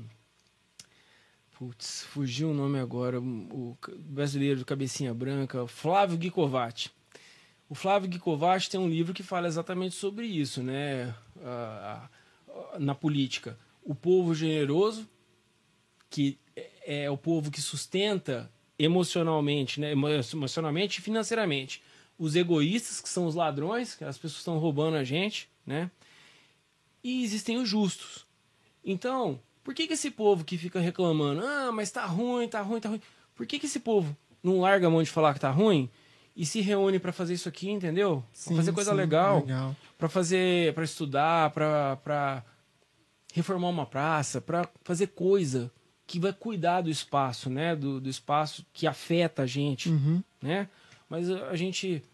Putz, 1.58 2.04
fugiu 2.04 2.50
o 2.50 2.54
nome 2.54 2.78
agora, 2.78 3.18
o 3.18 3.76
brasileiro 3.98 4.58
de 4.58 4.64
cabecinha 4.64 5.14
branca, 5.14 5.66
Flávio 5.66 6.18
Guicovati. 6.18 6.90
O 7.68 7.74
Flávio 7.74 8.10
Guicovati 8.10 8.68
tem 8.68 8.78
um 8.78 8.88
livro 8.88 9.14
que 9.14 9.22
fala 9.22 9.46
exatamente 9.48 9.94
sobre 9.94 10.26
isso, 10.26 10.62
né? 10.62 11.14
Na 12.78 12.94
política. 12.94 13.58
O 13.82 13.94
povo 13.94 14.34
generoso, 14.34 15.08
que 16.10 16.38
é 16.54 16.76
é 16.86 17.10
o 17.10 17.16
povo 17.16 17.50
que 17.50 17.60
sustenta 17.60 18.48
emocionalmente, 18.78 19.80
né? 19.80 19.90
emo- 19.90 20.08
emocionalmente 20.08 21.00
e 21.00 21.02
financeiramente. 21.02 21.82
Os 22.16 22.36
egoístas, 22.36 23.00
que 23.00 23.08
são 23.08 23.26
os 23.26 23.34
ladrões, 23.34 23.96
que 23.96 24.04
as 24.04 24.16
pessoas 24.16 24.38
estão 24.38 24.56
roubando 24.58 24.96
a 24.96 25.02
gente, 25.02 25.50
né? 25.66 25.90
E 27.02 27.24
existem 27.24 27.58
os 27.58 27.68
justos. 27.68 28.24
Então, 28.84 29.40
por 29.66 29.74
que, 29.74 29.88
que 29.88 29.94
esse 29.94 30.12
povo 30.12 30.44
que 30.44 30.56
fica 30.56 30.78
reclamando, 30.78 31.44
ah, 31.44 31.72
mas 31.72 31.90
tá 31.90 32.06
ruim, 32.06 32.46
tá 32.46 32.62
ruim, 32.62 32.78
tá 32.78 32.88
ruim, 32.88 33.00
por 33.34 33.44
que, 33.44 33.58
que 33.58 33.66
esse 33.66 33.80
povo 33.80 34.16
não 34.40 34.60
larga 34.60 34.86
a 34.86 34.90
mão 34.90 35.02
de 35.02 35.10
falar 35.10 35.34
que 35.34 35.40
tá 35.40 35.50
ruim 35.50 35.90
e 36.36 36.46
se 36.46 36.60
reúne 36.60 37.00
para 37.00 37.12
fazer 37.12 37.34
isso 37.34 37.48
aqui, 37.48 37.68
entendeu? 37.68 38.20
Pra 38.20 38.28
Sim, 38.32 38.54
fazer 38.56 38.70
coisa 38.72 38.92
sim, 38.92 38.96
legal, 38.96 39.40
legal. 39.40 39.74
para 39.98 40.08
fazer, 40.08 40.72
para 40.72 40.84
estudar, 40.84 41.50
para 41.50 41.96
para 41.96 42.44
reformar 43.34 43.68
uma 43.70 43.84
praça, 43.86 44.40
para 44.40 44.68
fazer 44.84 45.08
coisa 45.08 45.68
que 46.06 46.20
vai 46.20 46.32
cuidar 46.32 46.82
do 46.82 46.88
espaço, 46.90 47.50
né? 47.50 47.74
Do, 47.74 48.00
do 48.00 48.08
espaço 48.08 48.64
que 48.72 48.86
afeta 48.86 49.42
a 49.42 49.46
gente, 49.46 49.88
Uhum. 49.88 50.22
né? 50.40 50.68
Mas 51.10 51.28
a 51.28 51.56
gente 51.56 52.04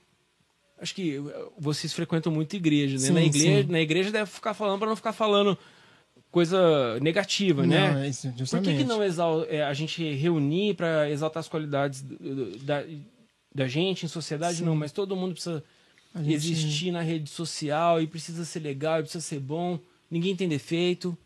acho 0.81 0.95
que 0.95 1.17
eh, 1.19 1.47
vocês 1.59 1.93
frequentam 1.93 2.33
muito 2.33 2.57
igreja, 2.57 2.95
né? 2.95 3.07
Sim, 3.09 3.13
na 3.13 3.23
igreja, 3.23 3.63
sim. 3.67 3.73
na 3.73 3.81
igreja 3.81 4.11
deve 4.11 4.31
ficar 4.31 4.55
falando 4.55 4.79
para 4.79 4.89
não 4.89 4.97
ficar 4.97 5.13
falando 5.13 5.59
coisa 6.33 6.99
negativa, 7.01 7.65
né? 7.65 7.93
Não, 7.93 7.99
é 8.01 8.09
isso, 8.09 8.33
Por 8.51 8.61
que, 8.63 8.79
que 8.79 8.85
não 8.85 9.05
exal 9.05 9.45
é, 9.45 9.63
a 9.63 9.73
gente 9.75 10.03
reunir 10.15 10.75
para 10.75 11.09
exaltar 11.11 11.41
as 11.41 11.49
qualidades 11.49 12.03
da, 12.65 12.83
da 13.55 13.69
gente 13.69 14.05
em 14.05 14.09
sociedade? 14.09 14.57
Sim. 14.59 14.65
Não, 14.65 14.75
mas 14.75 14.91
todo 14.91 15.15
mundo 15.15 15.35
precisa 15.35 15.63
gente- 16.17 16.33
existir 16.35 16.91
na 16.91 17.03
rede 17.03 17.29
social 17.31 18.01
e 18.03 18.07
precisa 18.07 18.45
ser 18.45 18.61
legal, 18.61 18.99
e 18.99 19.03
precisa 19.03 19.23
ser 19.25 19.39
bom. 19.39 19.79
Ninguém 20.11 20.35
tem 20.35 20.49
defeito. 20.49 21.17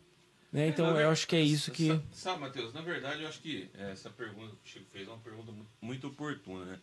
Né? 0.51 0.67
Então 0.69 0.93
na 0.93 0.99
eu 1.01 1.09
acho 1.09 1.27
que 1.27 1.35
é 1.35 1.41
isso 1.41 1.71
que. 1.71 1.87
Sa- 1.87 2.01
Sabe, 2.11 2.41
Matheus, 2.41 2.73
na 2.73 2.81
verdade 2.81 3.21
eu 3.21 3.27
acho 3.27 3.39
que 3.41 3.69
é, 3.77 3.91
essa 3.91 4.09
pergunta 4.09 4.55
que 4.63 4.69
o 4.69 4.73
Chico 4.73 4.85
fez 4.91 5.07
é 5.07 5.11
uma 5.11 5.19
pergunta 5.19 5.51
mu- 5.51 5.65
muito 5.81 6.07
oportuna, 6.07 6.65
né? 6.65 6.79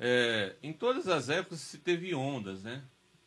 É, 0.00 0.54
em 0.62 0.72
todas 0.72 1.08
as 1.08 1.28
épocas 1.28 1.60
se 1.60 1.78
teve 1.78 2.14
ondas, 2.14 2.62
né? 2.62 2.82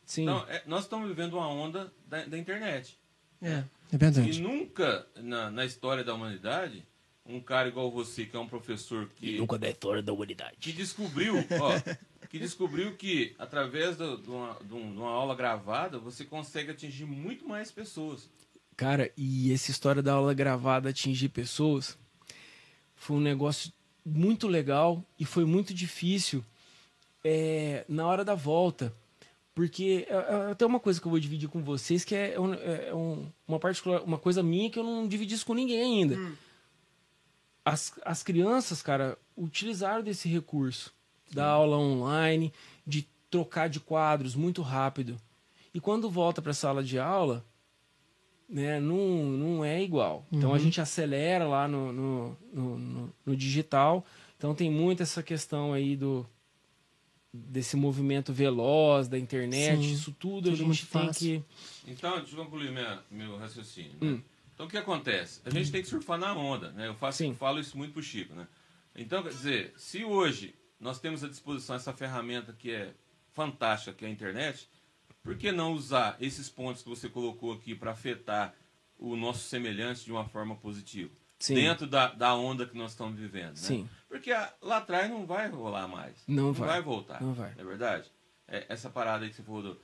Sim. 0.06 0.24
Então, 0.24 0.46
é, 0.50 0.62
nós 0.66 0.84
estamos 0.84 1.08
vivendo 1.08 1.34
uma 1.34 1.48
onda 1.48 1.92
da, 2.08 2.26
da 2.26 2.38
internet. 2.38 2.98
É, 3.42 3.48
é 3.50 3.64
E 3.94 3.98
verdade. 3.98 4.42
nunca 4.42 5.06
na, 5.16 5.50
na 5.50 5.66
história 5.66 6.04
da 6.04 6.14
humanidade, 6.14 6.84
um 7.26 7.40
cara 7.40 7.68
igual 7.68 7.90
você, 7.92 8.26
que 8.26 8.36
é 8.36 8.40
um 8.40 8.48
professor 8.48 9.10
que, 9.16 9.46
da 9.60 9.70
história 9.70 10.02
da 10.02 10.14
humanidade. 10.14 10.58
que 10.60 10.72
descobriu, 10.72 11.36
ó, 11.38 11.72
que 12.30 12.40
descobriu 12.40 12.96
que 12.96 13.36
através 13.38 13.98
do- 13.98 14.18
de, 14.18 14.30
uma, 14.30 14.58
um- 14.72 14.92
de 14.94 14.98
uma 15.00 15.10
aula 15.12 15.36
gravada 15.36 15.98
você 16.00 16.24
consegue 16.26 16.72
atingir 16.72 17.06
muito 17.06 17.48
mais 17.48 17.72
pessoas. 17.72 18.30
Cara, 18.78 19.12
e 19.18 19.52
essa 19.54 19.70
história 19.70 20.02
da 20.02 20.14
aula 20.14 20.34
gravada 20.34 20.90
atingir 20.90 21.30
pessoas 21.30 21.98
foi 22.96 23.18
um 23.18 23.22
negócio 23.22 23.72
muito 24.06 24.48
legal 24.48 25.04
e 25.20 25.26
foi 25.26 25.46
muito 25.46 25.74
difícil 25.74 26.44
é, 27.24 27.86
na 27.88 28.08
hora 28.08 28.24
da 28.26 28.34
volta. 28.34 28.92
Porque 29.54 30.06
é, 30.10 30.14
é, 30.14 30.52
até 30.52 30.66
uma 30.66 30.80
coisa 30.80 31.00
que 31.02 31.06
eu 31.08 31.10
vou 31.12 31.20
dividir 31.20 31.50
com 31.50 31.62
vocês, 31.62 32.04
que 32.06 32.16
é, 32.16 32.34
é 32.36 32.40
um, 32.96 33.28
uma 33.48 33.60
particular, 33.60 34.02
uma 34.02 34.18
coisa 34.18 34.42
minha 34.42 34.70
que 34.70 34.80
eu 34.80 34.84
não 34.84 35.08
dividi 35.08 35.36
isso 35.36 35.46
com 35.46 35.54
ninguém 35.54 35.82
ainda. 35.82 36.16
Hum. 36.16 36.34
As, 37.64 37.94
as 38.04 38.24
crianças, 38.24 38.82
cara, 38.82 39.18
utilizaram 39.38 40.04
desse 40.04 40.28
recurso 40.28 40.94
da 41.32 41.46
aula 41.48 41.78
online, 41.78 42.52
de 42.86 43.08
trocar 43.30 43.70
de 43.70 43.80
quadros 43.80 44.36
muito 44.36 44.62
rápido. 44.62 45.16
E 45.74 45.80
quando 45.80 46.10
volta 46.10 46.42
para 46.42 46.52
a 46.52 46.56
sala 46.56 46.84
de 46.84 46.98
aula, 47.00 47.46
né, 48.50 48.80
não, 48.80 48.98
não 48.98 49.66
é 49.66 49.82
igual. 49.82 50.26
Então 50.32 50.54
a 50.54 50.60
gente 50.60 50.82
acelera 50.82 51.46
lá 51.48 51.68
no, 51.68 51.94
no, 51.94 52.38
no, 52.54 52.78
no- 52.78 53.14
no 53.26 53.36
digital. 53.36 54.06
Então 54.38 54.54
tem 54.56 54.70
muito 54.72 55.04
essa 55.04 55.22
questão 55.24 55.72
aí 55.72 55.96
do 55.96 56.26
desse 57.34 57.78
movimento 57.78 58.34
veloz 58.34 59.08
da 59.08 59.18
internet, 59.18 59.82
Sim, 59.82 59.94
isso 59.94 60.12
tudo, 60.12 60.50
a 60.50 60.52
tudo 60.52 60.56
gente 60.58 60.66
muito 60.68 60.88
tem 60.88 61.06
fácil. 61.08 61.46
que 61.84 61.92
Então, 61.92 62.18
deixa 62.20 62.36
eu 62.36 62.44
concluir 62.44 62.72
minha, 62.72 63.02
meu 63.10 63.38
raciocínio. 63.38 63.92
né? 63.94 63.98
Hum. 64.02 64.22
Então, 64.54 64.66
o 64.66 64.70
que 64.70 64.78
acontece? 64.78 65.42
A 65.46 65.50
gente 65.50 65.72
tem 65.72 65.82
que 65.82 65.88
surfar 65.88 66.20
na 66.20 66.34
onda, 66.36 66.72
né? 66.72 66.88
Eu 66.88 66.94
faço, 66.96 67.20
Sim. 67.20 67.34
falo 67.34 67.60
isso 67.60 67.78
muito 67.78 67.94
pro 67.94 68.04
Chico, 68.04 68.36
né? 68.36 68.48
Então, 68.96 69.24
quer 69.24 69.30
dizer, 69.30 69.74
se 69.78 70.04
hoje 70.04 70.54
nós 70.80 71.00
temos 71.00 71.24
à 71.24 71.28
disposição 71.30 71.76
essa 71.76 71.94
ferramenta 71.94 72.54
que 72.54 72.72
é 72.72 72.94
fantástica, 73.32 73.94
que 73.94 74.04
é 74.04 74.08
a 74.08 74.12
internet, 74.12 74.68
por 75.24 75.38
que 75.38 75.52
não 75.52 75.74
usar 75.74 76.18
esses 76.20 76.50
pontos 76.50 76.84
que 76.84 76.90
você 76.90 77.08
colocou 77.08 77.54
aqui 77.54 77.74
para 77.74 77.92
afetar 77.92 78.54
o 79.00 79.16
nosso 79.16 79.48
semelhante 79.48 80.04
de 80.04 80.12
uma 80.12 80.26
forma 80.26 80.56
positiva? 80.56 81.12
Sim. 81.44 81.56
Dentro 81.56 81.88
da, 81.88 82.08
da 82.08 82.36
onda 82.36 82.66
que 82.66 82.78
nós 82.78 82.92
estamos 82.92 83.18
vivendo, 83.20 83.50
né? 83.50 83.56
Sim. 83.56 83.90
Porque 84.08 84.32
a- 84.32 84.54
lá 84.62 84.78
atrás 84.78 85.10
não 85.10 85.26
vai 85.26 85.50
rolar 85.50 85.88
mais. 85.88 86.16
Não 86.28 86.54
vai. 86.54 86.82
voltar. 86.82 87.22
Não 87.22 87.34
vai. 87.34 87.54
É 87.58 87.64
verdade? 87.64 88.12
É, 88.48 88.66
essa 88.70 88.90
parada 88.90 89.24
aí 89.24 89.30
que 89.30 89.36
você 89.36 89.44
falou 89.44 89.62
do, 89.64 89.82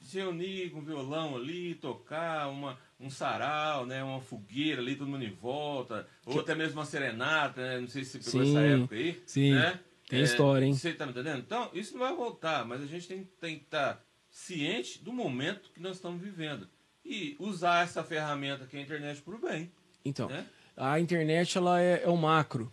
se 0.00 0.18
reunir 0.18 0.70
com 0.70 0.82
violão 0.82 1.36
ali, 1.36 1.74
tocar 1.76 2.48
uma, 2.48 2.78
um 3.00 3.08
sarau, 3.10 3.86
né? 3.86 4.02
Uma 4.04 4.20
fogueira 4.20 4.80
ali, 4.82 4.94
todo 4.96 5.08
mundo 5.08 5.24
em 5.24 5.32
volta. 5.32 6.06
Ou 6.26 6.40
até 6.40 6.54
mesmo 6.54 6.78
uma 6.78 6.84
serenata, 6.86 7.60
né? 7.60 7.80
Não 7.80 7.88
sei 7.88 8.04
se 8.04 8.20
você 8.22 8.30
pegou 8.30 8.44
Sim, 8.46 8.50
essa 8.56 8.60
época 8.66 8.94
aí. 8.94 9.22
sim. 9.26 9.52
Né? 9.54 9.80
Tem 10.08 10.20
história, 10.22 10.66
hein? 10.66 10.74
Você 10.74 10.92
tá 10.92 11.06
me 11.06 11.12
entendendo? 11.12 11.38
Então, 11.38 11.70
isso 11.72 11.94
não 11.94 12.00
vai 12.00 12.14
voltar, 12.14 12.66
mas 12.66 12.82
a 12.82 12.86
gente 12.86 13.08
tem, 13.08 13.24
tem 13.40 13.58
que 13.58 13.64
estar 13.64 14.04
ciente 14.28 15.02
do 15.02 15.12
momento 15.12 15.70
que 15.72 15.80
nós 15.80 15.96
estamos 15.96 16.20
vivendo. 16.20 16.68
E 17.04 17.34
usar 17.38 17.82
essa 17.84 18.04
ferramenta 18.04 18.66
que 18.66 18.76
é 18.76 18.80
a 18.80 18.82
internet 18.82 19.22
para 19.22 19.34
o 19.34 19.38
bem. 19.38 19.72
Então, 20.04 20.28
Né? 20.28 20.44
A 20.76 20.98
internet 21.00 21.56
ela 21.58 21.80
é, 21.80 22.02
é 22.04 22.08
o 22.08 22.16
macro. 22.16 22.72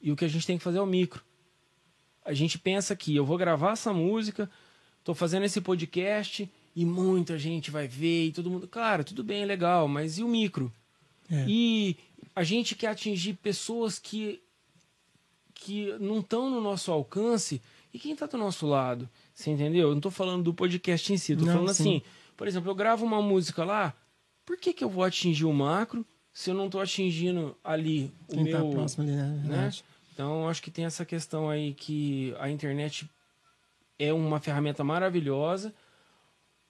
E 0.00 0.12
o 0.12 0.16
que 0.16 0.24
a 0.24 0.28
gente 0.28 0.46
tem 0.46 0.58
que 0.58 0.64
fazer 0.64 0.78
é 0.78 0.82
o 0.82 0.86
micro. 0.86 1.22
A 2.24 2.32
gente 2.32 2.58
pensa 2.58 2.94
que 2.94 3.16
eu 3.16 3.24
vou 3.24 3.36
gravar 3.36 3.72
essa 3.72 3.92
música, 3.92 4.50
tô 5.02 5.14
fazendo 5.14 5.44
esse 5.44 5.60
podcast 5.60 6.50
e 6.76 6.84
muita 6.84 7.38
gente 7.38 7.70
vai 7.70 7.88
ver 7.88 8.26
e 8.26 8.32
todo 8.32 8.50
mundo. 8.50 8.68
Claro, 8.68 9.02
tudo 9.02 9.24
bem, 9.24 9.44
legal, 9.44 9.88
mas 9.88 10.18
e 10.18 10.22
o 10.22 10.28
micro? 10.28 10.72
É. 11.30 11.44
E 11.48 11.96
a 12.34 12.44
gente 12.44 12.74
quer 12.74 12.88
atingir 12.88 13.34
pessoas 13.34 13.98
que, 13.98 14.40
que 15.54 15.92
não 15.98 16.20
estão 16.20 16.48
no 16.48 16.60
nosso 16.60 16.92
alcance 16.92 17.60
e 17.92 17.98
quem 17.98 18.12
está 18.12 18.26
do 18.26 18.38
nosso 18.38 18.66
lado. 18.66 19.08
Você 19.34 19.50
entendeu? 19.50 19.88
Eu 19.88 19.94
não 19.94 20.00
tô 20.00 20.10
falando 20.10 20.44
do 20.44 20.54
podcast 20.54 21.12
em 21.12 21.16
si, 21.16 21.34
Não, 21.34 21.46
falando 21.46 21.74
sim. 21.74 21.82
assim, 21.82 22.02
por 22.36 22.46
exemplo, 22.46 22.70
eu 22.70 22.74
gravo 22.74 23.04
uma 23.04 23.20
música 23.20 23.64
lá, 23.64 23.94
por 24.44 24.56
que, 24.56 24.72
que 24.72 24.84
eu 24.84 24.88
vou 24.88 25.02
atingir 25.02 25.44
o 25.44 25.52
macro 25.52 26.06
se 26.38 26.50
eu 26.50 26.54
não 26.54 26.70
tô 26.70 26.78
atingindo 26.78 27.56
ali 27.64 28.14
o 28.28 28.34
Quem 28.36 28.48
tá 28.48 28.60
meu. 28.60 28.70
próximo 28.70 29.02
ali, 29.02 29.16
né? 29.16 29.42
né? 29.44 29.70
Então, 30.14 30.48
acho 30.48 30.62
que 30.62 30.70
tem 30.70 30.84
essa 30.84 31.04
questão 31.04 31.50
aí 31.50 31.74
que 31.74 32.32
a 32.38 32.48
internet 32.48 33.10
é 33.98 34.12
uma 34.12 34.38
ferramenta 34.38 34.84
maravilhosa, 34.84 35.74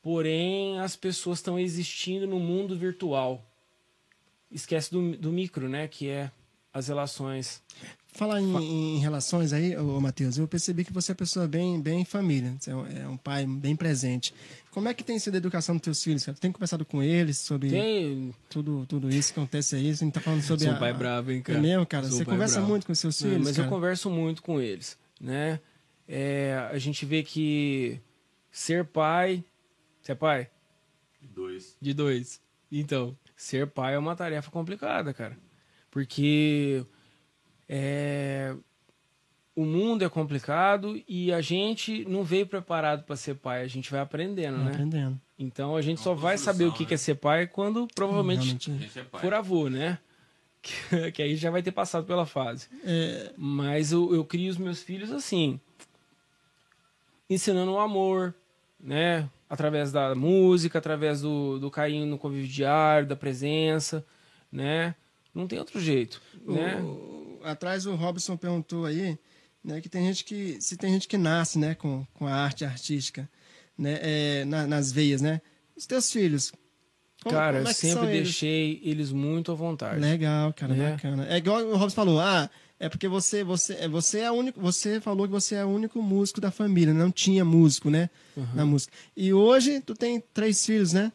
porém 0.01 0.81
as 0.81 0.97
pessoas 0.97 1.40
estão 1.40 1.59
existindo 1.59 2.27
no 2.27 2.40
mundo 2.40 2.78
virtual. 2.78 3.45
Esquece 4.51 4.90
do, 4.90 5.15
do 5.19 5.31
micro, 5.31 5.69
né? 5.69 5.86
Que 5.86 6.09
é 6.09 6.32
as 6.73 6.89
relações. 6.89 7.62
Falar 8.19 8.40
em, 8.40 8.97
em 8.97 8.99
relações 8.99 9.53
aí, 9.53 9.77
ô, 9.77 10.01
Matheus, 10.01 10.36
eu 10.39 10.49
percebi 10.49 10.85
que 10.85 10.93
você 10.93 11.12
é 11.12 11.15
uma 11.15 11.19
pessoa 11.19 11.47
bem, 11.47 11.81
bem 11.81 12.05
família. 12.05 12.53
Você 12.59 12.73
é 12.73 12.74
um, 12.74 12.86
é 12.89 13.07
um 13.07 13.16
pai 13.16 13.47
bem 13.47 13.77
presente. 13.77 14.35
Como 14.73 14.89
é 14.89 14.93
que 14.93 15.05
tem 15.05 15.20
sido 15.20 15.36
a 15.36 15.36
educação 15.36 15.77
dos 15.77 15.85
teus 15.85 16.03
filhos? 16.03 16.24
Cara? 16.24 16.36
Tem 16.36 16.51
conversado 16.51 16.85
com 16.85 17.01
eles 17.01 17.39
sobre 17.39 17.70
Tem. 17.70 18.35
tudo, 18.51 18.85
tudo 18.86 19.09
isso 19.09 19.32
que 19.32 19.39
acontece 19.39 19.77
aí? 19.77 19.95
Você 19.95 20.05
não 20.05 20.11
tá 20.11 20.20
falando 20.20 20.43
sobre 20.43 20.65
Sou 20.65 20.73
a... 20.73 20.77
um 20.77 20.81
pai 20.81 20.93
bravo, 20.93 21.31
hein, 21.31 21.39
É 21.39 21.43
cara? 21.43 21.61
mesmo, 21.61 21.86
cara? 21.86 22.09
Sou 22.09 22.19
Você 22.19 22.24
conversa 22.24 22.57
bravo. 22.57 22.69
muito 22.70 22.86
com 22.89 22.95
seus 22.97 23.23
Não, 23.23 23.31
filhos, 23.31 23.47
mas 23.47 23.57
cara? 23.57 23.69
eu 23.69 23.70
converso 23.70 24.11
muito 24.11 24.43
com 24.43 24.61
eles, 24.61 24.99
né? 25.20 25.61
É, 26.09 26.69
a 26.73 26.78
gente 26.78 27.07
vê 27.07 27.23
que 27.23 28.01
ser 28.51 28.85
pai. 28.85 29.45
Você 30.03 30.11
é 30.11 30.15
pai? 30.16 30.51
Dois. 31.23 31.77
De 31.81 31.95
dois. 31.95 32.40
Então, 32.73 33.16
ser 33.36 33.69
pai 33.69 33.95
é 33.95 33.99
uma 33.99 34.16
tarefa 34.16 34.51
complicada, 34.51 35.15
cara. 35.15 35.39
Porque 35.89 36.85
é, 37.69 38.55
o 39.55 39.65
mundo 39.65 40.05
é 40.05 40.09
complicado 40.09 41.03
e 41.09 41.32
a 41.32 41.40
gente 41.40 42.05
não 42.05 42.23
veio 42.23 42.47
preparado 42.47 43.03
para 43.03 43.16
ser 43.16 43.35
pai, 43.35 43.62
a 43.62 43.66
gente 43.66 43.90
vai 43.90 44.01
aprendendo, 44.01 44.59
né? 44.59 44.70
aprendendo. 44.70 45.20
Então 45.39 45.77
a 45.77 45.82
gente 45.82 45.99
É 45.99 46.03
só 46.03 46.15
vai 46.15 46.39
saber 46.39 46.65
o 46.65 46.73
que 46.73 46.85
que 46.86 46.95
é 46.95 46.97
ser 46.97 47.16
pai 47.16 47.47
quando 47.47 47.89
provavelmente 47.95 48.57
é 48.70 49.19
for 49.19 49.35
avô, 49.35 49.69
né? 49.69 49.99
Que, 50.61 51.12
que 51.12 51.23
aí 51.23 51.36
já 51.36 51.53
vai 51.53 51.62
ter 51.62 51.70
passado 51.70 52.05
pela 52.05 52.27
fase. 52.27 52.66
É, 52.85 53.32
Mas 53.36 53.93
eu, 53.93 54.12
eu 54.12 54.24
crio 54.24 54.51
os 54.51 54.59
meus 54.59 54.82
filhos 54.82 55.12
assim, 55.12 55.61
ensinando 57.31 57.73
o 57.73 57.78
amor, 57.78 58.35
né? 58.78 59.31
Através 59.49 59.93
da 59.93 60.16
música, 60.16 60.78
através 60.78 61.20
do, 61.20 61.61
do 61.61 61.70
carinho 61.70 62.07
no 62.07 62.19
convívio 62.19 62.49
diário, 62.49 63.07
da 63.07 63.15
presença, 63.15 64.05
né? 64.51 64.97
Não 65.32 65.47
tem 65.47 65.61
outro 65.61 65.81
jeito, 65.81 66.20
né? 66.45 66.82
Atrás 67.52 67.86
o 67.86 67.94
Robson 67.94 68.36
perguntou 68.36 68.84
aí, 68.86 69.18
né, 69.64 69.80
que 69.80 69.88
tem 69.88 70.06
gente 70.06 70.24
que 70.24 70.56
se 70.60 70.76
tem 70.76 70.92
gente 70.92 71.08
que 71.08 71.16
nasce, 71.18 71.58
né, 71.58 71.74
com, 71.74 72.06
com 72.14 72.26
a 72.26 72.34
arte 72.34 72.64
artística, 72.64 73.28
né, 73.76 73.98
é, 74.02 74.44
na- 74.44 74.66
nas 74.66 74.90
veias, 74.92 75.20
né? 75.20 75.40
Os 75.76 75.86
teus 75.86 76.10
filhos. 76.10 76.52
como- 77.22 77.34
Cara, 77.34 77.56
como 77.58 77.68
é 77.68 77.70
eu 77.70 77.74
sempre 77.74 77.94
são 78.00 78.04
eles? 78.10 78.22
deixei 78.24 78.80
eles 78.84 79.10
muito 79.12 79.50
à 79.50 79.54
vontade. 79.54 80.00
Legal, 80.00 80.52
cara, 80.52 80.74
né? 80.74 80.90
bacana. 80.92 81.26
É 81.28 81.36
igual 81.36 81.64
o 81.64 81.76
Robson 81.76 81.94
falou, 81.96 82.20
ah, 82.20 82.48
é 82.78 82.88
porque 82.88 83.08
você 83.08 83.42
você 83.42 83.74
é 83.74 83.88
você 83.88 84.20
é 84.20 84.30
único, 84.30 84.60
você 84.60 85.00
falou 85.00 85.26
que 85.26 85.32
você 85.32 85.56
é 85.56 85.64
o 85.64 85.68
único 85.68 86.00
músico 86.00 86.40
da 86.40 86.50
família, 86.52 86.94
não 86.94 87.10
tinha 87.10 87.44
músico, 87.44 87.90
né, 87.90 88.08
na 88.54 88.64
música. 88.64 88.92
E 89.16 89.32
hoje 89.32 89.80
tu 89.80 89.94
tem 89.94 90.20
três 90.32 90.64
filhos, 90.64 90.92
né? 90.92 91.12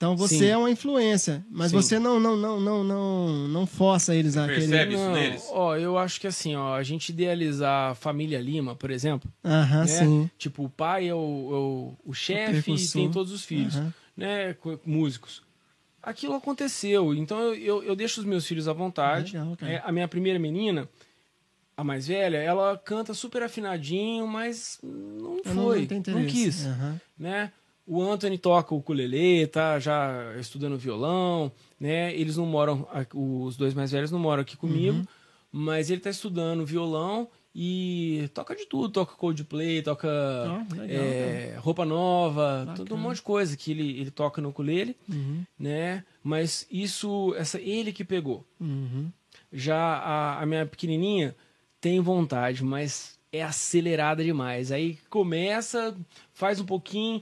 Então 0.00 0.16
você 0.16 0.38
Sim. 0.38 0.46
é 0.46 0.56
uma 0.56 0.70
influência, 0.70 1.44
mas 1.50 1.72
Sim. 1.72 1.76
você 1.76 1.98
não 1.98 2.18
não 2.18 2.34
não 2.34 2.58
não 2.58 2.82
não 2.82 3.28
não 3.48 3.66
força 3.66 4.14
eles 4.14 4.34
a 4.34 4.46
percebe 4.46 4.70
querer. 4.70 4.94
isso 4.94 5.04
Não, 5.04 5.12
neles? 5.12 5.46
ó, 5.50 5.76
eu 5.76 5.98
acho 5.98 6.18
que 6.18 6.26
assim, 6.26 6.56
ó, 6.56 6.74
a 6.74 6.82
gente 6.82 7.10
idealizar 7.10 7.90
a 7.90 7.94
família 7.94 8.40
Lima, 8.40 8.74
por 8.74 8.90
exemplo, 8.90 9.30
Aham, 9.44 9.80
né? 9.80 9.86
sim. 9.86 10.30
Tipo, 10.38 10.64
o 10.64 10.70
pai 10.70 11.06
é 11.08 11.14
o, 11.14 11.18
é 11.18 11.20
o, 11.54 11.94
o 12.06 12.14
chefe 12.14 12.72
e 12.72 12.88
tem 12.88 13.10
todos 13.10 13.30
os 13.30 13.44
filhos, 13.44 13.76
Aham. 13.76 13.92
né? 14.16 14.54
co- 14.54 14.80
Músicos. 14.86 15.42
Aquilo 16.02 16.32
aconteceu, 16.34 17.12
então 17.14 17.38
eu, 17.38 17.54
eu, 17.56 17.82
eu 17.82 17.94
deixo 17.94 18.20
os 18.20 18.26
meus 18.26 18.46
filhos 18.46 18.66
à 18.68 18.72
vontade. 18.72 19.36
Legal. 19.36 19.54
É, 19.60 19.82
a 19.84 19.92
minha 19.92 20.08
primeira 20.08 20.38
menina, 20.38 20.88
a 21.76 21.84
mais 21.84 22.06
velha, 22.06 22.38
ela 22.38 22.74
canta 22.78 23.12
super 23.12 23.42
afinadinho, 23.42 24.26
mas 24.26 24.78
não 24.82 25.40
Eu 25.44 25.54
não- 25.54 25.64
foi, 25.64 25.80
não, 25.80 25.86
tem 25.86 25.98
não, 25.98 26.00
interesse. 26.20 26.30
quis, 26.30 26.64
Aham. 26.64 27.00
né? 27.18 27.52
O 27.92 28.00
Anthony 28.02 28.38
toca 28.38 28.72
o 28.74 28.78
ukulele, 28.78 29.46
tá 29.48 29.78
já 29.80 30.36
estudando 30.38 30.78
violão, 30.78 31.50
né? 31.78 32.14
Eles 32.14 32.36
não 32.36 32.46
moram, 32.46 32.86
os 33.14 33.56
dois 33.56 33.74
mais 33.74 33.90
velhos 33.90 34.10
não 34.12 34.18
moram 34.20 34.42
aqui 34.42 34.56
comigo, 34.56 34.98
Uhum. 34.98 35.04
mas 35.50 35.90
ele 35.90 36.00
tá 36.00 36.08
estudando 36.10 36.64
violão 36.64 37.28
e 37.52 38.30
toca 38.32 38.54
de 38.54 38.64
tudo, 38.66 38.90
toca 38.90 39.16
Coldplay, 39.16 39.82
toca 39.82 40.06
Ó, 40.08 40.74
legal, 40.76 40.86
é, 40.88 41.56
roupa 41.58 41.84
nova, 41.84 42.58
Bacana. 42.60 42.76
todo 42.76 42.94
um 42.94 42.98
monte 42.98 43.16
de 43.16 43.22
coisa 43.22 43.56
que 43.56 43.72
ele, 43.72 43.98
ele 44.00 44.10
toca 44.12 44.40
no 44.40 44.50
ukulele, 44.50 44.96
Uhum. 45.08 45.42
né? 45.58 46.04
Mas 46.22 46.68
isso, 46.70 47.34
essa 47.36 47.60
ele 47.60 47.92
que 47.92 48.04
pegou. 48.04 48.46
Uhum. 48.60 49.10
Já 49.52 49.76
a, 49.76 50.40
a 50.40 50.46
minha 50.46 50.64
pequenininha 50.64 51.34
tem 51.80 51.98
vontade, 51.98 52.62
mas 52.62 53.18
é 53.32 53.42
acelerada 53.42 54.22
demais. 54.22 54.70
Aí 54.70 54.96
começa, 55.08 55.96
faz 56.32 56.60
um 56.60 56.64
pouquinho, 56.66 57.20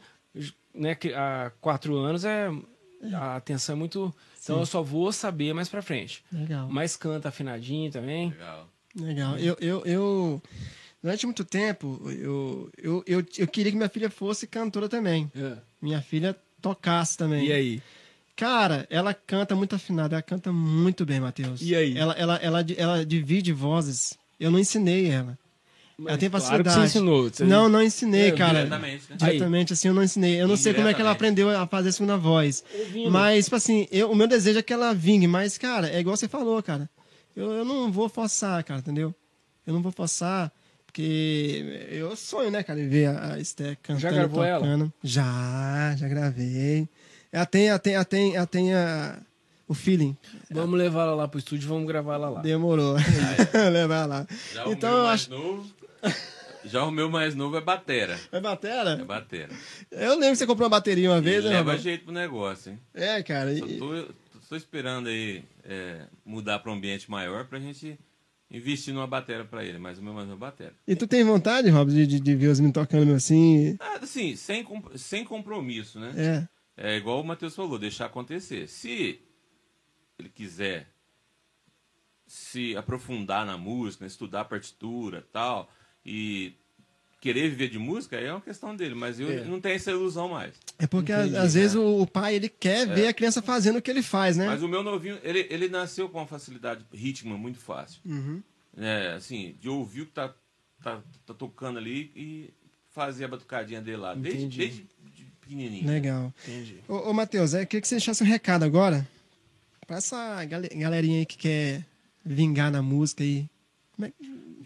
né? 0.75 0.95
que 0.95 1.13
Há 1.13 1.53
quatro 1.61 1.97
anos 1.97 2.25
é 2.25 2.51
a 3.15 3.37
atenção 3.37 3.75
é 3.75 3.79
muito. 3.79 4.15
Então 4.43 4.59
eu 4.61 4.67
só 4.67 4.83
vou 4.83 5.13
saber 5.13 5.53
mais 5.53 5.69
pra 5.69 5.83
frente. 5.83 6.25
Legal. 6.33 6.69
Mas 6.71 6.97
canta 6.97 7.29
afinadinho 7.29 7.91
também. 7.91 8.31
Legal. 8.31 8.69
Legal. 8.99 9.39
Eu, 9.39 9.57
eu, 9.61 9.85
eu, 9.85 10.43
durante 11.03 11.27
muito 11.27 11.45
tempo, 11.45 12.01
eu, 12.07 12.71
eu, 12.77 13.05
eu, 13.07 13.27
eu 13.37 13.47
queria 13.47 13.71
que 13.71 13.77
minha 13.77 13.89
filha 13.89 14.11
fosse 14.11 14.47
cantora 14.47 14.89
também. 14.89 15.31
Minha 15.81 16.01
filha 16.01 16.37
tocasse 16.61 17.17
também. 17.17 17.47
E 17.47 17.53
aí? 17.53 17.83
Cara, 18.35 18.87
ela 18.89 19.13
canta 19.13 19.55
muito 19.57 19.75
afinada, 19.75 20.15
ela 20.15 20.23
canta 20.23 20.53
muito 20.53 21.05
bem, 21.05 21.21
Matheus. 21.21 21.61
E 21.61 21.75
aí? 21.75 21.97
Ela, 21.99 22.15
ela, 22.15 22.37
ela, 22.37 22.67
ela 22.77 23.07
divide 23.07 23.53
vozes. 23.53 24.17
Eu 24.39 24.51
não 24.51 24.59
ensinei 24.59 25.11
ela. 25.11 25.37
Ela 26.07 26.17
tem 26.17 26.31
claro 26.31 26.45
que 26.45 26.49
facilidade. 26.49 26.77
você 26.81 26.87
ensinou. 26.99 27.29
Você- 27.31 27.45
Não, 27.45 27.69
não 27.69 27.83
ensinei, 27.83 28.29
É, 28.29 28.33
cara. 28.33 28.59
diretamente, 28.59 29.05
né? 29.11 29.17
Diretamente, 29.17 29.73
assim, 29.73 29.89
eu 29.89 29.95
não 29.95 30.03
ensinei. 30.03 30.41
Eu 30.41 30.47
não 30.47 30.57
sei 30.57 30.73
como 30.75 30.87
é 30.89 30.95
que 30.95 31.01
ela 31.01 31.11
aprendeu 31.11 31.51
a 31.51 31.67
fazer 31.67 31.89
a 31.89 31.93
segunda 31.93 32.17
voz. 32.17 32.63
Ouvindo. 32.79 33.11
Mas, 33.11 33.47
tipo 33.47 33.57
assim, 33.57 33.89
eu, 33.91 34.11
o 34.11 34.15
meu 34.15 34.27
desejo 34.29 34.59
é 34.59 34.63
que 34.63 34.73
ela 34.73 34.95
vingue. 34.95 35.27
Mas, 35.27 35.59
cara, 35.59 35.89
é 35.91 35.99
igual 35.99 36.17
você 36.17 36.29
falou, 36.29 36.63
cara. 36.63 36.89
Eu, 37.35 37.51
eu 37.53 37.65
não 37.65 37.91
vou 37.91 38.09
forçar, 38.09 38.63
cara, 38.65 38.81
entendeu? 38.81 39.15
Eu 39.67 39.75
não 39.75 39.83
vou 39.83 39.93
forçar, 39.93 40.51
porque 40.87 41.87
eu 41.91 42.15
sonho, 42.17 42.51
né, 42.51 42.63
cara, 42.63 42.79
de 42.81 42.87
ver 42.89 43.07
a, 43.09 43.35
a 43.35 43.41
Esté 43.41 43.77
cantando, 43.83 44.01
Já 44.01 44.11
gravou 44.11 44.43
ela? 44.45 44.61
tocando. 44.61 44.93
Já, 45.05 45.95
já 45.97 46.09
gravei. 46.09 46.89
Ela 47.31 47.45
tem, 47.47 47.69
ela 47.69 47.79
tem, 47.79 47.95
ela 47.95 48.05
tem, 48.05 48.35
ela 48.37 48.47
tem 48.47 48.75
a, 48.75 49.19
o 49.69 49.75
feeling. 49.75 50.17
Vamos 50.51 50.79
levar 50.79 51.03
ela 51.03 51.15
lá 51.15 51.29
pro 51.29 51.39
estúdio 51.39 51.67
e 51.67 51.69
vamos 51.69 51.87
gravar 51.87 52.15
ela 52.15 52.29
lá. 52.31 52.41
Demorou. 52.41 52.97
Levar 53.73 54.07
lá. 54.07 54.27
Já 54.55 54.67
o 54.67 54.73
Então, 54.73 54.91
eu 54.91 55.07
acho... 55.09 55.31
novo. 55.31 55.67
Já 56.65 56.85
o 56.85 56.91
meu 56.91 57.09
mais 57.09 57.35
novo 57.35 57.57
é 57.57 57.61
batera. 57.61 58.19
É 58.33 58.41
batera? 58.41 58.91
É 59.01 59.05
batera. 59.05 59.49
Eu 59.91 60.11
lembro 60.15 60.31
que 60.31 60.37
você 60.37 60.47
comprou 60.47 60.67
uma 60.67 60.77
bateria 60.77 61.09
uma 61.11 61.21
vez, 61.21 61.45
E 61.45 61.49
né, 61.49 61.55
leva 61.55 61.79
jeito 61.79 62.05
pro 62.05 62.13
negócio, 62.13 62.73
hein? 62.73 62.81
É, 62.93 63.23
cara. 63.23 63.53
e- 63.53 63.79
tô, 63.79 64.07
tô 64.49 64.57
esperando 64.57 65.09
aí 65.09 65.45
é, 65.65 66.07
mudar 66.25 66.59
para 66.59 66.71
um 66.71 66.75
ambiente 66.75 67.11
maior 67.11 67.47
pra 67.47 67.61
gente 67.61 67.99
investir 68.51 68.93
numa 68.93 69.07
batera 69.07 69.45
pra 69.45 69.65
ele, 69.65 69.79
mas 69.79 69.99
o 69.99 70.03
meu 70.03 70.13
mais 70.13 70.27
novo 70.27 70.45
é 70.45 70.49
batera. 70.49 70.75
E 70.87 70.97
tu 70.97 71.07
tem 71.07 71.23
vontade, 71.23 71.69
Rob, 71.71 71.91
de, 71.93 72.07
de, 72.07 72.19
de 72.21 72.35
ver 72.35 72.49
os 72.49 72.59
meninos 72.59 72.75
tocando 72.75 73.15
assim? 73.15 73.77
Ah, 73.79 73.99
assim, 74.03 74.35
sem, 74.35 74.67
sem 74.97 75.25
compromisso, 75.25 76.01
né? 76.01 76.49
É. 76.77 76.91
É 76.91 76.97
igual 76.97 77.21
o 77.21 77.25
Matheus 77.25 77.55
falou, 77.55 77.79
deixar 77.79 78.07
acontecer. 78.07 78.67
Se 78.69 79.21
ele 80.19 80.29
quiser 80.29 80.89
se 82.27 82.77
aprofundar 82.77 83.47
na 83.47 83.57
música, 83.57 84.05
estudar 84.07 84.45
partitura 84.45 85.27
tal, 85.33 85.71
e 86.09 86.55
querer 87.21 87.49
viver 87.51 87.69
de 87.69 87.79
música, 87.79 88.17
aí 88.17 88.25
é 88.27 88.33
uma 88.33 88.41
questão 88.41 88.75
dele, 88.77 88.95
mas 88.95 89.19
eu 89.19 89.29
É. 89.31 89.45
não 89.45 89.61
tenho 89.61 89.75
essa 89.75 89.91
ilusão 89.91 90.29
mais. 90.29 90.55
É 90.79 90.87
porque 90.87 91.13
Entendi, 91.13 91.37
às 91.37 91.55
vezes 91.55 91.75
o, 91.75 92.07
pai 92.07 92.37
ele 92.37 92.49
quer 92.49 92.87
ver 92.87 93.09
a 93.09 93.13
criança 93.13 93.43
fazendo 93.43 93.79
o 93.79 93.83
que 93.83 93.91
ele 93.91 94.03
faz, 94.03 94.37
né? 94.37 94.47
Mas 94.47 94.63
o 94.63 94.69
meu 94.69 94.83
novinho, 94.85 95.19
ele, 95.25 95.47
ele 95.51 95.69
nasceu 95.69 96.09
com 96.09 96.19
uma 96.19 96.27
facilidade 96.27 96.85
ritmo 96.95 97.37
muito 97.37 97.59
fácil. 97.59 98.01
Uhum. 98.07 98.41
É, 98.77 99.15
assim, 99.17 99.57
de 99.61 99.69
ouvir 99.69 100.03
o 100.03 100.07
que 100.07 100.13
tá, 100.13 100.33
tá, 100.81 101.03
tá 101.27 101.35
tocando 101.35 101.77
ali 101.79 102.13
e 102.15 102.51
fazer 102.93 103.25
a 103.25 103.29
batucadinha 103.29 103.81
dele 103.83 103.97
lá, 103.97 104.15
desde, 104.15 104.41
Entendi. 104.45 104.59
desde 104.59 104.87
de 105.17 105.25
pequenininho. 105.41 105.89
Legal. 105.89 106.33
Entendi. 106.47 106.77
Ô, 106.89 107.11
ô 107.11 107.13
Matheus, 107.13 107.53
eu 107.53 107.67
queria 107.67 107.81
que 107.81 107.89
você 107.89 107.97
deixasse 107.97 108.23
um 108.23 108.27
recado 108.27 108.63
agora 108.65 109.07
pra 109.89 109.97
essa 109.97 110.45
gal- 110.45 110.63
galerinha 110.77 111.19
aí 111.19 111.27
que 111.27 111.37
quer 111.37 111.85
vingar 112.25 112.71
na 112.71 112.81
música 112.81 113.25
aí. 113.25 113.47
Como 113.97 114.07
é, 114.07 114.13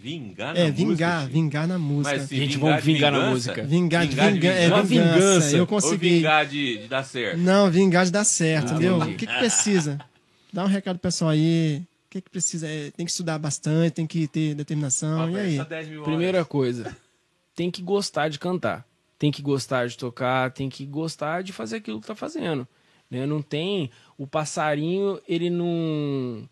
Vingar 0.02 0.52
na 0.52 0.60
é, 0.60 0.64
música, 0.64 0.86
vingar, 0.88 1.20
Chico? 1.20 1.32
vingar 1.32 1.68
na 1.68 1.78
música. 1.78 2.16
Mas 2.16 2.28
se 2.28 2.36
Gente, 2.36 2.56
vingar 2.56 2.70
vamos 2.70 2.84
de 2.84 2.92
vingar 2.92 3.12
na 3.12 3.30
música. 3.30 3.62
Vingar 3.62 4.02
de 4.06 4.10
vingar 4.10 4.32
de 4.32 4.40
vingança. 4.40 4.58
É 4.58 4.82
vingança. 4.82 4.84
vingança. 4.84 5.56
Eu 5.56 5.60
Ou 5.60 5.66
consegui. 5.68 6.08
vingar 6.16 6.46
de, 6.46 6.78
de 6.78 6.88
dar 6.88 7.04
certo? 7.04 7.38
Não, 7.38 7.70
vingar 7.70 8.04
de 8.04 8.10
dar 8.10 8.24
certo, 8.24 8.70
Ah, 8.72 8.74
entendeu? 8.74 8.98
O 8.98 9.16
que, 9.16 9.26
que 9.26 9.38
precisa? 9.38 9.98
Dá 10.52 10.64
um 10.64 10.66
recado 10.66 10.96
pro 10.98 11.08
pessoal 11.08 11.30
aí. 11.30 11.82
O 12.06 12.10
que, 12.10 12.20
que 12.20 12.30
precisa? 12.30 12.66
É, 12.66 12.90
tem 12.90 13.06
que 13.06 13.12
estudar 13.12 13.38
bastante, 13.38 13.92
tem 13.94 14.06
que 14.06 14.26
ter 14.26 14.54
determinação. 14.54 15.30
E 15.30 15.38
aí? 15.38 15.56
Só 15.56 15.64
10 15.64 15.88
mil 15.88 16.02
Primeira 16.02 16.44
coisa, 16.44 16.96
tem 17.54 17.70
que 17.70 17.80
gostar 17.80 18.28
de 18.28 18.38
cantar. 18.38 18.84
Tem 19.18 19.30
que 19.30 19.40
gostar 19.40 19.86
de 19.86 19.96
tocar, 19.96 20.50
tem 20.50 20.68
que 20.68 20.84
gostar 20.84 21.42
de 21.44 21.52
fazer 21.52 21.76
aquilo 21.76 22.00
que 22.00 22.06
tá 22.08 22.14
fazendo. 22.16 22.66
Né? 23.08 23.24
Não 23.24 23.40
tem. 23.40 23.88
O 24.18 24.26
passarinho, 24.26 25.20
ele 25.28 25.48
não 25.48 26.48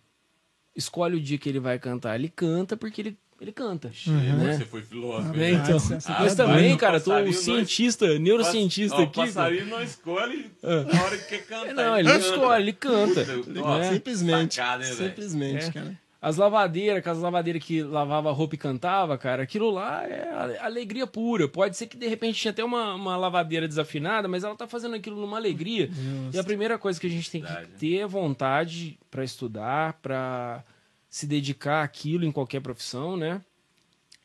escolhe 0.77 1.17
o 1.17 1.21
dia 1.21 1.37
que 1.37 1.49
ele 1.49 1.59
vai 1.59 1.79
cantar. 1.79 2.15
Ele 2.15 2.29
canta 2.29 2.77
porque 2.77 3.01
ele, 3.03 3.19
ele 3.41 3.53
canta. 3.53 3.89
né? 4.07 4.57
Você 4.59 4.65
foi 4.65 4.83
filósofo. 4.83 5.39
É, 5.41 5.51
hein? 5.51 5.61
então. 5.63 5.75
Nossa, 5.75 5.95
essa 5.95 6.13
Mas 6.21 6.35
tá 6.35 6.45
também, 6.47 6.77
cara, 6.77 7.01
tô 7.01 7.11
Passarinho, 7.11 7.33
cientista, 7.35 8.19
neurocientista 8.19 8.97
Ó, 8.97 9.01
O 9.01 9.03
aqui. 9.05 9.15
cara. 9.15 9.27
passarinho 9.29 9.67
não 9.67 9.83
escolhe 9.83 10.51
na 10.63 11.03
hora 11.03 11.19
que 11.19 11.25
quer 11.29 11.47
cantar. 11.47 11.75
Não, 11.75 11.99
ele 11.99 12.09
não 12.09 12.15
canta. 12.21 12.27
escolhe, 12.27 12.63
ele 12.63 12.73
canta. 12.73 13.25
Puta, 13.25 13.61
ó, 13.63 13.79
né? 13.79 13.93
Simplesmente. 13.93 14.55
sacada, 14.57 14.85
velho? 14.85 14.97
simplesmente, 14.97 15.65
É. 15.67 15.71
cara. 15.73 16.01
As 16.23 16.37
lavadeiras, 16.37 16.99
aquelas 16.99 17.19
lavadeiras 17.21 17.65
que 17.65 17.83
lavava 17.83 18.31
roupa 18.31 18.55
e 18.55 18.59
cantava, 18.59 19.17
cara, 19.17 19.43
aquilo 19.43 19.71
lá 19.71 20.05
é 20.07 20.59
alegria 20.61 21.07
pura. 21.07 21.49
Pode 21.49 21.79
ser 21.79 21.87
que 21.87 21.97
de 21.97 22.07
repente 22.07 22.39
tinha 22.39 22.51
até 22.51 22.63
uma, 22.63 22.95
uma 22.95 23.17
lavadeira 23.17 23.67
desafinada, 23.67 24.29
mas 24.29 24.45
ela 24.45 24.55
tá 24.55 24.67
fazendo 24.67 24.95
aquilo 24.95 25.19
numa 25.19 25.39
alegria. 25.39 25.89
E 26.31 26.39
a 26.39 26.45
primeira 26.45 26.77
coisa 26.79 27.01
que 27.01 27.07
a 27.07 27.11
gente 27.11 27.31
tem 27.31 27.41
que 27.41 27.67
ter 27.79 28.01
é 28.01 28.07
vontade 28.07 28.99
pra 29.11 29.25
estudar, 29.25 29.95
pra 30.03 30.63
se 31.11 31.27
dedicar 31.27 31.83
àquilo 31.83 32.25
em 32.25 32.33
qualquer 32.33 32.61
profissão, 32.61 33.17
né? 33.17 33.43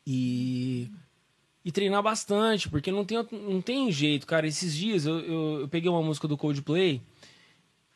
E, 0.06 0.88
e 1.64 1.72
treinar 1.72 2.00
bastante, 2.02 2.68
porque 2.68 2.92
não 2.92 3.04
tem, 3.04 3.18
não 3.32 3.60
tem 3.60 3.90
jeito, 3.90 4.26
cara. 4.26 4.46
Esses 4.46 4.74
dias 4.74 5.04
eu, 5.04 5.18
eu, 5.18 5.60
eu 5.62 5.68
peguei 5.68 5.90
uma 5.90 6.02
música 6.02 6.28
do 6.28 6.36
Coldplay 6.38 7.02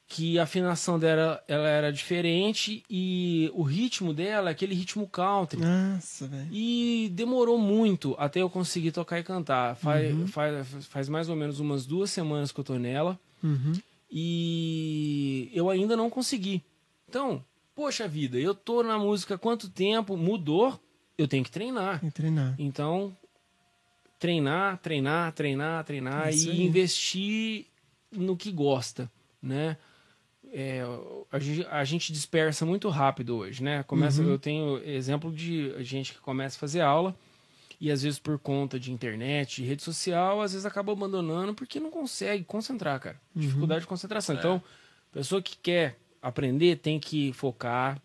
que 0.08 0.40
a 0.40 0.42
afinação 0.42 0.98
dela 0.98 1.40
ela 1.46 1.68
era 1.68 1.92
diferente 1.92 2.82
e 2.90 3.48
o 3.54 3.62
ritmo 3.62 4.12
dela 4.12 4.50
é 4.50 4.52
aquele 4.52 4.74
ritmo 4.74 5.06
country. 5.06 5.60
Nossa, 5.60 6.26
velho. 6.26 6.48
E 6.50 7.08
demorou 7.14 7.56
muito 7.58 8.16
até 8.18 8.42
eu 8.42 8.50
conseguir 8.50 8.90
tocar 8.90 9.20
e 9.20 9.22
cantar. 9.22 9.76
Faz, 9.76 10.30
faz, 10.32 10.66
faz 10.86 11.08
mais 11.08 11.28
ou 11.28 11.36
menos 11.36 11.60
umas 11.60 11.86
duas 11.86 12.10
semanas 12.10 12.50
que 12.50 12.58
eu 12.58 12.64
tô 12.64 12.74
nela 12.76 13.16
Uhum. 13.42 13.72
e 14.10 15.48
eu 15.54 15.70
ainda 15.70 15.96
não 15.96 16.10
consegui. 16.10 16.62
Então, 17.08 17.42
poxa 17.80 18.06
vida, 18.06 18.38
eu 18.38 18.54
tô 18.54 18.82
na 18.82 18.98
música 18.98 19.36
há 19.36 19.38
quanto 19.38 19.66
tempo? 19.70 20.14
Mudou, 20.14 20.78
eu 21.16 21.26
tenho 21.26 21.42
que 21.42 21.50
treinar. 21.50 21.98
Tem 21.98 22.10
que 22.10 22.14
treinar. 22.14 22.54
Então, 22.58 23.16
treinar, 24.18 24.76
treinar, 24.76 25.32
treinar, 25.32 25.82
treinar 25.84 26.28
É 26.28 26.34
e 26.34 26.50
aí. 26.50 26.62
investir 26.62 27.64
no 28.12 28.36
que 28.36 28.52
gosta, 28.52 29.10
né? 29.42 29.78
É, 30.52 30.82
a, 31.32 31.38
gente, 31.38 31.66
a 31.70 31.82
gente 31.84 32.12
dispersa 32.12 32.66
muito 32.66 32.90
rápido 32.90 33.34
hoje, 33.36 33.62
né? 33.62 33.82
Começa, 33.84 34.20
Uhum. 34.20 34.28
Eu 34.28 34.38
tenho 34.38 34.76
exemplo 34.84 35.32
de 35.32 35.72
gente 35.82 36.12
que 36.12 36.20
começa 36.20 36.58
a 36.58 36.60
fazer 36.60 36.82
aula 36.82 37.16
e 37.80 37.90
às 37.90 38.02
vezes 38.02 38.18
por 38.18 38.38
conta 38.38 38.78
de 38.78 38.92
internet, 38.92 39.62
de 39.62 39.66
rede 39.66 39.82
social, 39.82 40.42
às 40.42 40.52
vezes 40.52 40.66
acaba 40.66 40.92
abandonando 40.92 41.54
porque 41.54 41.80
não 41.80 41.90
consegue 41.90 42.44
concentrar, 42.44 43.00
cara. 43.00 43.18
Uhum. 43.34 43.40
Dificuldade 43.40 43.80
de 43.80 43.86
concentração. 43.86 44.36
É. 44.36 44.38
Então, 44.38 44.62
pessoa 45.12 45.40
que 45.40 45.56
quer 45.56 45.96
aprender 46.22 46.76
tem 46.76 46.98
que 47.00 47.32
focar, 47.32 48.00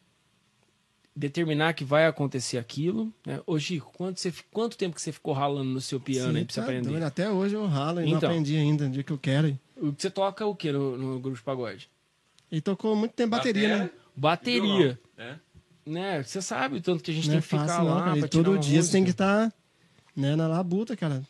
determinar 1.16 1.74
que 1.74 1.84
vai 1.84 2.06
acontecer 2.06 2.58
aquilo. 2.58 3.12
Né? 3.26 3.42
Ô, 3.46 3.58
Chico, 3.58 3.92
quanto, 3.98 4.20
você, 4.20 4.34
quanto 4.52 4.78
tempo 4.78 4.96
que 4.96 5.02
você 5.02 5.12
ficou 5.12 5.34
ralando 5.34 5.70
no 5.70 5.82
seu 5.82 6.00
piano 6.00 6.34
Sim, 6.34 6.38
aí 6.40 6.46
pra 6.46 6.54
você 6.54 6.60
tá 6.60 6.66
aprender? 6.66 6.90
doido. 6.90 7.04
Até 7.04 7.30
hoje 7.30 7.56
eu 7.56 7.66
ralo 7.66 8.02
e 8.02 8.06
não 8.10 8.18
Então. 8.18 8.30
aprendi 8.30 8.58
ainda, 8.58 8.86
no 8.86 8.92
dia 8.92 9.04
que 9.04 9.12
eu 9.12 9.18
quero. 9.18 9.58
O 9.78 9.92
você 9.92 10.10
toca 10.10 10.44
é 10.44 10.48
o 10.48 10.56
que 10.56 10.72
no, 10.72 10.98
no 10.98 11.20
grupo 11.20 11.38
de 11.38 11.44
pagode? 11.44 11.90
E 12.52 12.62
tocou 12.62 12.96
muito 12.96 13.14
tempo 13.14 13.32
bateria, 13.32 13.78
né? 13.78 13.90
Bateria. 14.16 14.62
violão, 14.62 14.98
né? 15.18 15.40
Né? 15.86 16.24
Você 16.24 16.42
sabe 16.42 16.78
o 16.78 16.82
tanto 16.82 17.04
que 17.04 17.12
a 17.12 17.14
gente 17.14 17.26
Não 17.28 17.34
tem 17.34 17.40
é 17.40 17.42
que 17.42 17.48
ficar 17.48 17.80
não, 17.84 17.86
lá 17.94 18.04
cara. 18.04 18.20
E 18.20 18.28
todo 18.28 18.58
dia 18.58 18.82
você 18.82 18.92
tem 18.92 19.04
que 19.04 19.12
estar 19.12 19.54
né, 20.16 20.36
na 20.36 20.48
labuta, 20.48 20.96
cara. 20.96 21.22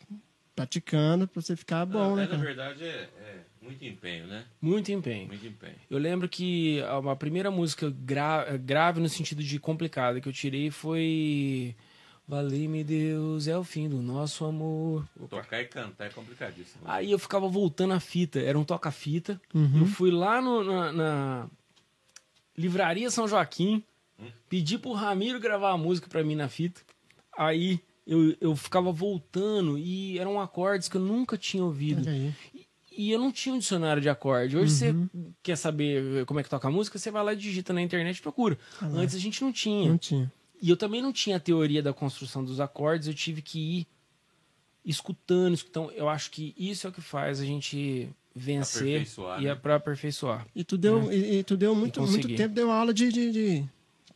Praticando 0.54 1.28
pra 1.28 1.42
você 1.42 1.54
ficar 1.54 1.84
bom, 1.84 1.98
Não, 2.10 2.16
né, 2.16 2.22
é, 2.22 2.26
Na 2.26 2.30
cara? 2.32 2.42
verdade, 2.42 2.84
é, 2.84 3.08
é 3.20 3.45
muito 3.66 3.84
empenho, 3.84 4.26
né? 4.26 4.44
Muito 4.60 4.90
empenho. 4.92 5.26
Muito 5.28 5.46
empenho. 5.46 5.74
Eu 5.90 5.98
lembro 5.98 6.28
que 6.28 6.80
a 7.08 7.16
primeira 7.16 7.50
música 7.50 7.90
gra- 7.90 8.56
grave 8.56 9.00
no 9.00 9.08
sentido 9.08 9.42
de 9.42 9.58
complicada 9.58 10.20
que 10.20 10.28
eu 10.28 10.32
tirei 10.32 10.70
foi 10.70 11.74
Valei-me 12.28 12.82
Deus, 12.82 13.46
é 13.46 13.56
o 13.56 13.62
fim 13.62 13.88
do 13.88 14.02
nosso 14.02 14.44
amor. 14.44 15.06
Tocar 15.30 15.60
e 15.60 15.66
cantar 15.66 16.06
é 16.06 16.08
complicadíssimo. 16.10 16.82
Aí 16.84 17.10
eu 17.12 17.18
ficava 17.20 17.46
voltando 17.48 17.92
a 17.94 18.00
fita, 18.00 18.40
era 18.40 18.58
um 18.58 18.64
toca-fita. 18.64 19.40
Uhum. 19.54 19.80
Eu 19.80 19.86
fui 19.86 20.10
lá 20.10 20.40
no- 20.42 20.64
na, 20.64 20.92
na 20.92 21.50
Livraria 22.56 23.10
São 23.10 23.28
Joaquim, 23.28 23.82
pedi 24.48 24.78
pro 24.78 24.92
Ramiro 24.92 25.38
gravar 25.38 25.70
a 25.72 25.78
música 25.78 26.08
pra 26.08 26.24
mim 26.24 26.34
na 26.34 26.48
fita. 26.48 26.80
Aí 27.36 27.78
eu, 28.06 28.34
eu 28.40 28.56
ficava 28.56 28.90
voltando 28.90 29.76
e 29.78 30.18
eram 30.18 30.40
acordes 30.40 30.88
que 30.88 30.96
eu 30.96 31.00
nunca 31.02 31.36
tinha 31.36 31.62
ouvido. 31.62 32.08
E- 32.96 33.10
eu 33.10 33.18
não 33.18 33.30
tinha 33.30 33.54
um 33.54 33.58
dicionário 33.58 34.00
de 34.02 34.08
acorde. 34.08 34.56
Hoje 34.56 34.84
Uhum. 34.92 35.08
você 35.08 35.30
quer 35.42 35.56
saber 35.56 36.24
como 36.26 36.40
é 36.40 36.42
que 36.42 36.48
toca 36.50 36.66
a 36.68 36.70
música, 36.70 36.98
você 36.98 37.10
vai 37.10 37.22
lá 37.24 37.32
e 37.32 37.36
digita 37.36 37.72
na 37.72 37.82
internet 37.82 38.16
e 38.18 38.22
procura. 38.22 38.58
Antes 38.82 39.14
a 39.14 39.18
gente 39.18 39.42
não 39.42 39.52
tinha. 39.52 39.88
Não 39.90 39.98
tinha. 39.98 40.30
E 40.62 40.70
eu 40.70 40.76
também 40.76 41.02
não 41.02 41.12
tinha 41.12 41.36
a 41.36 41.40
teoria 41.40 41.82
da 41.82 41.92
construção 41.92 42.42
dos 42.44 42.60
acordes, 42.60 43.06
eu 43.08 43.14
tive 43.14 43.42
que 43.42 43.58
ir 43.80 43.86
escutando, 44.84 45.54
escutando. 45.54 45.90
Eu 45.92 46.08
acho 46.08 46.30
que 46.30 46.54
isso 46.56 46.86
é 46.86 46.90
o 46.90 46.92
que 46.92 47.00
faz 47.00 47.40
a 47.40 47.44
gente 47.44 48.08
vencer 48.34 48.82
Aperfeiçoar, 49.00 49.40
e 49.40 49.44
né? 49.44 49.50
é 49.50 49.54
pra 49.54 49.76
aperfeiçoar. 49.76 50.46
E 50.54 50.62
tu 50.62 50.76
deu, 50.76 51.10
e, 51.12 51.38
e 51.38 51.42
tu 51.44 51.56
deu 51.56 51.74
muito, 51.74 52.00
muito 52.06 52.28
tempo, 52.28 52.54
deu 52.54 52.70
aula 52.70 52.92
de, 52.92 53.10
de, 53.10 53.32
de 53.32 53.64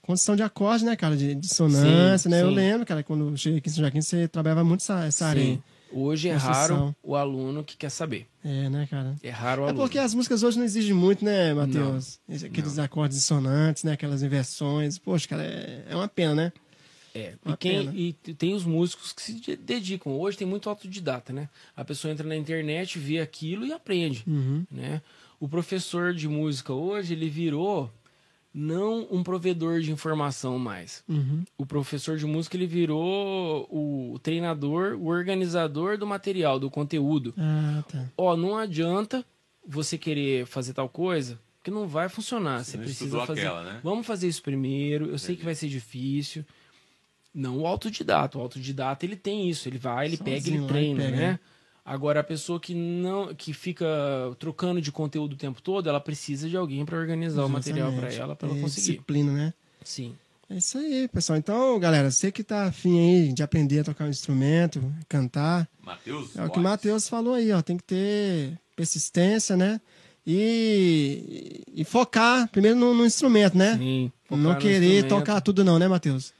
construção 0.03 0.37
de 0.37 0.43
acorde, 0.43 0.85
né, 0.85 0.95
cara? 0.97 1.17
De 1.17 1.35
dissonância, 1.35 2.29
Sim, 2.29 2.37
né? 2.37 2.43
Eu 2.43 2.49
sim. 2.51 2.55
lembro, 2.55 2.87
cara, 2.87 3.03
quando 3.03 3.29
eu 3.31 3.37
cheguei 3.37 3.59
aqui 3.59 3.69
em 3.69 3.73
São 3.73 3.83
Joaquim, 3.83 4.01
você 4.03 4.29
trabalhava 4.29 4.63
muito 4.65 4.81
essa, 4.83 5.05
essa 5.05 5.27
área. 5.27 5.59
Hoje 5.93 6.29
é 6.29 6.33
Construção. 6.35 6.77
raro 6.79 6.97
o 7.03 7.17
aluno 7.17 7.65
que 7.65 7.77
quer 7.77 7.91
saber. 7.91 8.27
É, 8.45 8.69
né, 8.69 8.87
cara? 8.91 9.17
É 9.23 9.31
raro 9.31 9.63
o 9.63 9.65
É 9.67 9.69
aluno. 9.71 9.83
porque 9.85 9.99
as 9.99 10.15
músicas 10.15 10.43
hoje 10.43 10.57
não 10.59 10.65
exigem 10.65 10.95
muito, 10.95 11.25
né, 11.25 11.53
Matheus? 11.53 12.21
Esse- 12.29 12.47
Aqueles 12.47 12.79
acordes 12.79 13.19
dissonantes, 13.19 13.83
né? 13.85 13.93
Aquelas 13.93 14.23
inversões. 14.23 14.99
Poxa, 14.99 15.27
cara, 15.29 15.43
é, 15.43 15.85
é 15.91 15.97
uma 15.97 16.09
pena, 16.09 16.35
né? 16.35 16.53
É, 17.13 17.33
e, 17.45 17.49
Uma 17.49 17.57
quem, 17.57 17.79
pena. 17.87 17.93
e 17.97 18.13
tem 18.13 18.55
os 18.55 18.65
músicos 18.65 19.13
que 19.13 19.21
se 19.21 19.35
de- 19.35 19.57
dedicam. 19.57 20.13
Hoje 20.13 20.39
tem 20.39 20.47
muito 20.47 20.69
autodidata, 20.71 21.33
né? 21.33 21.49
A 21.77 21.85
pessoa 21.85 22.13
entra 22.13 22.27
na 22.27 22.37
internet, 22.37 22.99
vê 23.01 23.19
aquilo 23.21 23.67
e 23.67 23.73
aprende, 23.73 24.23
Uhum. 24.29 24.65
né? 24.71 25.03
O 25.41 25.49
professor 25.49 26.15
de 26.15 26.29
música 26.29 26.73
hoje, 26.73 27.15
ele 27.15 27.29
virou 27.29 27.91
não 28.53 29.07
um 29.11 29.23
provedor 29.23 29.81
de 29.81 29.93
informação 29.93 30.59
mais. 30.59 31.05
Uhum. 31.09 31.45
O 31.57 31.65
professor 31.65 32.17
de 32.17 32.27
música, 32.27 32.57
ele 32.57 32.67
virou 32.67 33.69
o 33.71 34.19
treinador, 34.21 34.97
o 34.97 35.07
organizador 35.07 35.97
do 35.97 36.07
material, 36.07 36.59
do 36.59 36.69
conteúdo. 36.71 37.33
Ah, 37.39 37.85
tá. 37.89 38.09
Ó, 38.17 38.37
não 38.37 38.57
adianta 38.57 39.25
você 39.67 39.97
querer 39.97 40.47
fazer 40.47 40.73
tal 40.73 40.89
coisa, 40.89 41.39
que 41.63 41.71
não 41.71 41.87
vai 41.87 42.09
funcionar. 42.09 42.65
Você 42.65 42.77
não 42.77 42.85
precisa 42.85 43.25
fazer. 43.25 43.43
aquela, 43.43 43.63
né? 43.63 43.81
Vamos 43.85 44.07
fazer 44.07 44.27
isso 44.27 44.43
primeiro. 44.43 45.07
Eu 45.07 45.19
sei 45.19 45.37
que 45.37 45.45
vai 45.45 45.55
ser 45.55 45.69
difícil. 45.69 46.45
Não 47.33 47.59
o 47.59 47.67
autodidata. 47.67 48.39
O 48.39 48.41
autodidata 48.41 49.07
ele 49.07 49.17
tem 49.17 49.49
isso. 49.49 49.69
Ele 49.69 49.79
vai, 49.79 50.07
ele 50.07 50.17
pega, 50.17 50.41
Sozinho 50.41 50.57
ele 50.57 50.61
lá 50.63 50.67
e 50.67 50.69
treina, 50.69 51.05
pega, 51.05 51.17
né? 51.17 51.41
Agora 51.91 52.21
a 52.21 52.23
pessoa 52.23 52.61
que 52.61 52.73
não, 52.73 53.35
que 53.35 53.53
fica 53.53 53.85
trocando 54.39 54.81
de 54.81 54.93
conteúdo 54.93 55.33
o 55.33 55.37
tempo 55.37 55.61
todo, 55.61 55.89
ela 55.89 55.99
precisa 55.99 56.49
de 56.49 56.57
alguém 56.57 56.85
para 56.85 56.97
organizar 56.97 57.45
o 57.45 57.49
material 57.49 57.89
para 57.89 58.07
Exatamente. 58.07 58.21
ela, 58.21 58.37
para 58.37 58.49
ela 58.49 58.59
É 58.59 58.61
conseguir. 58.61 58.91
Disciplina, 58.93 59.33
né? 59.33 59.55
Sim. 59.83 60.15
É 60.49 60.57
isso 60.59 60.79
aí, 60.79 61.09
pessoal. 61.09 61.37
Então, 61.37 61.81
galera, 61.81 62.09
você 62.09 62.31
que 62.31 62.45
tá 62.45 62.67
afim 62.67 62.97
aí 62.97 63.33
de 63.33 63.43
aprender 63.43 63.81
a 63.81 63.85
tocar 63.85 64.05
um 64.05 64.09
instrumento, 64.09 64.81
cantar, 65.09 65.69
Matheus? 65.83 66.37
é 66.37 66.45
o 66.45 66.49
que 66.49 66.61
o. 66.61 66.63
Matheus 66.63 67.09
falou 67.09 67.35
aí, 67.35 67.51
ó. 67.51 67.61
Tem 67.61 67.77
que 67.77 67.83
ter 67.83 68.57
persistência, 68.77 69.57
né? 69.57 69.81
E, 70.25 71.65
e 71.75 71.83
focar 71.83 72.49
primeiro 72.51 72.79
no, 72.79 72.95
no 72.95 73.05
instrumento, 73.05 73.59
né? 73.59 73.77
Sim. 73.77 74.13
Focar 74.29 74.45
não 74.45 74.55
querer 74.55 75.09
tocar 75.09 75.41
tudo, 75.41 75.65
não, 75.65 75.77
né, 75.77 75.89
Matheus? 75.89 76.33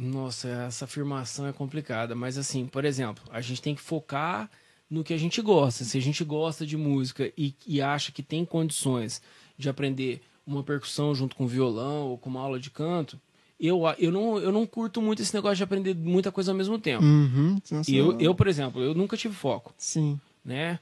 Nossa, 0.00 0.48
essa 0.48 0.86
afirmação 0.86 1.46
é 1.46 1.52
complicada, 1.52 2.14
mas 2.14 2.38
assim, 2.38 2.66
por 2.66 2.86
exemplo, 2.86 3.22
a 3.30 3.42
gente 3.42 3.60
tem 3.60 3.74
que 3.74 3.82
focar 3.82 4.50
no 4.88 5.04
que 5.04 5.12
a 5.12 5.18
gente 5.18 5.42
gosta. 5.42 5.84
Se 5.84 5.98
a 5.98 6.00
gente 6.00 6.24
gosta 6.24 6.64
de 6.64 6.74
música 6.74 7.30
e, 7.36 7.54
e 7.66 7.82
acha 7.82 8.10
que 8.10 8.22
tem 8.22 8.46
condições 8.46 9.20
de 9.58 9.68
aprender 9.68 10.22
uma 10.46 10.62
percussão 10.62 11.14
junto 11.14 11.36
com 11.36 11.46
violão 11.46 12.08
ou 12.08 12.16
com 12.16 12.30
uma 12.30 12.40
aula 12.40 12.58
de 12.58 12.70
canto, 12.70 13.20
eu, 13.60 13.82
eu, 13.98 14.10
não, 14.10 14.38
eu 14.38 14.50
não 14.50 14.66
curto 14.66 15.02
muito 15.02 15.20
esse 15.20 15.34
negócio 15.34 15.56
de 15.56 15.64
aprender 15.64 15.94
muita 15.94 16.32
coisa 16.32 16.50
ao 16.50 16.56
mesmo 16.56 16.78
tempo. 16.78 17.04
Uhum. 17.04 17.58
Eu, 17.86 18.18
eu, 18.18 18.34
por 18.34 18.48
exemplo, 18.48 18.82
eu 18.82 18.94
nunca 18.94 19.18
tive 19.18 19.34
foco, 19.34 19.74
Sim. 19.76 20.18
né? 20.42 20.78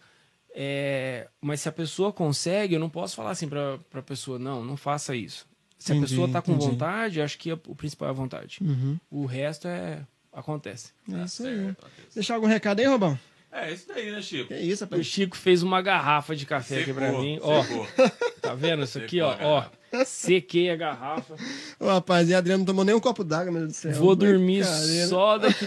É, 0.55 1.28
mas 1.40 1.61
se 1.61 1.69
a 1.69 1.73
pessoa 1.73 2.12
consegue, 2.12 2.74
eu 2.74 2.81
não 2.81 2.89
posso 2.89 3.16
falar 3.16 3.31
assim 3.31 3.49
pra, 3.49 3.78
pra 3.90 4.01
pessoa, 4.01 4.39
não, 4.39 4.65
não 4.65 4.77
faça 4.77 5.15
isso. 5.16 5.45
Se 5.79 5.93
Entendi, 5.93 6.05
a 6.05 6.09
pessoa 6.09 6.29
tá 6.29 6.43
com 6.43 6.53
entendi. 6.53 6.71
vontade, 6.73 7.21
acho 7.23 7.39
que 7.39 7.53
o 7.53 7.57
principal 7.77 8.09
é 8.09 8.11
a 8.11 8.15
vontade. 8.15 8.59
Uhum. 8.61 8.99
O 9.11 9.25
resto 9.27 9.69
é 9.69 10.01
acontece. 10.33 10.91
É 11.09 11.13
Tá 11.13 11.23
isso 11.25 11.47
aí. 11.47 11.57
certo. 11.67 11.87
Deixar 12.15 12.35
algum 12.35 12.47
recado 12.49 12.81
aí, 12.81 12.87
Robão? 12.87 13.19
É 13.51 13.73
isso 13.73 13.89
daí, 13.89 14.11
né, 14.11 14.21
Chico? 14.21 14.49
Que 14.49 14.57
isso, 14.57 14.85
O 14.85 14.87
rapaz? 14.87 15.07
Chico 15.07 15.37
fez 15.37 15.63
uma 15.63 15.81
garrafa 15.81 16.37
de 16.37 16.45
café 16.45 16.81
aqui 16.83 16.93
pra 16.93 17.07
Secou, 17.07 17.23
mim. 17.23 17.39
Ó, 17.41 17.63
secou. 17.63 17.87
tá 18.43 18.55
vendo 18.55 18.83
isso 18.83 18.99
aqui, 18.99 19.17
Secou 19.17 19.29
ó? 19.31 19.35
Ó, 19.41 19.61
garrafa. 19.61 20.05
sequei 20.05 20.71
a 20.71 20.77
garrafa. 20.77 21.35
Ô, 21.81 21.87
rapaz, 21.87 22.29
e 22.29 22.35
Adriano 22.35 22.59
não 22.59 22.67
tomou 22.67 22.85
nem 22.85 22.95
um 22.95 23.01
copo 23.01 23.25
d'água, 23.25 23.51
meu 23.51 23.63
Deus 23.63 23.73
do 23.73 23.77
céu. 23.77 23.93
Vou 23.95 24.15
dormir 24.15 24.65
só 25.09 25.39
daqui, 25.39 25.65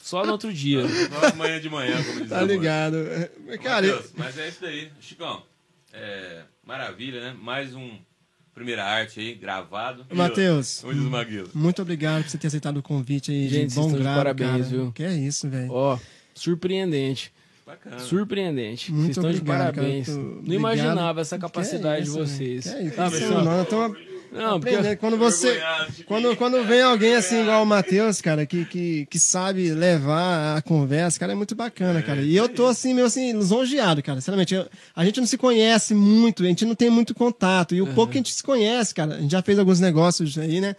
só 0.00 0.24
no 0.24 0.32
outro 0.32 0.52
dia. 0.52 0.82
Só 0.86 1.26
amanhã 1.32 1.58
de 1.60 1.68
manhã, 1.68 1.96
como 2.04 2.20
diz 2.20 2.28
Tá 2.30 2.42
ligado. 2.42 2.96
É, 3.48 3.58
Cara, 3.58 3.86
Matheus, 3.86 4.12
mas 4.14 4.38
é 4.38 4.48
isso 4.48 4.60
daí. 4.60 4.92
Chicão, 5.00 5.42
é, 5.92 6.42
maravilha, 6.64 7.20
né? 7.20 7.36
Mais 7.40 7.74
um 7.74 7.98
Primeira 8.58 8.84
Arte 8.84 9.20
aí, 9.20 9.34
gravado. 9.34 10.04
Matheus. 10.12 10.82
Maguila. 10.84 11.48
muito 11.54 11.80
obrigado 11.80 12.24
por 12.24 12.30
você 12.30 12.38
ter 12.38 12.48
aceitado 12.48 12.76
o 12.78 12.82
convite 12.82 13.30
aí. 13.30 13.48
Gente, 13.48 13.68
de 13.68 13.74
vocês 13.74 13.74
bom 13.74 13.82
estão 13.86 13.96
de 13.98 14.02
grado, 14.02 14.16
parabéns, 14.16 14.50
cara. 14.50 14.64
viu? 14.68 14.92
Que 14.92 15.02
é 15.04 15.14
isso, 15.14 15.48
velho. 15.48 15.70
Ó, 15.72 15.98
surpreendente. 16.34 17.32
Bacana. 17.66 17.98
Surpreendente. 17.98 18.90
Muito 18.92 19.04
vocês 19.14 19.16
estão 19.18 19.30
de 19.30 19.38
obrigado, 19.40 19.74
parabéns. 19.74 20.06
cara. 20.06 20.18
Tô- 20.18 20.24
Não 20.24 20.30
obrigado. 20.38 20.54
imaginava 20.54 21.20
essa 21.20 21.36
Que 21.36 21.42
capacidade 21.42 22.00
é 22.00 22.02
de 22.02 22.08
isso, 22.08 22.18
vocês. 22.18 22.64
Que 22.64 22.70
é 22.76 22.82
isso, 22.84 22.96
Sabe, 22.96 23.16
isso, 23.16 23.24
assim, 23.26 23.34
ó, 23.34 23.90
não, 24.32 24.60
porque. 24.60 24.96
Quando 24.96 25.16
você, 25.16 25.60
quando, 26.06 26.36
quando 26.36 26.64
vem 26.64 26.82
alguém 26.82 27.14
assim 27.16 27.42
igual 27.42 27.62
o 27.62 27.66
Matheus, 27.66 28.20
cara, 28.20 28.44
que, 28.46 28.64
que, 28.64 29.06
que 29.06 29.18
sabe 29.18 29.70
levar 29.72 30.56
a 30.56 30.62
conversa, 30.62 31.18
cara, 31.18 31.32
é 31.32 31.34
muito 31.34 31.54
bacana, 31.54 32.02
cara. 32.02 32.20
E 32.22 32.36
eu 32.36 32.48
tô 32.48 32.66
assim, 32.66 32.94
meio 32.94 33.06
assim, 33.06 33.32
lisonjeado, 33.32 34.02
cara. 34.02 34.20
Sinceramente, 34.20 34.54
eu- 34.54 34.68
a 34.94 35.04
gente 35.04 35.20
não 35.20 35.26
se 35.26 35.38
conhece 35.38 35.94
muito, 35.94 36.42
a 36.42 36.46
gente 36.46 36.64
não 36.64 36.74
tem 36.74 36.90
muito 36.90 37.14
contato. 37.14 37.74
E 37.74 37.82
o 37.82 37.86
pouco 37.94 38.12
que 38.12 38.18
a 38.18 38.20
gente 38.20 38.32
se 38.34 38.42
conhece, 38.42 38.94
cara, 38.94 39.16
a 39.16 39.20
gente 39.20 39.32
já 39.32 39.42
fez 39.42 39.58
alguns 39.58 39.80
negócios 39.80 40.36
aí, 40.38 40.60
né? 40.60 40.74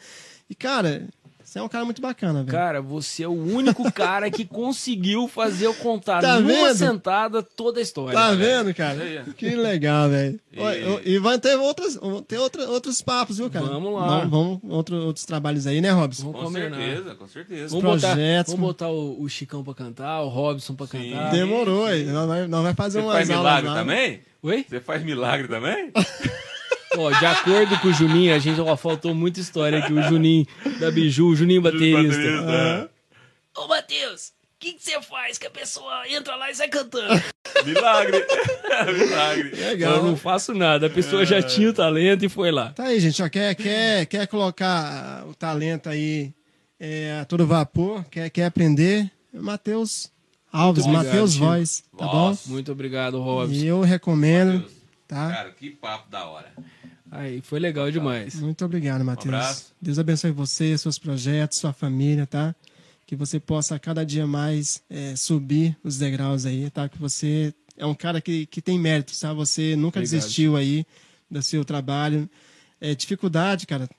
E, 0.49 0.55
cara, 0.55 1.03
você 1.49 1.59
é 1.59 1.63
um 1.63 1.67
cara 1.67 1.83
muito 1.83 2.01
bacana, 2.01 2.43
velho. 2.43 2.51
Cara, 2.57 2.81
você 2.81 3.23
é 3.23 3.27
o 3.27 3.31
único 3.31 3.89
cara 3.91 4.29
que 4.29 4.45
conseguiu 4.45 5.27
fazer 5.27 5.65
eu 5.65 5.73
contar 5.73 6.21
Tá 6.21 6.39
numa 6.39 6.47
vendo? 6.67 6.75
sentada 6.77 7.41
toda 7.41 7.79
a 7.79 7.81
história. 7.81 8.13
Tá 8.13 8.31
velho. 8.33 8.39
vendo, 8.65 8.75
cara? 8.75 9.25
Que 9.35 9.49
legal, 9.55 10.09
velho. 10.09 10.39
E- 10.53 11.13
E 11.15 11.19
vai 11.19 11.39
ter, 11.39 11.55
outras, 11.57 11.97
ter 12.27 12.37
outra, 12.37 12.69
outros 12.69 13.01
papos, 13.01 13.37
viu, 13.37 13.49
cara? 13.49 13.65
Vamos 13.65 13.93
lá. 13.93 14.07
Vamos, 14.25 14.29
vamos 14.29 14.59
outro, 14.69 14.95
outros 14.97 15.25
trabalhos 15.25 15.65
aí, 15.65 15.81
né, 15.81 15.89
Robson? 15.91 16.31
Vamos 16.31 16.41
Com 16.47 16.51
certeza, 16.51 17.15
com 17.15 17.27
certeza. 17.27 17.67
Vamos 17.69 17.83
botar, 17.95 18.07
projetos, 18.13 18.53
vamos 18.53 18.67
botar 18.67 18.89
o, 18.89 19.21
o 19.23 19.27
Chicão 19.29 19.63
pra 19.63 19.73
cantar, 19.73 20.21
o 20.21 20.27
Robson 20.27 20.75
pra 20.75 20.85
Sim. 20.87 21.11
cantar. 21.11 21.31
Demorou, 21.31 21.85
aí. 21.85 22.03
Nós 22.05 22.27
vai, 22.27 22.47
nós 22.47 22.63
vai 22.63 22.73
fazer 22.75 22.99
Você 22.99 23.05
umas 23.05 23.15
faz 23.15 23.29
aulas 23.31 23.43
milagre 23.63 23.69
lá. 23.69 23.75
também? 23.75 24.21
Oi? 24.43 24.65
Você 24.69 24.79
faz 24.79 25.03
milagre 25.03 25.47
também? 25.47 25.91
Ó, 26.97 27.11
de 27.11 27.25
acordo 27.25 27.79
com 27.79 27.87
o 27.87 27.93
Juninho, 27.93 28.33
a 28.33 28.39
gente 28.39 28.59
ó, 28.59 28.75
faltou 28.75 29.13
muita 29.13 29.39
história 29.39 29.79
aqui. 29.79 29.93
O 29.93 30.01
Juninho 30.03 30.45
da 30.79 30.91
Biju, 30.91 31.27
o 31.27 31.35
Juninho 31.35 31.61
baterista. 31.61 32.17
Baterista. 32.17 32.91
Ô, 33.55 33.67
Matheus, 33.67 34.29
o 34.29 34.31
que 34.59 34.75
você 34.79 35.01
faz 35.01 35.37
que 35.37 35.47
a 35.47 35.51
pessoa 35.51 36.07
entra 36.07 36.35
lá 36.35 36.49
e 36.49 36.55
sai 36.55 36.67
cantando? 36.67 37.21
Milagre. 37.65 38.25
milagre. 38.97 39.49
Legal. 39.55 39.97
Eu 39.97 40.03
não 40.03 40.15
faço 40.15 40.53
nada. 40.53 40.87
A 40.87 40.89
pessoa 40.89 41.25
já 41.25 41.41
tinha 41.41 41.69
o 41.69 41.73
talento 41.73 42.23
e 42.23 42.29
foi 42.29 42.51
lá. 42.51 42.71
Tá 42.71 42.85
aí, 42.85 42.99
gente. 42.99 43.21
Ó, 43.21 43.27
quer, 43.27 43.55
quer, 43.55 44.05
quer 44.05 44.27
colocar 44.27 45.25
o 45.27 45.33
talento 45.33 45.89
aí 45.89 46.33
é, 46.79 47.19
a 47.21 47.25
todo 47.25 47.45
vapor, 47.45 48.05
quer, 48.05 48.29
quer 48.29 48.45
aprender? 48.45 49.11
Matheus 49.33 50.11
Alves, 50.51 50.85
Matheus. 50.85 51.35
Voz, 51.35 51.83
tá 51.95 52.05
Nossa. 52.05 52.49
Muito 52.49 52.71
obrigado, 52.71 53.19
Robson. 53.21 53.53
bom? 53.53 53.53
E 53.53 53.67
eu 53.67 53.81
recomendo, 53.81 54.65
tá? 55.07 55.29
Cara, 55.31 55.51
que 55.51 55.69
papo 55.69 56.09
da 56.09 56.25
hora. 56.25 56.51
Aí, 57.11 57.41
foi 57.41 57.59
legal 57.59 57.89
demais. 57.91 58.35
Muito 58.35 58.63
obrigado, 58.63 59.03
Matheus. 59.03 59.33
abraço. 59.33 59.73
Deus 59.81 59.97
abençoe 59.97 60.31
você, 60.31 60.77
seus 60.77 60.99
projetos, 60.99 61.57
sua 61.57 61.73
família, 61.73 62.27
tá? 62.27 62.55
Que 63.05 63.15
você 63.15 63.39
possa 63.39 63.79
cada 63.79 64.05
dia 64.05 64.27
mais 64.27 64.83
é, 64.89 65.15
subir 65.15 65.75
os 65.83 65.97
degraus 65.97 66.45
aí, 66.45 66.69
tá? 66.69 66.87
Que 66.87 66.99
você 66.99 67.53
é 67.75 67.85
um 67.85 67.95
cara 67.95 68.21
que, 68.21 68.45
que 68.45 68.61
tem 68.61 68.77
mérito, 68.77 69.13
tá? 69.19 69.33
Você 69.33 69.75
nunca 69.75 69.99
Obrigado. 69.99 70.19
desistiu 70.21 70.55
aí 70.55 70.85
do 71.29 71.41
seu 71.41 71.65
trabalho. 71.65 72.29
É, 72.79 72.93
dificuldade, 72.93 73.65
cara, 73.65 73.89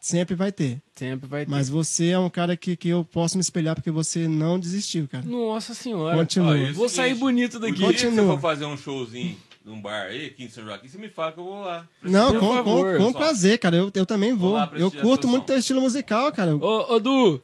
sempre 0.00 0.34
vai 0.34 0.50
ter. 0.50 0.82
Sempre 0.96 1.28
vai 1.28 1.44
ter. 1.46 1.50
Mas 1.50 1.68
você 1.68 2.08
é 2.08 2.18
um 2.18 2.28
cara 2.28 2.56
que, 2.56 2.76
que 2.76 2.88
eu 2.88 3.04
posso 3.04 3.36
me 3.36 3.40
espelhar 3.42 3.76
porque 3.76 3.90
você 3.90 4.26
não 4.26 4.58
desistiu, 4.58 5.06
cara. 5.06 5.24
Nossa 5.24 5.72
senhora. 5.72 6.16
Continua. 6.16 6.56
Ó, 6.70 6.72
Vou 6.72 6.88
sair 6.88 7.14
bonito 7.14 7.60
daqui. 7.60 7.74
O 7.74 7.76
dia 7.76 7.92
que 7.92 7.98
você 8.00 8.06
Continua. 8.06 8.34
for 8.34 8.40
fazer 8.40 8.64
um 8.64 8.76
showzinho 8.76 9.36
num 9.66 9.80
bar 9.82 10.06
aí, 10.06 10.26
aqui 10.26 10.44
em 10.44 10.48
São 10.48 10.64
Joaquim, 10.64 10.86
você 10.86 10.96
me 10.96 11.08
fala 11.08 11.32
que 11.32 11.40
eu 11.40 11.44
vou 11.44 11.60
lá. 11.64 11.84
Não, 12.00 12.30
Por 12.30 12.38
com, 12.40 12.54
favor, 12.54 12.96
com, 12.98 13.04
com 13.06 13.12
prazer, 13.12 13.58
cara. 13.58 13.74
Eu, 13.76 13.90
eu 13.92 14.06
também 14.06 14.32
vou. 14.32 14.52
lá 14.52 14.70
Eu 14.76 14.92
curto 14.92 15.26
muito 15.26 15.44
teu 15.44 15.58
estilo 15.58 15.80
musical, 15.80 16.30
cara. 16.30 16.54
Ô, 16.54 16.94
ô, 16.94 17.00
Du, 17.00 17.42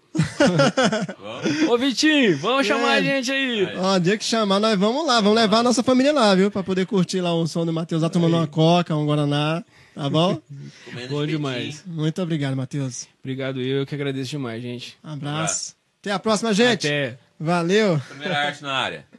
Vamos. 1.19 1.69
ô, 1.69 1.77
Vitinho, 1.78 2.39
vamos 2.39 2.65
E 2.65 2.69
chamar 2.69 2.89
a 2.89 2.93
aí? 2.93 3.05
gente 3.05 3.32
aí. 3.32 3.66
Aí. 3.66 3.77
Ó, 3.77 3.99
dia 3.99 4.16
que 4.16 4.24
chamar, 4.24 4.61
nós 4.61 4.78
vamos 4.78 5.05
lá. 5.05 5.20
Vamos 5.20 5.36
levar 5.36 5.59
a 5.59 5.62
nossa 5.65 5.82
família 5.82 6.12
lá, 6.12 6.32
viu? 6.35 6.49
Pra 6.51 6.62
poder 6.62 6.86
curtir 6.86 7.20
lá 7.20 7.35
o 7.35 7.44
som 7.47 7.66
do 7.66 7.73
Matheus 7.73 8.03
lá 8.03 8.09
tomando 8.09 8.36
uma 8.36 8.47
coca, 8.47 8.94
um 8.97 9.05
Guaraná. 9.05 9.65
Tá 9.94 10.09
bom? 10.09 10.40
Comendo 10.86 11.09
Bom 11.15 11.27
demais. 11.27 11.82
Muito 11.86 12.23
obrigado, 12.23 12.57
Matheus. 12.57 13.07
Obrigado, 13.23 13.61
eu, 13.61 13.78
eu 13.81 13.86
que 13.86 13.94
agradeço 13.94 14.31
demais, 14.31 14.62
gente. 14.62 14.97
Um 15.05 15.11
abraço. 15.11 15.74
Até 16.01 16.12
a 16.12 16.19
próxima, 16.19 16.55
gente. 16.55 16.86
Até. 16.86 17.19
Valeu. 17.39 18.01
Primeira 18.09 18.39
arte 18.39 18.62
na 18.62 18.73
área. 18.73 19.12